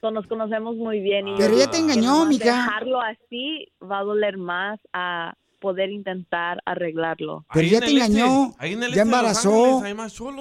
So, 0.00 0.10
nos 0.10 0.26
conocemos 0.26 0.76
muy 0.76 1.00
bien. 1.00 1.26
Y 1.28 1.34
Pero 1.36 1.54
ella 1.54 1.70
te 1.70 1.78
engañó, 1.78 2.24
mija. 2.24 2.44
Dejarlo 2.44 3.00
así 3.00 3.66
va 3.82 3.98
a 4.00 4.04
doler 4.04 4.36
más 4.38 4.78
a 4.92 5.34
poder 5.60 5.90
intentar 5.90 6.58
arreglarlo. 6.64 7.44
Pero 7.52 7.64
Ahí 7.64 7.70
ya 7.70 7.78
en 7.78 7.84
te 7.84 7.90
este, 7.90 8.04
engañó, 8.06 8.54
ahí 8.58 8.72
en 8.74 8.82
el 8.84 8.88
ya 8.88 8.88
este 8.88 9.00
embarazó. 9.00 9.82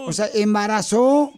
O 0.06 0.14
sea, 0.14 0.28
embarazó, 0.34 1.32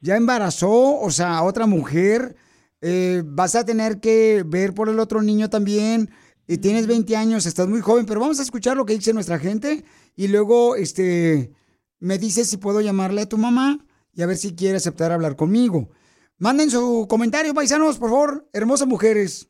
ya 0.00 0.16
embarazó, 0.16 1.00
o 1.00 1.10
sea, 1.10 1.38
a 1.38 1.42
otra 1.42 1.66
mujer. 1.66 2.36
eh, 2.80 3.22
vas 3.26 3.54
a 3.56 3.64
tener 3.64 4.00
que 4.00 4.44
ver 4.46 4.72
por 4.72 4.88
el 4.88 5.00
otro 5.00 5.20
niño 5.20 5.50
también. 5.50 6.08
Y 6.46 6.58
tienes 6.58 6.86
20 6.86 7.14
años, 7.14 7.44
estás 7.44 7.68
muy 7.68 7.82
joven, 7.82 8.06
pero 8.06 8.20
vamos 8.20 8.38
a 8.38 8.42
escuchar 8.42 8.74
lo 8.76 8.86
que 8.86 8.94
dice 8.94 9.12
nuestra 9.12 9.38
gente 9.38 9.84
y 10.16 10.28
luego 10.28 10.76
este 10.76 11.52
me 11.98 12.16
dices 12.16 12.48
si 12.48 12.56
puedo 12.56 12.80
llamarle 12.80 13.20
a 13.22 13.28
tu 13.28 13.36
mamá 13.36 13.84
y 14.14 14.22
a 14.22 14.26
ver 14.26 14.38
si 14.38 14.54
quiere 14.54 14.78
aceptar 14.78 15.12
hablar 15.12 15.36
conmigo. 15.36 15.90
Manden 16.40 16.70
su 16.70 17.06
comentario, 17.08 17.52
paisanos, 17.52 17.98
por 17.98 18.10
favor, 18.10 18.48
hermosas 18.52 18.86
mujeres. 18.86 19.48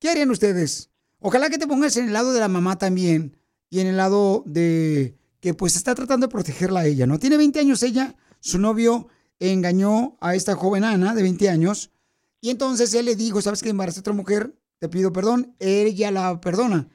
¿Qué 0.00 0.10
harían 0.10 0.32
ustedes? 0.32 0.90
Ojalá 1.20 1.48
que 1.48 1.58
te 1.58 1.68
pongas 1.68 1.96
en 1.96 2.06
el 2.06 2.12
lado 2.12 2.32
de 2.32 2.40
la 2.40 2.48
mamá 2.48 2.76
también 2.76 3.36
y 3.70 3.78
en 3.78 3.86
el 3.86 3.96
lado 3.96 4.42
de 4.44 5.16
que 5.38 5.54
pues 5.54 5.76
está 5.76 5.94
tratando 5.94 6.26
de 6.26 6.32
protegerla 6.32 6.80
a 6.80 6.86
ella, 6.86 7.06
¿no? 7.06 7.20
Tiene 7.20 7.36
20 7.36 7.60
años 7.60 7.84
ella, 7.84 8.16
su 8.40 8.58
novio 8.58 9.06
engañó 9.38 10.16
a 10.20 10.34
esta 10.34 10.56
joven 10.56 10.82
Ana 10.82 11.14
de 11.14 11.22
20 11.22 11.48
años 11.50 11.92
y 12.40 12.50
entonces 12.50 12.92
él 12.94 13.06
le 13.06 13.14
dijo, 13.14 13.40
¿sabes 13.40 13.62
qué 13.62 13.70
embarazaste 13.70 14.00
a 14.00 14.02
otra 14.02 14.12
mujer? 14.12 14.58
Te 14.80 14.88
pido 14.88 15.12
perdón, 15.12 15.54
ella 15.60 16.10
la 16.10 16.40
perdona. 16.40 16.88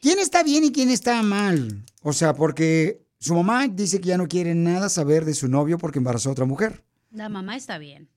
¿Quién 0.00 0.18
está 0.18 0.42
bien 0.42 0.64
y 0.64 0.72
quién 0.72 0.88
está 0.88 1.22
mal? 1.22 1.84
O 2.00 2.14
sea, 2.14 2.34
porque 2.34 3.06
su 3.18 3.34
mamá 3.34 3.68
dice 3.68 4.00
que 4.00 4.08
ya 4.08 4.16
no 4.16 4.28
quiere 4.28 4.54
nada 4.54 4.88
saber 4.88 5.26
de 5.26 5.34
su 5.34 5.46
novio 5.46 5.76
porque 5.76 5.98
embarazó 5.98 6.30
a 6.30 6.32
otra 6.32 6.46
mujer. 6.46 6.84
La 7.10 7.28
mamá 7.28 7.54
está 7.56 7.76
bien. 7.76 8.08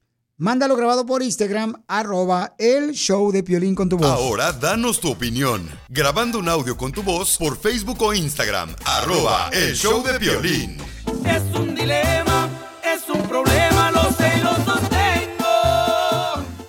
Mándalo 0.42 0.78
grabado 0.78 1.06
por 1.06 1.22
Instagram, 1.22 1.84
arroba 1.86 2.56
el 2.58 2.94
show 2.94 3.30
de 3.30 3.44
Piolín 3.44 3.76
con 3.76 3.90
tu 3.90 3.98
voz. 3.98 4.08
Ahora 4.08 4.54
danos 4.54 5.02
tu 5.02 5.12
opinión. 5.12 5.70
Grabando 5.90 6.40
un 6.40 6.48
audio 6.48 6.78
con 6.78 6.94
tu 6.94 7.04
voz 7.04 7.38
por 7.38 7.58
Facebook 7.58 8.02
o 8.02 8.14
Instagram. 8.14 8.74
Arroba 8.86 9.50
el 9.52 9.76
show 9.76 10.02
de 10.02 10.18
violín. 10.18 10.78
Es 11.26 11.44
un 11.54 11.76
dilema, 11.76 12.50
es 12.82 13.10
un 13.10 13.22
problema, 13.24 13.92
lo 13.92 14.04
sé 14.14 14.32
y 14.38 14.42
lo 14.42 14.56
sostengo. 14.64 15.46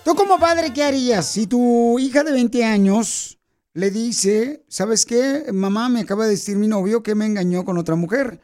¿Tú 0.05 0.17
como 0.17 0.41
padre 0.41 0.73
qué 0.73 0.83
harías 0.83 1.31
si 1.31 1.47
tu 1.47 1.97
hija 2.01 2.25
de 2.25 2.33
20 2.33 2.65
años 2.65 3.39
le 3.73 3.93
dice, 3.93 4.65
¿sabes 4.67 5.07
qué? 5.07 5.45
Mamá, 5.53 5.89
me 5.89 6.01
acaba 6.01 6.25
de 6.25 6.31
decir 6.31 6.57
mi 6.57 6.67
novio 6.67 7.05
que 7.05 7.15
me 7.15 7.25
engañó 7.25 7.65
con 7.65 7.79
otra 7.79 7.95
mujer, 7.95 8.41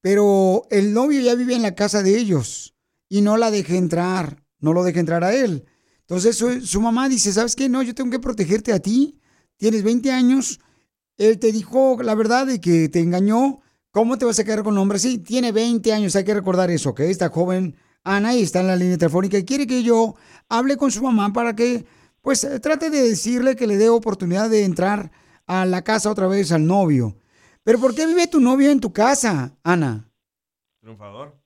pero 0.00 0.66
el 0.70 0.92
novio 0.92 1.20
ya 1.20 1.36
vive 1.36 1.54
en 1.54 1.62
la 1.62 1.76
casa 1.76 2.02
de 2.02 2.18
ellos 2.18 2.74
y 3.10 3.20
no 3.20 3.36
la 3.36 3.50
deje 3.50 3.76
entrar, 3.76 4.42
no 4.60 4.72
lo 4.72 4.82
deje 4.82 5.00
entrar 5.00 5.22
a 5.24 5.34
él. 5.34 5.66
Entonces 6.00 6.36
su, 6.36 6.62
su 6.62 6.80
mamá 6.80 7.10
dice, 7.10 7.32
¿sabes 7.32 7.54
qué? 7.54 7.68
No, 7.68 7.82
yo 7.82 7.94
tengo 7.94 8.10
que 8.10 8.18
protegerte 8.18 8.72
a 8.72 8.78
ti, 8.78 9.20
tienes 9.58 9.82
20 9.82 10.10
años, 10.12 10.60
él 11.18 11.38
te 11.38 11.52
dijo 11.52 11.98
la 12.02 12.14
verdad 12.14 12.46
de 12.46 12.60
que 12.62 12.88
te 12.88 13.00
engañó, 13.00 13.60
¿cómo 13.90 14.16
te 14.16 14.24
vas 14.24 14.38
a 14.38 14.44
quedar 14.44 14.62
con 14.62 14.72
un 14.74 14.78
hombre 14.78 14.96
así? 14.96 15.18
Tiene 15.18 15.52
20 15.52 15.92
años, 15.92 16.16
hay 16.16 16.24
que 16.24 16.32
recordar 16.32 16.70
eso, 16.70 16.90
¿ok? 16.90 17.00
Esta 17.00 17.28
joven 17.28 17.76
Ana 18.04 18.32
está 18.34 18.60
en 18.60 18.68
la 18.68 18.76
línea 18.76 18.96
telefónica 18.96 19.36
y 19.36 19.44
quiere 19.44 19.66
que 19.66 19.82
yo 19.82 20.14
hable 20.48 20.76
con 20.76 20.90
su 20.90 21.02
mamá 21.02 21.32
para 21.32 21.54
que, 21.54 21.84
pues, 22.22 22.48
trate 22.62 22.90
de 22.90 23.02
decirle 23.02 23.56
que 23.56 23.66
le 23.66 23.76
dé 23.76 23.88
oportunidad 23.90 24.48
de 24.48 24.64
entrar 24.64 25.10
a 25.46 25.66
la 25.66 25.82
casa 25.82 26.10
otra 26.10 26.26
vez 26.26 26.52
al 26.52 26.66
novio. 26.66 27.16
Pero 27.62 27.78
¿por 27.78 27.94
qué 27.94 28.06
vive 28.06 28.26
tu 28.26 28.40
novio 28.40 28.70
en 28.70 28.80
tu 28.80 28.92
casa, 28.92 29.56
Ana? 29.62 30.10
Triunfador. 30.80 31.39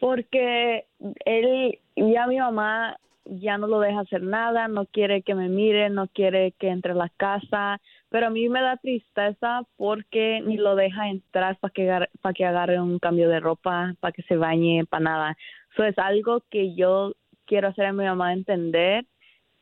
Porque 0.00 0.86
él, 1.24 1.78
ya 1.96 2.26
mi 2.26 2.38
mamá 2.38 2.96
ya 3.24 3.58
no 3.58 3.66
lo 3.66 3.80
deja 3.80 4.00
hacer 4.00 4.22
nada, 4.22 4.68
no 4.68 4.86
quiere 4.86 5.22
que 5.22 5.34
me 5.34 5.48
mire, 5.48 5.90
no 5.90 6.08
quiere 6.08 6.52
que 6.52 6.68
entre 6.68 6.92
a 6.92 6.94
la 6.94 7.08
casa, 7.16 7.80
pero 8.08 8.28
a 8.28 8.30
mí 8.30 8.48
me 8.48 8.60
da 8.60 8.76
tristeza 8.76 9.62
porque 9.76 10.40
ni 10.44 10.56
lo 10.56 10.76
deja 10.76 11.08
entrar 11.08 11.56
para 11.56 11.72
que, 11.72 12.06
para 12.20 12.34
que 12.34 12.44
agarre 12.44 12.80
un 12.80 12.98
cambio 12.98 13.28
de 13.28 13.40
ropa, 13.40 13.94
para 14.00 14.12
que 14.12 14.22
se 14.22 14.36
bañe, 14.36 14.84
para 14.86 15.04
nada. 15.04 15.36
Eso 15.72 15.84
es 15.84 15.98
algo 15.98 16.42
que 16.50 16.74
yo 16.74 17.14
quiero 17.46 17.68
hacer 17.68 17.86
a 17.86 17.92
mi 17.92 18.04
mamá 18.04 18.32
entender 18.32 19.04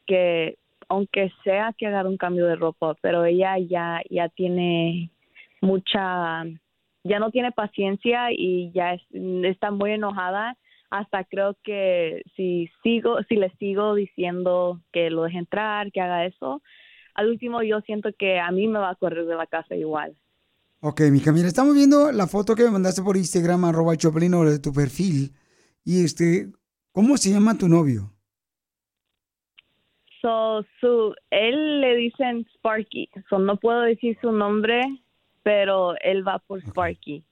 que 0.06 0.56
aunque 0.88 1.32
sea 1.42 1.74
que 1.76 1.86
agarre 1.86 2.10
un 2.10 2.18
cambio 2.18 2.46
de 2.46 2.56
ropa, 2.56 2.94
pero 3.00 3.24
ella 3.24 3.58
ya 3.58 4.02
ya 4.10 4.28
tiene 4.28 5.10
mucha 5.62 6.44
ya 7.04 7.18
no 7.18 7.30
tiene 7.30 7.52
paciencia 7.52 8.32
y 8.32 8.72
ya 8.72 8.94
es- 8.94 9.06
está 9.44 9.70
muy 9.70 9.92
enojada 9.92 10.56
hasta 10.90 11.24
creo 11.24 11.56
que 11.62 12.22
si 12.36 12.68
sigo 12.82 13.22
si 13.28 13.36
le 13.36 13.50
sigo 13.58 13.94
diciendo 13.94 14.80
que 14.92 15.10
lo 15.10 15.22
deje 15.24 15.38
entrar 15.38 15.90
que 15.92 16.00
haga 16.00 16.24
eso 16.26 16.62
al 17.14 17.28
último 17.28 17.62
yo 17.62 17.80
siento 17.82 18.10
que 18.18 18.38
a 18.40 18.50
mí 18.50 18.66
me 18.68 18.78
va 18.78 18.90
a 18.90 18.94
correr 18.96 19.26
de 19.26 19.36
la 19.36 19.46
casa 19.46 19.74
igual 19.76 20.16
Ok, 20.86 21.00
mija, 21.10 21.32
mira, 21.32 21.48
estamos 21.48 21.74
viendo 21.74 22.12
la 22.12 22.26
foto 22.26 22.54
que 22.54 22.62
me 22.64 22.70
mandaste 22.70 23.00
por 23.02 23.16
Instagram, 23.16 23.64
arroba 23.64 23.92
el 23.92 23.98
Choplin, 23.98 24.34
o 24.34 24.44
de 24.44 24.58
tu 24.58 24.70
perfil. 24.70 25.30
Y 25.82 26.04
este, 26.04 26.52
¿cómo 26.92 27.16
se 27.16 27.30
llama 27.30 27.56
tu 27.56 27.68
novio? 27.70 28.10
so 30.20 30.64
su 30.80 31.14
él 31.30 31.80
le 31.80 31.96
dicen 31.96 32.46
Sparky 32.56 33.08
so 33.28 33.38
no 33.38 33.56
puedo 33.56 33.80
decir 33.82 34.16
su 34.20 34.32
nombre 34.32 34.80
pero 35.44 35.94
él 36.00 36.26
va 36.26 36.40
por 36.40 36.60
Sparky 36.60 37.24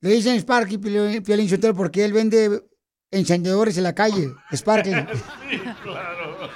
Le 0.00 0.10
dicen 0.10 0.36
Sparky 0.36 0.78
Piolín 0.78 1.48
Sotelo 1.48 1.74
porque 1.74 2.04
él 2.04 2.12
vende 2.12 2.62
encendedores 3.10 3.76
en 3.76 3.82
la 3.82 3.94
calle. 3.94 4.30
Sparky. 4.52 4.90
Sí, 5.50 5.58
claro. 5.82 6.48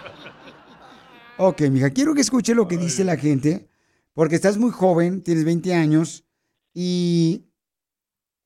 Ok, 1.37 1.63
mija, 1.63 1.91
quiero 1.91 2.15
que 2.15 2.21
escuche 2.21 2.55
lo 2.55 2.69
que 2.69 2.77
dice 2.77 3.03
la 3.03 3.17
gente, 3.17 3.69
porque 4.13 4.37
estás 4.37 4.57
muy 4.57 4.71
joven, 4.71 5.21
tienes 5.21 5.45
20 5.45 5.75
años, 5.75 6.25
y 6.73 7.47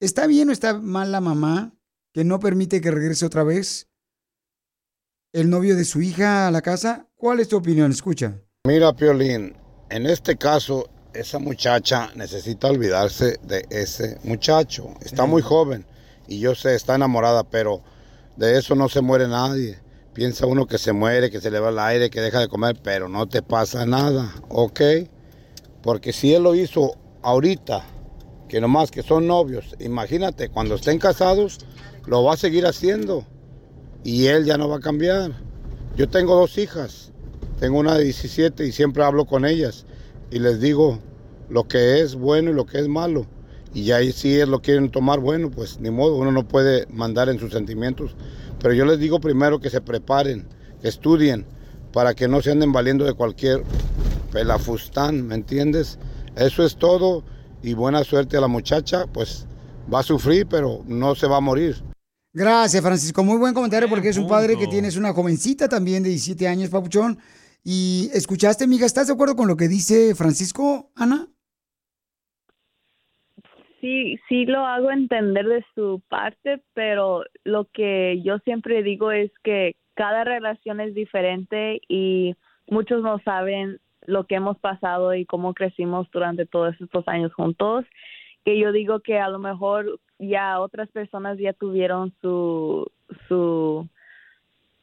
¿está 0.00 0.26
bien 0.26 0.48
o 0.48 0.52
está 0.52 0.78
mal 0.78 1.12
la 1.12 1.20
mamá 1.20 1.74
que 2.14 2.24
no 2.24 2.40
permite 2.40 2.80
que 2.80 2.90
regrese 2.90 3.26
otra 3.26 3.42
vez 3.42 3.90
el 5.34 5.50
novio 5.50 5.76
de 5.76 5.84
su 5.84 6.00
hija 6.00 6.48
a 6.48 6.50
la 6.50 6.62
casa? 6.62 7.08
¿Cuál 7.14 7.40
es 7.40 7.48
tu 7.48 7.58
opinión? 7.58 7.90
Escucha. 7.90 8.40
Mira, 8.64 8.96
Piolín, 8.96 9.54
en 9.90 10.06
este 10.06 10.38
caso, 10.38 10.88
esa 11.18 11.40
muchacha 11.40 12.10
necesita 12.14 12.68
olvidarse 12.68 13.38
de 13.42 13.66
ese 13.70 14.18
muchacho. 14.22 14.94
Está 15.00 15.26
muy 15.26 15.42
joven 15.42 15.84
y 16.28 16.38
yo 16.38 16.54
sé, 16.54 16.74
está 16.74 16.94
enamorada, 16.94 17.42
pero 17.42 17.82
de 18.36 18.56
eso 18.56 18.76
no 18.76 18.88
se 18.88 19.00
muere 19.00 19.26
nadie. 19.26 19.78
Piensa 20.14 20.46
uno 20.46 20.66
que 20.66 20.78
se 20.78 20.92
muere, 20.92 21.30
que 21.30 21.40
se 21.40 21.50
le 21.50 21.58
va 21.58 21.70
el 21.70 21.78
aire, 21.78 22.10
que 22.10 22.20
deja 22.20 22.40
de 22.40 22.48
comer, 22.48 22.76
pero 22.82 23.08
no 23.08 23.26
te 23.28 23.42
pasa 23.42 23.84
nada, 23.84 24.32
¿ok? 24.48 24.80
Porque 25.82 26.12
si 26.12 26.34
él 26.34 26.44
lo 26.44 26.54
hizo 26.54 26.96
ahorita, 27.22 27.84
que 28.48 28.60
nomás 28.60 28.90
que 28.90 29.02
son 29.02 29.26
novios, 29.26 29.74
imagínate, 29.80 30.48
cuando 30.48 30.76
estén 30.76 30.98
casados, 30.98 31.58
lo 32.06 32.22
va 32.22 32.34
a 32.34 32.36
seguir 32.36 32.64
haciendo 32.64 33.26
y 34.04 34.26
él 34.26 34.44
ya 34.44 34.56
no 34.56 34.68
va 34.68 34.76
a 34.76 34.80
cambiar. 34.80 35.32
Yo 35.96 36.08
tengo 36.08 36.36
dos 36.36 36.58
hijas, 36.58 37.12
tengo 37.58 37.78
una 37.78 37.96
de 37.96 38.04
17 38.04 38.64
y 38.66 38.72
siempre 38.72 39.02
hablo 39.02 39.26
con 39.26 39.44
ellas 39.44 39.84
y 40.30 40.38
les 40.38 40.60
digo 40.60 41.00
lo 41.50 41.66
que 41.66 42.00
es 42.00 42.14
bueno 42.14 42.50
y 42.50 42.54
lo 42.54 42.66
que 42.66 42.78
es 42.78 42.88
malo. 42.88 43.26
Y 43.74 43.84
ya 43.84 43.96
ahí 43.96 44.12
si 44.12 44.34
ellos 44.34 44.48
lo 44.48 44.62
quieren 44.62 44.90
tomar, 44.90 45.20
bueno, 45.20 45.50
pues 45.50 45.78
ni 45.80 45.90
modo, 45.90 46.16
uno 46.16 46.32
no 46.32 46.46
puede 46.46 46.86
mandar 46.88 47.28
en 47.28 47.38
sus 47.38 47.52
sentimientos. 47.52 48.14
Pero 48.60 48.74
yo 48.74 48.84
les 48.84 48.98
digo 48.98 49.20
primero 49.20 49.60
que 49.60 49.70
se 49.70 49.80
preparen, 49.80 50.46
que 50.80 50.88
estudien, 50.88 51.44
para 51.92 52.14
que 52.14 52.28
no 52.28 52.40
se 52.42 52.50
anden 52.50 52.72
valiendo 52.72 53.04
de 53.04 53.14
cualquier 53.14 53.62
pelafustán, 54.32 55.26
¿me 55.26 55.34
entiendes? 55.34 55.98
Eso 56.36 56.64
es 56.64 56.76
todo 56.76 57.24
y 57.62 57.74
buena 57.74 58.04
suerte 58.04 58.36
a 58.36 58.40
la 58.40 58.48
muchacha, 58.48 59.06
pues 59.06 59.46
va 59.92 60.00
a 60.00 60.02
sufrir, 60.02 60.46
pero 60.46 60.82
no 60.86 61.14
se 61.14 61.26
va 61.26 61.38
a 61.38 61.40
morir. 61.40 61.82
Gracias, 62.32 62.82
Francisco. 62.82 63.24
Muy 63.24 63.38
buen 63.38 63.54
comentario 63.54 63.88
porque 63.88 64.10
es 64.10 64.16
un 64.16 64.28
padre 64.28 64.56
que 64.56 64.66
tienes 64.66 64.96
una 64.96 65.12
jovencita 65.12 65.68
también 65.68 66.02
de 66.02 66.10
17 66.10 66.46
años, 66.46 66.70
Papuchón. 66.70 67.18
Y 67.64 68.10
escuchaste, 68.12 68.66
mija, 68.66 68.86
¿estás 68.86 69.08
de 69.08 69.14
acuerdo 69.14 69.34
con 69.34 69.48
lo 69.48 69.56
que 69.56 69.66
dice 69.66 70.14
Francisco, 70.14 70.90
Ana? 70.94 71.28
Sí, 73.80 74.18
sí 74.28 74.46
lo 74.46 74.64
hago 74.66 74.90
entender 74.90 75.46
de 75.46 75.64
su 75.74 76.02
parte, 76.08 76.62
pero 76.74 77.24
lo 77.44 77.66
que 77.66 78.20
yo 78.22 78.38
siempre 78.40 78.82
digo 78.82 79.12
es 79.12 79.30
que 79.42 79.76
cada 79.94 80.24
relación 80.24 80.80
es 80.80 80.94
diferente 80.94 81.80
y 81.88 82.34
muchos 82.68 83.02
no 83.02 83.18
saben 83.20 83.78
lo 84.06 84.24
que 84.24 84.36
hemos 84.36 84.58
pasado 84.58 85.14
y 85.14 85.26
cómo 85.26 85.54
crecimos 85.54 86.08
durante 86.12 86.46
todos 86.46 86.80
estos 86.80 87.06
años 87.08 87.32
juntos. 87.34 87.84
Que 88.44 88.58
yo 88.58 88.72
digo 88.72 89.00
que 89.00 89.18
a 89.18 89.28
lo 89.28 89.38
mejor 89.38 90.00
ya 90.18 90.60
otras 90.60 90.88
personas 90.90 91.38
ya 91.38 91.52
tuvieron 91.52 92.14
su 92.20 92.90
su 93.28 93.88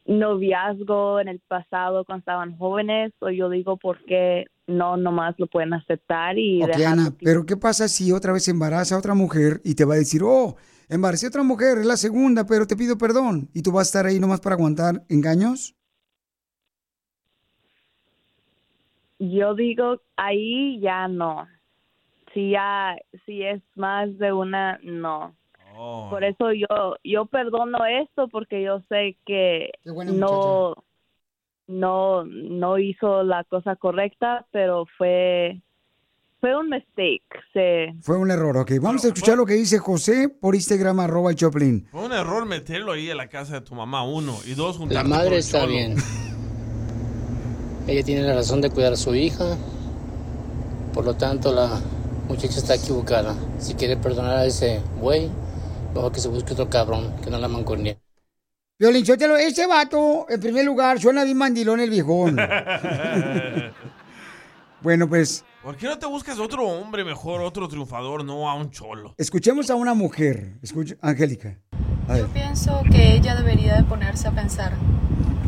noviazgo 0.05 1.19
en 1.19 1.27
el 1.27 1.39
pasado 1.39 2.05
cuando 2.05 2.19
estaban 2.19 2.57
jóvenes, 2.57 3.11
o 3.19 3.29
yo 3.29 3.49
digo 3.49 3.77
por 3.77 4.03
qué 4.05 4.45
no 4.67 4.97
nomás 4.97 5.35
lo 5.37 5.47
pueden 5.47 5.73
aceptar 5.73 6.37
y 6.37 6.59
dejar 6.59 6.93
Ana, 6.93 7.13
pero 7.23 7.45
¿qué 7.45 7.57
pasa 7.57 7.87
si 7.87 8.11
otra 8.11 8.33
vez 8.33 8.47
embaraza 8.47 8.95
a 8.95 8.99
otra 8.99 9.13
mujer 9.13 9.61
y 9.63 9.75
te 9.75 9.85
va 9.85 9.95
a 9.95 9.97
decir, 9.97 10.21
oh, 10.23 10.55
embaracé 10.89 11.25
a 11.25 11.29
otra 11.29 11.43
mujer, 11.43 11.79
es 11.79 11.85
la 11.85 11.97
segunda, 11.97 12.45
pero 12.45 12.67
te 12.67 12.75
pido 12.75 12.97
perdón? 12.97 13.49
¿Y 13.53 13.61
tú 13.61 13.71
vas 13.71 13.87
a 13.87 13.89
estar 13.89 14.05
ahí 14.05 14.19
nomás 14.19 14.41
para 14.41 14.55
aguantar 14.55 15.03
engaños? 15.09 15.75
Yo 19.19 19.55
digo, 19.55 20.01
ahí 20.17 20.79
ya 20.81 21.07
no. 21.07 21.47
Si 22.33 22.51
ya, 22.51 22.95
si 23.25 23.43
es 23.43 23.61
más 23.75 24.17
de 24.17 24.33
una, 24.33 24.77
no. 24.83 25.35
Por 25.75 26.23
eso 26.23 26.51
yo, 26.53 26.95
yo 27.03 27.25
perdono 27.25 27.85
esto 27.85 28.27
porque 28.29 28.63
yo 28.63 28.81
sé 28.89 29.17
que 29.25 29.71
no, 29.85 30.75
no, 31.67 32.25
no 32.25 32.77
hizo 32.77 33.23
la 33.23 33.43
cosa 33.45 33.75
correcta, 33.75 34.45
pero 34.51 34.85
fue, 34.97 35.61
fue 36.39 36.57
un 36.57 36.69
mistake. 36.69 37.23
Se, 37.53 37.93
Fue 38.01 38.17
un 38.17 38.31
error, 38.31 38.55
ok. 38.57 38.71
Vamos 38.81 39.03
a 39.03 39.07
escuchar 39.07 39.37
lo 39.37 39.45
que 39.45 39.53
dice 39.55 39.79
José 39.79 40.29
por 40.29 40.55
Instagram, 40.55 40.99
arroba 40.99 41.33
Choplin. 41.33 41.87
Fue 41.91 42.05
un 42.05 42.11
error 42.13 42.45
meterlo 42.45 42.91
ahí 42.91 43.09
en 43.09 43.17
la 43.17 43.27
casa 43.27 43.55
de 43.55 43.61
tu 43.61 43.75
mamá, 43.75 44.03
uno. 44.03 44.37
Y 44.45 44.53
dos, 44.53 44.75
La 44.75 44.79
juntarte 44.79 45.09
con 45.09 45.17
madre 45.17 45.37
está 45.37 45.59
cholo. 45.61 45.71
bien. 45.71 45.95
Ella 47.87 48.03
tiene 48.03 48.23
la 48.23 48.33
razón 48.35 48.61
de 48.61 48.69
cuidar 48.69 48.93
a 48.93 48.95
su 48.95 49.13
hija. 49.13 49.57
Por 50.93 51.05
lo 51.05 51.13
tanto, 51.15 51.53
la 51.53 51.79
muchacha 52.27 52.57
está 52.57 52.75
equivocada. 52.75 53.35
Si 53.59 53.75
quiere 53.75 53.97
perdonar 53.97 54.37
a 54.37 54.45
ese 54.45 54.81
güey, 54.99 55.29
mejor 55.95 56.11
que 56.11 56.19
se 56.19 56.27
busque 56.27 56.53
otro 56.53 56.69
cabrón, 56.69 57.15
que 57.23 57.31
no 57.31 57.39
la 57.39 57.47
mancornee. 57.47 57.97
Violín, 58.77 59.05
Sotelo, 59.05 59.37
ese 59.37 59.65
vato, 59.65 60.25
en 60.29 60.39
primer 60.39 60.65
lugar, 60.65 60.99
suena 60.99 61.23
bien 61.23 61.37
mandilón 61.37 61.79
el 61.79 61.89
viejón. 61.89 62.35
bueno, 64.81 65.07
pues, 65.07 65.45
¿Por 65.63 65.77
qué 65.77 65.87
no 65.87 65.97
te 65.97 66.05
buscas 66.05 66.37
otro 66.37 66.67
hombre 66.67 67.03
mejor, 67.03 67.41
otro 67.41 67.67
triunfador, 67.67 68.23
no 68.25 68.49
a 68.49 68.53
un 68.53 68.69
cholo? 68.69 69.15
escuchemos 69.17 69.69
a 69.69 69.75
una 69.75 69.93
mujer. 69.93 70.57
Escucha, 70.61 70.95
Angélica. 71.01 71.57
Yo 72.09 72.27
pienso 72.27 72.83
que 72.91 73.15
ella 73.15 73.35
debería 73.35 73.77
de 73.77 73.83
ponerse 73.83 74.27
a 74.27 74.31
pensar 74.31 74.73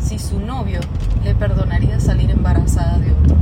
si 0.01 0.17
su 0.17 0.39
novio 0.39 0.79
le 1.23 1.35
perdonaría 1.35 1.99
salir 1.99 2.31
embarazada 2.31 2.97
de 2.97 3.11
otro. 3.11 3.37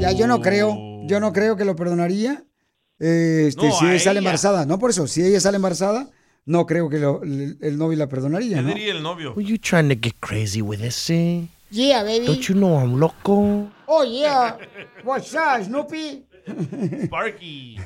Ya, 0.00 0.12
yo 0.12 0.26
no 0.26 0.40
creo, 0.40 0.78
yo 1.04 1.20
no 1.20 1.32
creo 1.32 1.56
que 1.56 1.66
lo 1.66 1.76
perdonaría. 1.76 2.44
Este, 3.04 3.66
No, 3.66 3.72
si 3.76 3.84
a 3.84 3.90
ella 3.90 3.98
sale 3.98 4.10
ella. 4.12 4.18
embarazada, 4.20 4.64
no 4.64 4.78
por 4.78 4.90
eso, 4.90 5.08
si 5.08 5.22
ella 5.24 5.40
sale 5.40 5.56
embarazada, 5.56 6.08
no 6.46 6.66
creo 6.66 6.88
que 6.88 6.98
lo- 7.00 7.22
el, 7.24 7.58
el 7.60 7.76
novio 7.76 7.98
la 7.98 8.08
perdonaría, 8.08 8.58
¿Qué 8.58 8.62
¿no? 8.62 8.68
diría 8.68 8.92
el 8.92 9.02
novio? 9.02 9.32
Were 9.34 9.44
you 9.44 9.58
trying 9.58 9.88
to 9.88 9.96
get 10.00 10.14
crazy 10.20 10.62
with 10.62 10.78
this, 10.80 11.10
eh? 11.10 11.48
Yeah, 11.70 12.04
baby. 12.04 12.26
Don't 12.26 12.42
you 12.48 12.54
know 12.54 12.78
I'm 12.78 13.00
loco? 13.00 13.68
Oh, 13.86 14.04
yeah. 14.04 14.56
What's 15.04 15.34
up, 15.34 15.64
Snoopy? 15.64 16.26
Sparky. 17.06 17.76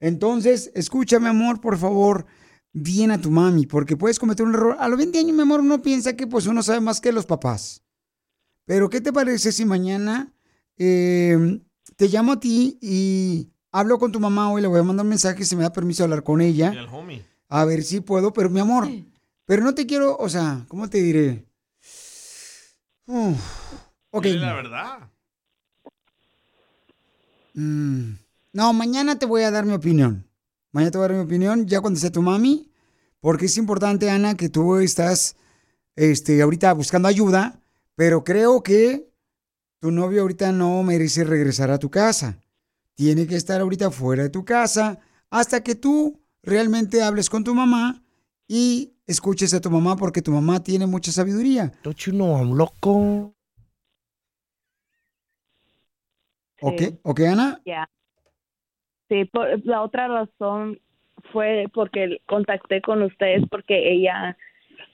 Entonces, 0.00 0.70
escúchame, 0.74 1.28
amor, 1.28 1.60
por 1.60 1.76
favor, 1.76 2.24
bien 2.72 3.10
a 3.10 3.20
tu 3.20 3.30
mami, 3.30 3.66
porque 3.66 3.96
puedes 3.96 4.18
cometer 4.18 4.46
un 4.46 4.54
error. 4.54 4.76
A 4.80 4.88
los 4.88 4.96
20 4.98 5.18
años, 5.18 5.34
mi 5.36 5.42
amor, 5.42 5.60
uno 5.60 5.82
piensa 5.82 6.14
que 6.16 6.26
pues 6.26 6.46
uno 6.46 6.62
sabe 6.62 6.80
más 6.80 7.00
que 7.00 7.12
los 7.12 7.26
papás. 7.26 7.82
Pero, 8.64 8.88
¿qué 8.88 9.00
te 9.00 9.12
parece 9.12 9.52
si 9.52 9.64
mañana 9.64 10.32
eh, 10.78 11.60
te 11.96 12.08
llamo 12.08 12.32
a 12.32 12.40
ti 12.40 12.78
y 12.80 13.51
hablo 13.72 13.98
con 13.98 14.12
tu 14.12 14.20
mamá 14.20 14.50
hoy? 14.52 14.62
Le 14.62 14.68
voy 14.68 14.78
a 14.80 14.82
mandar 14.84 15.04
un 15.04 15.10
mensaje 15.10 15.44
si 15.44 15.56
me 15.56 15.62
da 15.62 15.72
permiso 15.72 16.02
de 16.02 16.04
hablar 16.04 16.22
con 16.22 16.40
ella. 16.40 16.72
Y 16.72 16.78
el 16.78 16.86
homie. 16.86 17.24
A 17.48 17.64
ver 17.64 17.82
si 17.82 18.00
puedo, 18.00 18.32
pero 18.32 18.48
mi 18.48 18.60
amor, 18.60 18.88
pero 19.44 19.62
no 19.64 19.74
te 19.74 19.86
quiero, 19.86 20.16
o 20.16 20.28
sea, 20.28 20.64
¿cómo 20.68 20.88
te 20.88 21.02
diré? 21.02 21.44
Uf, 23.06 23.38
ok. 24.10 24.24
Dile 24.24 24.38
la 24.38 24.54
verdad. 24.54 24.98
Mm, 27.54 28.12
No, 28.54 28.72
mañana 28.72 29.18
te 29.18 29.26
voy 29.26 29.42
a 29.42 29.50
dar 29.50 29.64
mi 29.66 29.72
opinión. 29.74 30.26
Mañana 30.72 30.90
te 30.90 30.98
voy 30.98 31.04
a 31.04 31.08
dar 31.08 31.16
mi 31.18 31.24
opinión, 31.24 31.66
ya 31.66 31.80
cuando 31.80 32.00
sea 32.00 32.10
tu 32.10 32.22
mami, 32.22 32.70
porque 33.20 33.46
es 33.46 33.56
importante, 33.58 34.10
Ana, 34.10 34.34
que 34.36 34.48
tú 34.48 34.76
estás 34.76 35.36
este, 35.96 36.40
ahorita 36.40 36.72
buscando 36.72 37.08
ayuda, 37.08 37.60
pero 37.94 38.24
creo 38.24 38.62
que 38.62 39.10
tu 39.80 39.90
novio 39.90 40.22
ahorita 40.22 40.52
no 40.52 40.82
merece 40.82 41.24
regresar 41.24 41.70
a 41.70 41.78
tu 41.78 41.90
casa. 41.90 42.38
Tiene 42.94 43.26
que 43.26 43.36
estar 43.36 43.60
ahorita 43.60 43.90
fuera 43.90 44.24
de 44.24 44.30
tu 44.30 44.44
casa 44.44 45.00
hasta 45.30 45.62
que 45.62 45.74
tú 45.74 46.20
realmente 46.42 47.02
hables 47.02 47.30
con 47.30 47.44
tu 47.44 47.54
mamá 47.54 48.02
y 48.46 48.92
escuches 49.06 49.54
a 49.54 49.60
tu 49.60 49.70
mamá 49.70 49.96
porque 49.96 50.22
tu 50.22 50.30
mamá 50.30 50.62
tiene 50.62 50.86
mucha 50.86 51.10
sabiduría. 51.12 51.72
Don't 51.82 51.98
you 51.98 52.12
know 52.12 52.36
I'm 52.36 52.56
loco? 52.56 53.34
¿Ok? 56.60 56.78
Sí. 56.78 56.98
¿Ok, 57.02 57.20
Ana? 57.20 57.60
Ya. 57.64 57.88
Sí, 59.08 59.24
por, 59.26 59.64
la 59.66 59.82
otra 59.82 60.08
razón 60.08 60.80
fue 61.32 61.66
porque 61.74 62.20
contacté 62.26 62.80
con 62.82 63.02
ustedes 63.02 63.42
porque 63.50 63.92
ella 63.92 64.36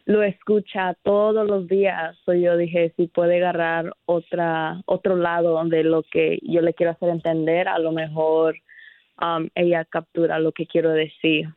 lo 0.09 0.23
escucha 0.23 0.97
todos 1.03 1.47
los 1.47 1.69
días. 1.69 2.17
So 2.25 2.33
yo 2.33 2.57
dije, 2.57 2.95
si 2.97 3.09
puede 3.09 3.37
agarrar 3.37 3.95
otra 4.07 4.81
otro 4.87 5.17
lado 5.17 5.63
de 5.67 5.85
lo 5.85 6.03
que 6.03 6.39
yo 6.43 6.63
le 6.63 6.73
quiero 6.73 6.93
hacer 6.93 7.11
entender, 7.11 7.69
a 7.69 7.79
lo 7.79 7.93
mejor 7.93 8.57
um, 9.21 9.51
ella 9.55 9.85
captura 9.85 10.39
lo 10.39 10.53
que 10.53 10.67
quiero 10.67 10.93
decir. 10.93 11.53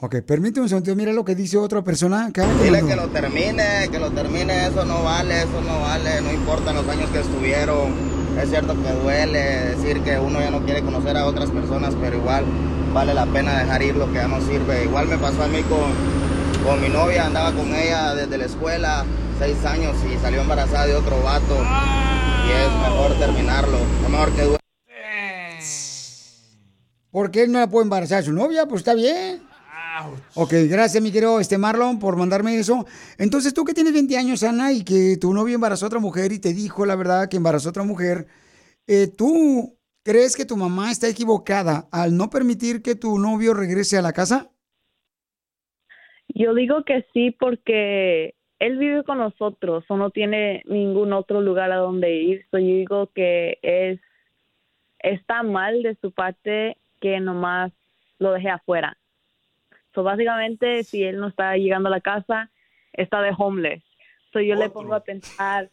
Ok, 0.00 0.16
permíteme 0.26 0.64
un 0.64 0.68
segundo. 0.68 0.96
Mira 0.96 1.12
lo 1.12 1.24
que 1.24 1.36
dice 1.36 1.58
otra 1.58 1.82
persona. 1.82 2.26
acá 2.26 2.44
Dile 2.60 2.80
que 2.84 2.96
lo 2.96 3.06
termine, 3.06 3.88
que 3.88 3.98
lo 4.00 4.10
termine, 4.10 4.66
eso 4.66 4.84
no 4.84 5.04
vale, 5.04 5.42
eso 5.42 5.60
no 5.60 5.80
vale, 5.80 6.20
no 6.22 6.32
importan 6.32 6.74
los 6.74 6.88
años 6.88 7.08
que 7.10 7.20
estuvieron. 7.20 8.25
Es 8.40 8.50
cierto 8.50 8.74
que 8.82 8.92
duele 8.92 9.38
decir 9.76 10.02
que 10.02 10.18
uno 10.18 10.40
ya 10.40 10.50
no 10.50 10.60
quiere 10.62 10.82
conocer 10.82 11.16
a 11.16 11.26
otras 11.26 11.50
personas, 11.50 11.94
pero 12.00 12.18
igual 12.18 12.44
vale 12.92 13.14
la 13.14 13.24
pena 13.26 13.60
dejar 13.60 13.82
ir 13.82 13.96
lo 13.96 14.06
que 14.08 14.14
ya 14.14 14.28
no 14.28 14.40
sirve. 14.42 14.84
Igual 14.84 15.08
me 15.08 15.16
pasó 15.16 15.42
a 15.42 15.48
mí 15.48 15.62
con, 15.62 16.64
con 16.64 16.80
mi 16.80 16.88
novia, 16.88 17.26
andaba 17.26 17.52
con 17.52 17.74
ella 17.74 18.14
desde 18.14 18.36
la 18.36 18.44
escuela, 18.44 19.04
seis 19.38 19.64
años, 19.64 19.96
y 20.04 20.18
salió 20.18 20.42
embarazada 20.42 20.86
de 20.86 20.94
otro 20.94 21.22
vato. 21.22 21.56
Y 22.46 22.50
es 22.50 22.90
mejor 22.90 23.18
terminarlo, 23.18 23.78
es 24.04 24.10
mejor 24.10 24.30
que 24.32 24.42
duele. 24.42 24.58
¿Por 27.10 27.30
qué 27.30 27.48
no 27.48 27.58
la 27.58 27.66
puede 27.68 27.84
embarazar 27.84 28.22
su 28.22 28.34
novia? 28.34 28.66
Pues 28.66 28.80
está 28.80 28.92
bien. 28.92 29.42
Ok, 30.34 30.52
gracias, 30.68 31.02
mi 31.02 31.10
querido 31.10 31.40
este 31.40 31.58
Marlon, 31.58 31.98
por 31.98 32.16
mandarme 32.16 32.58
eso. 32.58 32.84
Entonces, 33.18 33.54
tú 33.54 33.64
que 33.64 33.74
tienes 33.74 33.92
20 33.92 34.16
años, 34.16 34.42
Ana, 34.42 34.72
y 34.72 34.84
que 34.84 35.16
tu 35.20 35.32
novio 35.32 35.54
embarazó 35.54 35.86
a 35.86 35.88
otra 35.88 36.00
mujer 36.00 36.32
y 36.32 36.40
te 36.40 36.52
dijo 36.52 36.84
la 36.86 36.96
verdad 36.96 37.28
que 37.28 37.36
embarazó 37.36 37.68
a 37.68 37.70
otra 37.70 37.84
mujer, 37.84 38.26
eh, 38.86 39.08
¿tú 39.08 39.76
crees 40.04 40.36
que 40.36 40.44
tu 40.44 40.56
mamá 40.56 40.90
está 40.90 41.08
equivocada 41.08 41.88
al 41.90 42.16
no 42.16 42.30
permitir 42.30 42.82
que 42.82 42.94
tu 42.94 43.18
novio 43.18 43.54
regrese 43.54 43.96
a 43.98 44.02
la 44.02 44.12
casa? 44.12 44.50
Yo 46.28 46.54
digo 46.54 46.84
que 46.84 47.06
sí 47.12 47.30
porque 47.30 48.34
él 48.58 48.78
vive 48.78 49.04
con 49.04 49.18
nosotros 49.18 49.84
o 49.88 49.96
no 49.96 50.10
tiene 50.10 50.62
ningún 50.66 51.12
otro 51.12 51.40
lugar 51.40 51.72
a 51.72 51.76
donde 51.76 52.14
ir. 52.14 52.46
So, 52.50 52.58
yo 52.58 52.66
digo 52.66 53.10
que 53.14 53.58
es 53.62 54.00
está 54.98 55.42
mal 55.42 55.82
de 55.82 55.96
su 56.00 56.12
parte 56.12 56.76
que 57.00 57.20
nomás 57.20 57.72
lo 58.18 58.32
deje 58.32 58.48
afuera. 58.48 58.96
So, 59.96 60.02
básicamente, 60.02 60.84
si 60.84 61.02
él 61.02 61.18
no 61.18 61.28
está 61.28 61.56
llegando 61.56 61.88
a 61.88 61.90
la 61.90 62.02
casa, 62.02 62.50
está 62.92 63.22
de 63.22 63.32
homeless. 63.36 63.82
So, 64.30 64.40
yo 64.40 64.54
le 64.54 64.68
pongo 64.68 64.94
a 64.94 65.00
pensar, 65.00 65.70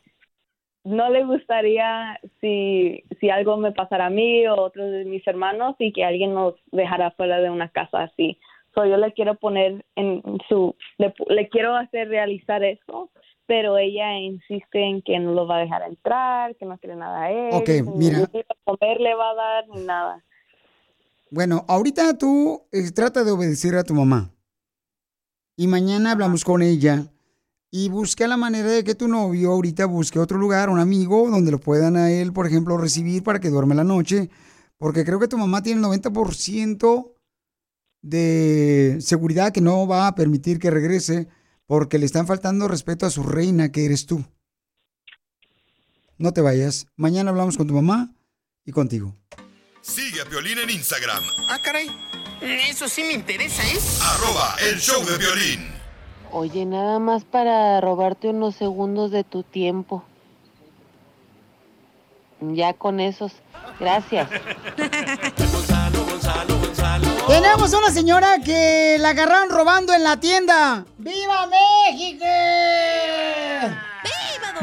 no 0.85 1.09
le 1.09 1.25
gustaría 1.25 2.21
si, 2.39 3.03
si 3.19 3.29
algo 3.29 3.57
me 3.57 3.73
pasara 3.73 4.05
a 4.05 4.09
mí 4.09 4.47
o 4.47 4.53
a 4.53 4.61
otros 4.61 4.91
de 4.91 5.03
mis 5.03 5.27
hermanos 5.27 5.75
y 5.77 5.91
que 5.91 6.05
alguien 6.05 6.33
nos 6.33 6.55
dejara 6.71 7.11
fuera 7.11 7.41
de 7.41 7.49
una 7.49 7.67
casa 7.67 8.03
así. 8.03 8.39
So, 8.73 8.85
yo 8.85 8.95
le 8.95 9.11
quiero 9.11 9.35
poner 9.35 9.83
en 9.97 10.23
su, 10.47 10.73
le, 10.97 11.13
le 11.27 11.49
quiero 11.49 11.75
hacer 11.75 12.07
realizar 12.07 12.63
eso, 12.63 13.11
pero 13.45 13.77
ella 13.77 14.17
insiste 14.19 14.79
en 14.79 15.01
que 15.01 15.19
no 15.19 15.33
lo 15.33 15.47
va 15.47 15.57
a 15.57 15.63
dejar 15.63 15.81
entrar, 15.81 16.55
que 16.55 16.65
no 16.65 16.77
quiere 16.77 16.95
nada 16.95 17.23
a 17.23 17.31
él, 17.31 17.49
Ok, 17.55 17.67
ni 17.67 18.07
mira. 18.07 18.19
ni 18.33 18.41
comer 18.63 19.01
le 19.01 19.15
va 19.15 19.31
a 19.31 19.35
dar, 19.35 19.67
ni 19.67 19.81
nada. 19.81 20.23
Bueno, 21.33 21.65
ahorita 21.67 22.15
tú 22.15 22.61
eh, 22.71 22.91
trata 22.91 23.23
de 23.23 23.31
obedecer 23.31 23.75
a 23.75 23.83
tu 23.83 23.95
mamá. 23.95 24.31
Y 25.57 25.65
mañana 25.65 26.11
hablamos 26.11 26.45
con 26.45 26.61
ella 26.61 27.11
y 27.71 27.89
busca 27.89 28.27
la 28.27 28.37
manera 28.37 28.69
de 28.69 28.83
que 28.83 28.93
tu 28.93 29.07
novio 29.07 29.51
ahorita 29.51 29.87
busque 29.87 30.19
otro 30.19 30.37
lugar, 30.37 30.69
un 30.69 30.77
amigo, 30.77 31.27
donde 31.31 31.49
lo 31.49 31.59
puedan 31.59 31.97
a 31.97 32.11
él, 32.11 32.33
por 32.33 32.45
ejemplo, 32.45 32.77
recibir 32.77 33.23
para 33.23 33.39
que 33.39 33.49
duerme 33.49 33.73
la 33.73 33.83
noche. 33.83 34.29
Porque 34.77 35.03
creo 35.03 35.17
que 35.19 35.27
tu 35.27 35.39
mamá 35.39 35.63
tiene 35.63 35.79
el 35.81 36.01
90% 36.03 37.13
de 38.03 38.97
seguridad 39.01 39.51
que 39.51 39.61
no 39.61 39.87
va 39.87 40.05
a 40.05 40.13
permitir 40.13 40.59
que 40.59 40.69
regrese 40.69 41.29
porque 41.65 41.97
le 41.97 42.05
están 42.05 42.27
faltando 42.27 42.67
respeto 42.67 43.07
a 43.07 43.09
su 43.09 43.23
reina 43.23 43.71
que 43.71 43.85
eres 43.85 44.05
tú. 44.05 44.23
No 46.19 46.31
te 46.31 46.41
vayas. 46.41 46.85
Mañana 46.95 47.31
hablamos 47.31 47.57
con 47.57 47.65
tu 47.65 47.73
mamá 47.73 48.13
y 48.65 48.71
contigo. 48.71 49.15
Sigue 49.83 50.21
a 50.21 50.25
Piolín 50.25 50.57
en 50.59 50.69
Instagram, 50.69 51.21
Ah, 51.49 51.59
caray. 51.61 51.91
Eso 52.41 52.87
sí 52.87 53.03
me 53.03 53.11
interesa, 53.13 53.61
¿eh? 53.63 53.77
arroba 54.01 54.55
el 54.61 54.79
show 54.79 55.03
de 55.05 55.17
violín. 55.17 55.71
Oye, 56.31 56.65
nada 56.65 56.99
más 56.99 57.25
para 57.25 57.81
robarte 57.81 58.29
unos 58.29 58.55
segundos 58.55 59.11
de 59.11 59.25
tu 59.25 59.43
tiempo. 59.43 60.03
Ya 62.39 62.73
con 62.73 63.01
esos. 63.01 63.33
Gracias. 63.79 64.29
Tenemos 67.27 67.73
una 67.73 67.91
señora 67.91 68.39
que 68.39 68.95
la 68.99 69.09
agarraron 69.09 69.49
robando 69.49 69.93
en 69.93 70.03
la 70.03 70.17
tienda. 70.19 70.85
¡Viva 70.97 71.47
México! 71.47 72.25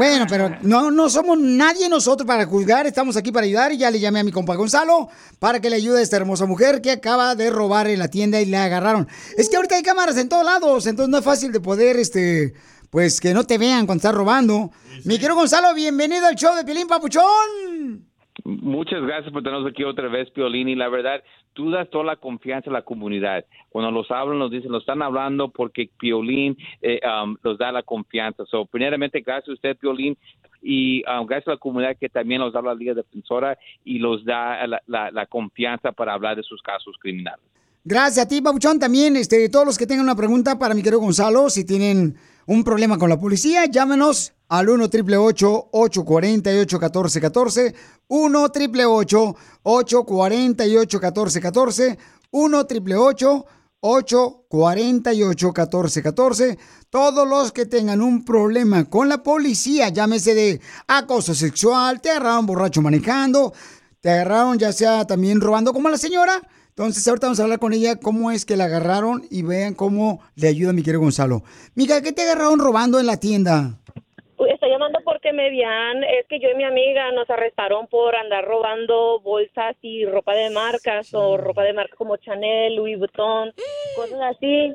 Bueno, 0.00 0.24
pero 0.30 0.56
no, 0.62 0.90
no 0.90 1.10
somos 1.10 1.38
nadie 1.38 1.86
nosotros 1.90 2.26
para 2.26 2.46
juzgar, 2.46 2.86
estamos 2.86 3.18
aquí 3.18 3.32
para 3.32 3.44
ayudar 3.44 3.70
y 3.72 3.76
ya 3.76 3.90
le 3.90 4.00
llamé 4.00 4.20
a 4.20 4.24
mi 4.24 4.32
compa 4.32 4.54
Gonzalo 4.54 5.10
para 5.38 5.60
que 5.60 5.68
le 5.68 5.76
ayude 5.76 5.98
a 5.98 6.02
esta 6.02 6.16
hermosa 6.16 6.46
mujer 6.46 6.80
que 6.80 6.90
acaba 6.90 7.34
de 7.34 7.50
robar 7.50 7.86
en 7.86 7.98
la 7.98 8.08
tienda 8.08 8.40
y 8.40 8.46
le 8.46 8.56
agarraron. 8.56 9.06
Es 9.36 9.50
que 9.50 9.56
ahorita 9.56 9.74
hay 9.76 9.82
cámaras 9.82 10.16
en 10.16 10.30
todos 10.30 10.42
lados, 10.42 10.86
entonces 10.86 11.10
no 11.10 11.18
es 11.18 11.24
fácil 11.26 11.52
de 11.52 11.60
poder, 11.60 11.96
este, 11.96 12.54
pues 12.88 13.20
que 13.20 13.34
no 13.34 13.44
te 13.44 13.58
vean 13.58 13.84
cuando 13.84 13.98
estás 13.98 14.14
robando. 14.14 14.70
Mi 15.04 15.16
querido 15.16 15.34
Gonzalo, 15.34 15.74
bienvenido 15.74 16.26
al 16.26 16.34
show 16.34 16.56
de 16.56 16.64
Pilín 16.64 16.88
Papuchón. 16.88 18.08
Muchas 18.46 19.02
gracias 19.02 19.30
por 19.34 19.42
tenernos 19.42 19.70
aquí 19.70 19.84
otra 19.84 20.08
vez, 20.08 20.30
Piolín. 20.30 20.70
Y 20.70 20.76
la 20.76 20.88
verdad, 20.88 21.22
tú 21.60 21.70
das 21.70 21.90
toda 21.90 22.04
la 22.04 22.16
confianza 22.16 22.70
a 22.70 22.72
la 22.72 22.82
comunidad. 22.82 23.44
Cuando 23.68 23.90
los 23.90 24.10
hablan, 24.10 24.38
nos 24.38 24.50
dicen, 24.50 24.72
los 24.72 24.82
están 24.82 25.02
hablando 25.02 25.50
porque 25.50 25.90
Piolín 25.98 26.56
eh, 26.80 27.00
um, 27.04 27.36
los 27.42 27.58
da 27.58 27.70
la 27.70 27.82
confianza. 27.82 28.44
So, 28.46 28.64
primeramente, 28.64 29.20
gracias 29.20 29.50
a 29.50 29.52
usted, 29.52 29.76
Piolín. 29.76 30.16
Y 30.62 31.02
um, 31.04 31.26
gracias 31.26 31.48
a 31.48 31.50
la 31.52 31.56
comunidad 31.58 31.96
que 31.98 32.08
también 32.08 32.40
nos 32.40 32.54
da 32.54 32.62
la 32.62 32.74
Liga 32.74 32.94
Defensora 32.94 33.58
y 33.84 33.98
los 33.98 34.24
da 34.24 34.66
la, 34.86 35.26
confianza 35.26 35.92
para 35.92 36.14
hablar 36.14 36.36
de 36.36 36.42
sus 36.42 36.62
casos 36.62 36.96
criminales. 36.98 37.44
Gracias 37.84 38.24
a 38.24 38.28
ti, 38.28 38.40
Papuchón. 38.40 38.78
También, 38.78 39.16
este, 39.16 39.48
todos 39.50 39.66
los 39.66 39.76
que 39.76 39.86
tengan 39.86 40.04
una 40.04 40.16
pregunta 40.16 40.58
para 40.58 40.74
mi 40.74 40.82
querido 40.82 41.00
Gonzalo, 41.00 41.50
si 41.50 41.66
tienen 41.66 42.16
un 42.46 42.64
problema 42.64 42.98
con 42.98 43.08
la 43.08 43.18
policía, 43.18 43.66
llámenos 43.66 44.32
al 44.48 44.68
1 44.68 44.84
888 44.84 45.68
848 45.72 46.78
1414 46.78 47.74
1 48.08 48.42
888 48.42 49.36
848 49.62 50.98
1414 50.98 51.98
1 52.32 52.58
888 52.58 53.46
848 53.82 55.46
1414 55.48 56.58
Todos 56.90 57.28
los 57.28 57.52
que 57.52 57.66
tengan 57.66 58.02
un 58.02 58.24
problema 58.24 58.84
con 58.84 59.08
la 59.08 59.22
policía, 59.22 59.88
llámese 59.88 60.34
de 60.34 60.60
acoso 60.88 61.34
sexual, 61.34 62.00
te 62.00 62.10
borracho 62.42 62.82
manejando, 62.82 63.52
te 64.00 64.10
agarraron 64.10 64.58
ya 64.58 64.72
sea 64.72 65.06
también 65.06 65.40
robando 65.40 65.72
como 65.72 65.88
la 65.88 65.98
señora. 65.98 66.40
Entonces 66.70 67.06
ahorita 67.06 67.26
vamos 67.26 67.40
a 67.40 67.42
hablar 67.42 67.58
con 67.58 67.72
ella 67.72 67.96
cómo 67.96 68.30
es 68.30 68.44
que 68.44 68.56
la 68.56 68.64
agarraron 68.64 69.26
y 69.30 69.42
vean 69.42 69.74
cómo 69.74 70.20
le 70.34 70.48
ayuda 70.48 70.72
mi 70.72 70.82
querido 70.82 71.00
Gonzalo. 71.00 71.42
Mica, 71.74 72.00
¿qué 72.00 72.12
te 72.12 72.22
agarraron 72.22 72.58
robando 72.58 72.98
en 72.98 73.06
la 73.06 73.18
tienda? 73.18 73.79
Llamando 74.70 75.00
porque 75.04 75.32
me 75.32 75.46
habían, 75.46 76.04
es 76.04 76.26
que 76.28 76.38
yo 76.38 76.48
y 76.50 76.54
mi 76.54 76.64
amiga 76.64 77.10
nos 77.12 77.28
arrestaron 77.28 77.88
por 77.88 78.14
andar 78.14 78.44
robando 78.44 79.18
bolsas 79.20 79.76
y 79.82 80.06
ropa 80.06 80.34
de 80.34 80.48
marcas 80.50 81.08
o 81.12 81.36
ropa 81.36 81.64
de 81.64 81.72
marca 81.72 81.96
como 81.96 82.16
Chanel, 82.18 82.76
Louis 82.76 82.98
Vuitton, 82.98 83.52
cosas 83.96 84.20
así. 84.36 84.72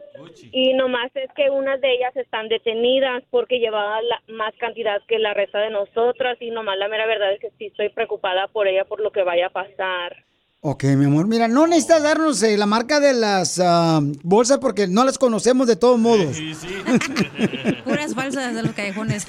Y 0.51 0.73
nomás 0.73 1.15
es 1.15 1.31
que 1.33 1.49
unas 1.49 1.79
de 1.81 1.93
ellas 1.93 2.15
están 2.15 2.49
detenidas 2.49 3.23
porque 3.29 3.59
llevaban 3.59 4.07
la- 4.07 4.21
más 4.27 4.53
cantidad 4.57 5.01
que 5.07 5.17
la 5.17 5.33
resta 5.33 5.59
de 5.59 5.69
nosotras 5.69 6.37
y 6.41 6.51
nomás 6.51 6.77
la 6.77 6.87
mera 6.89 7.05
verdad 7.05 7.31
es 7.33 7.39
que 7.39 7.51
sí 7.51 7.67
estoy 7.67 7.89
preocupada 7.89 8.47
por 8.49 8.67
ella 8.67 8.83
por 8.85 8.99
lo 8.99 9.11
que 9.11 9.23
vaya 9.23 9.47
a 9.47 9.49
pasar. 9.51 10.25
Ok, 10.67 10.83
mi 10.97 11.05
amor. 11.05 11.27
Mira, 11.27 11.47
no 11.47 11.67
necesitas 11.67 12.01
darnos 12.01 12.41
eh, 12.41 12.57
la 12.57 12.65
marca 12.65 12.99
de 12.99 13.13
las 13.13 13.61
ah, 13.63 14.01
bolsas 14.23 14.57
porque 14.57 14.87
no 14.87 15.05
las 15.05 15.19
conocemos 15.19 15.67
de 15.67 15.75
todos 15.75 15.99
modos. 15.99 16.37
Puras 17.85 18.15
falsas 18.15 18.55
de 18.55 18.63
los 18.63 18.71
callejones. 18.71 19.27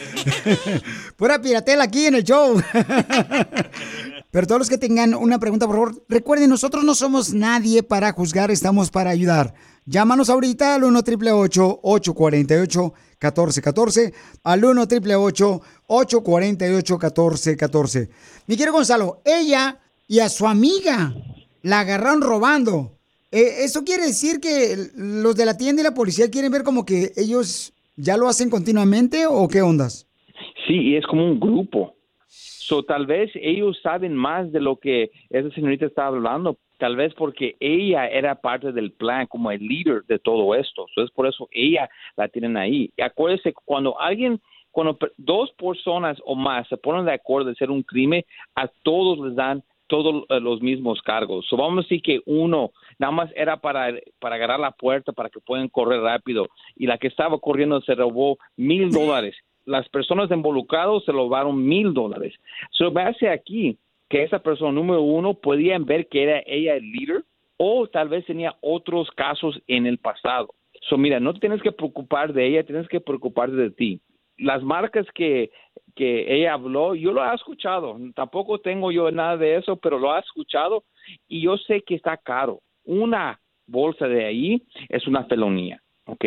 Pura 1.17 1.39
piratela 1.43 1.85
aquí 1.85 2.07
en 2.07 2.15
el 2.15 2.25
show. 2.25 2.59
Pero 4.31 4.47
todos 4.47 4.61
los 4.61 4.71
que 4.71 4.79
tengan 4.79 5.13
una 5.13 5.39
pregunta, 5.39 5.67
por 5.67 5.77
favor, 5.77 6.05
recuerden, 6.09 6.49
nosotros 6.49 6.85
no 6.85 6.95
somos 6.95 7.35
nadie 7.35 7.83
para 7.83 8.13
juzgar, 8.13 8.51
estamos 8.51 8.91
para 8.91 9.11
ayudar. 9.11 9.53
Llámanos 9.85 10.31
ahorita 10.31 10.77
al 10.77 10.85
1 10.85 11.01
888 11.01 11.81
848 11.83 12.95
1414 13.21 14.15
al 14.43 14.65
1 14.65 14.81
888 14.81 15.61
848 15.87 16.95
1414 16.95 18.11
Mi 18.47 18.57
querido 18.57 18.73
Gonzalo, 18.73 19.21
ella 19.23 19.81
y 20.09 20.20
a 20.20 20.28
su 20.28 20.47
amiga 20.47 21.15
la 21.62 21.81
agarraron 21.81 22.23
robando. 22.23 22.93
Eh, 23.33 23.65
¿Eso 23.65 23.85
quiere 23.85 24.05
decir 24.05 24.41
que 24.41 24.77
los 24.97 25.37
de 25.37 25.47
la 25.47 25.57
tienda 25.57 25.83
y 25.83 25.85
la 25.85 25.95
policía 25.95 26.31
quieren 26.31 26.53
ver 26.53 26.62
como 26.62 26.85
que 26.85 27.11
ellos 27.16 27.73
ya 27.97 28.16
lo 28.16 28.28
hacen 28.28 28.51
continuamente 28.51 29.27
o 29.27 29.49
qué 29.49 29.62
ondas? 29.62 30.07
Sí, 30.66 30.74
y 30.74 30.97
es 30.97 31.07
como 31.07 31.24
un 31.24 31.41
grupo. 31.41 31.95
So, 32.28 32.83
tal 32.83 33.07
vez 33.07 33.31
ellos 33.35 33.78
saben 33.83 34.15
más 34.15 34.51
de 34.51 34.61
lo 34.61 34.77
que 34.77 35.11
esa 35.31 35.51
señorita 35.51 35.87
estaba 35.87 36.09
hablando, 36.09 36.59
tal 36.78 36.97
vez 36.97 37.15
porque 37.15 37.57
ella 37.61 38.09
era 38.09 38.35
parte 38.35 38.73
del 38.73 38.91
plan, 38.93 39.27
como 39.28 39.53
el 39.53 39.61
líder 39.61 40.03
de 40.07 40.19
todo 40.19 40.55
esto. 40.55 40.87
So, 40.95 41.03
es 41.03 41.11
por 41.12 41.27
eso 41.27 41.49
ella 41.53 41.89
la 42.16 42.28
tienen 42.28 42.57
ahí. 42.57 42.91
Y 42.97 43.03
acuérdese, 43.03 43.55
cuando 43.65 44.01
alguien, 44.01 44.41
cuando 44.73 44.99
dos 45.16 45.53
personas 45.53 46.19
o 46.24 46.35
más 46.35 46.66
se 46.69 46.77
ponen 46.77 47.05
de 47.05 47.12
acuerdo 47.12 47.47
de 47.47 47.53
hacer 47.53 47.70
un 47.70 47.85
crimen, 47.85 48.24
a 48.57 48.66
todos 48.83 49.19
les 49.24 49.37
dan 49.37 49.62
todos 49.87 50.25
eh, 50.29 50.41
los 50.41 50.61
mismos 50.61 51.01
cargos. 51.03 51.47
So, 51.49 51.57
vamos 51.57 51.79
a 51.79 51.83
decir 51.83 52.03
que 52.03 52.21
uno 52.27 52.73
nada 52.99 53.13
más 53.13 53.31
era 53.35 53.57
para, 53.59 53.95
para 54.19 54.37
agarrar 54.37 54.61
la 54.61 54.73
puerta 54.73 55.13
para 55.13 55.31
que 55.31 55.41
puedan 55.41 55.69
correr 55.69 56.01
rápido 56.01 56.49
y 56.77 56.87
la 56.87 56.99
que 56.99 57.09
estaba 57.09 57.39
corriendo 57.39 57.81
se 57.83 57.95
robó 57.95 58.39
mil 58.57 58.91
dólares. 58.91 59.37
Las 59.65 59.89
personas 59.89 60.31
involucradas 60.31 61.05
se 61.05 61.13
robaron 61.13 61.65
mil 61.65 61.93
dólares. 61.93 62.35
So, 62.71 62.91
me 62.91 63.03
hace 63.03 63.29
aquí 63.29 63.79
que 64.09 64.23
esa 64.23 64.39
persona 64.39 64.73
número 64.73 65.03
uno 65.03 65.35
podían 65.35 65.85
ver 65.85 66.09
que 66.09 66.23
era 66.23 66.43
ella 66.47 66.75
el 66.75 66.91
líder 66.91 67.25
o 67.57 67.89
tal 67.89 68.09
vez 68.09 68.25
tenía 68.27 68.55
otros 68.61 69.11
casos 69.13 69.61
en 69.67 69.87
el 69.87 69.99
pasado. 69.99 70.55
So, 70.89 70.97
mira, 70.97 71.21
no 71.21 71.33
te 71.35 71.41
tienes 71.41 71.63
que 71.63 71.73
preocupar 71.73 72.33
de 72.33 72.47
ella, 72.47 72.65
tienes 72.65 72.89
que 72.89 73.01
preocuparte 73.01 73.57
de 73.57 73.71
ti. 73.71 74.01
Las 74.39 74.63
marcas 74.63 75.07
que, 75.15 75.51
que 75.97 76.32
ella 76.32 76.52
habló, 76.52 76.94
yo 76.94 77.12
lo 77.12 77.24
he 77.24 77.35
escuchado. 77.35 77.98
Tampoco 78.14 78.60
tengo 78.60 78.93
yo 78.93 79.10
nada 79.10 79.36
de 79.36 79.56
eso, 79.56 79.77
pero 79.77 79.98
lo 79.98 80.14
he 80.14 80.20
escuchado 80.20 80.85
y 81.27 81.43
yo 81.43 81.56
sé 81.56 81.82
que 81.85 81.94
está 81.97 82.18
caro. 82.18 82.60
Una 82.85 83.40
bolsa 83.66 84.06
de 84.06 84.27
ahí 84.27 84.62
es 84.90 85.06
una 85.09 85.24
felonía, 85.24 85.82
¿ok? 86.05 86.24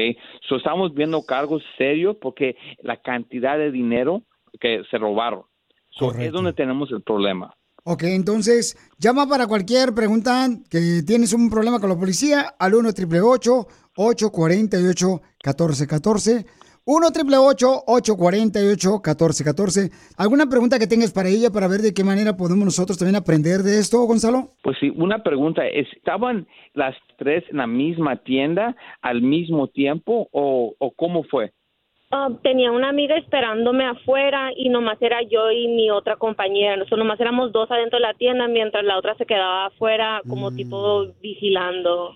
So, 0.48 0.58
estamos 0.58 0.94
viendo 0.94 1.22
cargos 1.22 1.64
serios 1.78 2.18
porque 2.20 2.58
la 2.82 2.98
cantidad 2.98 3.58
de 3.58 3.72
dinero 3.72 4.24
que 4.60 4.82
se 4.90 4.98
robaron. 4.98 5.44
So, 5.92 6.14
es 6.14 6.32
donde 6.32 6.54
tenemos 6.54 6.92
el 6.92 7.02
problema. 7.02 7.56
Ok, 7.84 8.04
entonces 8.04 8.78
llama 8.98 9.28
para 9.28 9.48
cualquier 9.48 9.94
pregunta 9.94 10.48
que 10.70 11.02
tienes 11.06 11.32
un 11.34 11.50
problema 11.50 11.80
con 11.80 11.90
la 11.90 11.98
policía 11.98 12.56
al 12.60 12.74
1 12.74 12.90
888 12.90 13.68
848 13.96 15.08
1414 15.46 16.59
1 16.92 17.06
888 17.08 17.84
848 17.86 18.90
1414 19.06 19.92
¿Alguna 20.18 20.48
pregunta 20.48 20.80
que 20.80 20.88
tengas 20.88 21.14
para 21.14 21.30
ella 21.30 21.52
para 21.54 21.68
ver 21.68 21.82
de 21.82 21.94
qué 21.94 22.04
manera 22.04 22.36
podemos 22.36 22.66
nosotros 22.66 22.98
también 22.98 23.16
aprender 23.16 23.60
de 23.62 23.78
esto, 23.78 24.00
Gonzalo? 24.06 24.50
Pues 24.64 24.76
sí, 24.80 24.90
una 24.96 25.22
pregunta, 25.22 25.68
¿estaban 25.68 26.48
las 26.74 26.96
tres 27.20 27.44
en 27.52 27.58
la 27.58 27.68
misma 27.68 28.16
tienda 28.24 28.76
al 29.02 29.22
mismo 29.22 29.68
tiempo 29.68 30.30
o, 30.32 30.74
o 30.80 30.92
cómo 30.92 31.24
fue? 31.26 31.52
Ah, 32.12 32.30
tenía 32.42 32.72
una 32.72 32.90
amiga 32.90 33.16
esperándome 33.18 33.86
afuera 33.86 34.50
y 34.56 34.70
nomás 34.70 35.00
era 35.00 35.22
yo 35.22 35.52
y 35.52 35.68
mi 35.68 35.92
otra 35.92 36.16
compañera. 36.16 36.76
Nosotros 36.76 36.98
nomás 36.98 37.20
éramos 37.20 37.52
dos 37.52 37.70
adentro 37.70 38.00
de 38.00 38.08
la 38.08 38.16
tienda 38.16 38.48
mientras 38.48 38.84
la 38.84 38.98
otra 38.98 39.14
se 39.16 39.28
quedaba 39.28 39.68
afuera 39.68 40.24
como 40.28 40.52
tipo 40.56 41.06
vigilando. 41.22 42.16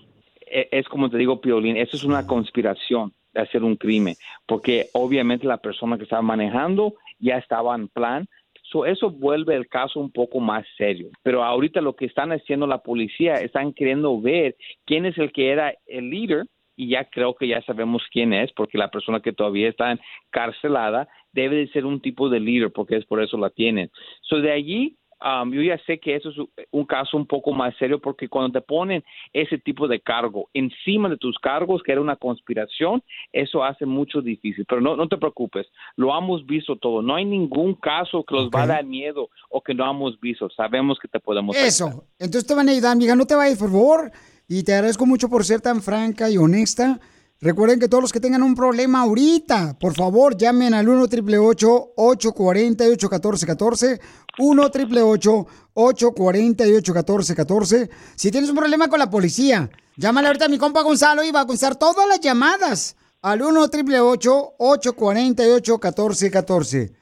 E- 0.50 0.68
Es 0.72 0.88
como 0.88 1.08
te 1.10 1.16
digo, 1.16 1.40
Piolín, 1.40 1.76
eso 1.76 1.96
es 1.96 2.02
una 2.02 2.26
conspiración 2.26 3.12
de 3.34 3.42
hacer 3.42 3.62
un 3.62 3.76
crimen, 3.76 4.14
porque 4.46 4.86
obviamente 4.94 5.46
la 5.46 5.58
persona 5.58 5.96
que 5.96 6.04
estaba 6.04 6.22
manejando 6.22 6.94
ya 7.18 7.36
estaba 7.36 7.74
en 7.74 7.88
plan. 7.88 8.26
So, 8.62 8.86
eso 8.86 9.10
vuelve 9.10 9.54
el 9.54 9.68
caso 9.68 10.00
un 10.00 10.10
poco 10.10 10.40
más 10.40 10.64
serio. 10.78 11.10
Pero 11.22 11.44
ahorita 11.44 11.80
lo 11.80 11.94
que 11.94 12.06
están 12.06 12.32
haciendo 12.32 12.66
la 12.66 12.78
policía, 12.78 13.34
están 13.34 13.72
queriendo 13.72 14.20
ver 14.20 14.56
quién 14.86 15.04
es 15.04 15.18
el 15.18 15.32
que 15.32 15.50
era 15.50 15.74
el 15.86 16.08
líder 16.08 16.46
y 16.76 16.88
ya 16.88 17.04
creo 17.04 17.34
que 17.34 17.46
ya 17.46 17.62
sabemos 17.62 18.02
quién 18.10 18.32
es, 18.32 18.52
porque 18.52 18.78
la 18.78 18.90
persona 18.90 19.20
que 19.20 19.32
todavía 19.32 19.68
está 19.68 19.96
encarcelada 20.26 21.08
debe 21.32 21.56
de 21.56 21.68
ser 21.68 21.84
un 21.84 22.00
tipo 22.00 22.28
de 22.28 22.40
líder, 22.40 22.72
porque 22.72 22.96
es 22.96 23.04
por 23.04 23.22
eso 23.22 23.36
la 23.36 23.50
tienen. 23.50 23.90
So, 24.22 24.38
de 24.38 24.52
allí, 24.52 24.96
um, 25.24 25.52
yo 25.52 25.62
ya 25.62 25.78
sé 25.86 25.98
que 25.98 26.14
eso 26.14 26.30
es 26.30 26.36
un 26.70 26.84
caso 26.84 27.16
un 27.16 27.26
poco 27.26 27.52
más 27.52 27.74
serio, 27.78 28.00
porque 28.00 28.28
cuando 28.28 28.60
te 28.60 28.64
ponen 28.64 29.02
ese 29.32 29.58
tipo 29.58 29.88
de 29.88 30.00
cargo 30.00 30.50
encima 30.52 31.08
de 31.08 31.16
tus 31.16 31.38
cargos, 31.38 31.82
que 31.82 31.92
era 31.92 32.00
una 32.00 32.16
conspiración, 32.16 33.02
eso 33.32 33.64
hace 33.64 33.86
mucho 33.86 34.20
difícil. 34.20 34.64
Pero 34.68 34.80
no, 34.80 34.96
no 34.96 35.08
te 35.08 35.16
preocupes, 35.16 35.66
lo 35.96 36.16
hemos 36.16 36.44
visto 36.46 36.76
todo. 36.76 37.02
No 37.02 37.14
hay 37.14 37.24
ningún 37.24 37.74
caso 37.74 38.24
que 38.24 38.34
los 38.34 38.50
va 38.50 38.62
a 38.62 38.66
dar 38.66 38.84
miedo 38.84 39.30
o 39.48 39.60
que 39.60 39.74
no 39.74 39.90
hemos 39.90 40.20
visto. 40.20 40.48
Sabemos 40.50 40.98
que 41.00 41.08
te 41.08 41.20
podemos 41.20 41.56
ayudar. 41.56 41.68
Eso. 41.68 42.04
Entonces 42.18 42.46
te 42.46 42.54
van 42.54 42.68
a 42.68 42.72
ayudar, 42.72 42.92
amiga. 42.92 43.16
No 43.16 43.26
te 43.26 43.34
vayas, 43.34 43.58
por 43.58 43.70
favor. 43.70 44.12
Y 44.48 44.62
te 44.62 44.74
agradezco 44.74 45.06
mucho 45.06 45.28
por 45.28 45.44
ser 45.44 45.60
tan 45.60 45.80
franca 45.80 46.28
y 46.30 46.36
honesta. 46.36 47.00
Recuerden 47.44 47.78
que 47.78 47.88
todos 47.88 48.02
los 48.02 48.10
que 48.10 48.20
tengan 48.20 48.42
un 48.42 48.54
problema 48.54 49.02
ahorita, 49.02 49.76
por 49.78 49.94
favor, 49.94 50.34
llamen 50.34 50.72
al 50.72 50.88
1 50.88 51.02
888 51.02 51.92
848 51.94 53.08
1414 53.10 54.00
1 54.38 54.62
888 54.62 55.46
848 55.74 56.92
1414 56.94 57.90
Si 58.16 58.30
tienes 58.30 58.48
un 58.48 58.56
problema 58.56 58.88
con 58.88 58.98
la 58.98 59.10
policía, 59.10 59.68
llámale 59.98 60.28
ahorita 60.28 60.46
a 60.46 60.48
mi 60.48 60.56
compa 60.56 60.80
Gonzalo 60.80 61.22
y 61.22 61.32
va 61.32 61.40
a 61.40 61.46
contestar 61.46 61.76
todas 61.76 62.08
las 62.08 62.18
llamadas 62.20 62.96
al 63.20 63.42
1 63.42 63.60
888 63.60 64.54
848 64.56 65.72
1414 65.74 66.92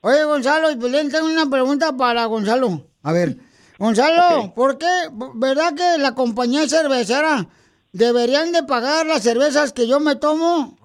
Oye, 0.00 0.24
Gonzalo, 0.24 0.78
Pelín, 0.78 1.10
tengo 1.10 1.26
una 1.26 1.44
pregunta 1.50 1.94
para 1.94 2.24
Gonzalo. 2.24 2.86
A 3.02 3.12
ver, 3.12 3.36
Gonzalo, 3.78 4.54
¿por 4.54 4.78
qué, 4.78 4.86
verdad 5.34 5.74
que 5.74 5.98
la 5.98 6.14
compañía 6.14 6.66
cervecera 6.66 7.50
deberían 7.92 8.52
de 8.52 8.62
pagar 8.62 9.06
las 9.06 9.22
cervezas 9.22 9.72
que 9.72 9.86
yo 9.86 10.00
me 10.00 10.16
tomo? 10.16 10.78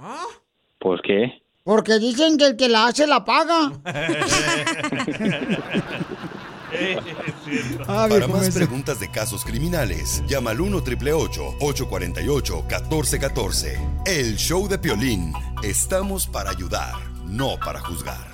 ¿Por 0.80 1.02
qué? 1.02 1.42
Porque 1.64 2.00
dicen 2.00 2.38
que 2.38 2.46
el 2.46 2.58
que 2.58 2.70
la 2.70 2.88
hace 2.88 3.08
la 3.08 3.24
paga. 3.26 3.72
Ah, 7.88 8.08
Para 8.10 8.28
más 8.28 8.54
preguntas 8.54 9.00
de 9.00 9.10
casos 9.10 9.46
criminales, 9.46 10.22
llama 10.28 10.52
al 10.52 10.60
1 10.60 10.78
888 10.78 11.56
848 11.62 12.56
1414 12.68 13.80
El 14.06 14.36
show 14.36 14.68
de 14.68 14.78
Piolín. 14.78 15.32
Estamos 15.64 16.28
para 16.28 16.50
ayudar, 16.50 16.92
no 17.26 17.56
para 17.64 17.80
juzgar. 17.80 18.28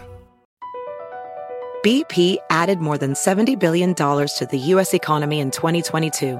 BP 1.83 2.39
added 2.49 2.79
more 2.79 2.97
than 2.97 3.13
$70 3.13 3.59
billion 3.59 3.93
to 3.95 4.47
the 4.49 4.57
U.S. 4.75 4.93
economy 4.95 5.39
in 5.39 5.51
2022. 5.51 6.39